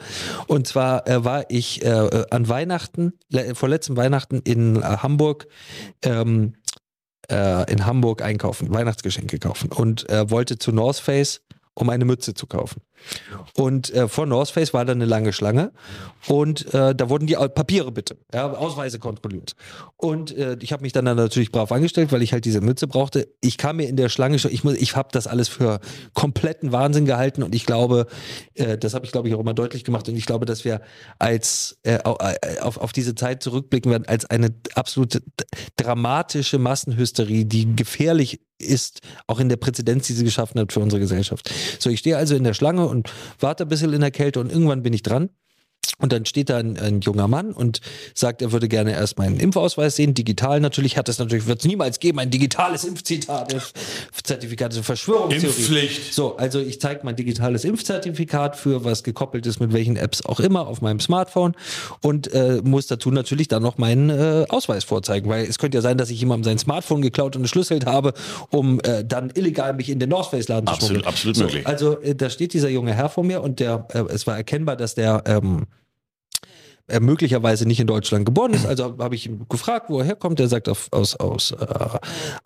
Und 0.47 0.68
zwar 0.68 1.07
äh, 1.07 1.24
war 1.24 1.45
ich 1.49 1.84
äh, 1.84 1.88
äh, 1.89 2.26
an 2.32 2.47
Weihnachten, 2.49 3.13
le 3.30 3.55
vor 3.55 3.70
letztem 3.70 3.97
Weihnachten 3.97 4.41
in 4.43 4.78
äh, 4.78 4.82
Hamburg, 5.08 5.47
ähm, 6.03 6.55
äh, 7.32 7.72
in 7.72 7.86
Hamburg 7.86 8.22
einkaufen, 8.22 8.74
Weihnachtsgeschenke 8.74 9.39
kaufen. 9.39 9.72
Und 9.72 10.10
äh, 10.10 10.30
wollte 10.30 10.60
zu 10.60 10.74
North 10.74 10.97
Face, 10.97 11.41
um 11.78 11.89
eine 11.91 12.05
Mütze 12.05 12.34
zu 12.34 12.47
kaufen. 12.47 12.82
Und 13.55 13.93
äh, 13.93 14.07
vor 14.07 14.25
North 14.25 14.49
Face 14.49 14.73
war 14.73 14.84
da 14.84 14.93
eine 14.93 15.05
lange 15.05 15.32
Schlange 15.32 15.71
und 16.28 16.73
äh, 16.73 16.95
da 16.95 17.09
wurden 17.09 17.28
die 17.28 17.36
Papiere 17.36 17.91
bitte, 17.91 18.17
ja, 18.34 18.51
Ausweise 18.51 18.97
kontrolliert. 18.97 19.55
Und 19.95 20.36
äh, 20.36 20.57
ich 20.59 20.73
habe 20.73 20.82
mich 20.82 20.91
dann, 20.91 21.05
dann 21.05 21.17
natürlich 21.17 21.51
brav 21.51 21.71
angestellt, 21.71 22.11
weil 22.11 22.23
ich 22.23 22.34
halt 22.34 22.45
diese 22.45 22.61
Mütze 22.61 22.88
brauchte. 22.88 23.28
Ich 23.41 23.59
kam 23.59 23.78
mir 23.78 23.88
in 23.88 23.95
der 23.95 24.09
Schlange 24.09 24.39
schon, 24.39 24.51
ich, 24.51 24.65
ich 24.65 24.95
habe 24.95 25.09
das 25.11 25.28
alles 25.28 25.47
für 25.47 25.80
kompletten 26.15 26.71
Wahnsinn 26.71 27.05
gehalten 27.05 27.43
und 27.43 27.53
ich 27.53 27.67
glaube, 27.67 28.07
äh, 28.55 28.78
das 28.78 28.95
habe 28.95 29.05
ich 29.05 29.11
glaube 29.11 29.28
ich 29.28 29.36
auch 29.36 29.39
immer 29.39 29.53
deutlich 29.53 29.84
gemacht 29.84 30.09
und 30.09 30.15
ich 30.15 30.25
glaube, 30.25 30.47
dass 30.47 30.65
wir 30.65 30.82
als 31.19 31.78
äh, 31.84 31.99
äh, 31.99 32.59
auf, 32.59 32.78
auf 32.78 32.91
diese 32.91 33.13
Zeit 33.13 33.43
zurückblicken 33.43 33.91
werden 33.91 34.05
als 34.07 34.25
eine 34.25 34.49
absolute 34.73 35.21
dramatische 35.88 36.59
Massenhysterie, 36.59 37.45
die 37.45 37.75
gefährlich 37.75 38.41
ist, 38.59 39.01
auch 39.25 39.39
in 39.39 39.47
der 39.47 39.55
Präzedenz, 39.55 40.07
die 40.07 40.13
sie 40.13 40.25
geschaffen 40.25 40.59
hat 40.59 40.73
für 40.73 40.81
unsere 40.81 40.99
Gesellschaft. 40.99 41.49
So, 41.79 41.89
ich 41.89 41.99
stehe 41.99 42.17
also 42.17 42.35
in 42.35 42.43
der 42.43 42.53
Schlange 42.53 42.88
und 42.88 43.09
warte 43.39 43.63
ein 43.63 43.69
bisschen 43.69 43.93
in 43.93 44.01
der 44.01 44.11
Kälte 44.11 44.41
und 44.41 44.51
irgendwann 44.51 44.83
bin 44.83 44.93
ich 44.93 45.01
dran. 45.01 45.29
Und 45.99 46.11
dann 46.13 46.25
steht 46.25 46.49
da 46.49 46.57
ein, 46.57 46.77
ein 46.77 47.01
junger 47.01 47.27
Mann 47.27 47.51
und 47.51 47.81
sagt, 48.13 48.41
er 48.41 48.51
würde 48.51 48.67
gerne 48.67 48.91
erst 48.91 49.17
meinen 49.17 49.39
Impfausweis 49.39 49.95
sehen, 49.95 50.13
digital 50.13 50.59
natürlich, 50.59 50.97
hat 50.97 51.09
es 51.09 51.19
natürlich, 51.19 51.47
wird 51.47 51.59
es 51.59 51.65
niemals 51.65 51.99
geben, 51.99 52.19
ein 52.19 52.29
digitales 52.29 52.83
Impfzitat, 52.83 53.55
Zertifikat, 54.23 54.71
also 54.71 54.83
Verschwörungstheorie. 54.83 55.45
Impfpflicht. 55.45 56.13
So, 56.13 56.38
also 56.38 56.59
ich 56.59 56.79
zeige 56.81 57.01
mein 57.03 57.15
digitales 57.15 57.63
Impfzertifikat 57.63 58.55
für 58.55 58.83
was 58.83 59.03
gekoppelt 59.03 59.45
ist, 59.45 59.59
mit 59.59 59.73
welchen 59.73 59.95
Apps 59.95 60.25
auch 60.25 60.39
immer, 60.39 60.67
auf 60.67 60.81
meinem 60.81 60.99
Smartphone 60.99 61.53
und 62.01 62.31
äh, 62.33 62.61
muss 62.63 62.88
dazu 62.88 63.11
natürlich 63.11 63.47
dann 63.47 63.63
noch 63.63 63.77
meinen 63.77 64.09
äh, 64.09 64.45
Ausweis 64.49 64.83
vorzeigen, 64.83 65.29
weil 65.29 65.45
es 65.45 65.57
könnte 65.57 65.77
ja 65.77 65.81
sein, 65.81 65.97
dass 65.97 66.09
ich 66.09 66.19
jemandem 66.19 66.43
sein 66.43 66.57
Smartphone 66.57 67.01
geklaut 67.01 67.35
und 67.35 67.43
entschlüsselt 67.43 67.85
habe, 67.85 68.13
um 68.49 68.79
äh, 68.81 69.03
dann 69.05 69.31
illegal 69.33 69.73
mich 69.73 69.89
in 69.89 69.99
den 69.99 70.09
North 70.09 70.27
Face 70.27 70.47
Laden 70.47 70.67
zu 70.67 70.73
Absolut, 70.73 71.03
schmuggeln. 71.03 71.07
absolut 71.07 71.35
so, 71.35 71.43
möglich. 71.43 71.67
Also 71.67 72.01
äh, 72.01 72.15
da 72.15 72.29
steht 72.29 72.53
dieser 72.53 72.69
junge 72.69 72.93
Herr 72.93 73.09
vor 73.09 73.23
mir 73.23 73.41
und 73.41 73.59
der, 73.59 73.88
äh, 73.93 73.99
es 74.13 74.27
war 74.27 74.35
erkennbar, 74.38 74.75
dass 74.75 74.95
der 74.95 75.23
ähm, 75.25 75.65
er 76.88 77.01
möglicherweise 77.01 77.67
nicht 77.67 77.79
in 77.79 77.88
Deutschland 77.88 78.25
geboren 78.25 78.53
ist. 78.53 78.65
Also 78.65 78.97
habe 78.99 79.15
ich 79.15 79.25
ihn 79.25 79.45
gefragt, 79.49 79.89
wo 79.89 79.99
er 79.99 80.05
herkommt. 80.05 80.39
Er 80.39 80.47
sagt 80.47 80.69
auf, 80.69 80.88
aus, 80.91 81.15
aus 81.15 81.51
äh, 81.51 81.65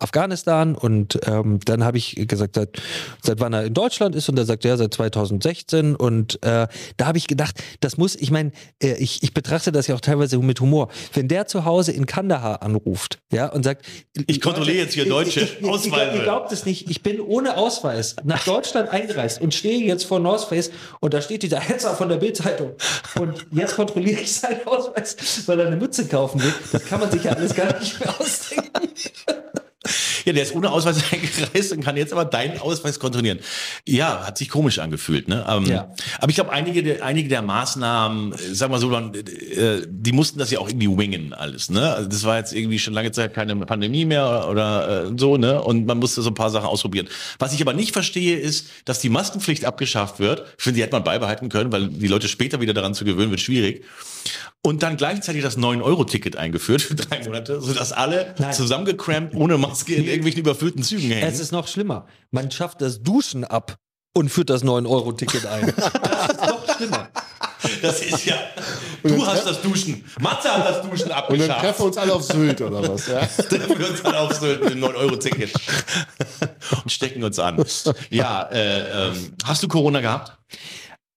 Afghanistan. 0.00 0.74
Und 0.74 1.20
ähm, 1.26 1.60
dann 1.64 1.84
habe 1.84 1.98
ich 1.98 2.16
gesagt, 2.26 2.56
seit, 2.56 2.82
seit 3.22 3.38
wann 3.40 3.52
er 3.52 3.64
in 3.64 3.74
Deutschland 3.74 4.16
ist. 4.16 4.28
Und 4.28 4.38
er 4.38 4.44
sagt, 4.44 4.64
ja, 4.64 4.76
seit 4.76 4.92
2016. 4.94 5.94
Und 5.94 6.42
äh, 6.42 6.66
da 6.96 7.06
habe 7.06 7.18
ich 7.18 7.28
gedacht, 7.28 7.62
das 7.80 7.96
muss, 7.96 8.16
ich 8.16 8.32
meine, 8.32 8.50
äh, 8.82 8.94
ich, 8.94 9.22
ich 9.22 9.32
betrachte 9.32 9.70
das 9.70 9.86
ja 9.86 9.94
auch 9.94 10.00
teilweise 10.00 10.38
mit 10.38 10.60
Humor. 10.60 10.88
Wenn 11.12 11.28
der 11.28 11.46
zu 11.46 11.64
Hause 11.64 11.92
in 11.92 12.06
Kandahar 12.06 12.62
anruft, 12.62 13.20
ja, 13.32 13.46
und 13.46 13.62
sagt, 13.62 13.86
Ich 14.26 14.40
kontrolliere 14.40 14.78
jetzt 14.78 14.94
hier 14.94 15.08
deutsche 15.08 15.40
ich, 15.40 15.60
ich, 15.60 15.68
Ausweise. 15.68 16.16
Ihr 16.16 16.22
glaubt 16.24 16.50
es 16.50 16.66
nicht, 16.66 16.90
ich 16.90 17.02
bin 17.02 17.20
ohne 17.20 17.56
Ausweis 17.56 18.16
nach 18.24 18.44
Deutschland 18.44 18.88
eingereist 18.88 19.40
und 19.40 19.54
stehe 19.54 19.86
jetzt 19.86 20.04
vor 20.04 20.18
North 20.18 20.48
Face 20.48 20.70
und 21.00 21.14
da 21.14 21.22
steht 21.22 21.42
dieser 21.42 21.60
Hetzer 21.60 21.94
von 21.94 22.08
der 22.08 22.16
Bildzeitung 22.16 22.72
und 23.20 23.46
jetzt 23.52 23.76
kontrolliere 23.76 24.20
ich 24.20 24.31
seinen 24.34 24.66
Ausweis, 24.66 25.16
weil 25.46 25.60
er 25.60 25.66
eine 25.66 25.76
Mütze 25.76 26.06
kaufen 26.06 26.42
will. 26.42 26.54
Das 26.70 26.84
kann 26.84 27.00
man 27.00 27.10
sich 27.10 27.24
ja 27.24 27.32
alles 27.32 27.54
gar 27.54 27.78
nicht 27.78 28.00
mehr 28.00 28.20
ausdenken. 28.20 28.70
Ja, 30.24 30.32
der 30.32 30.44
ist 30.44 30.54
ohne 30.54 30.70
Ausweis 30.70 31.02
eingereist 31.12 31.72
und 31.72 31.82
kann 31.82 31.96
jetzt 31.96 32.12
aber 32.12 32.24
deinen 32.24 32.58
Ausweis 32.58 33.00
kontrollieren. 33.00 33.40
Ja, 33.86 34.26
hat 34.26 34.38
sich 34.38 34.48
komisch 34.48 34.78
angefühlt. 34.78 35.28
Ne? 35.28 35.44
Ähm, 35.48 35.66
Ja. 35.66 35.92
Aber 36.18 36.28
ich 36.28 36.36
glaube, 36.36 36.52
einige 36.52 36.82
der, 36.82 37.04
einige 37.04 37.28
der 37.28 37.42
Maßnahmen, 37.42 38.34
sagen 38.52 38.72
wir 38.72 38.78
so, 38.78 38.92
äh, 38.94 39.82
die 39.88 40.12
mussten 40.12 40.38
das 40.38 40.50
ja 40.50 40.60
auch 40.60 40.68
irgendwie 40.68 40.96
wingen 40.96 41.32
alles. 41.32 41.70
Ne? 41.70 41.92
Also 41.92 42.08
das 42.08 42.24
war 42.24 42.38
jetzt 42.38 42.52
irgendwie 42.52 42.78
schon 42.78 42.94
lange 42.94 43.10
Zeit 43.12 43.34
keine 43.34 43.56
Pandemie 43.56 44.04
mehr 44.04 44.48
oder 44.48 45.06
äh, 45.06 45.12
so. 45.16 45.36
ne 45.36 45.60
Und 45.60 45.86
man 45.86 45.98
musste 45.98 46.22
so 46.22 46.30
ein 46.30 46.34
paar 46.34 46.50
Sachen 46.50 46.66
ausprobieren. 46.66 47.08
Was 47.38 47.52
ich 47.52 47.60
aber 47.60 47.72
nicht 47.72 47.92
verstehe, 47.92 48.38
ist, 48.38 48.68
dass 48.84 49.00
die 49.00 49.08
Maskenpflicht 49.08 49.64
abgeschafft 49.64 50.20
wird. 50.20 50.44
Ich 50.58 50.64
finde, 50.64 50.76
die 50.76 50.82
hätte 50.82 50.92
man 50.92 51.04
beibehalten 51.04 51.48
können, 51.48 51.72
weil 51.72 51.88
die 51.88 52.06
Leute 52.06 52.28
später 52.28 52.60
wieder 52.60 52.74
daran 52.74 52.94
zu 52.94 53.04
gewöhnen, 53.04 53.30
wird 53.30 53.40
schwierig. 53.40 53.84
Und 54.62 54.82
dann 54.82 54.96
gleichzeitig 54.96 55.42
das 55.42 55.58
9-Euro-Ticket 55.58 56.36
eingeführt 56.36 56.82
für 56.82 56.94
drei 56.94 57.22
Monate, 57.24 57.60
sodass 57.60 57.92
alle 57.92 58.34
Nein. 58.38 58.52
zusammengecrampt 58.52 59.34
ohne 59.34 59.58
Maske 59.58 59.94
in 59.94 60.04
irgendwelchen 60.04 60.40
überfüllten 60.40 60.82
Zügen 60.82 61.10
hängen. 61.10 61.26
Es 61.26 61.40
ist 61.40 61.50
noch 61.52 61.66
schlimmer. 61.66 62.06
Man 62.30 62.50
schafft 62.50 62.80
das 62.80 63.02
Duschen 63.02 63.44
ab 63.44 63.76
und 64.14 64.28
führt 64.28 64.50
das 64.50 64.64
9-Euro-Ticket 64.64 65.46
ein. 65.46 65.72
Das 65.82 66.30
ist 66.30 66.40
noch 66.48 66.76
schlimmer. 66.76 67.08
Das 67.80 68.00
ist 68.02 68.24
ja. 68.24 68.36
Du 69.02 69.24
hast 69.26 69.46
das 69.46 69.62
Duschen. 69.62 70.04
Matze 70.20 70.52
hat 70.52 70.66
das 70.68 70.82
Duschen 70.82 71.04
Und 71.04 71.08
dann 71.10 71.18
abgeschafft. 71.18 71.60
treffen 71.60 71.78
wir 71.80 71.86
uns 71.86 71.96
alle 71.96 72.14
auf 72.14 72.22
Sylt 72.24 72.60
oder 72.60 72.88
was, 72.88 73.06
ja? 73.06 73.20
Treffen 73.48 73.78
wir 73.78 73.90
uns 73.90 74.02
dann 74.02 74.14
auf 74.14 74.32
so 74.34 74.46
ein 74.46 74.82
9-Euro-Ticket. 74.82 75.52
Und 76.82 76.90
stecken 76.90 77.22
uns 77.24 77.38
an. 77.38 77.64
Ja, 78.10 78.42
äh, 78.50 79.08
ähm, 79.08 79.32
hast 79.44 79.62
du 79.62 79.68
Corona 79.68 80.00
gehabt? 80.00 80.36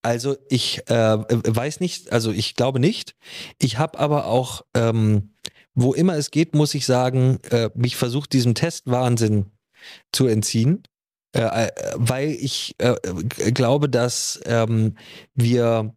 Also 0.05 0.37
ich 0.49 0.87
äh, 0.87 0.93
weiß 0.93 1.79
nicht, 1.79 2.11
also 2.11 2.31
ich 2.31 2.53
glaube 2.53 2.79
nicht. 2.79 3.15
Ich 3.57 3.79
habe 3.79 3.97
aber 3.97 4.27
auch, 4.27 4.61
ähm, 4.75 5.33
wo 5.73 5.95
immer 5.95 6.15
es 6.15 6.29
geht, 6.29 6.53
muss 6.53 6.75
ich 6.75 6.85
sagen, 6.85 7.39
äh, 7.49 7.71
mich 7.73 7.95
versucht 7.95 8.31
diesem 8.33 8.53
Testwahnsinn 8.53 9.47
zu 10.11 10.27
entziehen, 10.27 10.83
äh, 11.35 11.41
äh, 11.41 11.71
weil 11.95 12.29
ich 12.29 12.75
äh, 12.77 12.93
glaube, 13.51 13.89
dass 13.89 14.39
ähm, 14.45 14.95
wir 15.33 15.95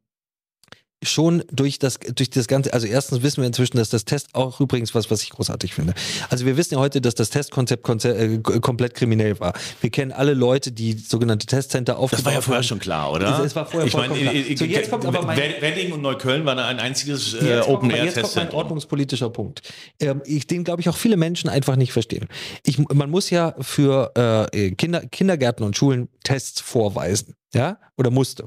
schon 1.05 1.45
durch 1.53 1.79
das, 1.79 1.99
durch 2.15 2.29
das 2.31 2.49
Ganze, 2.49 2.73
also 2.73 2.87
erstens 2.89 3.23
wissen 3.23 3.41
wir 3.41 3.47
inzwischen, 3.47 3.77
dass 3.77 3.89
das 3.89 4.05
Test 4.05 4.35
auch 4.35 4.61
übrigens 4.61 4.95
was, 4.97 5.11
was 5.13 5.23
ich 5.23 5.31
großartig 5.31 5.73
finde. 5.73 5.95
Also 6.29 6.45
wir 6.45 6.57
wissen 6.57 6.75
ja 6.75 6.81
heute, 6.81 7.01
dass 7.01 7.15
das 7.15 7.31
Testkonzept 7.31 7.85
konze 7.85 8.17
äh, 8.17 8.39
komplett 8.39 8.95
kriminell 8.95 9.39
war. 9.39 9.53
Wir 9.81 9.91
kennen 9.91 10.11
alle 10.11 10.35
Leute, 10.35 10.73
die 10.73 10.95
sogenannte 10.95 11.47
Testcenter 11.47 11.99
aufgebaut 11.99 12.19
Das 12.19 12.25
war 12.27 12.33
ja 12.33 12.41
vorher 12.41 12.59
haben. 12.63 12.67
schon 12.69 12.79
klar, 12.81 13.13
oder? 13.13 13.39
Es- 13.39 13.47
es 13.47 13.57
war 13.57 13.67
vorher 13.67 13.87
ich 13.87 13.95
meine, 13.95 14.09
vollkommen 14.15 14.45
klar. 14.45 14.57
So, 14.57 14.65
jetzt 14.65 14.91
kommt 14.91 15.05
aber 15.07 15.23
mein- 15.23 15.39
Wedding 15.39 15.93
und 15.93 16.03
Neukölln 16.03 16.45
waren 16.45 16.59
ein 16.59 16.81
einziges 16.81 17.35
äh, 17.35 17.57
Jetzt 17.59 17.67
kommt, 17.67 17.93
jetzt 17.95 18.21
kommt 18.21 18.35
mein 18.37 18.51
ordnungspolitischer 18.51 19.31
Punkt. 19.31 19.63
Ähm, 20.01 20.21
ich, 20.25 20.47
den, 20.49 20.65
glaube 20.65 20.81
ich, 20.83 20.89
auch 20.89 20.97
viele 20.97 21.17
Menschen 21.17 21.49
einfach 21.49 21.77
nicht 21.77 21.93
verstehen. 21.93 22.27
Ich, 22.65 22.79
man 22.79 23.09
muss 23.11 23.31
ja 23.31 23.55
für 23.61 24.49
äh, 24.53 24.73
Kinder, 24.73 25.03
Kindergärten 25.07 25.65
und 25.65 25.77
Schulen 25.77 26.09
Tests 26.25 26.61
vorweisen. 26.61 27.35
Ja? 27.55 27.79
Oder 27.97 28.11
musste. 28.11 28.45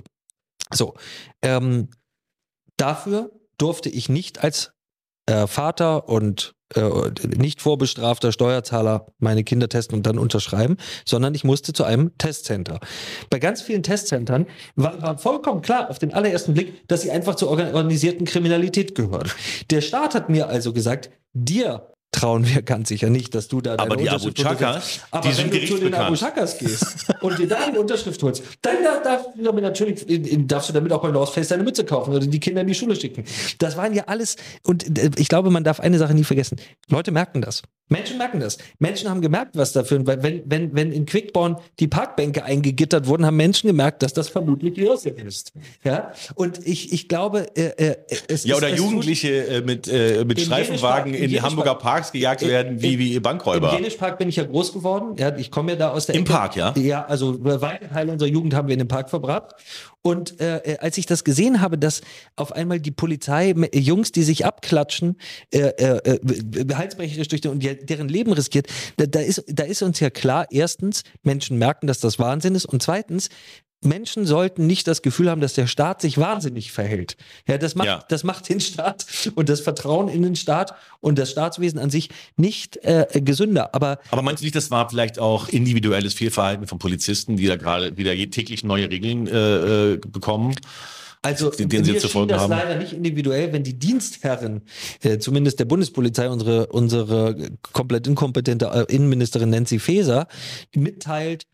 So. 0.73 0.95
Ähm, 1.41 1.87
dafür 2.81 3.31
durfte 3.57 3.89
ich 3.89 4.09
nicht 4.09 4.43
als 4.43 4.71
äh, 5.27 5.45
Vater 5.47 6.09
und 6.09 6.53
äh, 6.75 7.11
nicht 7.37 7.61
vorbestrafter 7.61 8.31
Steuerzahler 8.31 9.07
meine 9.19 9.43
Kinder 9.43 9.69
testen 9.69 9.97
und 9.97 10.05
dann 10.05 10.17
unterschreiben, 10.17 10.77
sondern 11.05 11.35
ich 11.35 11.43
musste 11.43 11.73
zu 11.73 11.83
einem 11.83 12.17
Testcenter. 12.17 12.79
Bei 13.29 13.39
ganz 13.39 13.61
vielen 13.61 13.83
Testcentern 13.83 14.47
war, 14.75 15.01
war 15.01 15.17
vollkommen 15.17 15.61
klar 15.61 15.89
auf 15.89 15.99
den 15.99 16.13
allerersten 16.13 16.53
Blick, 16.53 16.87
dass 16.87 17.01
sie 17.01 17.11
einfach 17.11 17.35
zur 17.35 17.49
organisierten 17.49 18.25
Kriminalität 18.25 18.95
gehören. 18.95 19.29
Der 19.69 19.81
Staat 19.81 20.15
hat 20.15 20.29
mir 20.29 20.47
also 20.47 20.73
gesagt, 20.73 21.11
dir 21.33 21.91
trauen 22.11 22.45
wir 22.47 22.61
ganz 22.61 22.89
sicher 22.89 23.09
nicht, 23.09 23.33
dass 23.35 23.47
du 23.47 23.61
da 23.61 23.75
Aber 23.77 23.95
die 23.95 24.03
Unterschrift 24.03 24.39
Abu 24.45 24.49
Chakas. 24.59 24.99
Aber 25.11 25.27
die 25.29 25.33
sind 25.33 25.53
wenn 25.53 25.61
du 25.61 25.65
zu 25.67 25.77
den. 25.77 25.93
Abu 25.93 26.15
Chakas 26.15 26.57
gehst 26.57 27.05
und 27.21 27.39
dir 27.39 27.47
da 27.47 27.69
die 27.71 27.77
Unterschrift 27.77 28.21
holst, 28.21 28.43
dann 28.61 28.75
da- 28.83 28.99
darfst 29.01 29.29
du 29.37 29.43
damit 29.43 29.63
natürlich, 29.63 30.05
darfst 30.47 30.69
du 30.69 30.73
damit 30.73 30.91
auch 30.91 31.01
beim 31.01 31.13
North 31.13 31.29
Face 31.33 31.47
deine 31.47 31.63
Mütze 31.63 31.85
kaufen 31.85 32.11
oder 32.13 32.25
die 32.25 32.39
Kinder 32.39 32.61
in 32.61 32.67
die 32.67 32.75
Schule 32.75 32.95
schicken. 32.95 33.23
Das 33.59 33.77
waren 33.77 33.93
ja 33.93 34.03
alles, 34.07 34.35
und 34.63 34.97
äh, 34.99 35.11
ich 35.17 35.29
glaube, 35.29 35.49
man 35.51 35.63
darf 35.63 35.79
eine 35.79 35.97
Sache 35.97 36.13
nie 36.13 36.23
vergessen. 36.25 36.57
Leute 36.89 37.11
merken 37.11 37.41
das. 37.41 37.61
Menschen 37.91 38.17
merken 38.17 38.39
das. 38.39 38.57
Menschen 38.79 39.09
haben 39.09 39.21
gemerkt, 39.21 39.55
was 39.57 39.73
dafür, 39.73 40.05
weil 40.07 40.23
wenn, 40.23 40.41
wenn, 40.45 40.73
wenn 40.73 40.91
in 40.91 41.05
Quickborn 41.05 41.57
die 41.79 41.87
Parkbänke 41.87 42.43
eingegittert 42.45 43.05
wurden, 43.07 43.25
haben 43.25 43.35
Menschen 43.37 43.67
gemerkt, 43.67 44.01
dass 44.01 44.13
das 44.13 44.29
vermutlich 44.29 44.77
Irrsinn 44.77 45.17
ist. 45.17 45.51
Ja? 45.83 46.11
Und 46.35 46.65
ich, 46.65 46.91
ich 46.93 47.07
glaube, 47.09 47.55
äh, 47.55 47.91
äh, 47.91 47.95
es 48.27 48.45
Ja, 48.45 48.55
ist, 48.55 48.57
oder 48.63 48.71
es 48.71 48.77
Jugendliche 48.79 49.45
äh, 49.45 49.61
mit, 49.61 49.87
äh, 49.87 50.23
mit 50.25 50.39
Im 50.39 50.45
Streifenwagen 50.45 51.13
im 51.13 51.23
in 51.23 51.29
die 51.29 51.41
Hamburger 51.41 51.71
Jenischpark- 51.71 51.79
Parks 51.81 52.11
gejagt 52.11 52.41
In- 52.41 52.47
werden 52.49 52.81
wie, 52.81 52.93
in- 52.93 52.99
wie 52.99 53.15
Im 53.15 53.21
Bankräuber. 53.23 53.73
Jenischpark 53.73 54.17
bin 54.17 54.29
ich 54.29 54.37
ja 54.37 54.43
groß 54.45 54.73
geworden. 54.73 55.15
Ja, 55.17 55.35
ich 55.35 55.51
komme 55.51 55.73
ja 55.73 55.77
da 55.77 55.89
aus 55.91 56.05
der 56.05 56.15
Im 56.15 56.21
Ecke. 56.21 56.31
Park, 56.31 56.55
ja? 56.55 56.73
Ja, 56.77 57.05
also 57.05 57.37
weite 57.43 57.89
Teile 57.89 58.13
unserer 58.13 58.29
Jugend 58.29 58.53
haben 58.53 58.67
wir 58.67 58.73
in 58.73 58.79
dem 58.79 58.87
Park 58.87 59.09
verbracht. 59.09 59.53
Und 60.03 60.39
äh, 60.39 60.57
äh, 60.57 60.77
als 60.79 60.97
ich 60.97 61.05
das 61.05 61.23
gesehen 61.23 61.61
habe, 61.61 61.77
dass 61.77 62.01
auf 62.35 62.51
einmal 62.51 62.79
die 62.79 62.91
Polizei, 62.91 63.51
äh, 63.51 63.79
Jungs, 63.79 64.11
die 64.11 64.23
sich 64.23 64.45
abklatschen, 64.45 65.17
äh, 65.51 65.59
äh, 65.59 66.17
äh, 66.17 66.73
halsbrecherisch 66.73 67.27
durch 67.27 67.41
den, 67.41 67.51
und 67.51 67.59
die, 67.61 67.85
deren 67.85 68.09
Leben 68.09 68.33
riskiert, 68.33 68.67
da, 68.97 69.05
da, 69.05 69.19
ist, 69.19 69.43
da 69.47 69.63
ist 69.63 69.81
uns 69.83 69.99
ja 69.99 70.09
klar, 70.09 70.47
erstens, 70.49 71.03
Menschen 71.21 71.57
merken, 71.57 71.87
dass 71.87 71.99
das 71.99 72.17
Wahnsinn 72.17 72.55
ist 72.55 72.65
und 72.65 72.81
zweitens, 72.81 73.29
Menschen 73.83 74.25
sollten 74.25 74.67
nicht 74.67 74.87
das 74.87 75.01
Gefühl 75.01 75.29
haben, 75.29 75.41
dass 75.41 75.53
der 75.53 75.65
Staat 75.67 76.01
sich 76.01 76.17
wahnsinnig 76.17 76.71
verhält. 76.71 77.17
Ja, 77.47 77.57
das 77.57 77.73
macht, 77.75 77.87
Ja. 77.87 78.03
das 78.09 78.23
macht 78.23 78.47
den 78.47 78.59
Staat 78.59 79.05
und 79.35 79.49
das 79.49 79.59
Vertrauen 79.61 80.07
in 80.07 80.21
den 80.21 80.35
Staat 80.35 80.75
und 80.99 81.17
das 81.17 81.31
Staatswesen 81.31 81.79
an 81.79 81.89
sich 81.89 82.09
nicht 82.37 82.77
äh, 82.83 83.07
gesünder. 83.23 83.73
Aber 83.73 83.99
Aber 84.11 84.21
meinst 84.21 84.41
du 84.41 84.45
nicht, 84.45 84.55
das 84.55 84.69
war 84.69 84.87
vielleicht 84.89 85.17
auch 85.17 85.49
individuelles 85.49 86.13
Fehlverhalten 86.13 86.67
von 86.67 86.77
Polizisten, 86.77 87.37
die 87.37 87.47
da 87.47 87.55
gerade 87.55 87.97
wieder 87.97 88.13
täglich 88.29 88.63
neue 88.63 88.89
Regeln 88.89 89.27
äh, 89.27 89.93
äh, 89.93 89.97
bekommen? 89.97 90.55
Also 91.23 91.51
Den- 91.51 91.69
den 91.69 91.83
sie 91.83 91.97
zu 91.97 92.07
folgen 92.09 92.29
das 92.29 92.41
haben. 92.41 92.49
leider 92.49 92.75
nicht 92.77 92.93
individuell, 92.93 93.53
wenn 93.53 93.63
die 93.63 93.77
Dienstherren, 93.77 94.61
äh, 95.03 95.19
zumindest 95.19 95.59
der 95.59 95.65
Bundespolizei, 95.65 96.27
unsere, 96.29 96.65
unsere 96.67 97.49
komplett 97.73 98.07
inkompetente 98.07 98.65
äh, 98.65 98.91
Innenministerin 98.95 99.51
Nancy 99.51 99.77
Faeser, 99.77 100.27
mitteilt, 100.75 101.45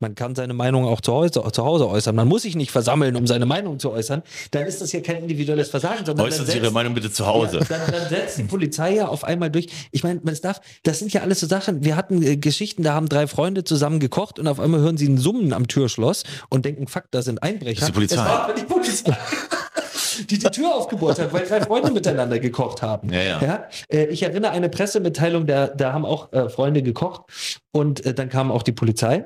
man 0.00 0.14
kann 0.14 0.34
seine 0.34 0.54
Meinung 0.54 0.84
auch 0.84 1.00
zu 1.00 1.12
Hause, 1.12 1.30
zu 1.30 1.64
Hause 1.64 1.88
äußern. 1.88 2.14
Man 2.14 2.28
muss 2.28 2.42
sich 2.42 2.56
nicht 2.56 2.70
versammeln, 2.70 3.16
um 3.16 3.26
seine 3.26 3.46
Meinung 3.46 3.78
zu 3.78 3.90
äußern. 3.90 4.22
Dann 4.50 4.66
ist 4.66 4.80
das 4.80 4.92
ja 4.92 5.00
kein 5.00 5.22
individuelles 5.22 5.70
Versagen, 5.70 6.04
sondern 6.04 6.26
Äußern 6.26 6.46
Sie 6.46 6.58
Ihre 6.58 6.70
Meinung 6.70 6.94
bitte 6.94 7.10
zu 7.12 7.26
Hause. 7.26 7.60
Ja, 7.60 7.64
dann, 7.68 7.90
dann 7.90 8.08
setzt 8.08 8.38
die 8.38 8.42
Polizei 8.44 8.96
ja 8.96 9.08
auf 9.08 9.24
einmal 9.24 9.50
durch. 9.50 9.68
Ich 9.92 10.02
meine, 10.02 10.20
man 10.22 10.36
darf, 10.42 10.60
das 10.82 10.98
sind 10.98 11.12
ja 11.12 11.22
alles 11.22 11.40
so 11.40 11.46
Sachen. 11.46 11.84
Wir 11.84 11.96
hatten 11.96 12.22
äh, 12.22 12.36
Geschichten, 12.36 12.82
da 12.82 12.94
haben 12.94 13.08
drei 13.08 13.26
Freunde 13.26 13.64
zusammen 13.64 14.00
gekocht 14.00 14.38
und 14.38 14.48
auf 14.48 14.60
einmal 14.60 14.80
hören 14.80 14.96
sie 14.96 15.08
ein 15.08 15.18
Summen 15.18 15.52
am 15.52 15.68
Türschloss 15.68 16.24
und 16.50 16.64
denken, 16.64 16.86
fuck, 16.88 17.04
da 17.10 17.22
sind 17.22 17.42
Einbrecher. 17.42 17.80
Das 17.80 17.88
ist 17.88 17.88
die 17.88 17.92
Polizei. 17.92 18.16
Es 18.16 18.28
war 18.28 18.54
die 18.54 18.64
Polizei. 18.64 19.16
Die 20.30 20.38
die 20.38 20.50
Tür 20.50 20.74
aufgebohrt 20.74 21.18
hat, 21.18 21.32
weil 21.32 21.44
drei 21.44 21.60
Freunde 21.60 21.90
miteinander 21.90 22.38
gekocht 22.38 22.82
haben. 22.82 23.12
Ja, 23.12 23.22
ja. 23.22 23.68
äh, 23.88 24.04
ich 24.06 24.22
erinnere 24.22 24.52
eine 24.52 24.68
Pressemitteilung, 24.68 25.46
da, 25.46 25.66
da 25.66 25.92
haben 25.92 26.04
auch 26.04 26.32
äh, 26.32 26.48
Freunde 26.48 26.82
gekocht 26.82 27.22
und 27.72 28.06
äh, 28.06 28.14
dann 28.14 28.28
kam 28.28 28.52
auch 28.52 28.62
die 28.62 28.72
Polizei. 28.72 29.24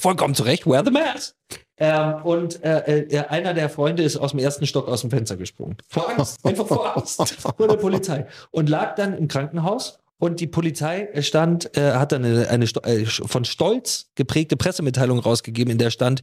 Vollkommen 0.00 0.34
zurecht, 0.34 0.66
wear 0.66 0.84
the 0.84 0.90
mask. 0.90 1.36
Ähm, 1.76 2.22
und 2.24 2.62
äh, 2.62 3.02
äh, 3.04 3.18
einer 3.28 3.54
der 3.54 3.70
Freunde 3.70 4.02
ist 4.02 4.16
aus 4.16 4.32
dem 4.32 4.40
ersten 4.40 4.66
Stock 4.66 4.88
aus 4.88 5.00
dem 5.00 5.10
Fenster 5.10 5.36
gesprungen. 5.36 5.76
Vor 5.88 6.10
Angst, 6.10 6.38
einfach 6.44 6.66
vor 6.66 6.96
Angst 6.96 7.22
vor 7.40 7.68
der 7.68 7.76
Polizei. 7.76 8.26
Und 8.50 8.68
lag 8.68 8.94
dann 8.96 9.16
im 9.16 9.28
Krankenhaus. 9.28 9.98
Und 10.18 10.40
die 10.40 10.46
Polizei 10.46 11.08
stand, 11.22 11.76
äh, 11.78 11.92
hat 11.92 12.12
dann 12.12 12.24
eine, 12.24 12.48
eine 12.48 12.66
äh, 12.84 13.06
von 13.06 13.46
Stolz 13.46 14.10
geprägte 14.14 14.58
Pressemitteilung 14.58 15.18
rausgegeben, 15.18 15.72
in 15.72 15.78
der 15.78 15.90
stand, 15.90 16.22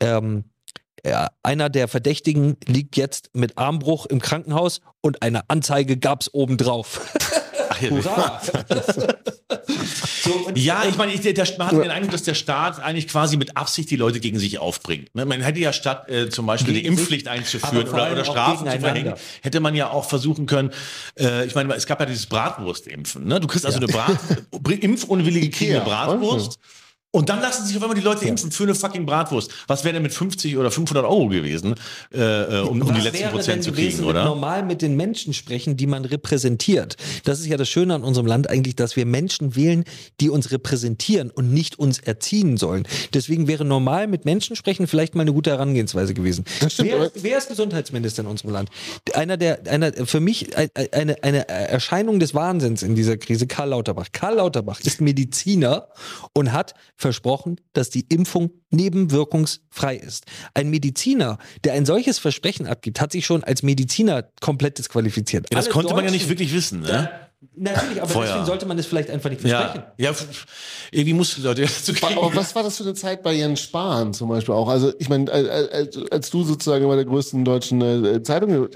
ähm, 0.00 0.44
ja, 1.06 1.28
einer 1.42 1.68
der 1.70 1.88
Verdächtigen 1.88 2.56
liegt 2.66 2.96
jetzt 2.96 3.30
mit 3.34 3.58
Armbruch 3.58 4.06
im 4.06 4.20
Krankenhaus 4.20 4.80
und 5.00 5.22
eine 5.22 5.48
Anzeige 5.48 5.96
gab's 5.96 6.32
obendrauf. 6.32 7.00
Ja, 7.80 7.90
Hurra! 7.90 8.40
so, 10.22 10.50
Ja, 10.54 10.84
ich 10.88 10.96
meine, 10.96 11.12
ich, 11.12 11.20
der, 11.20 11.46
man 11.58 11.68
hat 11.68 11.72
den 11.74 11.90
Eindruck, 11.90 12.12
dass 12.12 12.22
der 12.22 12.34
Staat 12.34 12.80
eigentlich 12.80 13.08
quasi 13.08 13.36
mit 13.36 13.56
Absicht 13.56 13.90
die 13.90 13.96
Leute 13.96 14.20
gegen 14.20 14.38
sich 14.38 14.58
aufbringt. 14.58 15.14
Ne? 15.14 15.24
Man 15.26 15.40
hätte 15.40 15.60
ja 15.60 15.72
statt 15.72 16.08
äh, 16.08 16.28
zum 16.28 16.46
Beispiel 16.46 16.74
die 16.74 16.84
Impfpflicht 16.84 17.28
einzuführen 17.28 17.88
oder, 17.88 18.12
oder 18.12 18.24
Strafen 18.24 18.70
zu 18.70 18.78
verhängen, 18.78 19.14
hätte 19.42 19.60
man 19.60 19.74
ja 19.74 19.90
auch 19.90 20.04
versuchen 20.08 20.46
können, 20.46 20.70
äh, 21.18 21.46
ich 21.46 21.54
meine, 21.54 21.74
es 21.74 21.86
gab 21.86 22.00
ja 22.00 22.06
dieses 22.06 22.26
Bratwurstimpfen. 22.26 23.26
Ne? 23.26 23.40
Du 23.40 23.46
kriegst 23.46 23.66
also 23.66 23.78
eine 23.78 23.86
Brat, 23.86 24.18
impfunwillige 24.80 25.50
kriegen 25.50 25.76
eine 25.76 25.84
Bratwurst. 25.84 26.58
Und 27.14 27.28
dann 27.28 27.40
lassen 27.40 27.64
sich 27.64 27.76
auf 27.76 27.82
einmal 27.84 27.94
die 27.96 28.02
Leute 28.02 28.24
impfen 28.26 28.50
für 28.50 28.64
eine 28.64 28.74
fucking 28.74 29.06
Bratwurst. 29.06 29.48
Was 29.68 29.84
wäre 29.84 29.92
denn 29.94 30.02
mit 30.02 30.12
50 30.12 30.56
oder 30.56 30.72
500 30.72 31.04
Euro 31.04 31.28
gewesen, 31.28 31.76
äh, 32.12 32.18
äh, 32.18 32.60
um, 32.62 32.82
um 32.82 32.92
die 32.92 33.00
letzten 33.00 33.20
wäre 33.20 33.30
Prozent 33.30 33.56
denn 33.58 33.62
zu 33.62 33.70
gewesen, 33.70 33.88
kriegen, 33.98 34.06
mit 34.08 34.16
oder? 34.16 34.24
normal 34.24 34.64
mit 34.64 34.82
den 34.82 34.96
Menschen 34.96 35.32
sprechen, 35.32 35.76
die 35.76 35.86
man 35.86 36.04
repräsentiert. 36.04 36.96
Das 37.22 37.38
ist 37.38 37.46
ja 37.46 37.56
das 37.56 37.68
Schöne 37.68 37.94
an 37.94 38.02
unserem 38.02 38.26
Land 38.26 38.50
eigentlich, 38.50 38.74
dass 38.74 38.96
wir 38.96 39.06
Menschen 39.06 39.54
wählen, 39.54 39.84
die 40.20 40.28
uns 40.28 40.50
repräsentieren 40.50 41.30
und 41.30 41.52
nicht 41.54 41.78
uns 41.78 42.00
erziehen 42.00 42.56
sollen. 42.56 42.82
Deswegen 43.12 43.46
wäre 43.46 43.64
normal 43.64 44.08
mit 44.08 44.24
Menschen 44.24 44.56
sprechen 44.56 44.88
vielleicht 44.88 45.14
mal 45.14 45.22
eine 45.22 45.32
gute 45.32 45.50
Herangehensweise 45.50 46.14
gewesen. 46.14 46.44
Das 46.58 46.72
stimmt, 46.72 46.90
wer, 46.90 47.12
wer 47.14 47.38
ist 47.38 47.46
Gesundheitsminister 47.46 48.22
in 48.22 48.28
unserem 48.28 48.50
Land? 48.50 48.70
Einer 49.14 49.36
der, 49.36 49.60
einer, 49.70 49.92
für 50.04 50.18
mich 50.18 50.56
ein- 50.56 50.70
eine, 50.90 51.22
eine 51.22 51.48
Erscheinung 51.48 52.18
des 52.18 52.34
Wahnsinns 52.34 52.82
in 52.82 52.96
dieser 52.96 53.16
Krise, 53.18 53.46
Karl 53.46 53.68
Lauterbach. 53.68 54.08
Karl 54.10 54.34
Lauterbach 54.34 54.80
ist 54.80 55.00
Mediziner 55.00 55.86
und 56.32 56.50
hat 56.52 56.74
versprochen, 57.04 57.60
dass 57.74 57.90
die 57.90 58.06
Impfung 58.08 58.50
nebenwirkungsfrei 58.70 59.96
ist. 59.96 60.24
Ein 60.54 60.70
Mediziner, 60.70 61.36
der 61.64 61.74
ein 61.74 61.84
solches 61.84 62.18
Versprechen 62.18 62.66
abgibt, 62.66 62.98
hat 63.02 63.12
sich 63.12 63.26
schon 63.26 63.44
als 63.44 63.62
Mediziner 63.62 64.24
komplett 64.40 64.78
disqualifiziert. 64.78 65.48
Ja, 65.50 65.56
das 65.58 65.66
Alle 65.66 65.72
konnte 65.74 65.88
man 65.94 66.04
ja 66.04 66.10
Deutschen- 66.10 66.12
nicht 66.14 66.28
wirklich 66.30 66.54
wissen. 66.54 66.80
Ne? 66.80 67.10
Natürlich, 67.56 68.00
aber 68.00 68.08
Vorher. 68.10 68.32
deswegen 68.32 68.46
sollte 68.46 68.66
man 68.66 68.78
es 68.78 68.86
vielleicht 68.86 69.10
einfach 69.10 69.30
nicht 69.30 69.40
versprechen. 69.42 69.84
Ja, 69.98 70.10
ja, 70.10 70.16
irgendwie 70.90 71.12
mussten 71.14 71.40
die 71.42 71.46
Leute 71.46 71.62
dazu 71.62 71.92
kriegen. 71.92 72.18
Aber 72.18 72.34
was 72.34 72.54
war 72.54 72.62
das 72.62 72.76
für 72.76 72.84
eine 72.84 72.94
Zeit 72.94 73.22
bei 73.22 73.32
Jens 73.32 73.60
Spahn 73.60 74.12
zum 74.14 74.28
Beispiel 74.28 74.54
auch? 74.54 74.68
Also 74.68 74.92
ich 74.98 75.08
meine, 75.08 75.30
als, 75.30 75.96
als- 76.10 76.30
du 76.30 76.42
sozusagen 76.44 76.86
bei 76.88 76.96
der 76.96 77.04
größten 77.04 77.44
deutschen 77.44 77.80
äh, 77.82 78.22
Zeitung, 78.22 78.68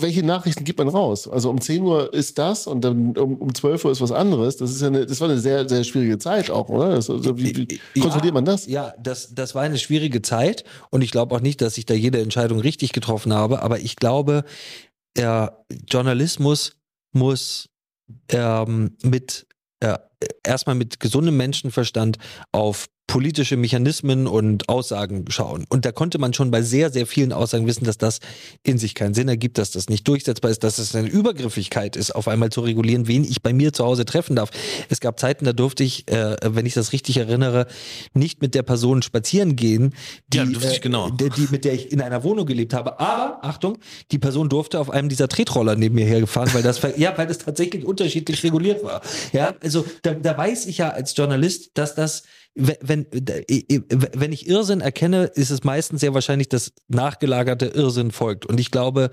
welche 0.00 0.22
Nachrichten 0.22 0.64
gibt 0.64 0.78
man 0.78 0.88
raus? 0.88 1.28
Also 1.28 1.50
um 1.50 1.60
10 1.60 1.82
Uhr 1.82 2.12
ist 2.12 2.38
das 2.38 2.66
und 2.66 2.82
dann 2.82 3.16
um, 3.16 3.36
um 3.36 3.54
12 3.54 3.84
Uhr 3.84 3.92
ist 3.92 4.00
was 4.00 4.12
anderes. 4.12 4.56
Das 4.56 4.70
ist 4.70 4.80
ja 4.82 4.88
eine, 4.88 5.06
das 5.06 5.20
war 5.20 5.28
eine 5.28 5.38
sehr, 5.38 5.68
sehr 5.68 5.84
schwierige 5.84 6.18
Zeit 6.18 6.50
auch, 6.50 6.68
oder? 6.68 6.90
Das, 6.90 7.08
also, 7.10 7.38
wie, 7.38 7.56
wie 7.56 7.80
Ja, 7.94 8.02
kontrolliert 8.02 8.34
man 8.34 8.44
das? 8.44 8.66
Ja, 8.66 8.94
das, 9.00 9.34
das 9.34 9.54
war 9.54 9.62
eine 9.62 9.78
schwierige 9.78 10.22
Zeit 10.22 10.64
und 10.90 11.02
ich 11.02 11.10
glaube 11.10 11.34
auch 11.34 11.40
nicht, 11.40 11.60
dass 11.60 11.78
ich 11.78 11.86
da 11.86 11.94
jede 11.94 12.20
Entscheidung 12.20 12.60
richtig 12.60 12.92
getroffen 12.92 13.32
habe, 13.32 13.62
aber 13.62 13.78
ich 13.80 13.96
glaube, 13.96 14.44
äh, 15.16 15.46
Journalismus 15.88 16.72
muss 17.12 17.68
ähm, 18.30 18.96
mit 19.02 19.46
äh, 19.80 19.98
erstmal 20.42 20.76
mit 20.76 21.00
gesundem 21.00 21.36
Menschenverstand 21.36 22.18
auf 22.52 22.88
politische 23.06 23.56
Mechanismen 23.56 24.26
und 24.26 24.68
Aussagen 24.68 25.24
schauen. 25.28 25.64
Und 25.68 25.84
da 25.84 25.92
konnte 25.92 26.18
man 26.18 26.34
schon 26.34 26.50
bei 26.50 26.62
sehr, 26.62 26.90
sehr 26.90 27.06
vielen 27.06 27.32
Aussagen 27.32 27.66
wissen, 27.66 27.84
dass 27.84 27.98
das 27.98 28.18
in 28.64 28.78
sich 28.78 28.94
keinen 28.94 29.14
Sinn 29.14 29.28
ergibt, 29.28 29.58
dass 29.58 29.70
das 29.70 29.88
nicht 29.88 30.06
durchsetzbar 30.08 30.50
ist, 30.50 30.64
dass 30.64 30.78
es 30.78 30.94
eine 30.94 31.08
Übergriffigkeit 31.08 31.94
ist, 31.94 32.14
auf 32.14 32.26
einmal 32.26 32.50
zu 32.50 32.62
regulieren, 32.62 33.06
wen 33.06 33.22
ich 33.22 33.42
bei 33.42 33.52
mir 33.52 33.72
zu 33.72 33.84
Hause 33.84 34.04
treffen 34.04 34.34
darf. 34.34 34.50
Es 34.88 34.98
gab 35.00 35.20
Zeiten, 35.20 35.44
da 35.44 35.52
durfte 35.52 35.84
ich, 35.84 36.10
äh, 36.10 36.36
wenn 36.42 36.66
ich 36.66 36.74
das 36.74 36.92
richtig 36.92 37.18
erinnere, 37.18 37.66
nicht 38.12 38.42
mit 38.42 38.56
der 38.56 38.64
Person 38.64 39.02
spazieren 39.02 39.54
gehen, 39.54 39.94
die, 40.26 40.38
Ja, 40.38 40.44
ich, 40.44 40.80
genau. 40.80 41.10
die, 41.10 41.30
die, 41.30 41.46
mit 41.50 41.64
der 41.64 41.74
ich 41.74 41.92
in 41.92 42.00
einer 42.00 42.24
Wohnung 42.24 42.44
gelebt 42.44 42.74
habe. 42.74 42.98
Aber, 42.98 43.44
Achtung, 43.44 43.78
die 44.10 44.18
Person 44.18 44.48
durfte 44.48 44.80
auf 44.80 44.90
einem 44.90 45.08
dieser 45.08 45.28
Tretroller 45.28 45.76
neben 45.76 45.94
mir 45.94 46.06
hergefahren, 46.06 46.52
weil 46.54 46.62
das, 46.62 46.80
ja, 46.96 47.16
weil 47.16 47.28
das 47.28 47.38
tatsächlich 47.38 47.84
unterschiedlich 47.84 48.42
reguliert 48.42 48.82
war. 48.82 49.00
Ja, 49.32 49.54
also 49.62 49.84
da, 50.06 50.14
da 50.14 50.38
weiß 50.38 50.66
ich 50.66 50.78
ja 50.78 50.90
als 50.90 51.16
Journalist, 51.16 51.72
dass 51.74 51.94
das, 51.94 52.22
wenn, 52.54 53.06
wenn, 53.10 54.32
ich 54.32 54.48
Irrsinn 54.48 54.80
erkenne, 54.80 55.24
ist 55.24 55.50
es 55.50 55.64
meistens 55.64 56.00
sehr 56.00 56.14
wahrscheinlich, 56.14 56.48
dass 56.48 56.72
nachgelagerte 56.88 57.66
Irrsinn 57.66 58.12
folgt. 58.12 58.46
Und 58.46 58.60
ich 58.60 58.70
glaube, 58.70 59.10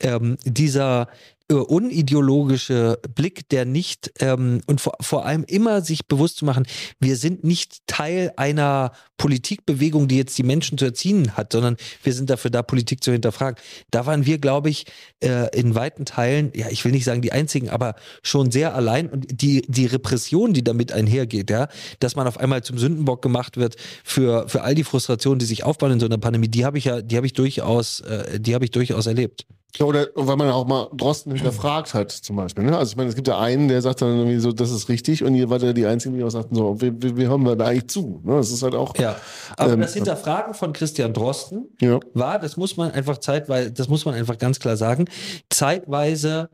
ähm, 0.00 0.36
dieser, 0.44 1.08
unideologische 1.54 2.98
Blick, 3.14 3.48
der 3.50 3.64
nicht 3.64 4.12
ähm, 4.20 4.60
und 4.66 4.80
vor, 4.80 4.94
vor 5.00 5.24
allem 5.24 5.44
immer 5.44 5.80
sich 5.80 6.06
bewusst 6.06 6.38
zu 6.38 6.44
machen, 6.44 6.66
wir 6.98 7.16
sind 7.16 7.44
nicht 7.44 7.86
Teil 7.86 8.32
einer 8.36 8.92
Politikbewegung, 9.16 10.08
die 10.08 10.16
jetzt 10.16 10.36
die 10.36 10.42
Menschen 10.42 10.76
zu 10.76 10.84
erziehen 10.84 11.36
hat, 11.36 11.52
sondern 11.52 11.76
wir 12.02 12.12
sind 12.12 12.30
dafür 12.30 12.50
da, 12.50 12.62
Politik 12.62 13.02
zu 13.02 13.12
hinterfragen. 13.12 13.62
Da 13.90 14.06
waren 14.06 14.26
wir, 14.26 14.38
glaube 14.38 14.70
ich, 14.70 14.86
äh, 15.22 15.56
in 15.56 15.74
weiten 15.74 16.04
Teilen, 16.04 16.50
ja, 16.54 16.68
ich 16.68 16.84
will 16.84 16.92
nicht 16.92 17.04
sagen 17.04 17.22
die 17.22 17.32
einzigen, 17.32 17.70
aber 17.70 17.94
schon 18.22 18.50
sehr 18.50 18.74
allein 18.74 19.08
und 19.08 19.40
die, 19.40 19.62
die 19.68 19.86
Repression, 19.86 20.52
die 20.52 20.64
damit 20.64 20.90
einhergeht, 20.92 21.50
ja, 21.50 21.68
dass 22.00 22.16
man 22.16 22.26
auf 22.26 22.38
einmal 22.38 22.62
zum 22.62 22.76
Sündenbock 22.78 23.22
gemacht 23.22 23.56
wird 23.56 23.76
für, 24.04 24.48
für 24.48 24.62
all 24.62 24.74
die 24.74 24.84
Frustrationen, 24.84 25.38
die 25.38 25.46
sich 25.46 25.64
aufbauen 25.64 25.92
in 25.92 26.00
so 26.00 26.06
einer 26.06 26.18
Pandemie, 26.18 26.48
die 26.48 26.64
habe 26.64 26.78
ich 26.78 26.84
ja, 26.84 27.02
die 27.02 27.16
habe 27.16 27.26
ich 27.26 27.32
durchaus, 27.32 28.00
äh, 28.00 28.40
die 28.40 28.54
habe 28.54 28.64
ich 28.64 28.72
durchaus 28.72 29.06
erlebt. 29.06 29.46
Ja, 29.78 29.86
Oder 29.86 30.06
weil 30.14 30.36
man 30.36 30.48
auch 30.50 30.66
mal 30.66 30.88
Drosten 30.94 31.32
hinterfragt 31.34 31.94
hat, 31.94 32.10
zum 32.10 32.36
Beispiel. 32.36 32.64
Ne? 32.64 32.76
Also 32.76 32.90
ich 32.92 32.96
meine, 32.96 33.08
es 33.08 33.14
gibt 33.14 33.28
ja 33.28 33.38
einen, 33.38 33.68
der 33.68 33.82
sagt 33.82 34.02
dann 34.02 34.16
irgendwie 34.16 34.38
so, 34.38 34.52
das 34.52 34.70
ist 34.70 34.88
richtig, 34.88 35.22
und 35.24 35.34
ihr 35.34 35.50
wart 35.50 35.62
ja 35.62 35.72
die 35.72 35.86
Einzigen, 35.86 36.16
die 36.16 36.24
auch 36.24 36.30
sagten, 36.30 36.54
so, 36.54 36.80
wie, 36.80 36.92
wie, 37.02 37.16
wie 37.16 37.26
hören 37.26 37.42
wir 37.44 37.56
da 37.56 37.66
eigentlich 37.66 37.88
zu? 37.88 38.20
Ne? 38.24 38.36
Das 38.36 38.50
ist 38.50 38.62
halt 38.62 38.74
auch. 38.74 38.96
Ja, 38.98 39.16
aber 39.56 39.72
Ähm, 39.72 39.80
das 39.80 39.94
Hinterfragen 39.94 40.54
von 40.54 40.72
Christian 40.72 41.12
Drosten 41.12 41.68
Ja. 41.80 42.00
war, 42.14 42.38
das 42.38 42.56
muss 42.56 42.76
man 42.76 42.90
einfach 42.92 43.18
zeitweise, 43.18 43.72
das 43.72 43.88
muss 43.88 44.04
man 44.04 44.14
einfach 44.14 44.38
ganz 44.38 44.58
klar 44.60 44.76
sagen, 44.76 45.06
zeitweise 45.50 46.48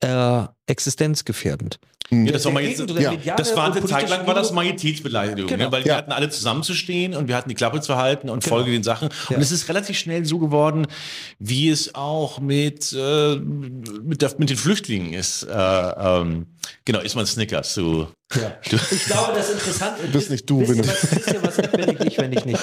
äh, 0.00 0.44
existenzgefährdend. 0.72 1.78
Ja, 2.10 2.32
das 2.32 2.44
war 2.44 2.52
mal 2.52 2.62
jetzt, 2.62 2.78
ja, 3.24 3.36
das 3.36 3.56
war 3.56 3.72
eine 3.74 3.86
Zeit 3.86 4.10
lang 4.10 4.26
war 4.26 4.34
das 4.34 4.52
Majestätsbeleidigung, 4.52 5.48
Genau. 5.48 5.64
ne? 5.66 5.72
weil 5.72 5.84
wir 5.84 5.92
Ja. 5.92 5.96
hatten 5.98 6.12
alle 6.12 6.28
zusammenzustehen 6.28 7.14
und 7.14 7.26
wir 7.28 7.36
hatten 7.36 7.48
die 7.48 7.54
Klappe 7.54 7.80
zu 7.80 7.96
halten 7.96 8.28
und 8.28 8.44
Genau. 8.44 8.56
folge 8.56 8.70
den 8.70 8.82
Sachen. 8.82 9.08
Ja. 9.30 9.36
Und 9.36 9.42
es 9.42 9.50
ist 9.50 9.66
relativ 9.70 9.96
schnell 9.96 10.26
so 10.26 10.38
geworden, 10.38 10.86
wie 11.38 11.70
es 11.70 11.94
auch 11.94 12.38
mit, 12.38 12.92
äh, 12.92 13.36
mit, 13.36 14.20
der, 14.20 14.30
mit 14.36 14.50
den 14.50 14.58
Flüchtlingen 14.58 15.14
ist. 15.14 15.44
Äh, 15.44 15.48
ähm, 15.54 16.46
genau, 16.84 17.00
ist 17.00 17.14
man 17.14 17.24
Snickers. 17.24 17.74
Du, 17.74 18.08
Ja. 18.34 18.56
Ich 18.90 19.04
glaube, 19.06 19.32
das 19.34 19.50
Interessante 19.50 20.02
Bist 20.10 20.30
nicht 20.30 20.48
du, 20.48 20.60
wisst 20.60 20.74
ihr, 20.76 20.86
was, 20.88 21.12
wisst 21.14 21.32
ihr, 21.34 21.42
was 21.42 21.56
bin 21.56 21.90
ich 21.90 21.98
nicht, 21.98 22.18
wenn 22.18 22.32
ich 22.32 22.44
nicht. 22.46 22.60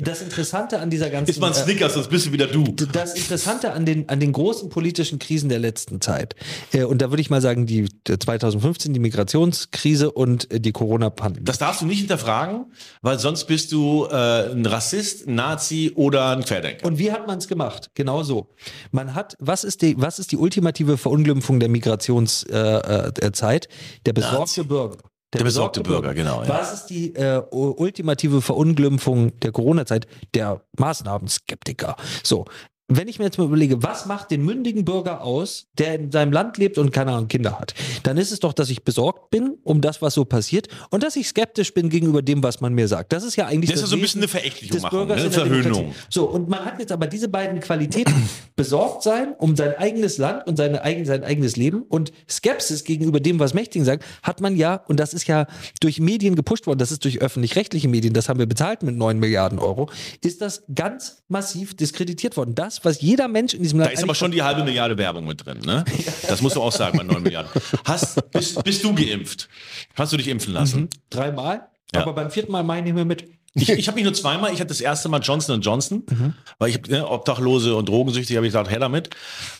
Das 0.00 0.22
Interessante 0.22 0.78
an 0.80 0.88
dieser 0.88 1.10
ganzen 1.10 1.30
ist 1.30 1.38
man 1.40 1.52
Snickers, 1.52 1.92
sonst 1.94 2.08
bist 2.08 2.26
du 2.26 2.32
wieder 2.32 2.46
du. 2.46 2.64
das 2.64 3.14
Interessante 3.14 3.72
an 3.74 3.84
den, 3.84 4.08
an 4.08 4.20
den 4.20 4.32
großen 4.32 4.70
politischen 4.70 5.18
Krisen 5.18 5.50
der 5.50 5.58
letzten 5.58 6.00
Zeit, 6.00 6.34
äh, 6.72 6.84
und 6.84 7.02
da 7.02 7.10
würde 7.10 7.20
ich 7.20 7.28
mal 7.28 7.41
sagen, 7.42 7.66
die 7.66 7.88
der 8.06 8.18
2015, 8.18 8.94
die 8.94 9.00
Migrationskrise 9.00 10.10
und 10.10 10.50
äh, 10.50 10.60
die 10.60 10.72
Corona-Pandemie. 10.72 11.44
Das 11.44 11.58
darfst 11.58 11.82
du 11.82 11.86
nicht 11.86 11.98
hinterfragen, 11.98 12.72
weil 13.02 13.18
sonst 13.18 13.44
bist 13.44 13.72
du 13.72 14.06
äh, 14.06 14.50
ein 14.50 14.64
Rassist, 14.64 15.28
ein 15.28 15.34
Nazi 15.34 15.92
oder 15.94 16.30
ein 16.30 16.44
Querdenker. 16.44 16.86
Und 16.86 16.98
wie 16.98 17.12
hat 17.12 17.26
man 17.26 17.38
es 17.38 17.48
gemacht? 17.48 17.90
Genau 17.94 18.22
so. 18.22 18.48
Man 18.90 19.14
hat, 19.14 19.36
was 19.38 19.64
ist 19.64 19.82
die, 19.82 20.00
was 20.00 20.18
ist 20.18 20.32
die 20.32 20.36
ultimative 20.36 20.96
Verunglimpfung 20.96 21.60
der 21.60 21.68
Migrationszeit? 21.68 22.46
Äh, 22.50 23.68
äh, 23.68 24.02
der 24.06 24.12
besorgte 24.12 24.64
Bürger. 24.64 24.96
Der 25.32 25.44
besorgte 25.44 25.80
Bürger, 25.80 26.12
genau, 26.12 26.42
ja. 26.42 26.48
Was 26.48 26.74
ist 26.74 26.86
die 26.86 27.14
äh, 27.14 27.40
ultimative 27.50 28.42
Verunglimpfung 28.42 29.38
der 29.40 29.50
Corona-Zeit? 29.50 30.06
Der 30.34 30.62
Maßnahmen-Skeptiker. 30.78 31.96
So. 32.22 32.44
Wenn 32.96 33.08
ich 33.08 33.18
mir 33.18 33.26
jetzt 33.26 33.38
mal 33.38 33.44
überlege, 33.44 33.82
was 33.82 34.06
macht 34.06 34.30
den 34.30 34.44
mündigen 34.44 34.84
Bürger 34.84 35.22
aus, 35.22 35.66
der 35.78 35.94
in 35.94 36.12
seinem 36.12 36.32
Land 36.32 36.58
lebt 36.58 36.78
und 36.78 36.92
keine 36.92 37.12
Ahnung, 37.12 37.28
Kinder 37.28 37.58
hat, 37.58 37.74
dann 38.02 38.16
ist 38.16 38.32
es 38.32 38.40
doch, 38.40 38.52
dass 38.52 38.70
ich 38.70 38.82
besorgt 38.82 39.30
bin 39.30 39.56
um 39.64 39.80
das, 39.80 40.02
was 40.02 40.14
so 40.14 40.24
passiert 40.24 40.68
und 40.90 41.02
dass 41.02 41.16
ich 41.16 41.28
skeptisch 41.28 41.74
bin 41.74 41.88
gegenüber 41.88 42.22
dem, 42.22 42.42
was 42.42 42.60
man 42.60 42.74
mir 42.74 42.88
sagt. 42.88 43.12
Das 43.12 43.24
ist 43.24 43.36
ja 43.36 43.46
eigentlich 43.46 43.70
Das 43.70 43.80
ist 43.80 43.82
ja 43.82 43.88
so 43.88 43.96
ein 43.96 44.02
bisschen 44.02 44.20
eine 44.20 44.28
Verächtlichung 44.28 44.74
des 44.74 44.82
machen, 44.82 44.96
Bürgers 44.96 45.18
ne? 45.18 45.24
in 45.24 45.30
der 45.30 45.40
Verhöhnung. 45.40 45.94
So, 46.08 46.28
und 46.28 46.48
man 46.48 46.64
hat 46.64 46.78
jetzt 46.78 46.92
aber 46.92 47.06
diese 47.06 47.28
beiden 47.28 47.60
Qualitäten, 47.60 48.28
besorgt 48.56 49.02
sein 49.02 49.34
um 49.38 49.56
sein 49.56 49.76
eigenes 49.76 50.18
Land 50.18 50.46
und 50.46 50.56
seine 50.56 50.82
eigen, 50.82 51.04
sein 51.04 51.24
eigenes 51.24 51.56
Leben 51.56 51.82
und 51.82 52.12
Skepsis 52.28 52.84
gegenüber 52.84 53.20
dem, 53.20 53.38
was 53.38 53.54
Mächtigen 53.54 53.84
sagen, 53.84 54.02
hat 54.22 54.40
man 54.40 54.56
ja, 54.56 54.82
und 54.88 55.00
das 55.00 55.14
ist 55.14 55.26
ja 55.26 55.46
durch 55.80 56.00
Medien 56.00 56.34
gepusht 56.34 56.66
worden, 56.66 56.78
das 56.78 56.92
ist 56.92 57.04
durch 57.04 57.20
öffentlich-rechtliche 57.20 57.88
Medien, 57.88 58.14
das 58.14 58.28
haben 58.28 58.38
wir 58.38 58.46
bezahlt 58.46 58.82
mit 58.82 58.96
9 58.96 59.18
Milliarden 59.18 59.58
Euro, 59.58 59.88
ist 60.22 60.40
das 60.40 60.64
ganz 60.74 61.22
massiv 61.28 61.74
diskreditiert 61.74 62.36
worden. 62.36 62.54
Das, 62.54 62.81
was 62.84 63.00
jeder 63.00 63.28
Mensch 63.28 63.54
in 63.54 63.62
diesem 63.62 63.78
Da 63.78 63.84
Land. 63.86 63.94
ist 63.96 64.02
aber 64.02 64.14
schon 64.14 64.30
die 64.32 64.42
halbe 64.42 64.64
Milliarde 64.64 64.96
Werbung 64.98 65.26
mit 65.26 65.44
drin, 65.44 65.58
ne? 65.64 65.84
Das 66.28 66.40
musst 66.42 66.56
du 66.56 66.62
auch 66.62 66.72
sagen 66.72 66.98
bei 66.98 67.04
9 67.04 67.22
Milliarden. 67.22 67.50
Hast, 67.84 68.30
bist, 68.30 68.62
bist 68.64 68.82
du 68.84 68.94
geimpft? 68.94 69.48
Hast 69.94 70.12
du 70.12 70.16
dich 70.16 70.28
impfen 70.28 70.52
lassen? 70.52 70.88
dreimal, 71.10 71.68
Ja. 71.94 72.02
aber 72.02 72.12
beim 72.14 72.30
vierten 72.30 72.52
Mal 72.52 72.62
meine 72.64 72.88
ich 72.88 72.94
mir 72.94 73.04
mit. 73.04 73.28
Ich, 73.54 73.68
ich 73.70 73.86
habe 73.88 73.96
mich 73.96 74.04
nur 74.04 74.14
zweimal, 74.14 74.52
ich 74.52 74.60
hatte 74.60 74.68
das 74.68 74.80
erste 74.80 75.08
Mal 75.08 75.20
Johnson 75.20 75.60
Johnson, 75.60 76.02
Mhm. 76.10 76.34
weil 76.58 76.70
ich 76.70 76.80
ne, 76.88 77.08
Obdachlose 77.08 77.74
und 77.74 77.88
Drogensüchtig 77.88 78.36
habe 78.36 78.46
ich 78.46 78.52
gesagt, 78.52 78.70
her 78.70 78.78
damit. 78.78 79.10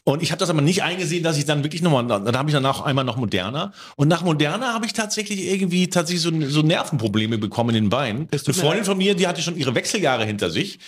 Und 0.05 0.23
ich 0.23 0.31
habe 0.33 0.39
das 0.39 0.51
aber 0.51 0.61
nicht 0.61 0.83
eingesehen, 0.83 1.23
dass 1.23 1.37
ich 1.39 1.45
dann 1.45 1.63
wirklich 1.63 1.83
nochmal, 1.83 2.07
dann 2.07 2.37
habe 2.37 2.49
ich 2.49 2.55
danach 2.55 2.81
einmal 2.81 3.05
noch 3.05 3.17
Moderna. 3.17 3.73
Und 3.97 4.09
nach 4.09 4.23
Moderna 4.23 4.73
habe 4.75 4.87
ich 4.87 4.93
tatsächlich 4.93 5.51
irgendwie 5.51 5.89
tatsächlich 5.89 6.23
so, 6.23 6.31
so 6.49 6.63
Nervenprobleme 6.63 7.39
bekommen 7.39 7.71
in 7.71 7.85
den 7.85 7.91
Beinen. 7.91 8.29
Eine 8.33 8.55
Freundin 8.55 8.85
von 8.85 8.99
mir, 8.99 9.15
die 9.15 9.27
hatte 9.27 9.43
schon 9.43 9.57
ihre 9.57 9.75
Wechseljahre 9.75 10.25
hinter 10.25 10.51
sich. 10.51 10.79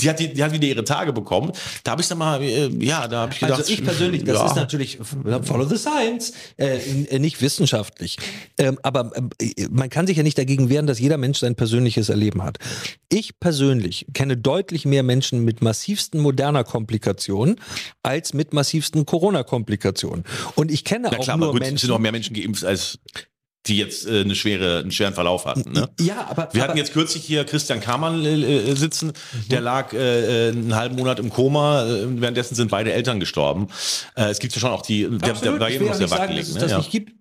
Die 0.00 0.08
hat, 0.08 0.20
die, 0.20 0.32
die 0.32 0.42
hat 0.44 0.52
wieder 0.52 0.66
ihre 0.66 0.84
Tage 0.84 1.12
bekommen. 1.12 1.52
Da 1.84 1.92
habe 1.92 2.02
ich 2.02 2.08
dann 2.08 2.18
mal, 2.18 2.42
äh, 2.42 2.68
ja, 2.84 3.08
da 3.08 3.22
habe 3.22 3.32
ich 3.32 3.40
gedacht. 3.40 3.60
Also 3.60 3.72
ich 3.72 3.82
persönlich, 3.84 4.24
das 4.24 4.36
ja. 4.36 4.46
ist 4.46 4.56
natürlich 4.56 4.98
follow 5.42 5.64
the 5.64 5.76
science, 5.76 6.32
äh, 6.56 6.76
äh, 6.76 7.18
nicht 7.18 7.40
wissenschaftlich. 7.42 8.18
Ähm, 8.58 8.78
aber 8.82 9.10
äh, 9.38 9.66
man 9.70 9.90
kann 9.90 10.06
sich 10.06 10.16
ja 10.16 10.22
nicht 10.22 10.38
dagegen 10.38 10.68
wehren, 10.68 10.86
dass 10.86 10.98
jeder 10.98 11.16
Mensch 11.18 11.38
sein 11.38 11.54
persönliches 11.54 12.08
Erleben 12.08 12.42
hat. 12.42 12.49
Ich 13.08 13.38
persönlich 13.40 14.06
kenne 14.14 14.36
deutlich 14.36 14.84
mehr 14.84 15.02
Menschen 15.02 15.44
mit 15.44 15.62
massivsten 15.62 16.20
moderner 16.20 16.64
Komplikationen 16.64 17.56
als 18.02 18.34
mit 18.34 18.52
massivsten 18.52 19.06
Corona-Komplikationen. 19.06 20.24
Und 20.54 20.70
ich 20.70 20.84
kenne 20.84 21.08
Na 21.10 21.18
auch 21.18 21.24
klar, 21.24 21.36
nur 21.36 21.48
aber 21.48 21.52
gut, 21.54 21.62
es 21.62 21.68
Menschen. 21.68 21.86
sind 21.86 21.90
noch 21.90 21.98
mehr 21.98 22.12
Menschen 22.12 22.34
geimpft, 22.34 22.64
als 22.64 22.98
die 23.66 23.76
jetzt 23.76 24.06
äh, 24.06 24.20
eine 24.20 24.34
schwere, 24.34 24.78
einen 24.78 24.90
schweren 24.90 25.12
Verlauf 25.12 25.44
hatten. 25.44 25.72
Ne? 25.72 25.88
ja, 26.00 26.26
aber 26.30 26.48
Wir 26.52 26.62
aber, 26.62 26.68
hatten 26.70 26.78
jetzt 26.78 26.94
kürzlich 26.94 27.22
hier 27.24 27.44
Christian 27.44 27.80
Kamann 27.80 28.24
äh, 28.24 28.70
äh, 28.70 28.74
sitzen, 28.74 29.12
der 29.50 29.60
lag 29.60 29.92
äh, 29.92 30.48
äh, 30.48 30.52
einen 30.52 30.74
halben 30.74 30.96
Monat 30.96 31.18
im 31.18 31.28
Koma, 31.28 31.84
äh, 31.84 32.06
währenddessen 32.20 32.54
sind 32.54 32.70
beide 32.70 32.92
Eltern 32.92 33.20
gestorben. 33.20 33.68
Äh, 34.16 34.30
es 34.30 34.38
gibt 34.38 34.54
ja 34.54 34.60
schon 34.60 34.70
auch 34.70 34.80
die, 34.82 35.02
der, 35.02 35.18
der 35.18 35.30
absolut, 35.32 35.60
war 35.60 35.68
ich 35.68 35.74
eben 35.74 35.80
will 35.84 35.88
noch 35.88 35.94
auch 35.94 35.98
sehr 35.98 36.08
sagen, 36.08 36.34
Ne? 36.34 36.40
das 36.42 36.70
Ja. 36.70 36.78
nicht 36.78 36.90
gibt. 36.90 37.12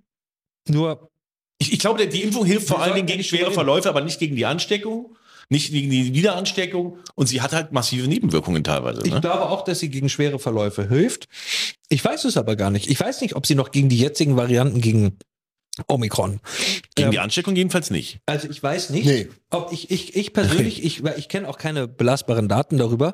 Nur 0.69 1.09
Ich, 1.57 1.73
ich 1.73 1.79
glaube, 1.79 2.07
die 2.07 2.23
Impfung 2.23 2.45
hilft 2.45 2.69
vor 2.69 2.81
allen 2.81 2.95
Dingen 2.95 3.07
gegen 3.07 3.23
schwere 3.23 3.51
Verläufe, 3.51 3.89
aber 3.89 3.99
nicht 3.99 4.17
gegen 4.19 4.37
die 4.37 4.45
Ansteckung, 4.45 5.17
nicht 5.49 5.71
gegen 5.71 5.89
die 5.89 6.13
Wiederansteckung 6.13 6.97
und 7.15 7.27
sie 7.27 7.41
hat 7.41 7.53
halt 7.53 7.71
massive 7.71 8.07
Nebenwirkungen 8.07 8.63
teilweise. 8.63 9.01
Ich 9.05 9.13
Ne? 9.13 9.19
glaube 9.21 9.49
auch, 9.49 9.63
dass 9.63 9.79
sie 9.79 9.89
gegen 9.89 10.07
schwere 10.09 10.39
Verläufe 10.39 10.87
hilft. 10.87 11.27
Ich 11.89 12.03
weiß 12.05 12.25
es 12.25 12.37
aber 12.37 12.55
gar 12.55 12.69
nicht. 12.69 12.87
Ich 12.89 12.99
weiß 12.99 13.21
nicht, 13.21 13.35
ob 13.35 13.47
sie 13.47 13.55
noch 13.55 13.71
gegen 13.71 13.89
die 13.89 13.97
jetzigen 13.97 14.37
Varianten 14.37 14.79
gegen 14.79 15.17
Omikron. 15.87 16.39
Gegen 16.95 17.07
Ähm, 17.07 17.11
die 17.11 17.19
Ansteckung 17.19 17.55
jedenfalls 17.55 17.89
nicht. 17.89 18.19
Also 18.25 18.49
ich 18.49 18.61
weiß 18.61 18.89
nicht, 18.91 19.05
Nee. 19.05 19.29
ob 19.49 19.71
ich, 19.71 19.89
ich, 19.91 20.15
ich 20.15 20.33
persönlich, 20.33 20.83
ich, 20.83 21.03
ich 21.03 21.29
kenne 21.29 21.47
auch 21.47 21.57
keine 21.57 21.87
belastbaren 21.87 22.47
Daten 22.47 22.77
darüber, 22.77 23.13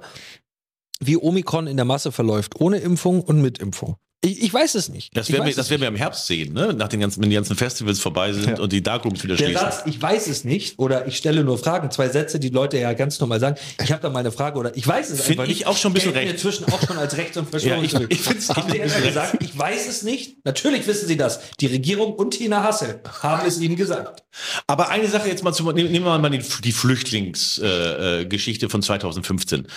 wie 1.00 1.18
Omikron 1.18 1.68
in 1.68 1.76
der 1.78 1.86
Masse 1.86 2.12
verläuft, 2.12 2.60
ohne 2.60 2.78
Impfung 2.80 3.22
und 3.22 3.42
mit 3.42 3.60
Impfung. 3.60 3.96
Ich, 4.24 4.42
ich 4.42 4.52
weiß 4.54 4.74
es 4.74 4.90
nicht. 4.90 5.16
Das 5.16 5.28
Ich 5.30 5.34
werden, 5.36 5.46
wir, 5.46 5.54
das 5.54 5.70
werden 5.70 5.82
wir 5.82 5.88
im 5.88 5.96
Herbst 5.96 6.26
sehen, 6.26 6.54
ne? 6.54 6.74
Nach 6.74 6.88
den 6.88 7.00
ganzen, 7.00 7.22
wenn 7.22 7.30
die 7.30 7.36
ganzen 7.36 7.56
Festivals 7.56 8.00
vorbei 8.00 8.34
sind 8.34 8.58
Ja. 8.58 8.60
und 8.60 8.72
die 8.74 8.82
Darkrooms 8.82 9.24
wieder 9.24 9.36
Der 9.36 9.46
schließen. 9.46 9.62
Satz, 9.62 9.84
ich 9.86 10.02
weiß 10.02 10.26
es 10.28 10.44
nicht, 10.44 10.80
oder 10.80 11.06
ich 11.06 11.16
stelle 11.18 11.44
nur 11.44 11.60
Fragen, 11.60 11.92
zwei 11.92 12.10
Sätze, 12.10 12.40
die 12.40 12.50
Leute 12.50 12.80
ja 12.80 12.94
ganz 12.94 13.20
normal 13.20 13.40
sagen, 13.40 13.56
ich 13.84 13.92
habe 13.92 14.02
da 14.02 14.10
mal 14.10 14.20
eine 14.22 14.32
Frage 14.32 14.58
oder 14.58 14.76
ich 14.76 14.88
weiß 14.88 15.12
es 15.12 15.22
Find 15.22 15.40
einfach 15.40 15.44
ich 15.52 15.60
nicht. 15.60 15.68
auch 15.68 15.78
schon 15.78 15.92
ein 15.92 15.94
bisschen 15.94 16.14
recht. 16.14 16.32
inzwischen 16.32 16.66
auch 16.72 16.82
schon 16.88 16.98
als 16.98 17.16
Rechts- 17.18 17.38
und 17.38 17.44
Ja, 17.52 17.58
ich, 17.58 17.92
Verschwörungstheorie. 17.92 18.08
ich 18.10 18.22
finde 18.22 18.40
es 18.40 18.50
Haben 18.50 18.72
Sie 18.72 18.80
etwa 18.80 19.00
gesagt, 19.00 19.44
ich 19.44 19.56
weiß 19.58 19.88
es 19.88 20.02
nicht? 20.02 20.44
Natürlich 20.44 20.88
wissen 20.88 21.08
Sie 21.08 21.18
das. 21.18 21.40
Die 21.60 21.68
Regierung 21.68 22.14
und 22.14 22.32
Tina 22.32 22.64
Hassel 22.64 23.02
haben 23.22 23.46
es 23.48 23.60
Ihnen 23.60 23.76
gesagt. 23.76 24.24
Aber 24.66 24.90
eine 24.90 25.08
Sache 25.08 25.28
jetzt 25.30 25.44
mal 25.44 25.54
zu, 25.54 25.72
nehmen 25.72 25.92
wir 26.04 26.18
mal 26.18 26.30
die, 26.32 26.44
die 26.64 26.72
Flüchtlingsgeschichte 26.72 28.66
äh, 28.66 28.70
von 28.70 28.82
2015. 28.82 29.68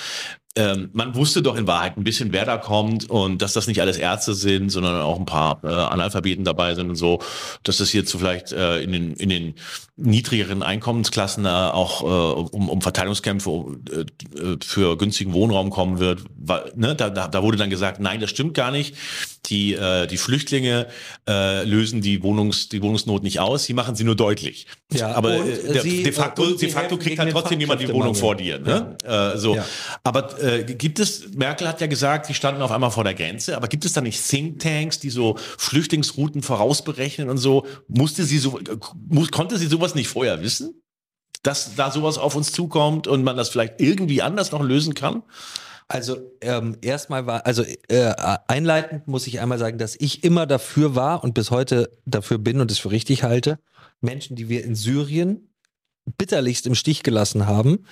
Ähm, 0.59 0.91
man 0.93 1.15
wusste 1.15 1.41
doch 1.41 1.57
in 1.57 1.69
Wahrheit 1.69 1.97
ein 1.97 2.03
bisschen, 2.03 2.33
wer 2.33 2.45
da 2.45 2.57
kommt 2.57 3.09
und 3.09 3.43
dass 3.43 3.53
das 3.53 3.69
nicht 3.69 3.81
alles 3.81 3.97
Ärzte 3.97 4.35
sind, 4.35 4.71
sondern 4.71 5.01
auch 5.01 5.17
ein 5.17 5.25
paar 5.25 5.61
äh, 5.63 5.69
Analphabeten 5.69 6.45
dabei 6.45 6.75
sind 6.75 6.89
und 6.91 6.97
so, 6.97 7.21
dass 7.63 7.79
das 7.79 7.93
so 7.93 8.19
vielleicht 8.19 8.51
äh, 8.51 8.83
in, 8.83 8.91
den, 8.91 9.13
in 9.13 9.29
den 9.29 9.55
niedrigeren 9.99 10.63
Einkommensklassen 10.63 11.45
äh, 11.45 11.49
auch 11.49 12.03
äh, 12.03 12.07
um, 12.07 12.69
um 12.69 12.81
Verteilungskämpfe 12.81 13.51
äh, 13.91 14.01
äh, 14.41 14.57
für 14.65 14.97
günstigen 14.97 15.33
Wohnraum 15.33 15.71
kommen 15.71 15.99
wird. 15.99 16.23
Weil, 16.37 16.73
ne, 16.77 16.95
da, 16.95 17.11
da, 17.11 17.43
wurde 17.43 17.59
dann 17.59 17.69
gesagt, 17.69 18.01
nein, 18.01 18.21
das 18.21 18.31
stimmt 18.31 18.55
gar 18.55 18.71
nicht. 18.71 18.95
Die, 19.47 19.75
äh, 19.75 20.07
die 20.07 20.19
Flüchtlinge 20.19 20.87
äh, 21.29 21.65
lösen 21.65 22.01
die, 22.01 22.23
Wohnungs, 22.23 22.69
die 22.69 22.83
Wohnungsnot 22.83 23.23
nicht 23.23 23.41
aus, 23.41 23.65
sie 23.65 23.73
machen 23.73 23.97
sie 23.97 24.05
nur 24.05 24.15
deutlich. 24.15 24.67
Ja, 24.93 25.13
Aber 25.13 25.35
äh, 25.35 25.73
der, 25.73 25.83
sie- 25.83 26.03
de 26.03 26.13
facto, 26.13 26.53
de 26.53 26.69
facto 26.69 26.97
kriegt 26.97 27.11
gegen 27.11 27.23
halt 27.23 27.33
trotzdem 27.33 27.59
jemand 27.59 27.81
die 27.81 27.93
Wohnung 27.93 28.15
vor 28.15 28.37
dir. 28.37 28.59
Ne? 28.59 28.97
Äh, 29.05 29.39
so. 29.39 29.57
Ja. 29.57 29.65
Aber 30.05 30.43
äh, 30.43 30.65
gibt 30.65 31.01
es, 31.01 31.29
Merkel 31.35 31.67
hat 31.67 31.81
ja 31.81 31.87
gesagt, 31.87 32.27
sie 32.27 32.35
standen 32.35 32.63
auf 32.63 32.71
einmal 32.71 32.91
vor 32.91 33.05
der 33.05 33.15
Grenze, 33.15 33.57
aber 33.57 33.69
gibt 33.69 33.85
es 33.85 33.95
da 33.95 34.01
nicht 34.01 34.23
Thinktanks, 34.29 35.01
die 35.01 35.11
so 35.11 35.37
Flüchtlingsrouten 35.57 36.43
vorausberechnen 36.43 37.29
und 37.31 37.39
so? 37.39 37.67
Musste 37.89 38.25
sie 38.25 38.39
so, 38.39 38.59
äh, 38.59 38.77
muss, 39.09 39.31
konnte 39.31 39.59
sie 39.59 39.67
sowas 39.67 39.88
nicht 39.95 40.09
vorher 40.09 40.43
wissen? 40.43 40.83
Dass 41.43 41.75
da 41.77 41.91
sowas 41.91 42.19
auf 42.19 42.35
uns 42.35 42.53
zukommt 42.53 43.07
und 43.07 43.23
man 43.23 43.37
das 43.37 43.49
vielleicht 43.49 43.81
irgendwie 43.81 44.23
anders 44.23 44.53
noch 44.53 44.63
lösen 44.63 44.95
kann? 44.95 45.23
Also 45.87 46.19
ähm, 46.43 46.77
erstmal 46.83 47.27
war, 47.27 47.47
also 47.47 47.65
äh, 47.89 48.13
einleitend 48.47 49.09
muss 49.09 49.27
ich 49.27 49.41
einmal 49.41 49.59
sagen, 49.59 49.79
dass 49.79 49.97
ich 49.99 50.23
immer 50.23 50.47
dafür 50.47 50.95
war 50.95 51.25
und 51.25 51.33
bis 51.33 51.51
heute 51.51 51.97
dafür 52.05 52.37
bin 52.37 52.61
und 52.61 52.71
es 52.71 52.79
für 52.79 52.91
richtig 52.91 53.23
halte, 53.23 53.59
Menschen, 54.03 54.37
die 54.37 54.51
wir 54.51 54.65
in 54.65 54.75
Syrien 54.75 55.49
bitterlichst 56.19 56.67
im 56.67 56.75
Stich 56.75 57.03
gelassen 57.03 57.47
haben, 57.47 57.87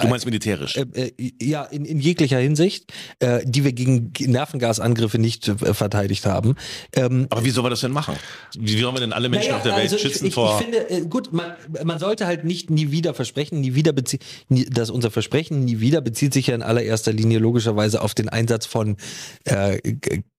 Du 0.00 0.08
meinst 0.08 0.26
militärisch? 0.26 0.76
äh, 0.76 1.12
äh, 1.16 1.32
ja, 1.40 1.62
in, 1.64 1.84
in 1.84 2.00
jeglicher 2.00 2.38
Hinsicht, 2.38 2.92
äh, 3.20 3.40
die 3.44 3.62
wir 3.62 3.72
gegen 3.72 4.12
Nervengasangriffe 4.18 5.18
nicht 5.18 5.46
äh, 5.48 5.74
verteidigt 5.74 6.26
haben. 6.26 6.56
Ähm, 6.96 7.26
Aber 7.30 7.44
wie 7.44 7.50
sollen 7.50 7.66
wir 7.66 7.70
das 7.70 7.80
denn 7.80 7.92
machen? 7.92 8.16
Wie 8.58 8.76
sollen 8.80 8.94
wir 8.94 9.00
denn 9.00 9.12
alle 9.12 9.28
Menschen 9.28 9.50
naja, 9.50 9.56
auf 9.58 9.62
der 9.62 9.72
Welt 9.72 9.92
also 9.92 9.98
schützen 9.98 10.24
ich, 10.24 10.28
ich, 10.30 10.34
vor. 10.34 10.58
Ich 10.58 10.64
finde, 10.64 10.90
äh, 10.90 11.02
gut, 11.02 11.32
man, 11.32 11.52
man 11.84 12.00
sollte 12.00 12.26
halt 12.26 12.44
nicht 12.44 12.70
nie 12.70 12.90
wieder 12.90 13.14
versprechen, 13.14 13.60
nie 13.60 13.74
wieder 13.74 13.92
bezie 13.92 14.18
nie, 14.48 14.64
dass 14.64 14.90
unser 14.90 15.12
Versprechen 15.12 15.64
nie 15.64 15.78
wieder 15.78 16.00
bezieht 16.00 16.34
sich 16.34 16.48
ja 16.48 16.56
in 16.56 16.62
allererster 16.62 17.12
Linie 17.12 17.38
logischerweise 17.38 18.02
auf 18.02 18.14
den 18.14 18.28
Einsatz 18.28 18.66
von 18.66 18.96
äh, 19.44 19.78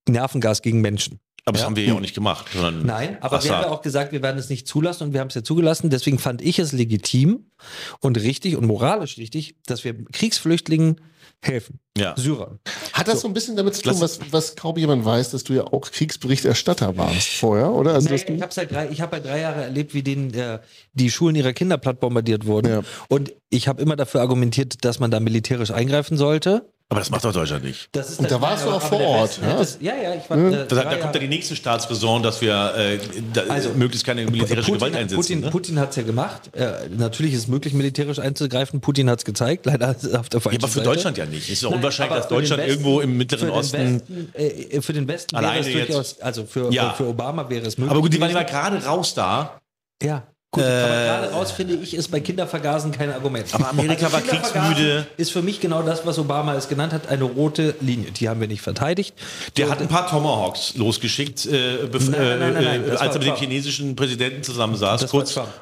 Nervengas 0.08 0.62
gegen 0.62 0.82
Menschen. 0.82 1.20
Aber 1.46 1.54
das 1.54 1.62
ja. 1.62 1.68
haben 1.68 1.76
wir 1.76 1.86
ja 1.86 1.94
auch 1.94 2.00
nicht 2.00 2.16
gemacht. 2.16 2.48
Sondern 2.52 2.86
Nein, 2.86 3.18
aber 3.22 3.34
wir 3.34 3.38
Assad. 3.38 3.52
haben 3.52 3.62
ja 3.64 3.70
auch 3.70 3.84
gesagt, 3.84 4.12
wir 4.12 4.24
werden 4.24 4.38
es 4.38 4.50
nicht 4.50 4.68
zulassen 4.68 5.04
und 5.04 5.14
wir 5.14 5.20
haben 5.20 5.28
es 5.28 5.36
ja 5.36 5.44
zugelassen. 5.44 5.92
Deswegen 5.92 6.18
fand 6.18 6.42
ich 6.42 6.58
es 6.58 6.72
legitim 6.72 7.52
und 8.00 8.18
richtig 8.18 8.56
und 8.56 8.66
moralisch 8.66 9.18
richtig, 9.18 9.56
dass 9.68 9.84
wir 9.84 9.96
Kriegsflüchtlingen 10.06 11.02
helfen. 11.42 11.80
Ja. 11.98 12.16
Syrern. 12.18 12.60
Hat 12.94 13.08
das 13.08 13.22
so 13.22 13.28
ein 13.28 13.34
bisschen 13.34 13.56
damit 13.56 13.76
zu 13.76 13.84
tun, 13.84 14.00
was, 14.00 14.20
was 14.32 14.56
kaum 14.56 14.78
jemand 14.78 15.06
weiß, 15.06 15.32
dass 15.32 15.44
du 15.44 15.54
ja 15.54 15.64
auch 15.66 15.92
Kriegsberichterstatter 15.92 16.98
warst 16.98 17.28
vorher, 17.28 17.72
oder? 17.72 17.94
Also, 17.94 18.10
Nee, 18.10 18.16
ich 18.16 18.42
habe 18.42 18.56
halt 18.56 18.72
drei, 18.72 18.90
ich 18.90 19.02
hab 19.02 19.12
halt 19.12 19.26
drei 19.26 19.40
Jahre 19.40 19.64
erlebt, 19.64 19.94
wie 19.94 20.02
denen 20.02 20.34
äh, 20.34 20.60
die 20.94 21.12
Schulen 21.12 21.36
ihrer 21.36 21.54
Kinder 21.54 21.78
platt 21.78 22.00
bombardiert 22.00 22.46
wurden. 22.46 22.70
Ja. 22.70 22.82
Und 23.08 23.34
ich 23.50 23.68
habe 23.68 23.82
immer 23.82 23.96
dafür 23.96 24.22
argumentiert, 24.22 24.84
dass 24.84 25.00
man 25.00 25.12
da 25.12 25.20
militärisch 25.20 25.72
eingreifen 25.72 26.18
sollte. 26.18 26.74
Aber 26.88 27.00
das 27.00 27.10
macht 27.10 27.26
doch 27.26 27.34
Deutschland 27.34 27.64
nicht. 27.64 27.90
Das 27.94 28.12
ist 28.12 28.20
Und 28.20 28.30
da 28.30 28.40
warst 28.40 28.64
du 28.64 28.70
auch 28.70 28.80
vor 28.82 29.02
Ort, 29.02 29.30
Westen 29.32 29.44
ja? 29.44 29.50
hätte 29.50 29.62
es- 29.64 29.78
Ja, 29.82 29.96
ja, 29.96 30.14
ich 30.14 30.30
war. 30.30 30.38
Ja. 30.38 30.50
Äh, 30.62 30.68
Da, 30.68 30.84
da 30.84 30.96
kommt 30.98 31.16
ja 31.16 31.20
die 31.22 31.28
nächste 31.28 31.56
Staatsräson, 31.56 32.22
dass 32.22 32.42
wir 32.42 32.76
äh, 32.78 33.00
da, 33.34 33.42
Also, 33.50 33.70
möglichst 33.72 34.06
keine 34.06 34.24
militärische 34.26 34.72
Putin, 34.72 34.74
Gewalt 34.76 34.96
einsetzen. 34.96 35.16
Putin, 35.16 35.40
ne? 35.42 35.50
Putin 35.50 35.80
hat 35.80 35.90
es 35.90 35.96
ja 35.96 36.04
gemacht. 36.04 36.56
Äh, 36.56 36.88
natürlich 36.96 37.34
ist 37.34 37.40
es 37.40 37.48
möglich, 37.48 37.74
militärisch 37.74 38.20
einzugreifen. 38.20 38.82
Putin 38.82 39.10
hat 39.10 39.18
es 39.18 39.26
gezeigt. 39.26 39.66
Leider 39.66 39.90
auf 39.90 40.00
der 40.00 40.12
ja, 40.12 40.22
falschen 40.40 40.60
aber 40.60 40.68
für 40.68 40.74
Seite. 40.80 40.90
Deutschland 40.90 41.18
ja 41.18 41.26
nicht. 41.26 41.46
Es 41.46 41.50
ist 41.54 41.64
doch 41.64 41.72
Nein, 41.72 41.80
unwahrscheinlich, 41.80 42.18
dass 42.20 42.28
Deutschland 42.28 42.62
Westen- 42.62 42.72
irgendwo 42.72 43.02
im 43.02 43.18
Mittleren 43.18 43.50
Osten. 43.50 43.96
Westen, 44.08 44.30
äh, 44.36 44.82
für 44.82 44.94
den 44.94 45.08
Westen 45.08 45.36
wäre 45.38 45.44
Alleine 45.48 45.62
es 45.68 45.74
jetzt- 45.74 45.90
durchaus, 45.90 46.20
also 46.22 46.46
für, 46.46 46.72
Ja. 46.72 46.94
für 46.94 47.08
Obama 47.08 47.50
wäre 47.50 47.66
es 47.66 47.80
möglich. 47.80 47.92
Aber 47.92 48.02
gut, 48.02 48.14
die 48.14 48.22
waren 48.22 48.30
ja 48.30 48.44
gerade 48.44 48.86
raus 48.86 49.16
da. 49.16 49.60
Ja. 50.04 50.22
Gut, 50.56 50.64
Äh, 50.64 50.68
aber 50.68 50.94
gerade 51.04 51.32
raus 51.34 51.52
finde 51.52 51.74
ich, 51.76 51.94
ist 51.94 52.10
bei 52.10 52.20
Kindervergasen 52.22 52.92
kein 52.92 53.12
Argument. 53.12 53.46
Aber 53.54 53.70
Amerika 53.70 54.12
war 54.12 54.22
Kindervergasen 54.22 54.74
kriegsmüde. 54.76 55.08
Ist 55.18 55.32
für 55.32 55.42
mich 55.42 55.60
genau 55.60 55.82
das, 55.82 56.06
was 56.06 56.18
Obama 56.18 56.56
es 56.56 56.70
genannt 56.70 56.94
hat, 56.94 57.10
eine 57.10 57.26
rote 57.26 57.76
Linie. 57.82 58.12
Die 58.12 58.30
haben 58.30 58.40
wir 58.40 58.48
nicht 58.48 58.62
verteidigt. 58.62 59.14
Der 59.58 59.66
So, 59.66 59.72
hat 59.74 59.82
ein 59.82 59.88
paar 59.90 60.10
Tomahawks 60.10 60.76
losgeschickt, 60.76 61.46
äh, 61.46 61.90
Nein, 61.92 62.40
nein, 62.40 62.54
nein, 62.54 62.88
äh, 62.88 62.92
als 62.92 63.00
war 63.02 63.08
er 63.12 63.20
mit 63.20 63.28
dem 63.28 63.36
chinesischen 63.36 63.96
Präsidenten 63.96 64.44
zusammensaß. 64.44 65.02
das 65.02 65.12
kurz. 65.12 65.36
war 65.36 65.44
Trump. 65.46 65.56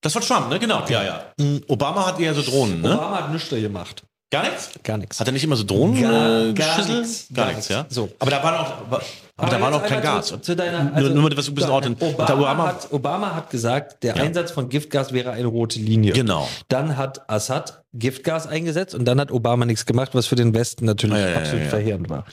Das 0.00 0.14
war 0.14 0.22
Trump, 0.22 0.48
ne? 0.50 0.58
Genau. 0.58 0.84
Ja, 0.88 1.02
ja. 1.04 1.32
Obama 1.68 2.06
hat 2.06 2.18
eher 2.20 2.32
so 2.34 2.42
Drohnen, 2.42 2.80
ne? 2.80 2.94
Obama 2.94 3.16
hat 3.18 3.32
nichts 3.32 3.50
gemacht. 3.50 4.02
Gar 4.30 4.42
nichts? 4.50 4.70
Gar 4.82 4.98
nichts. 4.98 5.20
Hat 5.20 5.28
er 5.28 5.32
nicht 5.32 5.44
immer 5.44 5.54
so 5.54 5.62
Drohnen 5.62 6.02
Gar- 6.02 6.46
äh, 6.48 6.52
gar 6.52 6.78
nix. 6.88 7.28
Gar 7.32 7.46
Gar 7.46 7.52
nichts, 7.54 7.68
ja. 7.68 7.86
So. 7.88 8.08
Aber 8.18 8.30
da 8.30 8.42
war 8.42 8.52
noch, 8.52 8.78
aber, 8.78 9.02
aber 9.36 9.50
da 9.50 9.60
war 9.60 9.70
noch 9.70 9.84
kein 9.84 10.02
Gas. 10.02 10.26
Zu, 10.26 10.38
zu 10.38 10.56
deiner, 10.56 10.82
nur, 10.82 10.94
also, 10.94 11.10
nur 11.10 11.22
damit 11.30 11.36
was 11.38 11.44
du 11.46 11.52
ein 11.52 11.54
bisschen 11.54 11.70
ordnen. 11.70 11.96
Obama, 12.00 12.32
Obama, 12.34 12.66
hat, 12.66 12.92
Obama 12.92 13.34
hat 13.36 13.50
gesagt, 13.50 14.02
der 14.02 14.16
Ja. 14.16 14.22
Einsatz 14.22 14.50
von 14.50 14.68
Giftgas 14.68 15.12
wäre 15.12 15.30
eine 15.30 15.46
rote 15.46 15.78
Linie. 15.78 16.12
Genau. 16.12 16.48
Dann 16.66 16.96
hat 16.96 17.30
Assad 17.30 17.84
Giftgas 17.94 18.48
eingesetzt 18.48 18.96
und 18.96 19.04
dann 19.04 19.20
hat 19.20 19.30
Obama 19.30 19.64
nichts 19.64 19.86
gemacht, 19.86 20.10
was 20.14 20.26
für 20.26 20.36
den 20.36 20.54
Westen 20.54 20.86
natürlich 20.86 21.18
Ja, 21.18 21.28
ja, 21.30 21.36
absolut 21.38 21.66
verheerend 21.66 22.10
war. 22.10 22.24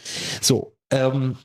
So, 0.41 0.75
ähm, 0.89 1.37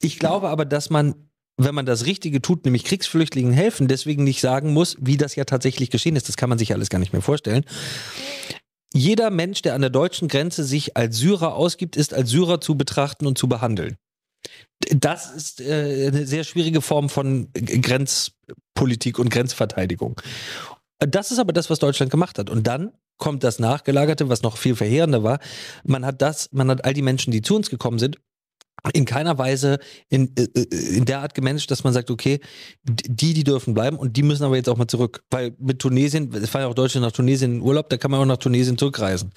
ich 0.00 0.18
glaube 0.18 0.48
aber, 0.48 0.64
dass 0.64 0.90
man 0.90 1.14
wenn 1.58 1.74
man 1.74 1.86
das 1.86 2.06
Richtige 2.06 2.40
tut, 2.40 2.64
nämlich 2.64 2.82
Kriegsflüchtlingen 2.84 3.52
helfen, 3.52 3.86
deswegen 3.86 4.24
nicht 4.24 4.40
sagen 4.40 4.72
muss, 4.72 4.96
wie 5.00 5.18
das 5.18 5.36
ja 5.36 5.44
tatsächlich 5.44 5.90
geschehen 5.90 6.16
ist. 6.16 6.28
Das 6.28 6.36
kann 6.36 6.48
man 6.48 6.58
sich 6.58 6.72
alles 6.72 6.88
gar 6.88 6.98
nicht 6.98 7.12
mehr 7.12 7.22
vorstellen. 7.22 7.64
Jeder 8.94 9.30
Mensch, 9.30 9.62
der 9.62 9.74
an 9.74 9.80
der 9.80 9.90
deutschen 9.90 10.28
Grenze 10.28 10.64
sich 10.64 10.96
als 10.96 11.18
Syrer 11.18 11.54
ausgibt, 11.54 11.96
ist 11.96 12.14
als 12.14 12.30
Syrer 12.30 12.60
zu 12.60 12.76
betrachten 12.76 13.26
und 13.26 13.38
zu 13.38 13.48
behandeln. 13.48 13.96
Das 14.90 15.30
ist 15.30 15.60
äh, 15.60 16.08
eine 16.08 16.26
sehr 16.26 16.44
schwierige 16.44 16.80
Form 16.80 17.08
von 17.08 17.48
Grenzpolitik 17.52 19.18
und 19.18 19.30
Grenzverteidigung. 19.30 20.20
Das 20.98 21.30
ist 21.30 21.38
aber 21.38 21.52
das, 21.52 21.70
was 21.70 21.78
Deutschland 21.78 22.10
gemacht 22.10 22.38
hat. 22.38 22.50
Und 22.50 22.66
dann 22.66 22.92
kommt 23.18 23.44
das 23.44 23.58
Nachgelagerte, 23.58 24.28
was 24.28 24.42
noch 24.42 24.56
viel 24.56 24.74
verheerender 24.74 25.22
war. 25.22 25.38
Man 25.84 26.04
hat 26.04 26.22
das, 26.22 26.48
man 26.52 26.68
hat 26.70 26.84
all 26.84 26.94
die 26.94 27.02
Menschen, 27.02 27.30
die 27.30 27.42
zu 27.42 27.54
uns 27.54 27.70
gekommen 27.70 27.98
sind, 27.98 28.18
in 28.92 29.04
keiner 29.04 29.38
Weise 29.38 29.78
in, 30.08 30.32
äh, 30.36 30.42
äh, 30.54 30.96
in 30.96 31.04
der 31.04 31.20
Art 31.20 31.34
gemanagt, 31.34 31.70
dass 31.70 31.84
man 31.84 31.92
sagt, 31.92 32.10
okay, 32.10 32.40
die, 32.82 33.32
die 33.32 33.44
dürfen 33.44 33.74
bleiben 33.74 33.96
und 33.96 34.16
die 34.16 34.22
müssen 34.24 34.42
aber 34.44 34.56
jetzt 34.56 34.68
auch 34.68 34.76
mal 34.76 34.88
zurück. 34.88 35.22
Weil 35.30 35.54
mit 35.60 35.78
Tunesien, 35.78 36.32
es 36.34 36.50
fahren 36.50 36.62
ja 36.62 36.68
auch 36.68 36.74
Deutsche 36.74 36.98
nach 36.98 37.12
Tunesien 37.12 37.56
in 37.56 37.60
Urlaub, 37.60 37.88
da 37.90 37.96
kann 37.96 38.10
man 38.10 38.18
auch 38.20 38.24
nach 38.26 38.38
Tunesien 38.38 38.76
zurückreisen. 38.76 39.30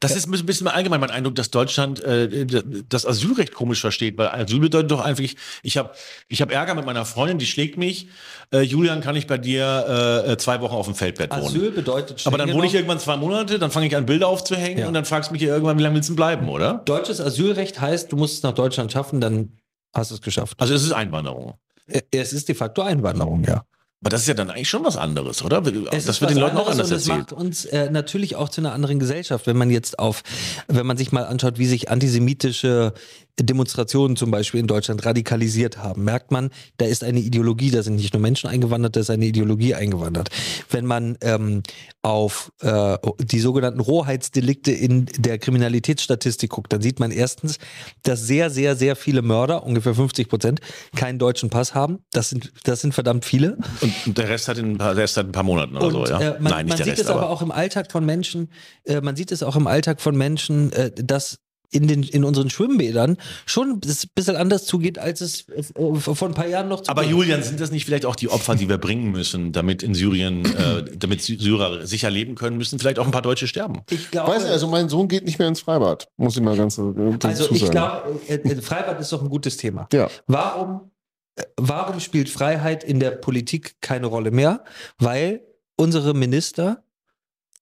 das 0.00 0.16
ist 0.16 0.26
ein 0.26 0.46
bisschen 0.46 0.66
allgemein 0.66 0.98
mein 1.00 1.10
Eindruck, 1.10 1.36
dass 1.36 1.50
Deutschland 1.50 2.02
äh, 2.02 2.46
das 2.88 3.06
Asylrecht 3.06 3.54
komisch 3.54 3.80
versteht, 3.80 4.18
weil 4.18 4.28
Asyl 4.28 4.58
bedeutet 4.58 4.90
doch 4.90 5.00
einfach, 5.00 5.22
ich 5.62 5.76
habe 5.76 5.90
ich 6.28 6.42
hab 6.42 6.50
Ärger 6.50 6.74
mit 6.74 6.84
meiner 6.84 7.04
Freundin, 7.04 7.38
die 7.38 7.46
schlägt 7.46 7.78
mich. 7.78 8.08
Äh, 8.50 8.62
Julian, 8.62 9.00
kann 9.02 9.14
ich 9.14 9.26
bei 9.26 9.38
dir 9.38 10.24
äh, 10.26 10.36
zwei 10.38 10.60
Wochen 10.60 10.74
auf 10.74 10.86
dem 10.86 10.94
Feldbett 10.94 11.30
wohnen? 11.30 11.44
Asyl 11.44 11.70
bedeutet 11.70 12.22
Aber 12.26 12.38
dann 12.38 12.48
wohne 12.52 12.66
ich 12.66 12.72
genommen- 12.72 12.74
irgendwann 12.74 12.98
zwei 12.98 13.16
Monate, 13.16 13.58
dann 13.58 13.70
fange 13.70 13.86
ich 13.86 13.94
an, 13.94 14.06
Bilder 14.06 14.26
aufzuhängen 14.26 14.78
Ja. 14.78 14.88
und 14.88 14.94
dann 14.94 15.04
fragst 15.04 15.30
du 15.30 15.34
mich 15.34 15.42
irgendwann, 15.42 15.78
wie 15.78 15.82
lange 15.82 15.94
willst 15.96 16.08
du 16.08 16.16
bleiben, 16.16 16.48
oder? 16.48 16.82
Deutsches 16.86 17.20
Asylrecht 17.20 17.80
heißt, 17.80 18.10
du 18.10 18.16
musst 18.16 18.38
es 18.38 18.42
nach 18.42 18.54
Deutschland 18.54 18.87
schaffen, 18.90 19.20
dann 19.20 19.58
hast 19.94 20.10
du 20.10 20.14
es 20.16 20.20
geschafft. 20.20 20.60
Also 20.60 20.74
es 20.74 20.82
ist 20.82 20.92
Einwanderung. 20.92 21.54
Äh, 21.86 22.02
Es 22.10 22.32
ist 22.32 22.48
de 22.48 22.54
facto 22.54 22.82
Einwanderung, 22.82 23.44
ja. 23.44 23.62
Aber 24.00 24.10
das 24.10 24.20
ist 24.22 24.28
ja 24.28 24.34
dann 24.34 24.50
eigentlich 24.50 24.68
schon 24.68 24.84
was 24.84 24.96
anderes, 24.96 25.42
oder? 25.42 25.60
Es 25.90 26.04
das 26.04 26.20
wird 26.20 26.30
den 26.30 26.38
Leuten 26.38 26.56
auch 26.56 26.70
anders 26.70 26.86
und 26.86 26.92
erzählt. 26.94 27.00
Es 27.00 27.08
macht 27.08 27.32
uns 27.32 27.64
äh, 27.64 27.90
natürlich 27.90 28.36
auch 28.36 28.48
zu 28.48 28.60
einer 28.60 28.72
anderen 28.72 29.00
Gesellschaft, 29.00 29.48
wenn 29.48 29.56
man 29.56 29.70
jetzt 29.70 29.98
auf, 29.98 30.22
wenn 30.68 30.86
man 30.86 30.96
sich 30.96 31.10
mal 31.10 31.24
anschaut, 31.24 31.58
wie 31.58 31.66
sich 31.66 31.90
antisemitische 31.90 32.92
Demonstrationen 33.40 34.16
zum 34.16 34.30
Beispiel 34.30 34.60
in 34.60 34.66
Deutschland 34.66 35.04
radikalisiert 35.04 35.78
haben, 35.78 36.04
merkt 36.04 36.30
man, 36.30 36.50
da 36.76 36.86
ist 36.86 37.04
eine 37.04 37.20
Ideologie, 37.20 37.70
da 37.70 37.82
sind 37.82 37.96
nicht 37.96 38.12
nur 38.12 38.20
Menschen 38.20 38.48
eingewandert, 38.48 38.96
da 38.96 39.00
ist 39.00 39.10
eine 39.10 39.26
Ideologie 39.26 39.74
eingewandert. 39.74 40.30
Wenn 40.70 40.86
man 40.86 41.16
ähm, 41.20 41.62
auf 42.02 42.52
äh, 42.60 42.96
die 43.20 43.40
sogenannten 43.40 43.80
Rohheitsdelikte 43.80 44.72
in 44.72 45.06
der 45.18 45.38
Kriminalitätsstatistik 45.38 46.50
guckt, 46.50 46.72
dann 46.72 46.80
sieht 46.80 47.00
man 47.00 47.10
erstens, 47.10 47.58
dass 48.02 48.26
sehr, 48.26 48.50
sehr, 48.50 48.76
sehr 48.76 48.96
viele 48.96 49.22
Mörder, 49.22 49.64
ungefähr 49.64 49.94
50 49.94 50.28
Prozent, 50.28 50.60
keinen 50.96 51.18
deutschen 51.18 51.50
Pass 51.50 51.74
haben. 51.74 51.98
Das 52.12 52.30
sind, 52.30 52.52
das 52.64 52.80
sind 52.80 52.94
verdammt 52.94 53.24
viele. 53.24 53.58
Und, 53.80 54.18
der 54.18 54.28
Rest 54.28 54.48
hat 54.48 54.58
in 54.58 54.72
ein 54.72 54.78
paar, 54.78 54.94
der 54.94 55.04
Rest 55.04 55.16
hat 55.16 55.24
in 55.24 55.30
ein 55.30 55.32
paar 55.32 55.42
Monaten 55.42 55.76
oder 55.76 55.86
Und 55.86 55.92
so, 55.92 56.06
ja? 56.06 56.20
äh, 56.20 56.40
man, 56.40 56.52
Nein, 56.52 56.66
nicht 56.66 56.70
man 56.70 56.76
der 56.78 56.84
sieht 56.84 56.92
Rest, 56.92 57.02
es 57.02 57.10
aber 57.10 57.30
auch 57.30 57.42
im 57.42 57.50
Alltag 57.50 57.92
von 57.92 58.04
Menschen, 58.04 58.50
äh, 58.84 59.00
man 59.00 59.16
sieht 59.16 59.32
es 59.32 59.42
auch 59.42 59.56
im 59.56 59.66
Alltag 59.66 60.00
von 60.00 60.16
Menschen, 60.16 60.72
äh, 60.72 60.90
dass 60.94 61.38
in, 61.70 61.86
den, 61.86 62.02
in 62.02 62.24
unseren 62.24 62.48
Schwimmbädern 62.50 63.16
schon 63.44 63.72
ein 63.72 63.80
bisschen 64.14 64.36
anders 64.36 64.64
zugeht, 64.64 64.98
als 64.98 65.20
es 65.20 65.48
äh, 65.50 65.62
vor 65.94 66.28
ein 66.28 66.34
paar 66.34 66.46
Jahren 66.48 66.68
noch 66.68 66.82
Aber. 66.86 67.04
Julian, 67.04 67.42
sind 67.42 67.60
das 67.60 67.70
nicht 67.70 67.84
vielleicht 67.84 68.06
auch 68.06 68.16
die 68.16 68.28
Opfer, 68.30 68.54
die 68.54 68.68
wir 68.68 68.78
bringen 68.78 69.10
müssen, 69.10 69.52
damit 69.52 69.82
in 69.82 69.94
Syrien, 69.94 70.44
äh, 70.46 70.84
damit 70.98 71.20
Sy- 71.20 71.38
Syrer 71.38 71.86
sicher 71.86 72.10
leben 72.10 72.34
können, 72.36 72.56
müssen 72.56 72.78
vielleicht 72.78 72.98
auch 72.98 73.04
ein 73.04 73.10
paar 73.10 73.22
Deutsche 73.22 73.46
sterben? 73.46 73.80
ich 73.90 74.10
glaube, 74.10 74.32
Weiß 74.32 74.42
nicht, 74.44 74.52
also 74.52 74.66
mein 74.68 74.88
Sohn 74.88 75.08
geht 75.08 75.24
nicht 75.24 75.38
mehr 75.38 75.48
ins 75.48 75.60
Freibad, 75.60 76.08
muss 76.16 76.36
ich 76.36 76.42
mal 76.42 76.56
ganz 76.56 76.78
äh, 76.78 76.82
dazu 77.18 77.28
also 77.28 77.54
ich 77.54 77.70
glaube, 77.70 78.18
äh, 78.28 78.34
äh, 78.34 78.62
Freibad 78.62 78.98
ist 79.00 79.12
doch 79.12 79.22
ein 79.22 79.28
gutes 79.28 79.56
Thema. 79.58 79.88
Ja. 79.92 80.08
Warum, 80.26 80.90
äh, 81.36 81.42
warum 81.56 82.00
spielt 82.00 82.28
Freiheit 82.30 82.82
in 82.82 82.98
der 83.00 83.10
Politik 83.10 83.76
keine 83.80 84.06
Rolle 84.06 84.30
mehr? 84.30 84.64
Weil 84.98 85.42
unsere 85.76 86.14
Minister, 86.14 86.82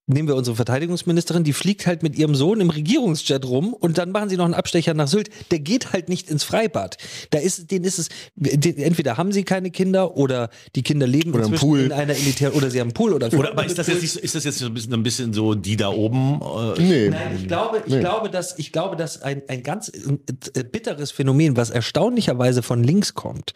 nehmen 0.09 0.29
wir 0.29 0.37
unsere 0.37 0.55
Verteidigungsministerin, 0.57 1.43
die 1.43 1.53
fliegt 1.53 1.87
halt 1.87 2.03
mit 2.03 2.17
ihrem 2.17 2.35
Sohn 2.35 2.61
im 2.61 2.71
Regierungsjet 2.71 3.45
rum 3.45 3.75
und 3.75 3.99
dann 3.99 4.13
machen 4.13 4.29
sie 4.29 4.37
noch 4.37 4.45
einen 4.45 4.55
Abstecher 4.55 4.95
nach 4.95 5.09
Sylt. 5.09 5.31
Der 5.51 5.59
geht 5.59 5.93
halt 5.93 6.09
nicht 6.09 6.31
ins 6.31 6.45
Freibad. 6.45 6.97
Da 7.31 7.39
ist, 7.39 7.71
denen 7.73 7.85
ist 7.85 7.99
es, 7.99 8.09
den, 8.37 8.77
entweder 8.79 9.17
haben 9.17 9.33
sie 9.33 9.43
keine 9.43 9.71
Kinder 9.71 10.17
oder 10.17 10.51
die 10.77 10.83
Kinder 10.83 11.07
leben 11.09 11.33
Oder 11.35 11.45
inzwischen 11.45 11.61
Pool. 11.61 11.81
in 11.81 11.93
einer 11.93 12.15
Elitär 12.15 12.55
oder 12.55 12.71
sie 12.71 12.79
haben 12.81 12.89
einen 12.89 12.95
Pool 12.95 13.13
oder 13.15 13.33
Oder 13.37 13.51
aber 13.51 13.67
ist 13.67 13.79
das 13.79 13.89
jetzt, 13.89 14.03
nicht, 14.03 14.17
ist 14.17 14.35
das 14.35 14.45
jetzt 14.45 14.59
so 14.59 14.67
ein 14.67 14.75
bisschen, 14.75 14.95
ein 14.95 15.03
bisschen 15.03 15.33
so 15.33 15.55
die 15.55 15.77
da 15.77 15.89
oben? 15.89 16.41
Äh, 16.41 16.81
Nee. 16.83 17.09
Nein, 17.11 17.37
ich 17.41 17.49
glaube, 17.49 17.83
ich 17.85 17.93
Nee. 17.93 18.01
glaube, 18.01 18.31
dass, 18.31 18.59
ich 18.59 18.71
glaube, 18.73 18.97
dass 18.97 19.23
ein, 19.23 19.43
ein 19.49 19.63
ganz 19.65 19.89
äh, 19.89 20.63
bitteres 20.65 21.11
Phänomen, 21.11 21.57
was 21.57 21.71
erstaunlicherweise 21.71 22.63
von 22.63 22.85
links 22.85 23.15
kommt, 23.15 23.55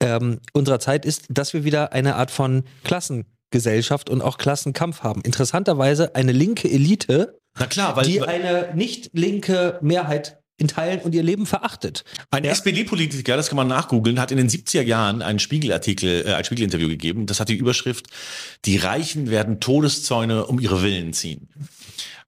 ähm, 0.00 0.38
unserer 0.52 0.78
Zeit 0.80 1.04
ist, 1.04 1.26
dass 1.28 1.52
wir 1.52 1.64
wieder 1.64 1.92
eine 1.92 2.14
Art 2.16 2.30
von 2.30 2.64
Klassengesellschaft 3.50 4.10
und 4.10 4.22
auch 4.22 4.38
Klassenkampf 4.38 5.02
haben. 5.02 5.22
Interessanterweise 5.22 6.14
eine 6.14 6.32
linke 6.32 6.70
Elite, 6.70 7.38
klar, 7.68 7.96
weil, 7.96 8.06
die 8.06 8.20
weil 8.20 8.28
eine 8.28 8.74
nicht 8.74 9.10
linke 9.12 9.78
Mehrheit 9.82 10.38
in 10.60 10.66
Teilen 10.68 11.00
und 11.00 11.14
ihr 11.14 11.22
Leben 11.22 11.46
verachtet. 11.46 12.04
ein 12.30 12.44
Ja. 12.44 12.50
SPD-Politiker, 12.50 13.36
das 13.36 13.48
kann 13.48 13.56
man 13.56 13.68
nachgoogeln, 13.68 14.18
hat 14.20 14.32
in 14.32 14.38
den 14.38 14.48
70er 14.48 14.82
Jahren 14.82 15.22
einen 15.22 15.38
Spiegelartikel, 15.38 16.24
äh, 16.26 16.34
ein 16.34 16.44
Spiegelinterview 16.44 16.88
gegeben. 16.88 17.26
Das 17.26 17.38
hat 17.40 17.48
die 17.48 17.56
Überschrift: 17.56 18.06
Die 18.64 18.76
Reichen 18.76 19.30
werden 19.30 19.60
Todeszäune 19.60 20.46
um 20.46 20.58
ihre 20.58 20.82
Willen 20.82 21.12
ziehen. 21.12 21.48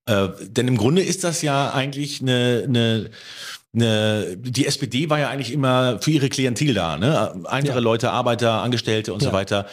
Äh, 0.07 0.29
denn 0.43 0.69
im 0.69 0.77
Grunde 0.77 1.03
ist 1.03 1.25
das 1.25 1.43
ja 1.43 1.71
eigentlich 1.73 2.21
eine, 2.23 2.65
eine, 2.69 3.11
eine, 3.75 4.37
die 4.37 4.67
SPD 4.67 5.11
war 5.11 5.19
ja 5.19 5.29
eigentlich 5.29 5.53
immer 5.53 6.01
für 6.01 6.13
ihre 6.13 6.29
Klientel 6.29 6.73
da, 6.73 6.97
ne? 6.99 7.43
Einfache 7.47 7.79
Ja. 7.79 7.81
Leute, 7.81 8.11
Arbeiter, 8.11 8.63
Angestellte 8.63 9.13
und 9.13 9.21
so 9.21 9.29
Ja. 9.29 9.33
weiter, 9.33 9.67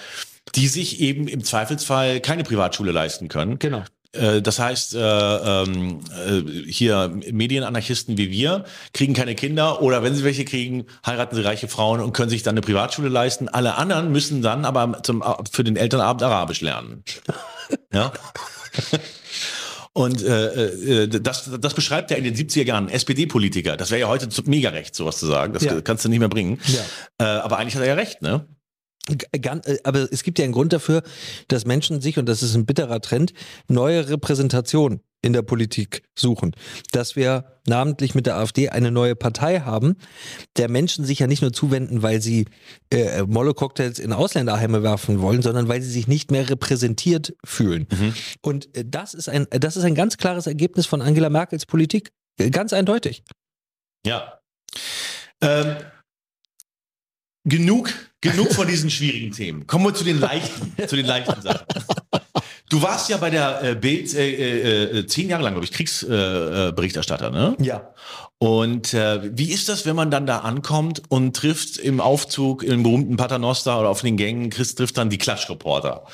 die 0.56 0.68
sich 0.68 1.00
eben 1.00 1.28
im 1.28 1.44
Zweifelsfall 1.44 2.20
keine 2.22 2.44
Privatschule 2.44 2.92
leisten 2.92 3.28
können. 3.28 3.60
Genau. 3.60 3.84
Äh, 4.14 4.42
Das 4.42 4.58
heißt, 4.60 4.96
äh, 4.96 5.00
ähm, 5.00 6.00
äh, 6.26 6.70
hier 6.72 7.12
Medienanarchisten 7.32 8.18
wie 8.18 8.32
wir 8.32 8.64
kriegen 8.94 9.14
keine 9.14 9.36
Kinder 9.36 9.82
oder 9.82 10.02
wenn 10.04 10.16
sie 10.16 10.24
welche 10.24 10.46
kriegen, 10.46 10.86
heiraten 11.06 11.36
sie 11.36 11.44
reiche 11.44 11.68
Frauen 11.68 12.00
und 12.00 12.14
können 12.14 12.30
sich 12.30 12.44
dann 12.44 12.54
eine 12.54 12.62
Privatschule 12.62 13.10
leisten. 13.10 13.50
Alle 13.50 13.76
anderen 13.76 14.12
müssen 14.12 14.42
dann 14.42 14.64
aber 14.66 15.04
zum, 15.04 15.24
für 15.52 15.64
den 15.64 15.76
Elternabend 15.76 16.24
Arabisch 16.24 16.62
lernen. 16.62 17.04
Ja. 17.94 18.14
Und 19.94 20.22
äh, 20.24 21.04
äh, 21.04 21.08
das, 21.08 21.50
das 21.60 21.74
beschreibt 21.74 22.12
ja 22.12 22.18
in 22.18 22.24
den 22.24 22.36
70er 22.36 22.64
Jahren 22.66 22.88
SPD-Politiker. 22.88 23.78
Das 23.78 23.90
wäre 23.90 24.02
ja 24.02 24.08
heute 24.08 24.30
zu- 24.30 24.44
mega 24.46 24.70
recht, 24.70 24.94
sowas 24.94 25.18
zu 25.18 25.26
sagen. 25.26 25.54
Das 25.54 25.64
Ja. 25.64 25.82
kannst 25.82 26.06
du 26.06 26.10
nicht 26.10 26.20
mehr 26.20 26.30
bringen. 26.30 26.60
Ja. 26.68 26.82
Äh, 27.26 27.40
aber 27.42 27.58
eigentlich 27.58 27.76
hat 27.76 27.82
er 27.82 27.88
ja 27.90 27.94
recht, 27.96 28.22
ne? 28.22 28.46
Äh, 29.10 29.78
Aber 29.84 30.12
es 30.12 30.24
gibt 30.24 30.40
ja 30.40 30.46
einen 30.46 30.54
Grund 30.54 30.74
dafür, 30.74 31.04
dass 31.48 31.66
Menschen 31.66 32.02
sich, 32.02 32.18
und 32.18 32.28
das 32.28 32.44
ist 32.44 32.56
ein 32.56 32.66
bitterer 32.66 33.02
Trend, 33.02 33.34
neue 33.68 34.10
Repräsentation 34.10 35.02
in 35.24 35.34
der 35.34 35.42
Politik 35.42 36.04
suchen. 36.16 36.56
Dass 36.92 37.16
wir 37.16 37.60
namentlich 37.66 38.14
mit 38.14 38.28
der 38.28 38.38
AfD 38.38 38.70
eine 38.70 38.92
neue 38.92 39.16
Partei 39.16 39.62
haben, 39.62 39.96
der 40.58 40.70
Menschen 40.70 41.06
sich 41.06 41.20
ja 41.20 41.28
nicht 41.28 41.42
nur 41.42 41.52
zuwenden, 41.52 42.04
weil 42.04 42.22
sie 42.22 42.46
äh, 42.92 43.24
Molle-Cocktails 43.24 44.00
in 44.00 44.14
Ausländerheime 44.14 44.84
werfen 44.84 45.22
wollen, 45.22 45.42
sondern 45.42 45.68
weil 45.68 45.82
sie 45.82 45.90
sich 45.90 46.08
nicht 46.08 46.32
mehr 46.32 46.50
repräsentiert 46.50 47.36
fühlen. 47.44 47.88
Und 48.42 48.76
äh, 48.78 48.86
das 48.86 49.14
ist 49.14 49.28
ein, 49.28 49.48
das 49.50 49.76
ist 49.76 49.84
ein 49.84 49.96
ganz 49.96 50.18
klares 50.18 50.48
Ergebnis 50.48 50.86
von 50.86 51.02
Angela 51.02 51.30
Merkels 51.30 51.66
Politik. 51.66 52.12
Äh, 52.40 52.52
Ganz 52.52 52.72
eindeutig. 52.72 53.24
Ja. 54.06 54.40
Ähm, 55.42 55.78
genug, 57.44 57.92
genug 58.32 58.54
von 58.54 58.68
diesen 58.68 58.90
schwierigen 58.90 59.32
Themen. 59.32 59.68
Kommen 59.68 59.86
wir 59.86 59.94
zu 59.94 60.04
den 60.04 60.20
leichten, 60.20 60.74
zu 60.88 60.96
den 60.96 61.06
leichten 61.06 61.42
Sachen. 61.42 61.66
Du 62.70 62.82
warst 62.82 63.10
ja 63.10 63.18
bei 63.18 63.30
der 63.30 63.64
äh, 63.64 63.76
Bild 63.76 64.14
äh, 64.14 64.30
äh, 64.30 65.00
äh, 65.00 65.08
zehn 65.08 65.30
Jahre 65.30 65.44
lang, 65.44 65.54
glaube 65.54 65.66
ich, 65.66 65.72
Kriegsberichterstatter, 65.72 67.28
äh, 67.28 67.32
ne? 67.32 67.56
Ja. 67.60 67.94
Und 68.40 68.94
äh, 68.94 69.38
wie 69.38 69.52
ist 69.52 69.70
das, 69.70 69.86
wenn 69.86 69.96
man 69.96 70.12
dann 70.12 70.28
da 70.28 70.40
ankommt 70.40 71.02
und 71.08 71.36
trifft 71.36 71.78
im 71.78 72.02
Aufzug, 72.02 72.64
im 72.64 72.84
berühmten 72.84 73.16
Paternoster 73.16 73.80
oder 73.80 73.90
auf 73.90 74.02
den 74.02 74.18
Gängen, 74.18 74.50
Chris 74.50 74.76
trifft 74.76 74.98
dann 74.98 75.10
die 75.10 75.18
Klatschreporter? 75.18 76.06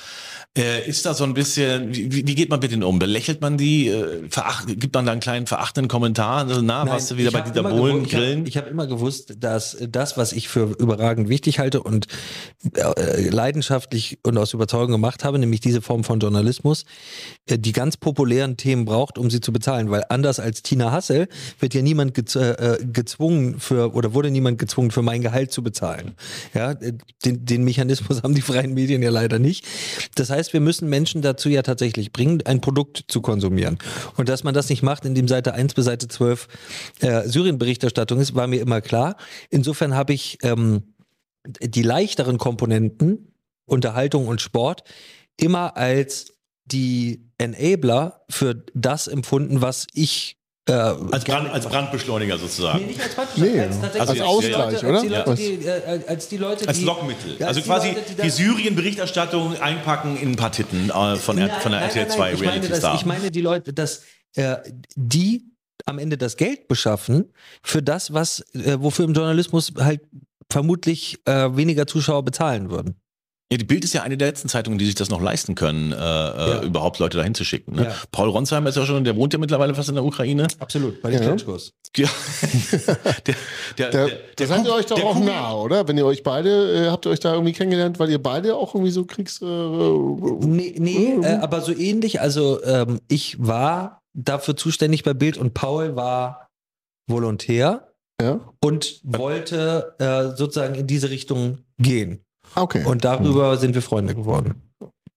Äh, 0.56 0.88
ist 0.88 1.04
da 1.08 1.16
so 1.16 1.24
ein 1.24 1.34
bisschen, 1.34 1.96
wie, 1.96 2.28
wie 2.28 2.36
geht 2.36 2.50
man 2.52 2.60
mit 2.60 2.72
denen 2.72 2.84
um? 2.84 3.00
Belächelt 3.00 3.42
man 3.42 3.58
die? 3.58 3.88
Äh, 3.88 4.30
veracht, 4.30 4.68
gibt 4.80 4.94
man 4.94 5.04
da 5.04 5.12
einen 5.12 5.22
kleinen 5.22 5.48
verachtenden 5.48 5.88
Kommentar? 5.88 6.48
Also, 6.48 6.62
na, 6.62 6.86
warst 6.88 7.10
du 7.10 7.18
wieder 7.18 7.32
bei 7.32 7.40
hab 7.40 7.46
Dieter 7.46 7.64
Bohlen 7.64 8.04
hab- 8.04 8.10
grillen? 8.12 8.46
Ich 8.46 8.56
habe 8.56 8.70
immer 8.70 8.86
gewusst, 8.86 9.34
dass 9.40 9.76
das, 9.90 10.16
was 10.16 10.32
ich 10.32 10.50
für 10.50 10.76
überragend 10.78 11.28
wichtig 11.28 11.58
halte 11.58 11.82
und 11.82 12.06
äh, 12.76 13.30
leidenschaftlich 13.30 14.20
und 14.22 14.38
aus 14.38 14.54
Überzeugung 14.54 14.92
gemacht 14.92 15.24
habe, 15.24 15.40
nämlich 15.40 15.60
diese 15.60 15.82
Form 15.82 16.04
von 16.04 16.20
Journalismus, 16.20 16.86
äh, 17.48 17.58
die 17.58 17.72
ganz 17.72 17.98
populären 17.98 18.56
Themen 18.56 18.86
braucht, 18.86 19.18
um 19.18 19.32
sie 19.32 19.42
zu 19.42 19.52
bezahlen. 19.54 19.90
Weil 19.90 20.04
anders 20.10 20.40
als 20.40 20.62
Tina 20.62 20.92
Hassel 20.92 21.30
wird 21.60 21.74
ja 21.74 21.82
niemand 21.82 22.14
gez 22.14 22.36
äh, 22.36 22.78
gezwungen 22.94 23.60
für 23.60 23.96
oder 23.96 24.14
wurde 24.14 24.30
niemand 24.30 24.60
gezwungen 24.60 24.92
für 24.92 25.02
mein 25.02 25.24
Gehalt 25.24 25.52
zu 25.52 25.64
bezahlen. 25.64 26.12
Ja, 26.54 26.74
äh, 26.74 26.94
den, 27.26 27.44
den 27.44 27.64
Mechanismus 27.64 28.22
haben 28.24 28.36
die 28.36 28.42
freien 28.42 28.76
Medien 28.76 29.02
ja 29.02 29.10
leider 29.10 29.40
nicht. 29.40 29.66
Das 30.14 30.30
heißt, 30.30 30.43
wir 30.52 30.60
müssen 30.60 30.90
Menschen 30.90 31.22
dazu 31.22 31.48
ja 31.48 31.62
tatsächlich 31.62 32.12
bringen, 32.12 32.42
ein 32.46 32.60
Produkt 32.60 33.06
zu 33.08 33.22
konsumieren. 33.22 33.78
Und 34.18 34.28
dass 34.28 34.44
man 34.44 34.54
das 34.54 34.68
nicht 34.70 34.84
macht, 34.84 35.06
indem 35.06 35.30
Seite 35.30 35.54
1 35.54 35.76
bis 35.76 35.86
Seite 35.86 36.10
12 36.10 36.48
äh, 37.00 37.22
Syrien-Berichterstattung 37.30 38.20
ist, 38.20 38.36
war 38.36 38.48
mir 38.48 38.60
immer 38.60 38.82
klar. 38.82 39.16
Insofern 39.50 39.96
habe 39.96 40.14
ich 40.14 40.40
ähm, 40.44 40.84
die 41.46 41.84
leichteren 41.84 42.38
Komponenten, 42.38 43.34
Unterhaltung 43.66 44.28
und 44.28 44.42
Sport, 44.42 44.84
immer 45.38 45.78
als 45.78 46.34
die 46.66 47.30
Enabler 47.38 48.26
für 48.30 48.66
das 48.74 49.08
empfunden, 49.08 49.62
was 49.62 49.88
ich 49.94 50.38
äh, 50.70 50.72
Als, 50.74 51.24
Brand, 51.26 51.50
als 51.52 51.66
Brandbeschleuniger 51.68 52.38
sozusagen. 52.38 52.80
Nee, 52.80 52.86
nicht 52.88 53.02
als 53.02 53.16
Brandbeschleuniger, 53.16 53.56
Nee, 53.58 53.68
als, 53.68 53.82
tatsächlich 53.82 54.10
als 54.10 54.14
die 54.14 54.22
Ausgleich, 54.24 54.82
Leute, 54.82 54.88
oder? 54.88 54.98
Als 54.98 55.02
die 55.04 55.10
Leute, 55.10 55.36
die, 55.60 55.66
äh, 55.66 56.02
als 56.08 56.28
die 56.30 56.38
Leute, 56.38 56.68
Als 56.68 56.78
die, 56.80 56.86
Lockmittel. 56.86 57.36
Ja, 57.40 57.48
also 57.48 57.60
als 57.60 57.68
quasi 57.68 57.90
die, 57.90 57.96
Leute, 57.96 58.14
die 58.16 58.22
die, 58.22 58.30
Syrien-Berichterstattung 58.30 59.62
einpacken 59.62 60.18
in 60.18 60.30
ein 60.32 60.36
paar 60.36 60.52
Titten 60.52 60.90
äh, 60.90 61.16
von, 61.18 61.38
R- 61.38 61.50
von 61.60 61.72
der 61.72 61.82
Nein, 61.82 61.90
RTL 61.90 62.06
nein, 62.08 62.12
2 62.12 62.18
nein, 62.26 62.34
ich 62.34 62.40
meine, 62.40 62.52
Reality 62.52 62.68
das, 62.70 62.78
Star. 62.80 62.96
ich 62.96 63.06
meine 63.06 63.32
die 63.32 63.42
Leute, 63.42 63.74
dass 63.74 64.04
äh, 64.36 64.56
die 64.96 65.46
am 65.86 66.00
Ende 66.00 66.18
das 66.18 66.38
Geld 66.38 66.68
beschaffen 66.70 67.34
für 67.62 67.82
das, 67.84 68.14
was 68.14 68.40
äh, 68.54 68.78
wofür 68.80 69.06
im 69.06 69.14
Journalismus 69.14 69.74
halt 69.78 70.02
vermutlich 70.50 71.18
äh, 71.26 71.56
weniger 71.58 71.88
Zuschauer 71.88 72.24
bezahlen 72.24 72.70
würden. 72.70 72.96
Ja, 73.52 73.58
die 73.58 73.66
Bild 73.66 73.84
ist 73.84 73.94
ja 73.94 74.02
eine 74.02 74.18
der 74.18 74.30
letzten 74.30 74.50
Zeitungen, 74.50 74.80
die 74.80 74.86
sich 74.86 74.96
das 74.96 75.10
noch 75.10 75.22
leisten 75.22 75.54
können, 75.54 75.92
äh, 75.92 75.96
äh, 75.96 76.66
überhaupt 76.66 76.98
Leute 77.00 77.18
dahin 77.18 77.36
zu 77.36 77.44
schicken. 77.44 77.76
Ne? 77.76 77.84
Ja. 77.84 77.96
Paul 78.12 78.30
Ronsheimer 78.30 78.70
ist 78.70 78.78
ja 78.78 78.86
schon, 78.86 79.04
der 79.04 79.16
wohnt 79.16 79.34
ja 79.34 79.40
mittlerweile 79.40 79.76
fast 79.76 79.90
in 79.90 79.96
der 79.96 80.04
Ukraine. 80.04 80.48
Absolut, 80.60 81.02
bei 81.02 81.12
den 81.12 81.22
Ja. 81.22 81.30
Klitschkos. 81.30 81.74
Ja. 81.96 82.08
der, 83.28 83.36
der, 83.78 83.92
Da, 83.92 84.06
der, 84.08 84.18
da 84.36 84.46
seid 84.48 84.66
ihr 84.66 84.74
euch 84.74 84.88
doch 84.88 84.96
der 84.96 85.06
auch 85.06 85.20
nah, 85.20 85.54
oder? 85.54 85.88
Wenn 85.88 85.98
ihr 85.98 86.06
euch 86.06 86.24
beide, 86.24 86.88
äh, 86.88 86.90
habt 86.90 87.06
ihr 87.06 87.12
euch 87.12 87.20
da 87.20 87.34
irgendwie 87.34 87.54
kennengelernt, 87.54 88.00
weil 88.00 88.10
ihr 88.10 88.22
beide 88.22 88.56
auch 88.56 88.74
irgendwie 88.74 88.92
so 88.92 89.06
Kriegs... 89.06 89.42
Äh, 89.42 89.46
Nee, 89.46 90.76
nee 90.80 91.14
äh, 91.22 91.36
aber 91.38 91.62
so 91.62 91.76
ähnlich. 91.76 92.22
Also 92.22 92.64
ähm, 92.64 93.00
ich 93.08 93.38
war 93.40 94.02
dafür 94.14 94.56
zuständig 94.56 95.04
bei 95.04 95.14
Bild 95.14 95.38
und 95.38 95.54
Paul 95.54 95.96
war 95.96 96.50
Volontär 97.08 97.94
ja? 98.22 98.40
und 98.62 99.02
wollte 99.04 99.96
äh, 100.00 100.36
sozusagen 100.36 100.76
in 100.76 100.88
diese 100.88 101.10
Richtung 101.10 101.60
gehen. 101.78 102.23
Okay. 102.56 102.84
Und 102.86 103.04
darüber 103.04 103.58
sind 103.58 103.76
wir 103.76 103.82
Freunde 103.82 104.16
geworden. 104.16 104.62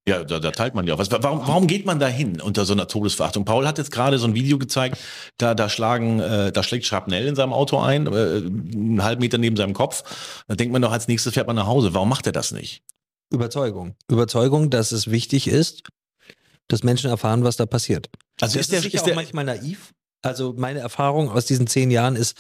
Ja, 0.08 0.22
da, 0.22 0.38
da 0.38 0.52
teilt 0.52 0.74
man 0.74 0.86
ja 0.86 0.96
was. 0.98 1.10
Warum, 1.10 1.40
warum 1.48 1.66
geht 1.66 1.84
man 1.84 1.98
da 1.98 2.06
hin 2.06 2.40
unter 2.40 2.64
so 2.64 2.74
einer 2.74 2.86
Todesverachtung? 2.86 3.44
Paul 3.44 3.66
hat 3.66 3.78
jetzt 3.78 3.90
gerade 3.90 4.18
so 4.18 4.26
ein 4.28 4.34
Video 4.34 4.56
gezeigt, 4.56 4.98
da, 5.36 5.54
da 5.54 5.68
schlagen, 5.68 6.20
äh, 6.20 6.52
da 6.52 6.62
schlägt 6.62 6.86
Schrapnell 6.86 7.26
in 7.26 7.34
seinem 7.34 7.52
Auto 7.52 7.80
ein, 7.80 8.06
äh, 8.06 8.10
einen 8.10 9.02
halben 9.02 9.20
Meter 9.20 9.38
neben 9.38 9.56
seinem 9.56 9.74
Kopf. 9.74 10.04
Da 10.46 10.54
denkt 10.54 10.72
man 10.72 10.80
doch, 10.80 10.92
als 10.92 11.08
nächstes 11.08 11.34
fährt 11.34 11.48
man 11.48 11.56
nach 11.56 11.66
Hause. 11.66 11.92
Warum 11.92 12.08
macht 12.08 12.26
er 12.26 12.32
das 12.32 12.52
nicht? 12.52 12.82
Überzeugung. 13.32 13.96
Überzeugung, 14.08 14.70
dass 14.70 14.92
es 14.92 15.10
wichtig 15.10 15.48
ist, 15.48 15.82
dass 16.68 16.84
Menschen 16.84 17.10
erfahren, 17.10 17.42
was 17.42 17.56
da 17.56 17.66
passiert. 17.66 18.08
Also 18.40 18.58
das 18.58 18.66
ist 18.66 18.72
der, 18.72 18.82
sicher 18.82 18.94
ist 18.94 19.00
auch 19.00 19.06
der, 19.06 19.14
manchmal 19.16 19.44
naiv. 19.44 19.92
Also 20.26 20.54
meine 20.56 20.80
Erfahrung 20.80 21.30
aus 21.30 21.46
diesen 21.46 21.66
zehn 21.66 21.90
Jahren 21.90 22.16
ist, 22.16 22.36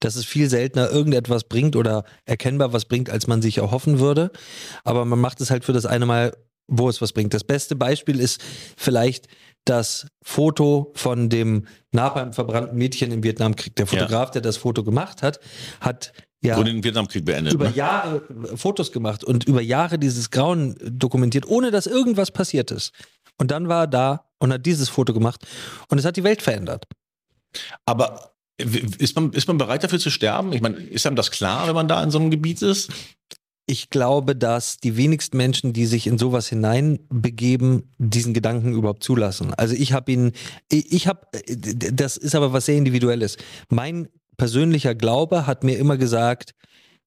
dass 0.00 0.16
es 0.16 0.24
viel 0.24 0.48
seltener 0.48 0.90
irgendetwas 0.90 1.44
bringt 1.44 1.76
oder 1.76 2.04
erkennbar 2.24 2.72
was 2.72 2.84
bringt, 2.84 3.10
als 3.10 3.26
man 3.26 3.42
sich 3.42 3.58
erhoffen 3.58 3.98
würde. 3.98 4.30
Aber 4.84 5.04
man 5.04 5.20
macht 5.20 5.40
es 5.40 5.50
halt 5.50 5.64
für 5.64 5.72
das 5.72 5.86
eine 5.86 6.06
Mal, 6.06 6.32
wo 6.66 6.88
es 6.88 7.00
was 7.00 7.12
bringt. 7.12 7.34
Das 7.34 7.44
beste 7.44 7.76
Beispiel 7.76 8.20
ist 8.20 8.42
vielleicht 8.76 9.28
das 9.64 10.06
Foto 10.22 10.92
von 10.94 11.28
dem 11.28 11.66
Napalm 11.92 12.32
verbrannten 12.32 12.76
Mädchen 12.76 13.12
im 13.12 13.22
Vietnamkrieg. 13.22 13.76
Der 13.76 13.86
Fotograf, 13.86 14.30
der 14.30 14.42
das 14.42 14.56
Foto 14.56 14.84
gemacht 14.84 15.22
hat, 15.22 15.40
hat 15.80 16.12
ja 16.42 16.56
wurde 16.56 16.72
den 16.72 16.84
Vietnamkrieg 16.84 17.24
beendet. 17.24 17.54
über 17.54 17.70
Ne? 17.70 17.74
Jahre 17.74 18.22
äh, 18.52 18.56
Fotos 18.56 18.92
gemacht 18.92 19.24
und 19.24 19.44
über 19.44 19.62
Jahre 19.62 19.98
dieses 19.98 20.30
Grauen 20.30 20.76
dokumentiert, 20.82 21.46
ohne 21.46 21.70
dass 21.70 21.86
irgendwas 21.86 22.30
passiert 22.30 22.70
ist. 22.70 22.92
Und 23.38 23.50
dann 23.50 23.68
war 23.68 23.84
er 23.84 23.86
da 23.86 24.24
und 24.38 24.52
hat 24.52 24.66
dieses 24.66 24.88
Foto 24.88 25.12
gemacht 25.14 25.46
und 25.88 25.98
es 25.98 26.04
hat 26.04 26.16
die 26.16 26.24
Welt 26.24 26.42
verändert. 26.42 26.86
Aber 27.86 28.34
ist 28.56 29.16
man, 29.16 29.32
ist 29.32 29.48
man 29.48 29.58
bereit 29.58 29.82
dafür 29.84 29.98
zu 29.98 30.10
sterben? 30.10 30.52
Ich 30.52 30.60
meine, 30.60 30.76
ist 30.76 31.06
einem 31.06 31.16
das 31.16 31.30
klar, 31.30 31.66
wenn 31.66 31.74
man 31.74 31.88
da 31.88 32.02
in 32.02 32.10
so 32.10 32.18
einem 32.18 32.30
Gebiet 32.30 32.62
ist? 32.62 32.90
Ich 33.66 33.88
glaube, 33.90 34.36
dass 34.36 34.76
die 34.76 34.96
wenigsten 34.96 35.38
Menschen, 35.38 35.72
die 35.72 35.86
sich 35.86 36.06
in 36.06 36.18
sowas 36.18 36.48
hineinbegeben, 36.48 37.94
diesen 37.98 38.34
Gedanken 38.34 38.74
überhaupt 38.74 39.02
zulassen. 39.02 39.54
Also 39.54 39.74
ich 39.74 39.92
habe 39.92 40.12
ihn, 40.12 40.32
ich, 40.70 41.06
habe, 41.06 41.26
das 41.48 42.16
ist 42.16 42.34
aber 42.34 42.52
was 42.52 42.66
sehr 42.66 42.76
Individuelles. 42.76 43.38
Mein 43.70 44.08
persönlicher 44.36 44.94
Glaube 44.94 45.46
hat 45.46 45.64
mir 45.64 45.78
immer 45.78 45.96
gesagt, 45.96 46.54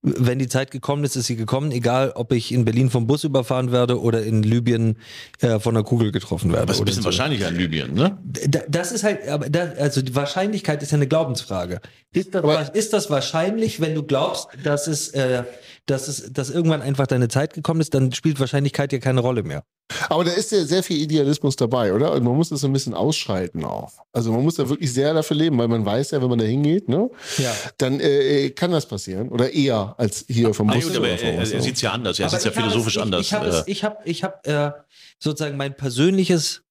wenn 0.04 0.38
die 0.40 0.48
Zeit 0.48 0.72
gekommen 0.72 1.04
ist, 1.04 1.16
ist 1.16 1.26
sie 1.26 1.36
gekommen, 1.36 1.72
egal 1.72 2.12
ob 2.16 2.32
ich 2.32 2.52
in 2.54 2.66
Berlin 2.66 2.90
vom 2.90 3.08
Bus 3.08 3.24
überfahren 3.24 3.72
werde 3.72 4.00
oder 4.00 4.24
in 4.24 4.44
Libyen 4.44 4.98
äh, 5.42 5.60
von 5.60 5.76
einer 5.76 5.84
Kugel 5.84 6.12
getroffen 6.12 6.52
werde. 6.52 6.64
Aber 6.64 6.72
ist 6.74 6.80
ein 6.80 6.86
bisschen 6.86 7.02
so. 7.02 7.08
wahrscheinlicher 7.08 7.50
in 7.50 7.56
Libyen, 7.56 7.94
ne? 7.94 8.18
Da- 8.24 8.62
Das 8.70 8.92
ist 8.92 9.04
halt, 9.04 9.28
aber 9.28 9.50
da, 9.50 9.72
also 9.80 10.02
die 10.02 10.14
Wahrscheinlichkeit 10.16 10.84
ist 10.84 10.92
ja 10.92 10.98
eine 10.98 11.08
Glaubensfrage. 11.08 11.82
Ist 12.14 12.34
das, 12.36 12.70
ist 12.70 12.94
das 12.94 13.10
wahrscheinlich, 13.10 13.82
wenn 13.82 13.96
du 13.96 14.04
glaubst, 14.04 14.48
dass 14.64 14.88
es, 14.88 15.10
äh, 15.10 15.44
dass 15.88 16.08
es, 16.08 16.32
dass 16.32 16.50
irgendwann 16.52 16.82
einfach 16.82 17.08
deine 17.08 17.28
Zeit 17.30 17.54
gekommen 17.54 17.82
ist, 17.82 17.94
dann 17.94 18.12
spielt 18.12 18.40
Wahrscheinlichkeit 18.40 18.94
ja 18.94 19.00
keine 19.00 19.22
Rolle 19.22 19.42
mehr. 19.44 19.64
Aber 20.10 20.26
da 20.26 20.32
ist 20.32 20.52
ja 20.52 20.64
sehr 20.66 20.84
viel 20.84 21.02
Idealismus 21.02 21.56
dabei, 21.56 21.94
oder? 21.94 22.12
Und 22.12 22.24
man 22.24 22.36
muss 22.36 22.50
das 22.50 22.60
so 22.60 22.68
ein 22.68 22.74
bisschen 22.74 22.94
ausschalten 22.94 23.64
auch. 23.64 23.94
Also 24.12 24.34
man 24.34 24.44
muss 24.44 24.56
da 24.56 24.68
wirklich 24.70 24.92
sehr 24.94 25.14
dafür 25.14 25.38
leben, 25.38 25.58
weil 25.58 25.70
man 25.70 25.86
weiß 25.86 26.12
ja, 26.12 26.22
wenn 26.22 26.30
man 26.30 26.40
da 26.40 26.46
hingeht, 26.46 26.90
ne, 26.90 27.10
Ja. 27.38 27.54
dann 27.78 28.00
äh, 28.02 28.50
kann 28.50 28.72
das 28.72 28.86
passieren. 28.86 29.30
Oder 29.30 29.54
eher 29.54 29.96
als 29.98 30.26
hier 30.28 30.54
vom 30.54 30.70
Ah, 30.70 30.74
Bus 30.74 30.84
gut, 30.88 30.98
aber 30.98 31.06
oder 31.06 31.22
er, 31.22 31.34
er, 31.34 31.40
ne? 31.40 31.46
sieht 31.62 31.76
es 31.76 31.82
ja 31.82 31.92
anders. 31.94 32.20
Er 32.20 32.28
sieht 32.30 32.40
es 32.40 32.46
ja 32.46 32.52
philosophisch 32.52 32.98
es, 32.98 32.98
ich, 32.98 33.02
anders. 33.02 33.22
Ich 33.22 33.34
habe 33.34 33.48
äh, 33.48 33.72
ich 33.72 33.84
hab, 33.84 34.06
ich 34.06 34.24
hab, 34.24 34.46
äh, 34.46 34.72
sozusagen 35.20 35.56
mein 35.56 35.76
persönliches 35.78 36.64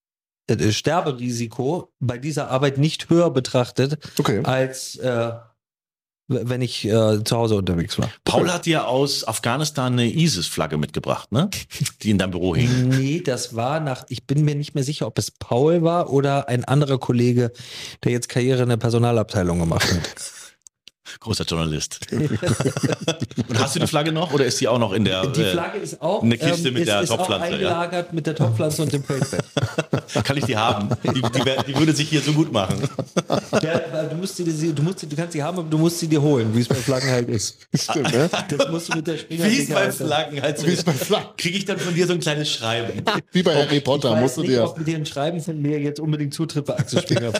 äh, 0.47 0.71
Sterberisiko 0.71 1.91
bei 1.99 2.19
dieser 2.19 2.49
Arbeit 2.51 2.77
nicht 2.77 3.09
höher 3.09 3.31
betrachtet, 3.31 3.97
Okay. 4.19 4.41
als 4.43 4.95
äh, 4.97 5.31
wenn 6.27 6.61
ich 6.61 6.85
äh, 6.85 7.23
zu 7.23 7.37
Hause 7.37 7.55
unterwegs 7.55 7.97
war. 7.97 8.09
Paul 8.25 8.51
hat 8.51 8.65
dir 8.65 8.87
aus 8.87 9.27
Afghanistan 9.27 9.93
eine 9.93 10.11
ISIS-Flagge 10.11 10.77
mitgebracht, 10.77 11.31
ne? 11.31 11.49
Die 12.01 12.09
in 12.09 12.17
deinem 12.17 12.31
Büro 12.31 12.55
hing. 12.55 12.89
Nee, 12.89 13.21
das 13.21 13.55
war 13.55 13.79
nach, 13.79 14.05
ich 14.09 14.25
bin 14.25 14.43
mir 14.43 14.55
nicht 14.55 14.75
mehr 14.75 14.83
sicher, 14.83 15.07
ob 15.07 15.17
es 15.17 15.31
Paul 15.31 15.83
war 15.83 16.11
oder 16.11 16.49
ein 16.49 16.65
anderer 16.65 16.97
Kollege, 16.97 17.51
der 18.03 18.11
jetzt 18.11 18.29
Karriere 18.29 18.63
in 18.63 18.69
der 18.69 18.77
Personalabteilung 18.77 19.59
gemacht 19.59 19.91
hat. 19.91 20.46
Großer 21.19 21.43
Journalist. 21.45 21.99
Und 22.11 23.59
hast 23.59 23.75
du 23.75 23.79
die 23.79 23.87
Flagge 23.87 24.11
noch 24.11 24.33
oder 24.33 24.45
ist 24.45 24.59
die 24.59 24.67
auch 24.67 24.79
noch 24.79 24.93
in 24.93 25.05
der. 25.05 25.27
Die 25.27 25.41
äh, 25.41 25.51
Flagge 25.51 25.79
ist 25.79 26.01
auch, 26.01 26.23
eine 26.23 26.37
Kiste 26.37 26.71
mit 26.71 26.81
ist, 26.83 26.87
der 26.87 27.01
ist 27.01 27.11
auch 27.11 27.17
Topfpflanze, 27.17 27.47
ja. 27.47 27.53
eingelagert 27.53 28.13
mit 28.13 28.27
der 28.27 28.35
Topfpflanze 28.35 28.81
und 28.83 28.93
dem 28.93 29.03
Feldbett. 29.03 29.43
kann 30.23 30.37
ich 30.37 30.45
die 30.45 30.57
haben? 30.57 30.89
Die, 31.03 31.21
die, 31.21 31.45
wär- 31.45 31.63
die 31.63 31.75
würde 31.75 31.93
sich 31.93 32.09
hier 32.09 32.21
so 32.21 32.33
gut 32.33 32.51
machen. 32.51 32.81
Ja, 33.61 34.03
du, 34.03 34.15
musst 34.15 34.35
sie, 34.37 34.43
dir- 34.43 34.73
du, 34.73 34.81
musst 34.83 35.01
du 35.03 35.15
kannst 35.15 35.33
sie 35.33 35.41
haben, 35.41 35.57
aber 35.57 35.69
du 35.69 35.77
musst 35.77 35.99
sie 35.99 36.07
dir 36.07 36.21
holen, 36.21 36.53
wie 36.55 36.61
es 36.61 36.67
bei 36.67 36.75
Flaggen 36.75 37.09
halt 37.09 37.27
ist. 37.29 37.57
Stimmt, 37.73 38.11
ne? 38.13 38.29
Das 38.49 38.69
musst 38.69 38.89
du 38.89 38.97
mit 38.97 39.07
der 39.07 39.17
Springer 39.17 39.45
Wie 39.45 39.61
es 39.63 39.69
bei 39.69 39.91
Flaggen 39.91 40.41
halt 40.41 40.59
so 40.59 40.67
Wie 40.67 40.73
es 40.73 40.83
bei 40.83 40.93
Flaggen. 40.93 41.29
Kriege 41.37 41.57
ich 41.57 41.65
dann 41.65 41.79
von 41.79 41.93
dir 41.93 42.05
so 42.07 42.13
ein 42.13 42.19
kleines 42.19 42.49
Schreiben. 42.51 43.03
Wie 43.31 43.43
bei 43.43 43.55
Harry 43.55 43.79
Potter, 43.81 44.09
ich 44.09 44.15
weiß 44.15 44.21
musst 44.21 44.37
du 44.37 44.41
nicht, 44.41 44.51
dir. 44.51 44.63
ob 44.63 44.77
mit 44.77 44.87
dir 44.87 44.95
ein 44.97 45.05
Schreiben 45.05 45.41
von 45.41 45.61
mir 45.61 45.79
jetzt 45.79 45.99
unbedingt 45.99 46.33
Zutritt 46.33 46.65
bei 46.65 46.77
Axel 46.77 47.01
Springer. 47.01 47.31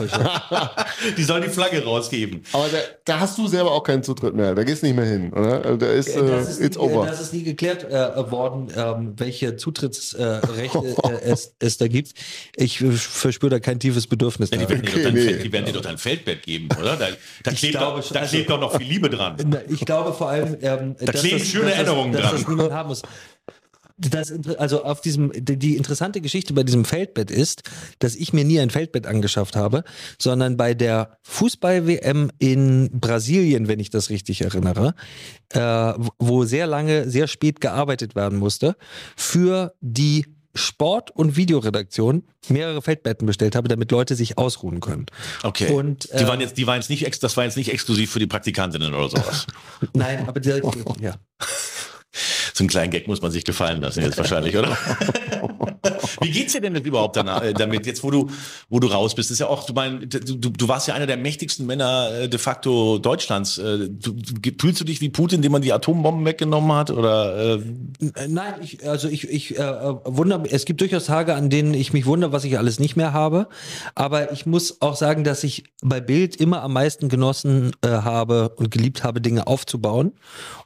Die 1.18 1.24
sollen 1.24 1.44
die 1.44 1.50
Flagge 1.50 1.84
rausgeben. 1.84 2.44
Aber 2.54 2.68
da, 2.70 2.78
da 3.06 3.20
hast 3.20 3.38
du 3.38 3.48
selber 3.58 3.72
auch 3.72 3.84
keinen 3.84 4.04
Zutritt 4.04 4.34
mehr. 4.36 4.56
Da 4.56 4.64
gehst 4.64 4.82
du 4.82 4.88
nicht 4.88 4.96
mehr 4.96 5.06
hin, 5.06 5.34
oder? 5.34 5.66
Also 5.66 5.78
Da 5.78 5.88
ist, 5.92 6.10
äh, 6.16 6.26
Das 6.28 6.50
ist, 6.50 6.62
it's 6.62 6.78
nie, 6.78 6.84
over. 6.84 7.06
das 7.06 7.20
ist 7.22 7.34
nie 7.34 7.44
geklärt 7.44 7.84
äh, 7.84 8.32
worden, 8.32 8.68
ähm, 8.76 9.14
welche 9.18 9.56
Zutrittsrechte 9.58 10.96
äh, 11.04 11.22
es, 11.24 11.54
es 11.60 11.78
da 11.78 11.88
gibt. 11.88 12.14
Ich 12.56 12.82
äh, 12.82 12.92
verspüre 12.92 13.50
da 13.52 13.60
kein 13.60 13.80
tiefes 13.80 14.08
Bedürfnis. 14.08 14.50
Ja, 14.52 14.58
die, 14.58 14.70
werden 14.70 14.82
dir 14.84 14.90
Okay, 14.90 14.98
doch 14.98 15.04
dein, 15.04 15.14
nee. 15.14 15.22
Feld- 15.22 15.44
die 15.44 15.52
werden 15.52 15.66
dir 15.66 15.74
doch 15.74 15.82
dein 15.82 15.98
Feldbett 15.98 16.44
geben, 16.44 16.70
oder? 16.80 16.96
Da, 16.96 17.08
da, 17.44 17.52
klebt, 17.52 17.74
glaube 17.78 18.02
doch, 18.02 18.12
da 18.12 18.20
also- 18.22 18.30
klebt 18.36 18.50
doch 18.50 18.60
noch 18.60 18.78
viel 18.78 18.88
Liebe 18.88 19.10
dran. 19.10 19.36
Na, 19.48 19.60
Ich 19.70 19.86
glaube 19.86 20.14
vor 20.14 20.30
allem, 20.30 20.56
ähm, 20.62 20.96
da 21.00 21.12
kleben 21.12 21.40
schöne 21.44 21.74
Erinnerungen 21.74 22.14
dass 22.14 22.22
dran. 22.22 22.32
das 22.40 22.48
niemand 22.48 22.72
haben 22.72 22.90
muss. 22.90 23.02
Das, 24.00 24.32
also 24.60 24.84
auf 24.84 25.02
diesem, 25.02 25.32
die, 25.34 25.58
die 25.58 25.76
interessante 25.76 26.22
Geschichte 26.22 26.54
bei 26.54 26.62
diesem 26.62 26.86
Feldbett 26.86 27.32
ist, 27.32 27.64
dass 27.98 28.16
ich 28.16 28.32
mir 28.32 28.44
nie 28.46 28.60
ein 28.60 28.70
Feldbett 28.70 29.08
angeschafft 29.08 29.56
habe, 29.56 29.84
sondern 30.20 30.56
bei 30.56 30.76
der 30.76 31.18
Fußball-WM 31.24 32.30
in 32.38 32.92
Brasilien, 33.00 33.68
wenn 33.68 33.80
ich 33.80 33.90
das 33.90 34.12
richtig 34.12 34.42
erinnere, 34.42 34.94
äh, 35.50 35.60
wo- 36.20 36.46
sehr 36.46 36.68
lange, 36.68 37.10
sehr 37.10 37.28
spät 37.28 37.60
gearbeitet 37.60 38.16
werden 38.16 38.38
musste, 38.38 38.76
für 39.16 39.74
die 39.82 40.26
Sport- 40.54 41.12
und 41.12 41.36
Videoredaktion 41.36 42.24
mehrere 42.50 42.82
Feldbetten 42.82 43.26
bestellt 43.28 43.56
habe, 43.56 43.68
damit 43.68 43.92
Leute 43.92 44.16
sich 44.16 44.38
ausruhen 44.38 44.80
können. 44.80 45.06
Okay. 45.44 45.72
Und, 45.72 46.06
die 46.12 46.24
äh, 46.24 46.28
waren 46.28 46.40
jetzt, 46.42 46.58
die 46.58 46.68
waren 46.68 46.78
jetzt 46.82 46.90
nicht, 46.90 47.24
das 47.24 47.38
war 47.38 47.44
jetzt 47.46 47.58
nicht 47.58 47.72
exklusiv 47.72 48.12
für 48.12 48.20
die 48.20 48.28
Praktikantinnen 48.28 48.94
oder 48.94 49.10
sowas. 49.10 49.46
Nein, 49.94 50.28
aber 50.28 50.40
der, 50.40 50.62
ja. 51.00 51.16
So 52.58 52.64
einen 52.64 52.70
kleinen 52.70 52.90
Gag 52.90 53.08
muss 53.08 53.22
man 53.22 53.30
sich 53.30 53.44
gefallen 53.44 53.82
lassen 53.82 54.02
jetzt 54.02 54.18
wahrscheinlich, 54.18 54.58
oder? 54.58 54.76
Wie 56.22 56.32
geht's 56.32 56.54
dir 56.54 56.62
denn 56.62 56.76
jetzt 56.76 56.88
überhaupt 56.88 57.16
danach, 57.16 57.42
äh, 57.44 57.54
damit, 57.54 57.86
jetzt 57.86 58.04
wo 58.04 58.12
du, 58.12 58.30
wo 58.70 58.80
du 58.80 58.88
raus 58.88 59.16
bist? 59.16 59.30
Das 59.30 59.36
ist 59.36 59.40
ja 59.40 59.48
auch, 59.48 59.66
du, 59.66 59.74
mein, 59.74 60.10
du, 60.10 60.20
du 60.50 60.68
warst 60.68 60.88
ja 60.88 60.94
einer 60.94 61.08
der 61.08 61.18
mächtigsten 61.18 61.66
Männer 61.66 62.10
äh, 62.12 62.30
de 62.30 62.40
facto 62.40 62.98
Deutschlands. 62.98 63.58
Äh, 63.58 63.90
Du, 64.00 64.14
fühlst 64.60 64.80
du 64.82 64.86
dich 64.86 65.02
wie 65.02 65.10
Putin, 65.10 65.42
dem 65.42 65.52
man 65.52 65.62
die 65.62 65.74
Atombomben 65.74 66.26
weggenommen 66.26 66.72
hat? 66.74 66.92
Oder 66.92 67.56
Äh, 67.56 68.28
Nein, 68.28 68.56
ich, 68.62 68.88
also 68.88 69.08
ich, 69.08 69.30
ich 69.30 69.58
äh, 69.58 69.64
wundere, 70.06 70.44
es 70.50 70.66
gibt 70.66 70.82
durchaus 70.82 71.06
Tage, 71.06 71.36
an 71.36 71.50
denen 71.50 71.74
ich 71.74 71.94
mich 71.94 72.06
wundere, 72.06 72.32
was 72.32 72.44
ich 72.44 72.58
alles 72.58 72.80
nicht 72.80 72.96
mehr 72.96 73.14
habe. 73.14 73.48
Aber 73.96 74.32
ich 74.32 74.46
muss 74.46 74.82
auch 74.82 74.96
sagen, 74.96 75.24
dass 75.24 75.44
ich 75.44 75.66
bei 75.82 76.02
Bild 76.02 76.36
immer 76.36 76.62
am 76.62 76.74
meisten 76.74 77.10
genossen 77.10 77.72
äh, 77.82 77.90
habe 77.90 78.50
und 78.58 78.72
geliebt 78.72 79.04
habe, 79.04 79.22
Dinge 79.22 79.48
aufzubauen. 79.48 80.14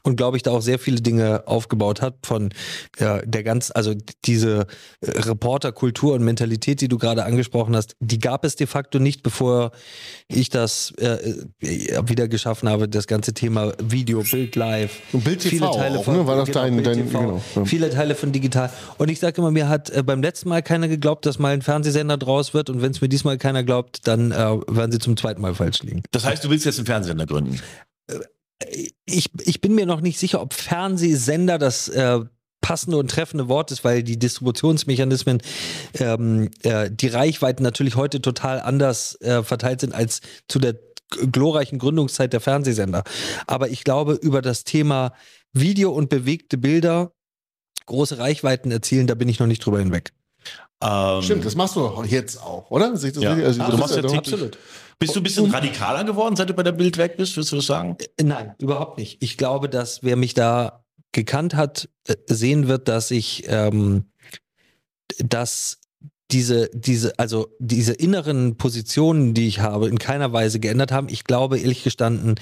Und 0.04 0.16
glaube 0.16 0.38
ich, 0.38 0.44
da 0.44 0.52
auch 0.52 0.62
sehr 0.62 0.80
viele 0.80 1.02
Dinge 1.02 1.44
aufgebaut 1.46 2.02
hat 2.02 2.16
von 2.24 2.50
äh, 2.98 3.22
der 3.26 3.44
ganz, 3.44 3.72
also 3.74 3.94
diese 4.26 4.66
äh, 5.02 5.12
Reporterkultur 5.42 6.14
und 6.14 6.24
Mentalität, 6.24 6.82
die 6.82 6.88
du 6.88 7.00
gerade 7.00 7.26
angesprochen 7.26 7.76
hast, 7.76 7.96
die 8.00 8.20
gab 8.20 8.46
es 8.46 8.56
de 8.56 8.68
facto 8.68 9.00
nicht, 9.00 9.24
bevor 9.24 9.72
ich 10.28 10.50
das 10.50 10.94
äh, 11.00 11.34
äh, 11.62 12.08
wieder 12.08 12.28
geschaffen 12.28 12.70
habe, 12.70 12.88
das 12.88 13.08
ganze 13.08 13.34
Thema 13.34 13.74
Video, 13.82 14.22
Bild 14.22 14.56
live. 14.56 15.00
Und 15.12 15.24
Bild 15.24 15.40
TV 15.42 15.66
auch, 15.66 16.08
ne? 16.08 16.28
War 16.28 16.36
das 16.38 16.52
dein- 16.52 16.76
Bild 16.76 16.86
dein- 16.86 16.98
TV, 17.08 17.20
genau, 17.20 17.42
ja. 17.56 17.66
Viele 17.66 17.90
Teile 17.90 18.14
von 18.14 18.32
digital. 18.32 18.70
Und 19.00 19.10
ich 19.10 19.20
sage 19.20 19.42
immer, 19.42 19.50
mir 19.50 19.68
hat 19.68 19.90
äh, 19.90 20.04
beim 20.04 20.22
letzten 20.22 20.50
Mal 20.50 20.62
keiner 20.62 20.88
geglaubt, 20.88 21.26
dass 21.26 21.40
mal 21.40 21.54
ein 21.54 21.64
Fernsehsender 21.64 22.18
draus 22.18 22.54
wird. 22.54 22.70
Und 22.70 22.84
wenn 22.84 22.92
es 22.92 23.02
mir 23.02 23.10
diesmal 23.10 23.40
keiner 23.40 23.64
glaubt, 23.64 24.08
dann 24.08 24.32
äh, 24.32 24.36
werden 24.36 24.92
sie 24.92 25.00
zum 25.00 25.18
zweiten 25.18 25.42
Mal 25.42 25.56
falsch 25.56 25.82
liegen. 25.82 26.04
das 26.12 26.24
heißt, 26.24 26.44
du 26.44 26.50
willst 26.52 26.66
jetzt 26.66 26.78
einen 26.78 26.86
Fernsehsender 26.86 27.26
gründen? 27.26 27.60
Ich, 29.06 29.32
ich 29.44 29.60
bin 29.60 29.74
mir 29.74 29.88
noch 29.88 30.02
nicht 30.02 30.20
sicher, 30.20 30.40
ob 30.40 30.54
Fernsehsender 30.54 31.58
das 31.58 31.88
äh, 31.90 32.20
passende 32.72 32.96
und 32.98 33.12
treffende 33.12 33.50
Wort 33.50 33.70
ist, 33.72 33.84
weil 33.84 34.02
die 34.02 34.18
Distributionsmechanismen, 34.18 35.42
ähm, 36.00 36.50
äh, 36.64 36.90
die 36.90 37.08
Reichweiten 37.08 37.64
natürlich 37.64 37.98
heute 37.98 38.22
total 38.22 38.62
anders 38.62 39.20
äh, 39.20 39.44
verteilt 39.44 39.82
sind 39.82 39.94
als 39.94 40.22
zu 40.48 40.58
der 40.60 40.76
glorreichen 41.34 41.80
Gründungszeit 41.80 42.32
der 42.32 42.40
Fernsehsender. 42.40 43.04
Aber 43.46 43.68
ich 43.70 43.84
glaube, 43.84 44.14
über 44.14 44.42
das 44.42 44.64
Thema 44.64 45.12
Video 45.52 45.92
und 45.92 46.08
bewegte 46.10 46.58
Bilder 46.58 47.12
große 47.88 48.18
Reichweiten 48.18 48.72
erzielen, 48.72 49.08
da 49.08 49.16
bin 49.16 49.28
ich 49.28 49.40
noch 49.40 49.48
nicht 49.48 49.66
drüber 49.66 49.80
hinweg. 49.80 50.14
Ähm, 50.82 51.22
Stimmt, 51.22 51.44
das 51.44 51.56
machst 51.56 51.76
du 51.76 52.04
jetzt 52.08 52.42
auch, 52.42 52.72
oder? 52.72 52.92
Das 52.92 53.04
Ja. 53.04 53.34
richtig? 53.34 53.46
Also, 53.46 53.64
Du 53.70 53.78
machst 53.78 53.96
ja 53.98 54.02
täglich- 54.02 54.52
Bist 54.98 55.16
du 55.16 55.20
ein 55.20 55.24
bisschen 55.24 55.52
radikaler 55.52 56.04
geworden, 56.06 56.36
seit 56.38 56.50
du 56.50 56.54
bei 56.54 56.64
der 56.64 56.72
Bild 56.72 56.98
weg 56.98 57.18
bist, 57.18 57.36
würdest 57.36 57.52
du 57.52 57.58
das 57.58 57.66
sagen? 57.66 57.98
Äh, 58.18 58.24
Nein, 58.24 58.56
überhaupt 58.60 58.98
nicht. 58.98 59.22
Ich 59.22 59.36
glaube, 59.36 59.68
dass 59.68 60.04
wer 60.04 60.16
mich 60.16 60.34
da 60.36 60.81
gekannt 61.12 61.56
hat, 61.56 61.90
äh, 62.08 62.16
sehen 62.28 62.68
wird, 62.68 62.88
dass 62.88 63.12
ich 63.12 63.44
ähm, 63.48 64.06
dass 65.20 65.78
diese, 66.32 66.70
diese, 66.74 67.20
also 67.20 67.50
diese 67.60 67.92
inneren 67.92 68.56
Positionen, 68.56 69.34
die 69.34 69.48
ich 69.48 69.60
habe, 69.60 69.90
in 69.90 70.00
keiner 70.00 70.32
Weise 70.32 70.62
geändert 70.62 70.92
haben. 70.94 71.10
Ich 71.10 71.26
glaube, 71.26 71.60
ehrlich 71.60 71.84
gestanden, 71.84 72.36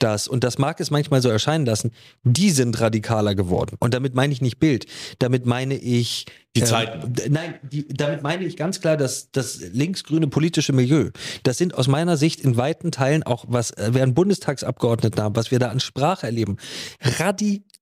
dass, 0.00 0.26
und 0.26 0.42
das 0.42 0.58
mag 0.58 0.80
es 0.80 0.90
manchmal 0.90 1.22
so 1.22 1.28
erscheinen 1.28 1.64
lassen, 1.64 1.92
die 2.24 2.50
sind 2.50 2.80
radikaler 2.80 3.36
geworden. 3.36 3.76
Und 3.78 3.94
damit 3.94 4.16
meine 4.16 4.32
ich 4.32 4.40
nicht 4.40 4.58
Bild. 4.58 4.86
Damit 5.20 5.46
meine 5.46 5.76
ich. 5.76 6.26
Die 6.56 6.60
ähm, 6.62 6.66
Zeiten. 6.66 7.12
d- 7.12 7.28
Nein, 7.28 7.54
die, 7.62 7.86
damit 7.86 8.24
meine 8.24 8.44
ich 8.44 8.56
ganz 8.56 8.80
klar, 8.80 8.96
dass 8.96 9.30
das 9.30 9.60
linksgrüne 9.60 10.26
politische 10.26 10.72
Milieu, 10.72 11.10
das 11.44 11.56
sind 11.56 11.74
aus 11.74 11.86
meiner 11.86 12.16
Sicht 12.16 12.40
in 12.40 12.56
weiten 12.56 12.90
Teilen 12.90 13.22
auch, 13.22 13.44
was 13.46 13.70
äh, 13.70 13.94
wir 13.94 14.02
an 14.02 14.14
Bundestagsabgeordneten 14.14 15.22
haben, 15.22 15.36
was 15.36 15.52
wir 15.52 15.60
da 15.60 15.68
an 15.68 15.78
Sprache 15.78 16.26
erleben, 16.26 16.56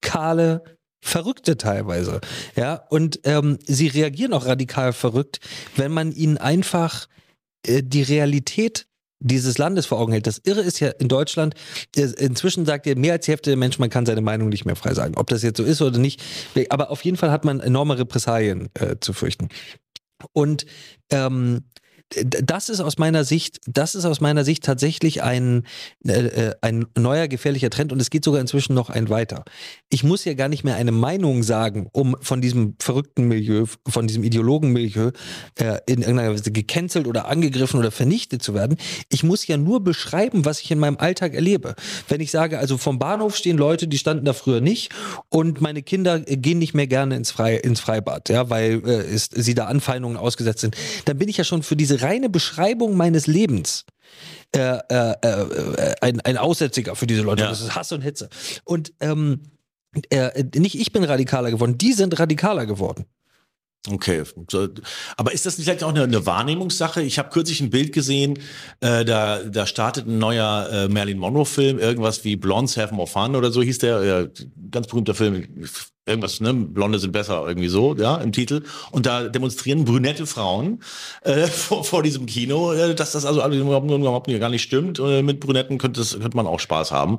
radikale 0.05 0.63
Verrückte 1.01 1.57
teilweise. 1.57 2.21
Ja, 2.57 2.75
und 2.91 3.21
ähm, 3.25 3.59
sie 3.65 3.87
reagieren 3.87 4.33
auch 4.33 4.47
radikal 4.47 4.93
verrückt, 4.93 5.39
wenn 5.77 5.93
man 5.93 6.13
ihnen 6.13 6.39
einfach 6.39 7.07
äh, 7.67 7.83
die 7.85 8.03
Realität 8.03 8.87
dieses 9.21 9.59
Landes 9.59 9.87
vor 9.87 9.99
Augen 9.99 10.13
hält. 10.13 10.27
Das 10.27 10.39
Irre 10.39 10.61
ist 10.61 10.81
ja 10.81 10.89
in 10.91 11.09
Deutschland, 11.09 11.55
äh, 11.97 12.09
inzwischen 12.19 12.67
sagt 12.67 12.87
ja 12.87 12.95
mehr 12.97 13.15
als 13.15 13.27
die 13.27 13.31
Hälfte 13.31 13.51
der 13.51 13.57
Menschen, 13.57 13.81
man 13.81 13.91
kann 13.91 14.07
seine 14.07 14.21
Meinung 14.21 14.49
nicht 14.49 14.65
mehr 14.65 14.77
frei 14.77 14.95
sagen. 14.95 15.15
Ob 15.17 15.29
das 15.29 15.43
jetzt 15.43 15.57
so 15.57 15.65
ist 15.65 15.81
oder 15.83 15.99
nicht, 15.99 16.23
aber 16.69 16.91
auf 16.91 17.05
jeden 17.05 17.17
Fall 17.17 17.31
hat 17.31 17.45
man 17.45 17.61
enorme 17.61 17.99
Repressalien 17.99 18.69
äh, 18.75 18.97
zu 19.01 19.13
fürchten. 19.13 19.49
Und 20.33 20.67
ähm, 21.11 21.63
das 22.11 22.69
ist 22.69 22.81
aus 22.81 22.97
meiner 22.99 23.25
Sicht, 23.25 23.61
das 23.67 23.95
ist 23.95 24.07
aus 24.07 24.21
meiner 24.21 24.45
Sicht 24.45 24.65
tatsächlich 24.65 25.23
ein, 25.23 25.65
äh, 26.07 26.13
äh, 26.13 26.55
ein 26.63 26.87
neuer 26.97 27.29
gefährlicher 27.29 27.69
Trend 27.69 27.93
und 27.93 28.01
es 28.01 28.09
geht 28.09 28.25
sogar 28.25 28.41
inzwischen 28.41 28.75
noch 28.75 28.89
ein 28.89 29.11
weiter. 29.11 29.45
Ich 29.91 30.05
muss 30.05 30.25
ja 30.25 30.35
gar 30.35 30.49
nicht 30.49 30.65
mehr 30.65 30.77
eine 30.77 30.93
Meinung 30.93 31.43
sagen, 31.43 31.89
um 31.93 32.17
von 32.21 32.41
diesem 32.41 32.77
verrückten 32.79 33.29
Milieu, 33.29 33.67
von 33.87 34.07
diesem 34.07 34.25
Ideologenmilieu 34.25 35.11
äh, 35.57 35.79
in 35.87 36.01
irgendeiner 36.01 36.33
Weise 36.33 36.51
gecancelt 36.51 37.07
oder 37.07 37.29
angegriffen 37.29 37.79
oder 37.79 37.91
vernichtet 37.91 38.43
zu 38.43 38.55
werden. 38.55 38.79
Ich 39.11 39.23
muss 39.23 39.47
ja 39.47 39.59
nur 39.59 39.85
beschreiben, 39.85 40.47
was 40.47 40.61
ich 40.61 40.71
in 40.71 40.79
meinem 40.79 40.97
Alltag 40.97 41.35
erlebe. 41.35 41.75
Wenn 42.09 42.21
ich 42.21 42.31
sage, 42.31 42.59
also 42.59 42.79
vom 42.79 42.99
Bahnhof 42.99 43.37
stehen 43.37 43.59
Leute, 43.59 43.87
die 43.87 43.99
standen 43.99 44.25
da 44.25 44.33
früher 44.33 44.63
nicht 44.63 44.95
und 45.29 45.61
meine 45.61 45.83
Kinder 45.83 46.23
äh, 46.27 46.39
gehen 46.39 46.59
nicht 46.59 46.73
mehr 46.73 46.87
gerne 46.87 47.17
ins, 47.17 47.31
Frei, 47.31 47.57
ins 47.57 47.81
Freibad, 47.81 48.31
ja, 48.31 48.49
weil 48.49 48.83
äh, 48.87 49.15
ist, 49.15 49.35
sie 49.37 49.55
da 49.55 49.67
Anfeindungen 49.67 50.17
ausgesetzt 50.17 50.61
sind, 50.61 50.75
dann 51.05 51.19
bin 51.19 51.29
ich 51.29 51.37
ja 51.37 51.45
schon 51.45 51.63
für 51.63 51.77
diese 51.77 51.98
reine 52.03 52.29
Beschreibung 52.29 52.97
meines 52.97 53.27
Lebens 53.27 53.85
äh, 54.55 54.79
äh, 54.89 55.15
äh, 55.21 55.95
ein, 56.01 56.21
ein 56.23 56.39
Aussätziger 56.39 56.97
für 56.97 57.07
diese 57.07 57.23
Leute. 57.23 57.43
Ja. 57.43 57.51
Das 57.51 57.61
ist 57.61 57.75
Hass 57.75 57.93
und 57.93 58.03
Hitze. 58.03 58.29
Und 58.65 58.93
ähm, 59.01 59.43
äh, 60.11 60.45
nicht 60.57 60.75
ich 60.75 60.93
bin 60.93 61.05
radikaler 61.05 61.51
geworden, 61.51 61.79
die 61.79 61.93
sind 61.93 62.19
radikaler 62.19 62.67
geworden. 62.67 63.07
Okay. 63.91 64.23
Aber 65.17 65.33
ist 65.33 65.47
das 65.47 65.57
nicht 65.57 65.67
vielleicht 65.67 65.85
auch 65.85 65.91
eine, 65.91 66.03
eine 66.03 66.27
Wahrnehmungssache? 66.27 67.01
Ich 67.03 67.19
habe 67.19 67.31
kürzlich 67.31 67.61
ein 67.61 67.71
Bild 67.71 67.93
gesehen, 67.93 68.39
äh, 68.81 69.05
da, 69.05 69.43
da 69.43 69.67
startet 69.67 70.07
ein 70.07 70.19
neuer 70.19 70.69
äh, 70.71 70.89
Marilyn 70.89 71.19
Monroe-Film, 71.19 71.79
irgendwas 71.79 72.25
wie 72.25 72.37
Blondes 72.37 72.77
Have 72.77 72.95
More 72.95 73.07
Fun 73.07 73.37
oder 73.37 73.51
so 73.51 73.63
hieß 73.63 73.79
der, 73.79 74.01
äh, 74.01 74.31
ganz 74.71 74.89
berühmter 74.89 75.15
Film. 75.15 75.47
Irgendwas, 76.09 76.41
ne, 76.41 76.55
Blonde 76.55 76.99
sind 76.99 77.13
besser, 77.13 77.45
irgendwie 77.47 77.69
so, 77.69 77.95
ja, 77.97 78.17
im 78.17 78.33
Titel. 78.33 78.63
Und 78.91 79.07
da 79.07 79.29
demonstrieren 79.29 79.85
brünette 79.85 80.27
Frauen 80.27 80.81
äh, 81.23 81.47
vor, 81.47 81.85
vor 81.85 82.03
diesem 82.03 82.27
Kino, 82.27 82.73
äh, 82.73 82.95
dass 82.95 83.13
das 83.13 83.25
also 83.25 83.45
überhaupt, 83.45 83.91
überhaupt 83.91 84.41
gar 84.41 84.49
nicht 84.49 84.63
stimmt. 84.63 84.99
Äh, 84.99 85.23
mit 85.23 85.41
Brünetten 85.41 85.79
könnte, 85.79 86.01
das, 86.01 86.19
könnte 86.19 86.37
man 86.37 86.47
auch 86.47 86.61
Spaß 86.61 86.91
haben. 86.91 87.19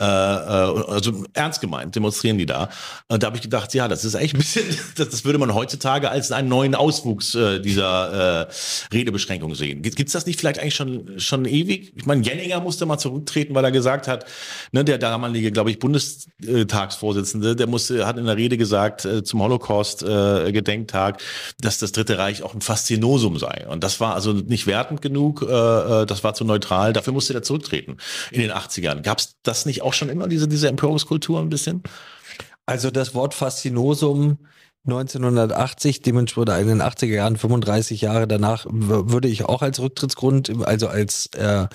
Äh, 0.00 0.04
äh, 0.04 0.08
also 0.08 1.24
ernst 1.32 1.60
gemeint, 1.60 1.94
demonstrieren 1.94 2.38
die 2.38 2.46
da. 2.46 2.68
Und 3.08 3.22
da 3.22 3.28
habe 3.28 3.36
ich 3.36 3.42
gedacht, 3.42 3.74
ja, 3.74 3.88
das 3.88 4.04
ist 4.04 4.14
echt 4.14 4.34
ein 4.34 4.38
bisschen, 4.38 4.64
das, 4.96 5.08
das 5.08 5.24
würde 5.24 5.38
man 5.38 5.54
heutzutage 5.54 6.10
als 6.10 6.32
einen 6.32 6.48
neuen 6.48 6.74
Auswuchs 6.74 7.34
äh, 7.34 7.60
dieser 7.60 8.46
äh, 8.46 8.46
Redebeschränkung 8.92 9.54
sehen. 9.54 9.82
Gibt 9.82 10.08
es 10.08 10.12
das 10.12 10.26
nicht 10.26 10.38
vielleicht 10.38 10.60
eigentlich 10.60 10.74
schon, 10.74 11.18
schon 11.18 11.44
ewig? 11.44 11.92
Ich 11.96 12.06
meine, 12.06 12.22
Jenninger 12.22 12.60
musste 12.60 12.86
mal 12.86 12.98
zurücktreten, 12.98 13.54
weil 13.54 13.64
er 13.64 13.72
gesagt 13.72 14.08
hat, 14.08 14.26
ne, 14.72 14.84
der 14.84 14.98
damalige, 14.98 15.50
glaube 15.52 15.70
ich, 15.70 15.78
Bundestagsvorsitzende, 15.78 17.56
der 17.56 17.66
musste, 17.66 18.06
hat 18.06 18.18
in 18.18 18.25
der 18.26 18.36
Rede 18.36 18.56
gesagt 18.56 19.04
äh, 19.04 19.24
zum 19.24 19.42
Holocaust-Gedenktag, 19.42 21.22
dass 21.60 21.78
das 21.78 21.92
Dritte 21.92 22.18
Reich 22.18 22.42
auch 22.42 22.54
ein 22.54 22.60
Faszinosum 22.60 23.38
sei. 23.38 23.66
Und 23.68 23.82
das 23.84 24.00
war 24.00 24.14
also 24.14 24.32
nicht 24.32 24.66
wertend 24.66 25.02
genug, 25.02 25.42
äh, 25.42 26.02
äh 26.02 26.06
das 26.06 26.24
war 26.24 26.34
zu 26.34 26.44
neutral. 26.44 26.92
Dafür 26.92 27.12
musste 27.12 27.34
er 27.34 27.42
zurücktreten 27.42 27.96
in 28.30 28.40
den 28.40 28.52
80ern. 28.52 29.02
Gab 29.02 29.18
es 29.18 29.36
das 29.42 29.66
nicht 29.66 29.82
auch 29.82 29.92
schon 29.92 30.08
immer, 30.08 30.28
diese, 30.28 30.48
diese 30.48 30.68
Empörungskultur 30.68 31.40
ein 31.40 31.48
bisschen? 31.48 31.82
Also 32.66 32.90
das 32.90 33.14
Wort 33.14 33.34
Faszinosum 33.34 34.38
1980, 34.86 36.02
dementsprechend 36.02 36.60
in 36.60 36.68
den 36.68 36.82
80er 36.82 37.06
Jahren, 37.06 37.36
35 37.36 38.00
Jahre 38.02 38.28
danach, 38.28 38.66
würde 38.70 39.28
ich 39.28 39.44
auch 39.44 39.62
als 39.62 39.80
Rücktrittsgrund, 39.80 40.64
also 40.64 40.88
als 40.88 41.26
äh, 41.34 41.66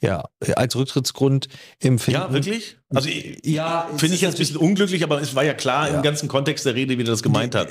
ja, 0.00 0.24
als 0.54 0.76
Rücktrittsgrund 0.76 1.48
empfinden. 1.80 2.20
Ja, 2.20 2.32
wirklich? 2.32 2.76
Also 2.94 3.08
Ja, 3.42 3.88
Finde 3.96 4.14
ich 4.14 4.20
jetzt 4.20 4.34
ein 4.34 4.38
bisschen 4.38 4.56
unglücklich, 4.58 5.02
aber 5.02 5.20
es 5.20 5.34
war 5.34 5.44
ja 5.44 5.54
klar 5.54 5.88
im 5.88 6.02
ganzen 6.02 6.28
Kontext 6.28 6.64
der 6.66 6.74
Rede, 6.74 6.96
wie 6.98 7.02
er 7.02 7.06
das 7.06 7.22
gemeint 7.22 7.54
hat. 7.54 7.68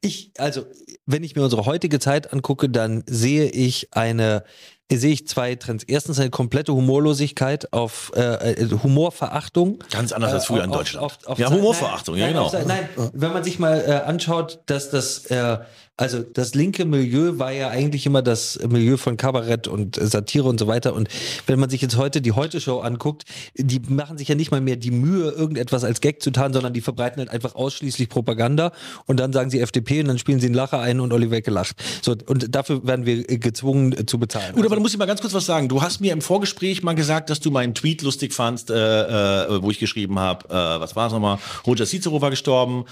Ich, 0.00 0.30
also, 0.38 0.66
wenn 1.04 1.24
ich 1.24 1.34
mir 1.34 1.42
unsere 1.42 1.66
heutige 1.66 1.98
Zeit 1.98 2.32
angucke, 2.32 2.68
dann 2.68 3.02
sehe 3.08 3.46
ich 3.50 3.88
eine, 3.92 4.44
sehe 4.92 5.12
ich 5.12 5.26
zwei 5.26 5.56
Trends. 5.56 5.82
Erstens 5.82 6.20
eine 6.20 6.30
komplette 6.30 6.72
Humorlosigkeit 6.72 7.72
auf 7.72 8.12
äh, 8.14 8.52
äh, 8.52 8.70
Humorverachtung. 8.70 9.82
Ganz 9.90 10.12
anders 10.12 10.32
als 10.32 10.46
früher 10.46 10.62
in 10.62 10.70
Auf- 10.70 10.76
Deutschland. 10.76 11.04
auf- 11.06 11.18
auf 11.26 11.38
ja, 11.40 11.48
Seiten- 11.48 11.58
Humorverachtung, 11.60 12.14
ja 12.16 12.26
nein, 12.26 12.34
genau. 12.34 12.44
auf 12.46 12.52
Seiten- 12.52 12.68
Nein, 12.68 12.88
wenn 13.14 13.32
man 13.32 13.42
sich 13.42 13.58
mal 13.58 13.80
äh, 13.84 13.92
anschaut, 14.08 14.60
dass 14.66 14.90
das, 14.90 15.26
äh, 15.26 15.58
also 15.96 16.22
das 16.22 16.56
linke 16.56 16.84
Milieu 16.84 17.38
war 17.38 17.52
ja 17.52 17.68
eigentlich 17.68 18.04
immer 18.04 18.20
das 18.20 18.58
Milieu 18.68 18.96
von 18.96 19.16
Kabarett 19.16 19.68
und 19.68 19.94
Satire 19.94 20.48
und 20.48 20.58
so 20.58 20.66
weiter. 20.66 20.92
Und 20.92 21.08
wenn 21.46 21.60
man 21.60 21.70
sich 21.70 21.82
jetzt 21.82 21.96
heute 21.96 22.20
die 22.20 22.32
Heute-Show 22.32 22.80
anguckt, 22.80 23.24
die 23.54 23.78
machen 23.78 24.18
sich 24.18 24.26
ja 24.26 24.34
nicht 24.34 24.50
mal 24.50 24.60
mehr 24.60 24.74
die 24.74 24.90
Mühe, 24.90 25.30
irgendetwas 25.30 25.84
als 25.84 26.00
Gag 26.00 26.20
zu 26.20 26.32
tarnen, 26.32 26.52
sondern 26.52 26.72
die 26.72 26.80
verbreiten 26.80 27.20
halt 27.20 27.30
einfach 27.30 27.54
ausschließlich 27.54 28.08
Propaganda 28.08 28.72
und 29.06 29.20
dann 29.20 29.32
sagen 29.32 29.50
sie 29.50 29.60
FDP 29.60 30.00
und 30.00 30.08
dann 30.08 30.18
spielen 30.18 30.40
sie 30.40 30.46
einen 30.46 30.56
Lacher 30.56 30.80
ein 30.80 30.98
und 30.98 31.12
Olli 31.12 31.30
Wecke 31.30 31.52
lacht. 31.52 31.76
So, 32.02 32.16
und 32.26 32.52
dafür 32.52 32.84
werden 32.84 33.06
wir 33.06 33.22
gezwungen 33.24 34.08
zu 34.08 34.18
bezahlen. 34.18 34.52
Gut, 34.56 34.66
aber 34.66 34.74
da 34.74 34.82
muss 34.82 34.92
ich 34.92 34.98
mal 34.98 35.06
ganz 35.06 35.20
kurz 35.20 35.32
was 35.32 35.46
sagen. 35.46 35.68
Du 35.68 35.80
hast 35.80 36.00
mir 36.00 36.12
im 36.12 36.22
Vorgespräch 36.22 36.82
mal 36.82 36.94
gesagt, 36.94 37.30
dass 37.30 37.38
du 37.38 37.52
meinen 37.52 37.74
Tweet 37.74 38.02
lustig 38.02 38.32
fandst, 38.34 38.70
äh, 38.70 39.44
äh, 39.44 39.62
wo 39.62 39.70
ich 39.70 39.78
geschrieben 39.78 40.18
habe, 40.18 40.48
äh, 40.48 40.80
was 40.80 40.96
war 40.96 41.06
es 41.06 41.12
nochmal? 41.12 41.38
Roger 41.64 41.86
Cicero 41.86 42.20
war 42.20 42.30
gestorben, 42.30 42.84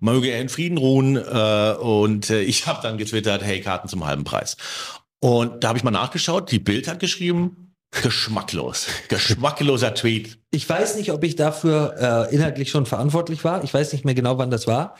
möge 0.00 0.28
er 0.28 0.42
in 0.42 0.50
Frieden 0.50 0.76
ruhen. 0.76 1.16
Äh, 1.16 1.72
und 1.80 2.28
äh, 2.28 2.41
ich 2.44 2.66
habe 2.66 2.80
dann 2.82 2.98
getwittert, 2.98 3.42
hey, 3.42 3.60
Karten 3.60 3.88
zum 3.88 4.04
halben 4.04 4.24
Preis. 4.24 4.56
Und 5.20 5.62
da 5.62 5.68
habe 5.68 5.78
ich 5.78 5.84
mal 5.84 5.90
nachgeschaut, 5.90 6.50
die 6.50 6.58
Bild 6.58 6.88
hat 6.88 6.98
geschrieben, 6.98 7.74
geschmacklos. 8.02 8.86
Geschmackloser 9.08 9.94
Tweet. 9.94 10.38
Ich 10.50 10.68
weiß 10.68 10.96
nicht, 10.96 11.12
ob 11.12 11.22
ich 11.24 11.36
dafür 11.36 12.28
äh, 12.30 12.34
inhaltlich 12.34 12.70
schon 12.70 12.86
verantwortlich 12.86 13.44
war. 13.44 13.62
Ich 13.64 13.72
weiß 13.72 13.92
nicht 13.92 14.04
mehr 14.04 14.14
genau, 14.14 14.38
wann 14.38 14.50
das 14.50 14.66
war. 14.66 14.96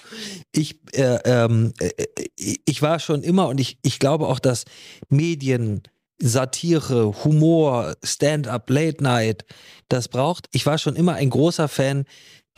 Ich, 0.53 0.81
äh, 0.93 1.19
ähm, 1.25 1.73
äh, 1.81 1.91
äh, 1.97 2.57
ich 2.65 2.83
war 2.83 3.01
schon 3.01 3.23
immer 3.23 3.49
und 3.49 3.59
ich, 3.59 3.79
ich 3.83 3.99
glaube 3.99 4.29
auch, 4.29 4.39
dass 4.39 4.65
Medien, 5.09 5.83
Satire, 6.21 7.25
Humor, 7.25 7.95
Stand-up, 8.05 8.69
Late 8.69 9.03
Night, 9.03 9.45
das 9.89 10.09
braucht. 10.09 10.47
Ich 10.53 10.67
war 10.67 10.79
schon 10.79 10.95
immer 10.95 11.15
ein 11.15 11.31
großer 11.31 11.69
Fan 11.69 12.05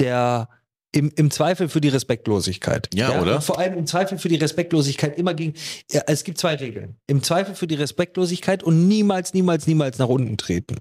der 0.01 0.48
im, 0.95 1.11
im 1.16 1.31
Zweifel 1.31 1.69
für 1.69 1.81
die 1.81 1.89
Respektlosigkeit. 1.89 2.89
Ja, 2.95 3.21
oder? 3.21 3.37
Und 3.37 3.45
vor 3.45 3.59
allem 3.59 3.77
im 3.77 3.87
Zweifel 3.87 4.16
für 4.16 4.29
die 4.29 4.37
Respektlosigkeit 4.37 5.19
immer 5.19 5.35
gegen. 5.35 5.55
Ja, 5.91 6.03
es 6.07 6.23
gibt 6.23 6.39
zwei 6.39 6.55
Regeln. 6.55 6.97
Im 7.09 7.23
Zweifel 7.23 7.55
für 7.57 7.66
die 7.66 7.75
Respektlosigkeit 7.75 8.62
und 8.62 8.87
niemals, 8.87 9.35
niemals, 9.35 9.66
niemals 9.66 9.99
nach 9.99 10.09
unten 10.09 10.37
treten. 10.37 10.77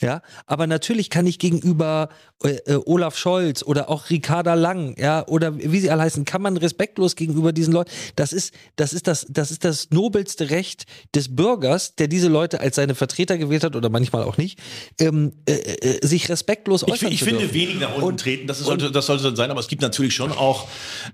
Ja, 0.00 0.22
aber 0.46 0.66
natürlich 0.66 1.10
kann 1.10 1.26
ich 1.26 1.38
gegenüber 1.38 2.08
äh, 2.42 2.56
äh, 2.66 2.80
Olaf 2.86 3.16
Scholz 3.16 3.62
oder 3.62 3.88
auch 3.88 4.10
Ricarda 4.10 4.54
Lang, 4.54 4.96
ja, 4.98 5.26
oder 5.28 5.56
wie 5.58 5.78
sie 5.78 5.90
alle 5.90 6.02
heißen, 6.02 6.24
kann 6.24 6.42
man 6.42 6.56
respektlos 6.56 7.14
gegenüber 7.14 7.52
diesen 7.52 7.72
Leuten. 7.72 7.90
Das 8.16 8.32
ist, 8.32 8.52
das 8.74 8.92
ist 8.92 9.06
das, 9.06 9.26
das 9.28 9.52
ist 9.52 9.64
das 9.64 9.90
nobelste 9.90 10.50
Recht 10.50 10.86
des 11.14 11.36
Bürgers, 11.36 11.94
der 11.94 12.08
diese 12.08 12.26
Leute 12.28 12.60
als 12.60 12.74
seine 12.76 12.96
Vertreter 12.96 13.38
gewählt 13.38 13.62
hat 13.62 13.76
oder 13.76 13.90
manchmal 13.90 14.24
auch 14.24 14.38
nicht, 14.38 14.58
ähm, 14.98 15.32
äh, 15.48 15.52
äh, 15.52 16.04
sich 16.06 16.28
respektlos 16.28 16.82
Ich, 16.82 16.92
äußern 16.94 17.12
ich 17.12 17.20
zu 17.20 17.26
finde 17.26 17.40
dürfen. 17.42 17.54
wenig 17.54 17.78
nach 17.78 17.94
unten 17.94 18.06
Und- 18.06 18.20
treten, 18.20 18.48
das, 18.48 18.58
ist, 18.58 18.66
sollte, 18.66 18.90
das 18.90 19.06
sollte 19.06 19.22
dann 19.22 19.36
sein, 19.36 19.51
aber 19.52 19.60
es 19.60 19.68
gibt 19.68 19.82
natürlich 19.82 20.14
schon 20.14 20.32
auch 20.32 20.66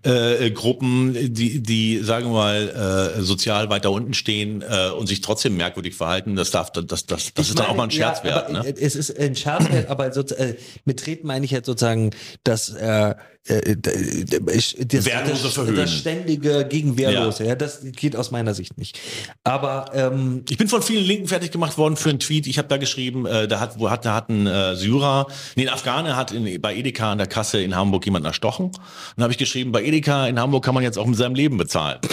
äh, 0.06 0.46
äh, 0.46 0.50
Gruppen, 0.50 1.34
die, 1.34 1.62
die, 1.62 1.98
sagen 1.98 2.26
wir 2.26 2.32
mal, 2.32 3.14
äh, 3.18 3.22
sozial 3.22 3.68
weiter 3.68 3.90
unten 3.90 4.14
stehen 4.14 4.62
äh, 4.62 4.90
und 4.90 5.06
sich 5.06 5.20
trotzdem 5.20 5.56
merkwürdig 5.56 5.94
verhalten. 5.94 6.36
Das 6.36 6.50
darf, 6.50 6.72
das, 6.72 6.86
das, 6.86 7.06
das 7.06 7.30
Ich 7.34 7.38
ist 7.50 7.58
dann 7.58 7.66
auch 7.66 7.76
mal 7.76 7.84
ein 7.84 7.88
meine, 7.88 7.92
Scherz 7.92 8.18
ja, 8.18 8.24
wert. 8.24 8.52
Ne? 8.52 8.74
Es 8.80 8.96
ist 8.96 9.18
ein 9.18 9.36
Scherz 9.36 9.70
wert, 9.70 9.88
aber 9.90 10.12
so, 10.12 10.22
äh, 10.22 10.54
mit 10.84 11.00
Treten 11.00 11.26
meine 11.26 11.44
ich 11.44 11.50
jetzt 11.50 11.66
sozusagen 11.66 12.10
das, 12.44 12.70
äh, 12.70 13.14
äh, 13.48 13.76
d- 13.76 14.24
d- 14.24 14.40
das, 14.84 15.04
Wehrlose 15.06 15.48
Verhöhnen. 15.50 15.76
das 15.76 15.92
ständige 15.94 16.66
gegen 16.68 16.96
Wehrlose. 16.98 17.44
Ja. 17.44 17.54
das 17.54 17.80
geht 17.82 18.14
aus 18.16 18.30
meiner 18.30 18.54
Sicht 18.54 18.76
nicht. 18.78 18.98
Aber 19.44 19.90
ähm, 19.94 20.44
Ich 20.48 20.58
bin 20.58 20.68
von 20.68 20.82
vielen 20.82 21.04
Linken 21.04 21.28
fertig 21.28 21.50
gemacht 21.50 21.78
worden 21.78 21.96
für 21.96 22.10
einen 22.10 22.18
Tweet. 22.20 22.46
Ich 22.46 22.58
habe 22.58 22.68
da 22.68 22.76
geschrieben, 22.76 23.26
äh, 23.26 23.48
da 23.48 23.60
hat, 23.60 23.78
wo 23.78 23.90
hat, 23.90 24.04
da 24.04 24.14
hat 24.14 24.28
ein 24.28 24.46
äh, 24.46 24.76
Syrer, 24.76 25.26
nee, 25.56 25.66
ein 25.66 25.72
Afghane 25.74 26.16
hat 26.16 26.32
in, 26.32 26.60
bei 26.60 26.74
Edeka 26.76 27.12
an 27.12 27.18
der 27.18 27.26
Kasse 27.26 27.60
in 27.62 27.74
Hamburg 27.74 28.04
jemanden 28.04 28.26
erstochen. 28.26 28.70
Dann 29.16 29.22
habe 29.24 29.32
ich 29.32 29.38
geschrieben, 29.38 29.72
bei 29.72 29.82
Edeka 29.84 30.26
in 30.26 30.38
Hamburg 30.38 30.64
kann 30.64 30.74
man 30.74 30.82
jetzt 30.82 30.98
auch 30.98 31.06
mit 31.06 31.16
seinem 31.16 31.34
Leben 31.34 31.56
bezahlen. 31.56 31.98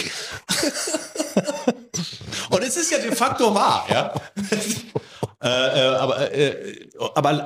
Und 2.50 2.62
es 2.62 2.76
ist 2.76 2.90
ja 2.92 2.98
de 2.98 3.14
facto 3.14 3.54
wahr, 3.54 3.86
ja. 3.90 4.14
äh, 5.42 5.48
äh, 5.48 5.96
aber, 5.96 6.32
äh, 6.32 6.54
aber 7.14 7.44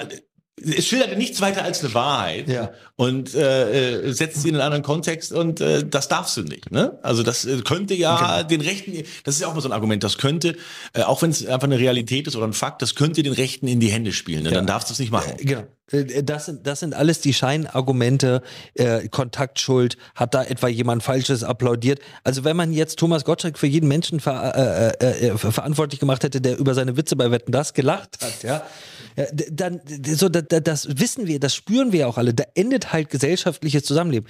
es 0.63 0.87
schildert 0.87 1.17
nichts 1.17 1.41
weiter 1.41 1.63
als 1.65 1.83
eine 1.83 1.95
Wahrheit 1.95 2.49
Ja. 2.49 2.71
und 2.97 3.35
äh, 3.35 4.09
äh, 4.09 4.13
setzt 4.13 4.43
sie 4.43 4.49
in 4.51 4.55
einen 4.57 4.63
anderen 4.63 4.83
Kontext 4.83 5.33
und 5.33 5.61
äh, 5.61 5.85
das 5.89 6.09
darfst 6.09 6.37
du 6.37 6.43
nicht. 6.43 6.71
Ne? 6.71 6.99
Also 7.03 7.23
das 7.23 7.45
äh, 7.47 7.63
könnte 7.63 7.95
ja 7.95 8.43
den 8.43 8.61
Rechten, 8.61 8.93
das 9.25 9.37
ist 9.37 9.41
ja 9.41 9.49
auch 9.49 9.55
mal 9.55 9.61
so 9.63 9.69
ein 9.69 9.73
Argument, 9.73 10.05
das 10.05 10.19
könnte, 10.19 10.57
äh, 10.93 11.03
auch 11.03 11.23
wenn 11.23 11.31
es 11.31 11.47
einfach 11.47 11.67
eine 11.67 11.79
Realität 11.79 12.27
ist 12.27 12.37
oder 12.37 12.47
ein 12.47 12.53
Fakt, 12.53 12.83
das 12.83 12.95
könnte 12.95 13.23
den 13.23 13.33
Rechten 13.33 13.69
in 13.69 13.81
die 13.81 13.89
Hände 13.89 14.13
spielen. 14.13 14.43
Ne? 14.43 14.51
Dann 14.51 14.67
darfst 14.67 14.91
du 14.91 14.93
es 14.93 14.99
nicht 14.99 15.13
machen. 15.13 15.33
Genau. 15.39 15.63
Äh, 15.93 16.23
Das 16.23 16.47
sind, 16.47 16.67
das 16.67 16.81
sind 16.81 16.95
alles 16.95 17.21
die 17.21 17.33
Scheinargumente. 17.33 18.43
Äh, 18.75 19.09
Kontaktschuld, 19.09 19.97
hat 20.15 20.35
da 20.35 20.45
etwa 20.45 20.69
jemand 20.69 21.03
Falsches 21.03 21.43
applaudiert? 21.45 22.01
Also 22.25 22.45
wenn 22.45 22.57
man 22.57 22.73
jetzt 22.73 22.99
Thomas 22.99 23.25
Gottschalk 23.25 23.59
für 23.59 23.67
jeden 23.67 23.89
Menschen 23.89 24.21
ver, 24.21 24.97
äh, 25.01 25.07
äh, 25.07 25.29
äh, 25.29 25.37
verantwortlich 25.37 26.01
gemacht 26.01 26.25
hätte, 26.25 26.41
der 26.41 26.59
über 26.59 26.75
seine 26.75 26.97
Witze 26.97 27.17
bei 27.17 27.31
Wetten 27.31 27.53
das 27.53 27.75
gelacht 27.75 28.19
hat, 28.23 28.43
ja, 28.43 28.63
dann 29.51 29.81
so 30.05 30.29
da, 30.29 30.41
da, 30.41 30.61
das 30.61 31.01
wissen 31.01 31.27
wir, 31.27 31.41
das 31.41 31.55
spüren 31.55 31.93
wir 31.93 32.09
auch 32.09 32.19
alle. 32.19 32.33
Da 32.35 32.45
endet 32.55 32.93
halt 32.93 33.11
gesellschaftliches 33.11 33.83
Zusammenleben. 33.85 34.29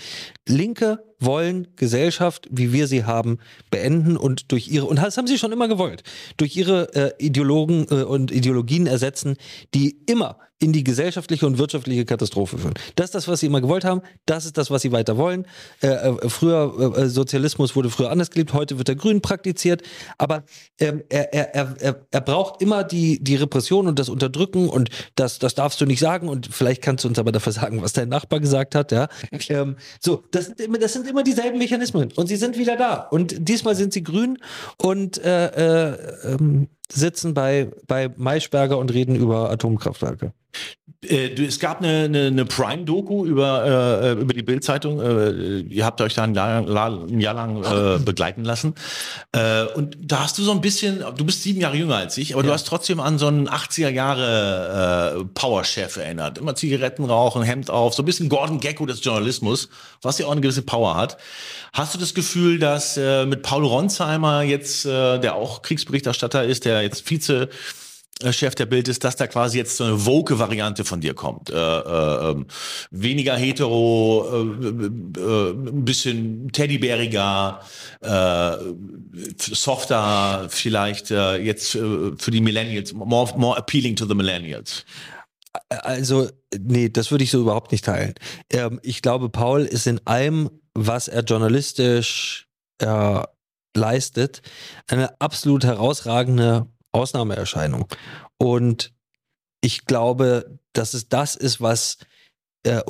Linke 0.49 1.05
wollen 1.19 1.69
Gesellschaft, 1.77 2.49
wie 2.51 2.73
wir 2.73 2.87
sie 2.87 3.05
haben, 3.05 3.39
beenden 3.71 4.17
und 4.17 4.53
durch 4.53 4.69
ihre 4.69 4.87
und 4.87 4.97
das 4.97 5.17
haben 5.17 5.27
sie 5.27 5.39
schon 5.39 5.53
immer 5.53 5.69
gewollt, 5.69 6.03
durch 6.39 6.57
ihre 6.57 6.95
äh, 6.95 7.13
Ideologen 7.19 7.87
äh, 7.91 8.05
und 8.05 8.31
Ideologien 8.31 8.87
ersetzen, 8.87 9.37
die 9.75 9.99
immer 10.07 10.39
in 10.61 10.73
die 10.73 10.85
gesellschaftliche 10.85 11.47
und 11.47 11.59
wirtschaftliche 11.59 12.05
Katastrophe 12.05 12.59
führen. 12.59 12.75
Das 12.95 13.07
ist 13.07 13.15
das, 13.15 13.29
was 13.29 13.41
sie 13.41 13.47
immer 13.47 13.61
gewollt 13.63 13.85
haben. 13.85 14.03
Das 14.27 14.45
ist 14.45 14.59
das, 14.59 14.71
was 14.71 14.83
sie 14.83 14.93
weiter 14.93 15.17
wollen. 15.17 15.47
Äh, 15.83 15.89
äh, 15.89 16.29
früher 16.29 16.95
äh, 16.97 17.09
Sozialismus 17.09 17.75
wurde 17.75 17.89
früher 17.91 18.11
anders 18.11 18.31
gelebt. 18.31 18.53
Heute 18.53 18.77
wird 18.77 18.87
der 18.89 18.95
Grün 18.97 19.23
praktiziert. 19.23 19.83
Aber 20.19 20.45
ähm, 20.79 21.03
er, 21.09 21.33
er, 21.33 21.55
er, 21.55 21.75
er- 21.81 22.07
er 22.11 22.21
braucht 22.21 22.61
immer 22.61 22.85
die, 22.85 23.23
die 23.25 23.37
Repression 23.37 23.89
und 23.89 23.99
das 23.99 24.09
Unterdrücken 24.11 24.69
und 24.69 24.91
das, 25.15 25.39
das 25.39 25.55
darfst 25.55 25.81
du 25.81 25.87
nicht 25.87 26.01
sagen. 26.01 26.29
Und 26.29 26.49
vielleicht 26.53 26.83
kannst 26.83 27.05
du 27.05 27.09
uns 27.09 27.19
aber 27.19 27.33
dafür 27.33 27.53
sagen, 27.53 27.81
was 27.83 27.95
dein 27.95 28.11
Nachbar 28.11 28.39
gesagt 28.41 28.75
hat. 28.75 28.93
Ja, 28.93 29.09
ähm, 29.49 29.77
so 29.99 30.23
das 30.31 30.47
sind 30.47 30.61
immer, 30.61 30.79
das 30.79 30.93
sind 30.93 31.09
immer 31.09 31.23
dieselben 31.23 31.59
Mechanismen 31.59 32.13
und 32.17 32.27
sie 32.27 32.37
sind 32.37 32.59
wieder 32.59 32.77
da. 32.77 32.97
Und 33.11 33.49
diesmal 33.49 33.75
sind 33.75 33.95
sie 33.95 34.03
grün 34.03 34.37
und 34.77 35.17
äh, 35.25 35.93
äh, 35.93 35.97
ähm, 36.35 36.69
sitzen 36.93 37.35
bei, 37.35 37.71
bei 37.87 38.11
Maischberger 38.17 38.79
und 38.79 38.93
reden 38.93 39.15
über 39.17 39.51
Atomkraftwerke. 39.51 40.33
Äh, 41.03 41.33
es 41.43 41.59
gab 41.59 41.81
eine, 41.81 42.05
eine, 42.05 42.27
eine 42.27 42.45
Prime-Doku 42.45 43.25
über, 43.25 44.03
äh, 44.03 44.13
über 44.21 44.35
die 44.35 44.43
Bild-Zeitung. 44.43 45.01
Äh, 45.01 45.61
ihr 45.61 45.87
habt 45.87 46.01
euch 46.03 46.15
da 46.15 46.25
ein 46.25 46.35
Jahr, 46.35 46.59
ein 46.59 47.21
Jahr 47.21 47.35
lang 47.35 47.65
äh, 47.65 47.99
begleiten 48.05 48.45
lassen. 48.45 48.75
Äh, 49.33 49.65
und 49.75 49.97
da 49.99 50.25
hast 50.25 50.37
du 50.37 50.43
so 50.43 50.53
ein 50.53 50.61
bisschen, 50.61 51.03
du 51.17 51.25
bist 51.25 51.43
sieben 51.43 51.61
Jahre 51.61 51.77
jünger 51.77 51.97
als 51.97 52.19
ich, 52.19 52.35
aber 52.35 52.43
du 52.43 52.53
hast 52.53 52.67
trotzdem 52.67 53.01
an 53.01 53.19
so 53.19 53.29
einen 53.29 53.49
80er 53.49 53.89
Jahre 53.89 55.21
äh, 55.21 55.25
Power-Chef 55.33 55.97
erinnert. 55.97 56.37
Immer 56.37 56.55
Zigaretten 56.55 57.05
rauchen, 57.05 57.43
Hemd 57.43 57.71
auf, 57.71 57.95
so 57.95 58.03
ein 58.03 58.07
bisschen 58.07 58.29
Gordon 58.29 58.61
Gecko 58.61 58.85
des 58.85 59.03
Journalismus, 59.03 59.71
was 60.03 60.19
ja 60.19 60.27
auch 60.27 60.33
eine 60.33 60.43
gewisse 60.43 60.63
Power 60.63 60.97
hat. 60.97 61.17
Hast 61.73 61.95
du 61.95 61.99
das 61.99 62.15
Gefühl, 62.15 62.59
dass 62.59 62.97
äh, 62.97 63.27
mit 63.27 63.43
Paul 63.43 63.65
Ronsheimer 63.65 64.43
jetzt, 64.43 64.85
äh, 64.87 65.19
der 65.19 65.35
auch 65.35 65.63
Kriegsberichterstatter 65.63 66.45
ist, 66.45 66.65
der 66.65 66.83
jetzt 66.83 67.09
Vize 67.09 67.49
äh, 68.23 68.33
Chef 68.33 68.55
der 68.55 68.67
Bild 68.67 68.89
ist, 68.89 69.05
dass 69.05 69.17
da 69.17 69.27
quasi 69.27 69.59
jetzt 69.59 69.77
so 69.77 69.85
eine 69.85 70.05
woke 70.07 70.39
Variante 70.39 70.85
von 70.85 71.01
dir 71.01 71.15
kommt. 71.15 71.51
Äh, 71.51 71.55
äh, 71.55 72.31
ähm, 72.31 72.47
weniger 72.91 73.37
hetero, 73.37 74.27
äh, 74.31 75.21
äh, 75.21 75.51
ein 75.51 75.85
bisschen 75.85 76.51
teddybäriger, 76.53 77.61
äh, 78.01 78.53
softer 79.39 80.47
vielleicht 80.49 81.11
äh, 81.11 81.37
jetzt 81.37 81.75
äh, 81.75 82.13
für 82.17 82.31
die 82.31 82.41
Millennials, 82.41 82.93
more, 82.93 83.33
more 83.37 83.57
appealing 83.57 83.97
to 83.97 84.07
the 84.07 84.15
Millennials. 84.15 84.85
Also, 85.69 86.29
nee, 86.57 86.89
das 86.89 87.11
würde 87.11 87.25
ich 87.25 87.31
so 87.31 87.41
überhaupt 87.41 87.73
nicht 87.73 87.85
teilen. 87.85 88.15
Ähm, 88.51 88.81
ich 88.83 89.03
glaube, 89.03 89.31
Paul 89.31 89.63
ist 89.63 89.87
in 89.87 90.01
allem, 90.07 90.51
was 90.75 91.09
er 91.09 91.23
journalistisch 91.23 92.49
äh, 92.79 93.23
leistet, 93.75 94.43
eine 94.87 95.21
absolut 95.21 95.65
herausragende 95.65 96.67
Ausnahmeerscheinung. 96.93 97.87
Und 98.39 98.93
ich 99.61 99.85
glaube, 99.85 100.59
dass 100.73 100.95
es 100.95 101.09
das 101.09 101.37
ist, 101.37 101.61
was, 101.61 101.99
äh, 102.65 102.81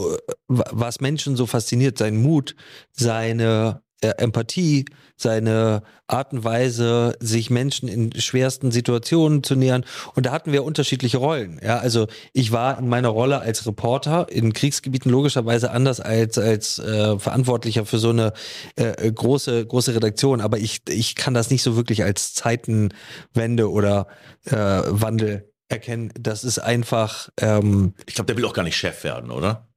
was 0.46 1.00
Menschen 1.00 1.36
so 1.36 1.46
fasziniert, 1.46 1.98
sein 1.98 2.20
Mut, 2.20 2.56
seine 2.92 3.82
Empathie, 4.02 4.86
seine 5.16 5.82
Art 6.06 6.32
und 6.32 6.44
Weise, 6.44 7.16
sich 7.20 7.50
Menschen 7.50 7.88
in 7.88 8.12
schwersten 8.18 8.70
Situationen 8.70 9.42
zu 9.42 9.54
nähern. 9.54 9.84
Und 10.14 10.26
da 10.26 10.32
hatten 10.32 10.52
wir 10.52 10.64
unterschiedliche 10.64 11.18
Rollen. 11.18 11.60
Ja, 11.62 11.78
also 11.78 12.08
ich 12.32 12.52
war 12.52 12.78
in 12.78 12.88
meiner 12.88 13.10
Rolle 13.10 13.40
als 13.40 13.66
Reporter 13.66 14.26
in 14.30 14.52
Kriegsgebieten 14.52 15.10
logischerweise 15.10 15.70
anders 15.70 16.00
als 16.00 16.38
als 16.38 16.78
äh, 16.78 17.18
Verantwortlicher 17.18 17.84
für 17.86 17.98
so 17.98 18.10
eine 18.10 18.32
äh, 18.76 19.12
große 19.12 19.66
große 19.66 19.94
Redaktion. 19.94 20.40
Aber 20.40 20.58
ich 20.58 20.80
ich 20.88 21.14
kann 21.14 21.34
das 21.34 21.50
nicht 21.50 21.62
so 21.62 21.76
wirklich 21.76 22.02
als 22.02 22.34
Zeitenwende 22.34 23.70
oder 23.70 24.06
äh, 24.46 24.56
Wandel 24.56 25.50
erkennen. 25.68 26.12
Das 26.18 26.44
ist 26.44 26.58
einfach. 26.58 27.28
Ähm, 27.38 27.94
Ich 28.06 28.14
glaube, 28.14 28.26
der 28.26 28.36
will 28.36 28.44
auch 28.44 28.54
gar 28.54 28.64
nicht 28.64 28.76
Chef 28.76 29.04
werden, 29.04 29.30
oder? 29.30 29.69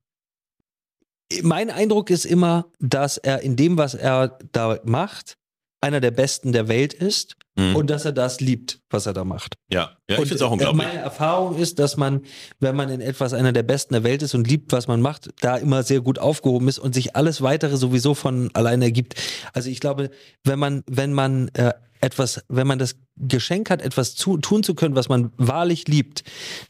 Mein 1.41 1.69
Eindruck 1.69 2.09
ist 2.09 2.25
immer, 2.25 2.65
dass 2.79 3.17
er 3.17 3.41
in 3.41 3.55
dem, 3.55 3.77
was 3.77 3.93
er 3.95 4.37
da 4.51 4.79
macht, 4.83 5.37
einer 5.81 5.99
der 5.99 6.11
Besten 6.11 6.51
der 6.51 6.67
Welt 6.67 6.93
ist 6.93 7.35
Mhm. 7.55 7.75
und 7.75 7.89
dass 7.89 8.03
er 8.03 8.13
das 8.13 8.39
liebt, 8.41 8.79
was 8.89 9.05
er 9.05 9.13
da 9.13 9.23
macht. 9.23 9.55
Ja, 9.71 9.91
ja 10.09 10.15
ich 10.15 10.15
finde 10.15 10.35
es 10.35 10.41
auch 10.41 10.49
äh, 10.49 10.53
unglaublich. 10.53 10.87
Meine 10.87 10.99
Erfahrung 10.99 11.55
ist, 11.55 11.77
dass 11.77 11.97
man, 11.97 12.21
wenn 12.59 12.75
man 12.75 12.89
in 12.89 12.99
etwas 12.99 13.33
einer 13.33 13.51
der 13.51 13.63
Besten 13.63 13.93
der 13.93 14.03
Welt 14.03 14.23
ist 14.23 14.33
und 14.33 14.47
liebt, 14.47 14.71
was 14.71 14.87
man 14.87 15.01
macht, 15.01 15.29
da 15.41 15.57
immer 15.57 15.83
sehr 15.83 16.01
gut 16.01 16.17
aufgehoben 16.17 16.67
ist 16.67 16.79
und 16.79 16.95
sich 16.95 17.15
alles 17.15 17.41
weitere 17.41 17.77
sowieso 17.77 18.15
von 18.15 18.49
alleine 18.53 18.85
ergibt. 18.85 19.15
Also 19.53 19.69
ich 19.69 19.79
glaube, 19.79 20.09
wenn 20.43 20.57
man, 20.57 20.83
wenn 20.87 21.13
man 21.13 21.49
äh, 21.49 21.73
etwas, 22.01 22.43
wenn 22.49 22.65
man 22.65 22.79
das 22.79 22.95
Geschenk 23.17 23.69
hat, 23.69 23.81
etwas 23.81 24.15
zu, 24.15 24.37
tun 24.37 24.63
zu 24.63 24.73
können, 24.73 24.95
was 24.95 25.07
man 25.07 25.31
wahrlich 25.37 25.87
liebt, 25.87 26.23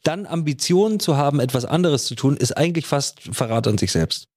dann 0.04 0.26
Ambitionen 0.26 1.00
zu 1.00 1.16
haben, 1.16 1.40
etwas 1.40 1.64
anderes 1.64 2.06
zu 2.06 2.16
tun, 2.16 2.36
ist 2.36 2.58
eigentlich 2.58 2.88
fast 2.88 3.22
Verrat 3.32 3.68
an 3.68 3.78
sich 3.78 3.92
selbst. 3.94 4.28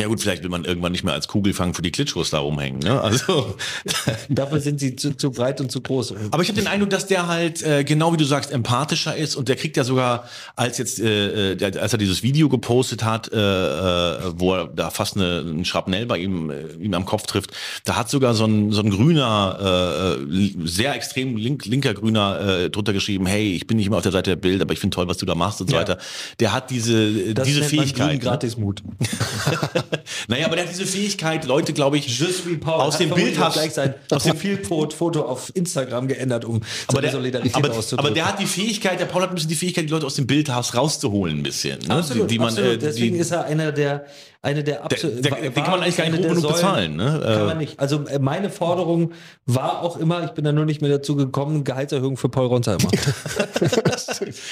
Ja 0.00 0.06
gut, 0.06 0.22
vielleicht 0.22 0.42
will 0.42 0.48
man 0.48 0.64
irgendwann 0.64 0.92
nicht 0.92 1.04
mehr 1.04 1.12
als 1.12 1.28
Kugelfang 1.28 1.74
für 1.74 1.82
die 1.82 1.90
Klitschkos 1.92 2.30
da 2.30 2.38
rumhängen. 2.38 2.78
Ne? 2.80 2.98
Also, 2.98 3.54
Dafür 4.30 4.58
sind 4.58 4.80
sie 4.80 4.96
zu, 4.96 5.14
zu 5.14 5.30
breit 5.30 5.60
und 5.60 5.70
zu 5.70 5.82
groß. 5.82 6.14
aber 6.30 6.42
ich 6.42 6.48
habe 6.48 6.58
den 6.58 6.66
Eindruck, 6.66 6.88
dass 6.88 7.06
der 7.06 7.26
halt 7.28 7.62
äh, 7.62 7.84
genau 7.84 8.10
wie 8.10 8.16
du 8.16 8.24
sagst 8.24 8.50
empathischer 8.52 9.14
ist 9.14 9.36
und 9.36 9.48
der 9.50 9.56
kriegt 9.56 9.76
ja 9.76 9.84
sogar, 9.84 10.24
als 10.56 10.78
jetzt, 10.78 10.98
äh, 10.98 11.52
äh, 11.52 11.56
der, 11.56 11.82
als 11.82 11.92
er 11.92 11.98
dieses 11.98 12.22
Video 12.22 12.48
gepostet 12.48 13.04
hat, 13.04 13.30
äh, 13.34 13.36
äh, 13.36 14.32
wo 14.36 14.54
er 14.54 14.68
da 14.68 14.88
fast 14.88 15.16
eine, 15.18 15.40
ein 15.40 15.66
Schrapnell 15.66 16.06
bei 16.06 16.16
ihm, 16.16 16.48
äh, 16.48 16.72
ihm 16.80 16.94
am 16.94 17.04
Kopf 17.04 17.26
trifft, 17.26 17.50
da 17.84 17.94
hat 17.96 18.08
sogar 18.08 18.32
so 18.32 18.46
ein, 18.46 18.72
so 18.72 18.80
ein 18.80 18.88
grüner, 18.88 20.16
äh, 20.18 20.50
sehr 20.64 20.94
extrem 20.94 21.36
link, 21.36 21.66
linker 21.66 21.92
Grüner 21.92 22.40
äh, 22.40 22.70
drunter 22.70 22.94
geschrieben, 22.94 23.26
hey, 23.26 23.52
ich 23.54 23.66
bin 23.66 23.76
nicht 23.76 23.88
immer 23.88 23.98
auf 23.98 24.02
der 24.04 24.12
Seite 24.12 24.30
der 24.30 24.36
Bild, 24.36 24.62
aber 24.62 24.72
ich 24.72 24.80
finde 24.80 24.94
toll, 24.94 25.06
was 25.06 25.18
du 25.18 25.26
da 25.26 25.34
machst 25.34 25.60
und 25.60 25.68
so 25.68 25.76
Ja. 25.76 25.82
weiter. 25.82 25.98
Der 26.40 26.54
hat 26.54 26.70
diese, 26.70 27.34
Das 27.34 27.46
diese 27.46 27.60
nennt 27.60 27.72
man 27.74 27.84
Fähigkeit. 27.84 28.12
Ne? 28.14 28.18
Gratismut. 28.20 28.82
Naja, 30.28 30.46
aber 30.46 30.56
der 30.56 30.64
hat 30.64 30.72
diese 30.72 30.86
Fähigkeit, 30.86 31.44
Leute, 31.44 31.72
glaube 31.72 31.98
ich, 31.98 32.22
aus 32.66 32.98
dem 32.98 33.10
Bild 33.10 33.38
hat 33.38 33.46
hast. 33.46 33.54
gleich 33.54 33.72
sein 33.72 33.94
aus 34.10 34.24
dem 34.24 34.32
Profilfoto 34.32 35.22
auf 35.22 35.50
Instagram 35.54 36.08
geändert, 36.08 36.44
um 36.44 36.60
aber 36.86 37.00
der, 37.00 37.12
Solidarität 37.12 37.54
aber, 37.56 37.70
auszudrücken. 37.70 38.06
aber 38.06 38.14
der 38.14 38.26
hat 38.26 38.40
die 38.40 38.46
Fähigkeit, 38.46 39.00
der 39.00 39.06
Paul 39.06 39.22
hat 39.22 39.30
ein 39.30 39.34
bisschen 39.34 39.50
die 39.50 39.56
Fähigkeit, 39.56 39.84
die 39.84 39.90
Leute 39.90 40.06
aus 40.06 40.14
dem 40.14 40.26
Bildhaus 40.26 40.74
rauszuholen, 40.74 41.38
ein 41.38 41.42
bisschen. 41.42 41.78
Ne? 41.80 41.94
Absolut, 41.94 42.30
die, 42.30 42.34
die 42.34 42.38
man, 42.38 42.48
absolut. 42.48 42.72
äh, 42.74 42.78
Deswegen 42.78 43.14
die, 43.14 43.20
ist 43.20 43.30
er 43.30 43.44
einer 43.44 43.72
der, 43.72 44.06
eine 44.44 44.64
der 44.64 44.84
absolut. 44.84 45.24
der- 45.24 45.30
den 45.36 45.54
kann 45.54 45.70
man 45.70 45.82
eigentlich 45.82 45.96
gar 45.96 46.08
nicht 46.08 46.18
hoch 46.24 46.34
genug 46.34 46.48
bezahlen, 46.48 46.96
ne? 46.96 47.20
Kann 47.22 47.32
Äh. 47.42 47.44
man 47.46 47.58
nicht. 47.58 47.78
Also 47.80 48.04
äh, 48.08 48.18
meine 48.18 48.50
Forderung 48.50 49.12
war 49.46 49.82
auch 49.82 49.96
immer, 49.96 50.24
ich 50.24 50.30
bin 50.32 50.44
da 50.44 50.50
nur 50.52 50.64
nicht 50.64 50.80
mehr 50.82 50.90
dazu 50.90 51.14
gekommen, 51.16 51.62
Gehaltserhöhung 51.64 52.16
für 52.16 52.28
Paul 52.28 52.46
Ronsheimer. 52.48 52.78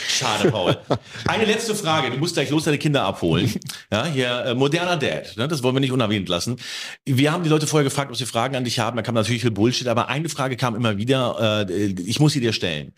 Schade, 0.08 0.50
Paul. 0.50 0.76
Eine 1.26 1.44
letzte 1.44 1.74
Frage. 1.74 2.10
Du 2.10 2.18
musst 2.18 2.34
gleich 2.34 2.50
los 2.50 2.64
deine 2.64 2.78
Kinder 2.78 3.02
abholen. 3.04 3.52
Ja, 3.92 4.06
hier, 4.06 4.44
äh, 4.46 4.54
moderner 4.54 4.96
Dad. 4.96 5.36
Ne? 5.36 5.48
Das 5.48 5.62
wollen 5.62 5.74
wir 5.74 5.80
nicht 5.80 5.92
unerwähnt 5.92 6.28
lassen. 6.28 6.56
Wir 7.04 7.32
haben 7.32 7.42
die 7.42 7.48
Leute 7.50 7.66
vorher 7.66 7.84
gefragt, 7.84 8.10
ob 8.10 8.16
sie 8.16 8.26
Fragen 8.26 8.56
an 8.56 8.64
dich 8.64 8.78
haben. 8.78 8.96
Da 8.96 9.02
kam 9.02 9.14
natürlich 9.14 9.42
viel 9.42 9.50
Bullshit, 9.50 9.88
aber 9.88 10.08
eine 10.08 10.28
Frage 10.28 10.56
kam 10.56 10.74
immer 10.76 10.96
wieder. 10.96 11.66
Äh, 11.68 11.72
ich 12.06 12.20
muss 12.20 12.32
sie 12.32 12.40
dir 12.40 12.52
stellen. 12.52 12.92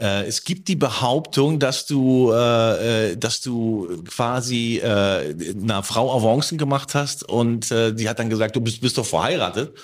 Äh, 0.00 0.24
es 0.26 0.44
gibt 0.44 0.68
die 0.68 0.76
Behauptung, 0.76 1.58
dass 1.58 1.86
du, 1.86 2.30
äh, 2.32 3.10
äh, 3.12 3.16
dass 3.16 3.40
du 3.40 4.02
quasi 4.08 4.78
äh, 4.78 5.34
einer 5.62 5.82
Frau 5.82 6.10
Avancen 6.36 6.58
gemacht 6.58 6.94
hast 6.94 7.24
und 7.28 7.70
äh, 7.70 7.92
die 7.94 8.08
hat 8.08 8.18
dann 8.18 8.28
gesagt, 8.30 8.56
du 8.56 8.60
bist, 8.60 8.80
bist 8.80 8.98
doch 8.98 9.06
verheiratet. 9.06 9.76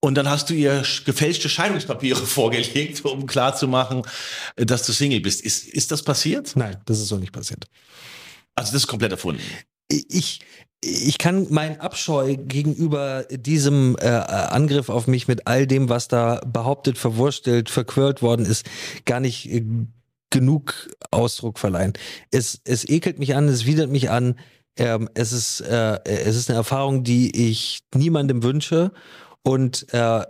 Und 0.00 0.14
dann 0.14 0.28
hast 0.30 0.48
du 0.48 0.54
ihr 0.54 0.84
sch- 0.84 1.04
gefälschte 1.04 1.48
Scheidungspapiere 1.48 2.20
vorgelegt, 2.24 3.04
um 3.04 3.26
klarzumachen, 3.26 4.02
äh, 4.56 4.66
dass 4.66 4.84
du 4.86 4.92
Single 4.92 5.20
bist. 5.20 5.40
Ist, 5.40 5.66
ist 5.66 5.90
das 5.90 6.02
passiert? 6.02 6.52
Nein, 6.54 6.76
das 6.86 7.00
ist 7.00 7.08
so 7.08 7.16
nicht 7.16 7.32
passiert. 7.32 7.66
Also 8.54 8.72
das 8.72 8.82
ist 8.82 8.86
komplett 8.86 9.12
erfunden. 9.12 9.40
ich, 9.90 10.40
ich 10.80 11.18
kann 11.18 11.46
meinen 11.50 11.80
Abscheu 11.80 12.36
gegenüber 12.36 13.24
diesem 13.30 13.96
äh, 14.00 14.06
Angriff 14.08 14.88
auf 14.90 15.06
mich 15.08 15.26
mit 15.26 15.46
all 15.46 15.66
dem, 15.66 15.88
was 15.88 16.06
da 16.08 16.40
behauptet, 16.46 16.98
verwurstelt, 16.98 17.70
verquirlt 17.70 18.22
worden 18.22 18.46
ist, 18.46 18.66
gar 19.04 19.18
nicht 19.20 19.50
äh, 19.50 19.64
genug 20.30 20.90
Ausdruck 21.10 21.58
verleihen. 21.58 21.94
Es, 22.30 22.60
es 22.64 22.88
ekelt 22.88 23.18
mich 23.18 23.34
an, 23.34 23.48
es 23.48 23.64
widert 23.66 23.90
mich 23.90 24.10
an. 24.10 24.38
Ähm, 24.78 25.08
es, 25.14 25.32
ist, 25.32 25.60
äh, 25.60 25.98
es 26.04 26.36
ist 26.36 26.48
eine 26.48 26.58
Erfahrung, 26.58 27.04
die 27.04 27.50
ich 27.50 27.80
niemandem 27.94 28.42
wünsche. 28.42 28.92
Und 29.42 29.92
äh, 29.92 30.24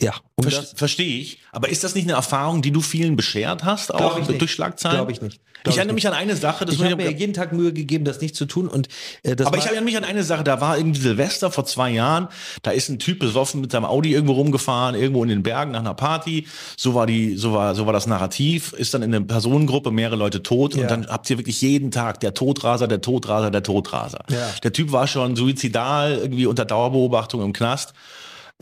ja, 0.00 0.14
um 0.36 0.44
Ver 0.48 0.62
Verstehe 0.74 1.18
ich. 1.20 1.38
Aber 1.52 1.68
ist 1.68 1.84
das 1.84 1.94
nicht 1.94 2.04
eine 2.04 2.14
Erfahrung, 2.14 2.62
die 2.62 2.70
du 2.70 2.80
vielen 2.80 3.16
beschert 3.16 3.64
hast, 3.64 3.94
auch 3.94 4.18
ich 4.18 4.28
nicht. 4.28 4.40
durch 4.40 4.52
Schlagzeilen? 4.52 4.96
glaube 4.96 5.12
ich 5.12 5.20
nicht. 5.22 5.40
Ich 5.66 5.70
Glaub 5.70 5.76
erinnere 5.78 5.94
nicht. 5.94 6.04
mich 6.04 6.12
an 6.12 6.18
eine 6.18 6.36
Sache, 6.36 6.66
Ich 6.68 6.78
habe 6.78 6.90
ich 6.90 6.96
mir 7.08 7.10
jeden 7.18 7.32
Tag 7.32 7.54
Mühe 7.54 7.72
gegeben, 7.72 8.04
das 8.04 8.20
nicht 8.20 8.36
zu 8.36 8.44
tun. 8.44 8.68
Und 8.68 8.88
äh, 9.22 9.34
aber 9.42 9.56
ich 9.56 9.64
erinnere 9.64 9.84
mich 9.84 9.96
an 9.96 10.04
eine 10.04 10.22
Sache, 10.22 10.44
da 10.44 10.60
war 10.60 10.76
irgendwie 10.76 11.00
Silvester 11.00 11.50
vor 11.50 11.64
zwei 11.64 11.88
Jahren, 11.90 12.28
da 12.60 12.70
ist 12.70 12.90
ein 12.90 12.98
Typ 12.98 13.18
besoffen 13.20 13.62
mit 13.62 13.72
seinem 13.72 13.86
Audi 13.86 14.12
irgendwo 14.12 14.34
rumgefahren, 14.34 14.94
irgendwo 14.94 15.22
in 15.22 15.30
den 15.30 15.42
Bergen 15.42 15.70
nach 15.70 15.80
einer 15.80 15.94
Party. 15.94 16.46
So 16.76 16.94
war 16.94 17.06
die, 17.06 17.36
so 17.38 17.54
war, 17.54 17.74
so 17.74 17.86
war 17.86 17.94
das 17.94 18.06
Narrativ, 18.06 18.74
ist 18.74 18.92
dann 18.92 19.02
in 19.02 19.14
einer 19.14 19.24
Personengruppe, 19.24 19.90
mehrere 19.90 20.16
Leute 20.16 20.42
tot 20.42 20.74
Ja. 20.74 20.82
und 20.82 20.90
dann 20.90 21.06
habt 21.06 21.30
ihr 21.30 21.38
wirklich 21.38 21.62
jeden 21.62 21.90
Tag 21.90 22.20
der 22.20 22.34
Todraser, 22.34 22.86
der 22.86 23.00
Todraser, 23.00 23.50
der 23.50 23.62
Todraser. 23.62 24.22
Ja. 24.30 24.50
Der 24.62 24.72
Typ 24.74 24.92
war 24.92 25.06
schon 25.06 25.34
suizidal, 25.34 26.18
irgendwie 26.18 26.44
unter 26.44 26.66
Dauerbeobachtung 26.66 27.40
im 27.42 27.54
Knast. 27.54 27.94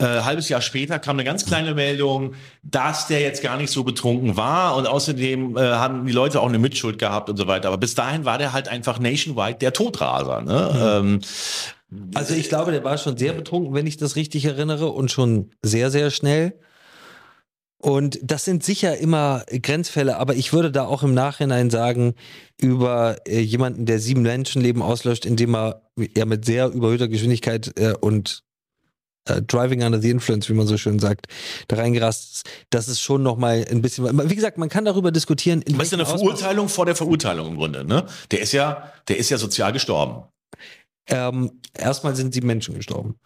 Äh, 0.03 0.21
halbes 0.23 0.49
Jahr 0.49 0.61
später 0.61 0.99
kam 0.99 1.15
eine 1.15 1.23
ganz 1.23 1.45
kleine 1.45 1.73
Meldung, 1.73 2.33
dass 2.61 3.07
der 3.07 3.21
jetzt 3.21 3.41
gar 3.41 3.57
nicht 3.57 3.71
so 3.71 3.83
betrunken 3.83 4.35
war 4.35 4.75
und 4.75 4.87
außerdem 4.87 5.57
äh, 5.57 5.61
haben 5.61 6.05
die 6.05 6.11
Leute 6.11 6.41
auch 6.41 6.49
eine 6.49 6.59
Mitschuld 6.59 6.99
gehabt 6.99 7.29
und 7.29 7.37
so 7.37 7.47
weiter. 7.47 7.69
Aber 7.69 7.77
bis 7.77 7.95
dahin 7.95 8.25
war 8.25 8.37
der 8.37 8.51
halt 8.51 8.67
einfach 8.67 8.99
nationwide 8.99 9.59
der 9.59 9.71
Todraser. 9.71 10.41
Ne? 10.41 10.99
Ähm, 10.99 11.21
Also 12.15 12.33
ich 12.33 12.49
glaube, 12.49 12.71
der 12.71 12.83
war 12.83 12.97
schon 12.97 13.17
sehr 13.17 13.33
betrunken, 13.33 13.73
wenn 13.73 13.87
ich 13.87 13.97
das 13.97 14.15
richtig 14.15 14.45
erinnere, 14.45 14.87
und 14.87 15.11
schon 15.11 15.51
sehr, 15.61 15.91
sehr 15.91 16.09
schnell. 16.11 16.59
Und 17.77 18.17
das 18.23 18.45
sind 18.45 18.63
sicher 18.63 18.97
immer 18.97 19.43
Grenzfälle, 19.61 20.17
aber 20.17 20.35
ich 20.35 20.53
würde 20.53 20.71
da 20.71 20.85
auch 20.85 21.03
im 21.03 21.13
Nachhinein 21.13 21.69
sagen, 21.69 22.15
über 22.59 23.17
äh, 23.27 23.41
jemanden, 23.41 23.85
der 23.85 23.99
sieben 23.99 24.21
Menschenleben 24.21 24.81
auslöscht, 24.81 25.25
indem 25.25 25.53
er 25.55 25.81
ja 26.15 26.25
mit 26.25 26.45
sehr 26.45 26.69
überhöhter 26.69 27.09
Geschwindigkeit 27.09 27.77
äh, 27.77 27.93
und 27.99 28.43
äh, 29.25 29.41
Driving 29.41 29.83
Under 29.83 29.99
the 29.99 30.09
Influence, 30.09 30.49
wie 30.49 30.53
man 30.53 30.67
so 30.67 30.77
schön 30.77 30.99
sagt, 30.99 31.27
da 31.67 31.77
reingerast 31.77 32.35
ist, 32.35 32.49
das 32.69 32.87
ist 32.87 33.01
schon 33.01 33.23
nochmal 33.23 33.65
ein 33.69 33.81
bisschen, 33.81 34.05
wie 34.29 34.35
gesagt, 34.35 34.57
man 34.57 34.69
kann 34.69 34.85
darüber 34.85 35.11
diskutieren. 35.11 35.63
Was 35.71 35.83
ist 35.83 35.91
denn 35.93 36.01
eine 36.01 36.09
Verurteilung 36.09 36.69
vor 36.69 36.85
der 36.85 36.95
Verurteilung 36.95 37.47
im 37.47 37.55
Grunde, 37.55 37.85
ne? 37.85 38.05
Der 38.31 38.41
ist 38.41 38.51
ja, 38.51 38.91
der 39.07 39.17
ist 39.17 39.29
ja 39.29 39.37
sozial 39.37 39.73
gestorben. 39.73 40.23
Ähm, 41.07 41.59
erstmal 41.73 42.15
sind 42.15 42.33
sieben 42.33 42.47
Menschen 42.47 42.75
gestorben. 42.75 43.19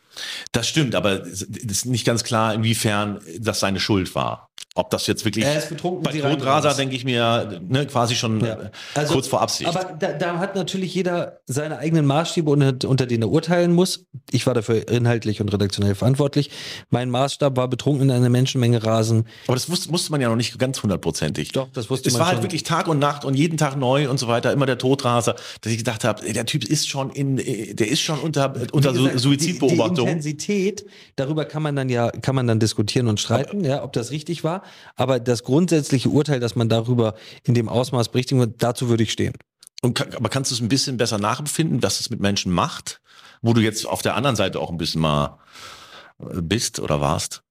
Das 0.51 0.67
stimmt, 0.67 0.95
aber 0.95 1.25
es 1.25 1.43
ist 1.43 1.85
nicht 1.85 2.05
ganz 2.05 2.23
klar, 2.23 2.53
inwiefern 2.53 3.21
das 3.39 3.59
seine 3.59 3.79
Schuld 3.79 4.15
war. 4.15 4.49
Ob 4.77 4.89
das 4.91 5.07
jetzt 5.07 5.25
wirklich 5.25 5.43
Er 5.43 5.57
ist 5.57 5.69
betrunken, 5.69 6.03
bei 6.03 6.11
reingerast. 6.21 6.77
denke 6.77 6.95
ich 6.95 7.03
mir 7.03 7.59
ne, 7.67 7.85
quasi 7.87 8.15
schon 8.15 8.39
Ja. 8.41 8.53
äh, 8.53 8.69
Also, 8.93 9.13
kurz 9.13 9.27
vor 9.27 9.41
Absicht. 9.41 9.67
Aber 9.69 9.93
da, 9.97 10.13
da 10.13 10.37
hat 10.37 10.55
natürlich 10.55 10.93
jeder 10.93 11.39
seine 11.47 11.79
eigenen 11.79 12.05
Maßstäbe, 12.05 12.49
unter, 12.49 12.87
unter 12.87 13.05
denen 13.07 13.23
er 13.23 13.29
urteilen 13.29 13.73
muss. 13.73 14.05
Ich 14.31 14.45
war 14.45 14.53
dafür 14.53 14.87
inhaltlich 14.87 15.41
und 15.41 15.51
redaktionell 15.51 15.95
verantwortlich. 15.95 16.51
Mein 16.91 17.09
Maßstab 17.09 17.57
war 17.57 17.67
betrunken 17.67 18.09
in 18.09 18.11
einer 18.15 18.29
Menschenmenge 18.29 18.83
rasen. 18.83 19.25
Aber 19.47 19.55
das 19.55 19.69
wusste, 19.69 19.91
wusste 19.91 20.11
man 20.11 20.21
ja 20.21 20.29
noch 20.29 20.35
nicht 20.35 20.57
ganz 20.59 20.81
hundertprozentig. 20.83 21.51
Doch, 21.53 21.69
das 21.73 21.89
wusste 21.89 22.09
Es 22.09 22.13
man 22.13 22.19
war 22.21 22.27
halt 22.27 22.35
schon. 22.37 22.43
wirklich 22.43 22.63
Tag 22.63 22.87
und 22.87 22.99
Nacht 22.99 23.25
und 23.25 23.33
jeden 23.33 23.57
Tag 23.57 23.75
neu 23.77 24.09
und 24.09 24.19
so 24.19 24.27
weiter, 24.27 24.51
immer 24.53 24.65
der 24.67 24.77
Todraser, 24.77 25.35
dass 25.61 25.71
ich 25.71 25.79
gedacht 25.79 26.03
habe, 26.03 26.31
der 26.31 26.45
Typ 26.45 26.63
ist 26.65 26.87
schon 26.87 27.09
in, 27.09 27.37
der 27.37 27.87
ist 27.87 28.01
schon 28.01 28.19
unter, 28.19 28.53
unter 28.71 28.93
gesagt, 28.93 29.09
Die, 29.09 29.17
die 29.17 29.19
Suizidbeobachtung. 29.19 30.07
Intensität, 30.07 30.85
darüber 31.15 31.45
kann 31.45 31.63
man 31.63 31.75
dann 31.75 31.89
ja, 31.89 32.11
kann 32.11 32.35
man 32.35 32.45
dann 32.47 32.59
diskutieren 32.59 33.07
und 33.07 33.19
streiten, 33.19 33.63
ja, 33.63 33.83
ob 33.83 33.93
das 33.93 34.11
richtig 34.11 34.43
war. 34.43 34.61
Aber 34.95 35.19
das 35.19 35.43
grundsätzliche 35.43 36.09
Urteil, 36.09 36.39
dass 36.39 36.55
man 36.55 36.69
darüber 36.69 37.15
in 37.43 37.53
dem 37.53 37.69
Ausmaß 37.69 38.09
berichtigen 38.09 38.39
wird, 38.39 38.63
dazu 38.63 38.89
würde 38.89 39.03
ich 39.03 39.11
stehen. 39.11 39.33
Und, 39.81 39.93
kann- 39.93 40.13
aber 40.15 40.29
kannst 40.29 40.51
du 40.51 40.55
es 40.55 40.61
ein 40.61 40.69
bisschen 40.69 40.97
besser 40.97 41.17
nachempfinden, 41.17 41.83
was 41.83 41.99
es 41.99 42.09
mit 42.09 42.19
Menschen 42.19 42.51
macht, 42.51 43.01
wo 43.41 43.53
du 43.53 43.61
jetzt 43.61 43.85
auf 43.85 44.01
der 44.01 44.15
anderen 44.15 44.35
Seite 44.35 44.59
auch 44.59 44.71
ein 44.71 44.77
bisschen 44.77 45.01
mal 45.01 45.39
äh, 46.19 46.41
bist 46.41 46.79
oder 46.79 46.99
warst? 47.01 47.43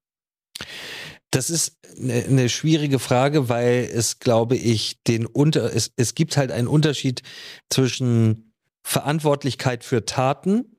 Das 1.30 1.51
ist 1.51 1.76
eine, 1.98 2.24
eine 2.24 2.48
schwierige 2.48 2.98
Frage, 2.98 3.48
weil 3.48 3.88
es, 3.93 4.18
glaube 4.18 4.56
ich, 4.56 5.02
den 5.05 5.26
Unter, 5.26 5.74
es, 5.74 5.93
es 5.97 6.14
gibt 6.14 6.36
halt 6.36 6.51
einen 6.51 6.68
Unterschied 6.68 7.22
zwischen 7.68 8.52
Verantwortlichkeit 8.82 9.84
für 9.84 10.05
Taten 10.05 10.76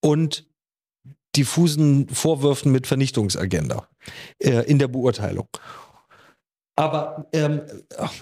und 0.00 0.46
diffusen 1.36 2.08
Vorwürfen 2.08 2.72
mit 2.72 2.86
Vernichtungsagenda 2.86 3.88
äh, 4.38 4.68
in 4.70 4.78
der 4.78 4.88
Beurteilung. 4.88 5.48
Aber 6.76 7.28
ähm, 7.32 7.62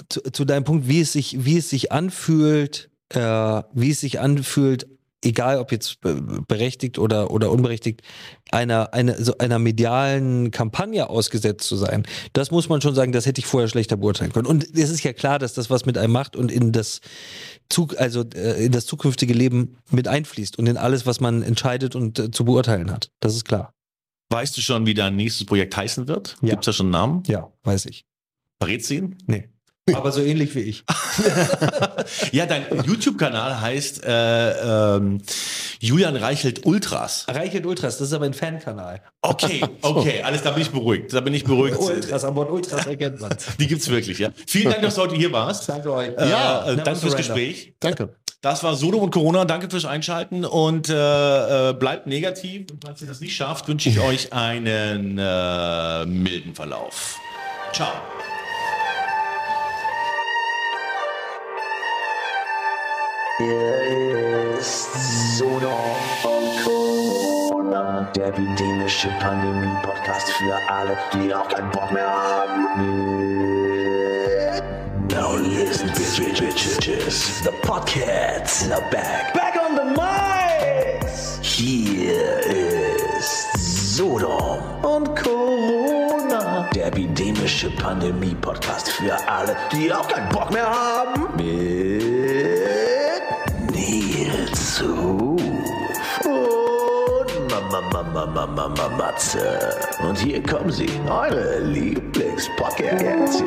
zu, 0.08 0.20
zu 0.22 0.44
deinem 0.44 0.64
Punkt, 0.64 0.88
wie 0.88 1.00
es 1.00 1.12
sich, 1.12 1.44
wie 1.44 1.58
es 1.58 1.70
sich 1.70 1.92
anfühlt, 1.92 2.90
äh, 3.10 3.18
wie 3.72 3.90
es 3.90 4.00
sich 4.00 4.20
anfühlt, 4.20 4.88
egal 5.24 5.58
ob 5.58 5.72
jetzt 5.72 6.00
be- 6.00 6.42
berechtigt 6.48 6.98
oder, 6.98 7.30
oder 7.30 7.50
unberechtigt, 7.50 8.02
einer, 8.50 8.94
einer, 8.94 9.22
so 9.22 9.36
einer 9.38 9.58
medialen 9.58 10.50
Kampagne 10.50 11.08
ausgesetzt 11.08 11.68
zu 11.68 11.76
sein, 11.76 12.06
das 12.32 12.50
muss 12.50 12.68
man 12.68 12.80
schon 12.80 12.94
sagen, 12.94 13.12
das 13.12 13.26
hätte 13.26 13.40
ich 13.40 13.46
vorher 13.46 13.68
schlechter 13.68 13.96
beurteilen 13.96 14.32
können. 14.32 14.46
Und 14.46 14.64
es 14.76 14.90
ist 14.90 15.02
ja 15.02 15.12
klar, 15.12 15.38
dass 15.38 15.54
das 15.54 15.70
was 15.70 15.86
mit 15.86 15.98
einem 15.98 16.12
macht 16.12 16.36
und 16.36 16.50
in 16.50 16.72
das, 16.72 17.00
Zug, 17.68 17.98
also, 18.00 18.24
äh, 18.34 18.64
in 18.64 18.72
das 18.72 18.86
zukünftige 18.86 19.34
Leben 19.34 19.76
mit 19.90 20.08
einfließt 20.08 20.58
und 20.58 20.66
in 20.66 20.76
alles, 20.76 21.06
was 21.06 21.20
man 21.20 21.42
entscheidet 21.42 21.94
und 21.94 22.18
äh, 22.18 22.30
zu 22.30 22.44
beurteilen 22.44 22.90
hat. 22.90 23.10
Das 23.20 23.34
ist 23.36 23.44
klar. 23.44 23.74
Weißt 24.32 24.56
du 24.56 24.60
schon, 24.60 24.86
wie 24.86 24.94
dein 24.94 25.16
nächstes 25.16 25.46
Projekt 25.46 25.76
heißen 25.76 26.08
wird? 26.08 26.36
Ja. 26.40 26.50
Gibt's 26.50 26.66
da 26.66 26.72
schon 26.72 26.86
einen 26.86 26.92
Namen? 26.92 27.22
Ja, 27.26 27.52
weiß 27.64 27.86
ich. 27.86 28.04
Verrätst 28.62 28.90
du 28.90 28.94
ihn? 28.94 29.18
Nee. 29.26 29.48
Aber 29.92 30.12
so 30.12 30.20
ähnlich 30.20 30.54
wie 30.54 30.60
ich. 30.60 30.84
Ja, 32.32 32.46
dein 32.46 32.64
YouTube-Kanal 32.84 33.60
heißt 33.60 34.04
äh, 34.04 34.96
ähm, 34.96 35.20
Julian 35.80 36.16
Reichelt 36.16 36.64
Ultras. 36.64 37.26
Reichelt 37.28 37.66
Ultras, 37.66 37.98
das 37.98 38.08
ist 38.08 38.14
aber 38.14 38.24
ein 38.24 38.34
Fankanal. 38.34 39.02
Okay, 39.22 39.62
okay, 39.82 40.22
alles, 40.22 40.42
da 40.42 40.50
bin 40.52 40.62
ich 40.62 40.70
beruhigt. 40.70 41.12
Da 41.12 41.20
bin 41.20 41.34
ich 41.34 41.44
beruhigt. 41.44 41.76
Ultras, 41.78 42.24
am 42.24 42.34
Wort 42.36 42.50
Ultras 42.50 42.86
erkennt 42.86 43.20
man 43.20 43.36
Die 43.58 43.66
gibt's 43.66 43.88
wirklich, 43.88 44.18
ja. 44.18 44.30
Vielen 44.46 44.70
Dank, 44.70 44.82
dass 44.82 44.94
du 44.94 45.02
heute 45.02 45.16
hier 45.16 45.32
warst. 45.32 45.68
Danke 45.68 45.92
euch. 45.92 46.10
Ja, 46.18 46.70
äh, 46.70 46.76
danke 46.76 46.96
fürs. 46.96 47.16
Gespräch. 47.16 47.74
Danke. 47.80 48.14
Das 48.40 48.64
war 48.64 48.74
Sodom 48.74 49.02
und 49.02 49.10
Corona. 49.10 49.44
Danke 49.44 49.68
fürs 49.68 49.84
Einschalten 49.84 50.44
und 50.44 50.88
äh, 50.88 51.70
äh, 51.70 51.72
bleibt 51.74 52.06
negativ. 52.06 52.70
Und 52.70 52.82
falls 52.84 53.02
ihr 53.02 53.08
das 53.08 53.20
nicht 53.20 53.36
schafft, 53.36 53.68
wünsche 53.68 53.88
ich 53.90 54.00
euch 54.00 54.32
einen 54.32 55.18
äh, 55.18 56.06
milden 56.06 56.54
Verlauf. 56.54 57.18
Ciao. 57.72 57.92
Hier 63.40 64.58
ist 64.58 65.40
und 65.42 66.62
Corona, 66.62 68.06
der 68.14 68.26
epidemische 68.26 69.08
Pandemie-Podcast 69.18 70.28
für 70.32 70.54
alle, 70.68 70.94
die 71.14 71.34
auch 71.34 71.48
keinen 71.48 71.70
Bock 71.70 71.90
mehr 71.90 72.06
haben. 72.06 72.66
Now 75.08 75.36
listen, 75.38 75.88
bitches, 75.88 76.76
bitches. 76.76 77.42
The 77.42 77.50
podcasts 77.62 78.70
are 78.70 78.82
back. 78.90 79.32
Back 79.32 79.54
on 79.56 79.74
the 79.74 79.84
mics. 79.98 81.38
Hier 81.40 82.40
ist 83.18 83.96
Sodom 83.96 84.58
und 84.82 85.16
Corona, 85.16 86.68
der 86.74 86.88
epidemische 86.88 87.70
Pandemie-Podcast 87.70 88.90
für 88.90 89.16
alle, 89.26 89.56
die 89.72 89.90
auch 89.90 90.08
keinen 90.08 90.28
Bock 90.28 90.50
mehr 90.50 90.68
haben. 90.68 91.28
Mit 91.38 92.09
Nils 93.90 94.80
Ruf 94.84 95.42
und 96.24 97.50
Mama, 97.50 97.80
Mama, 97.92 98.24
Mama, 98.26 98.46
Mama, 98.46 98.88
Matze. 98.96 99.58
Und 100.08 100.16
hier 100.16 100.40
kommen 100.44 100.70
sie, 100.70 100.88
eure 101.08 101.58
Lieblingspodcasts. 101.58 103.42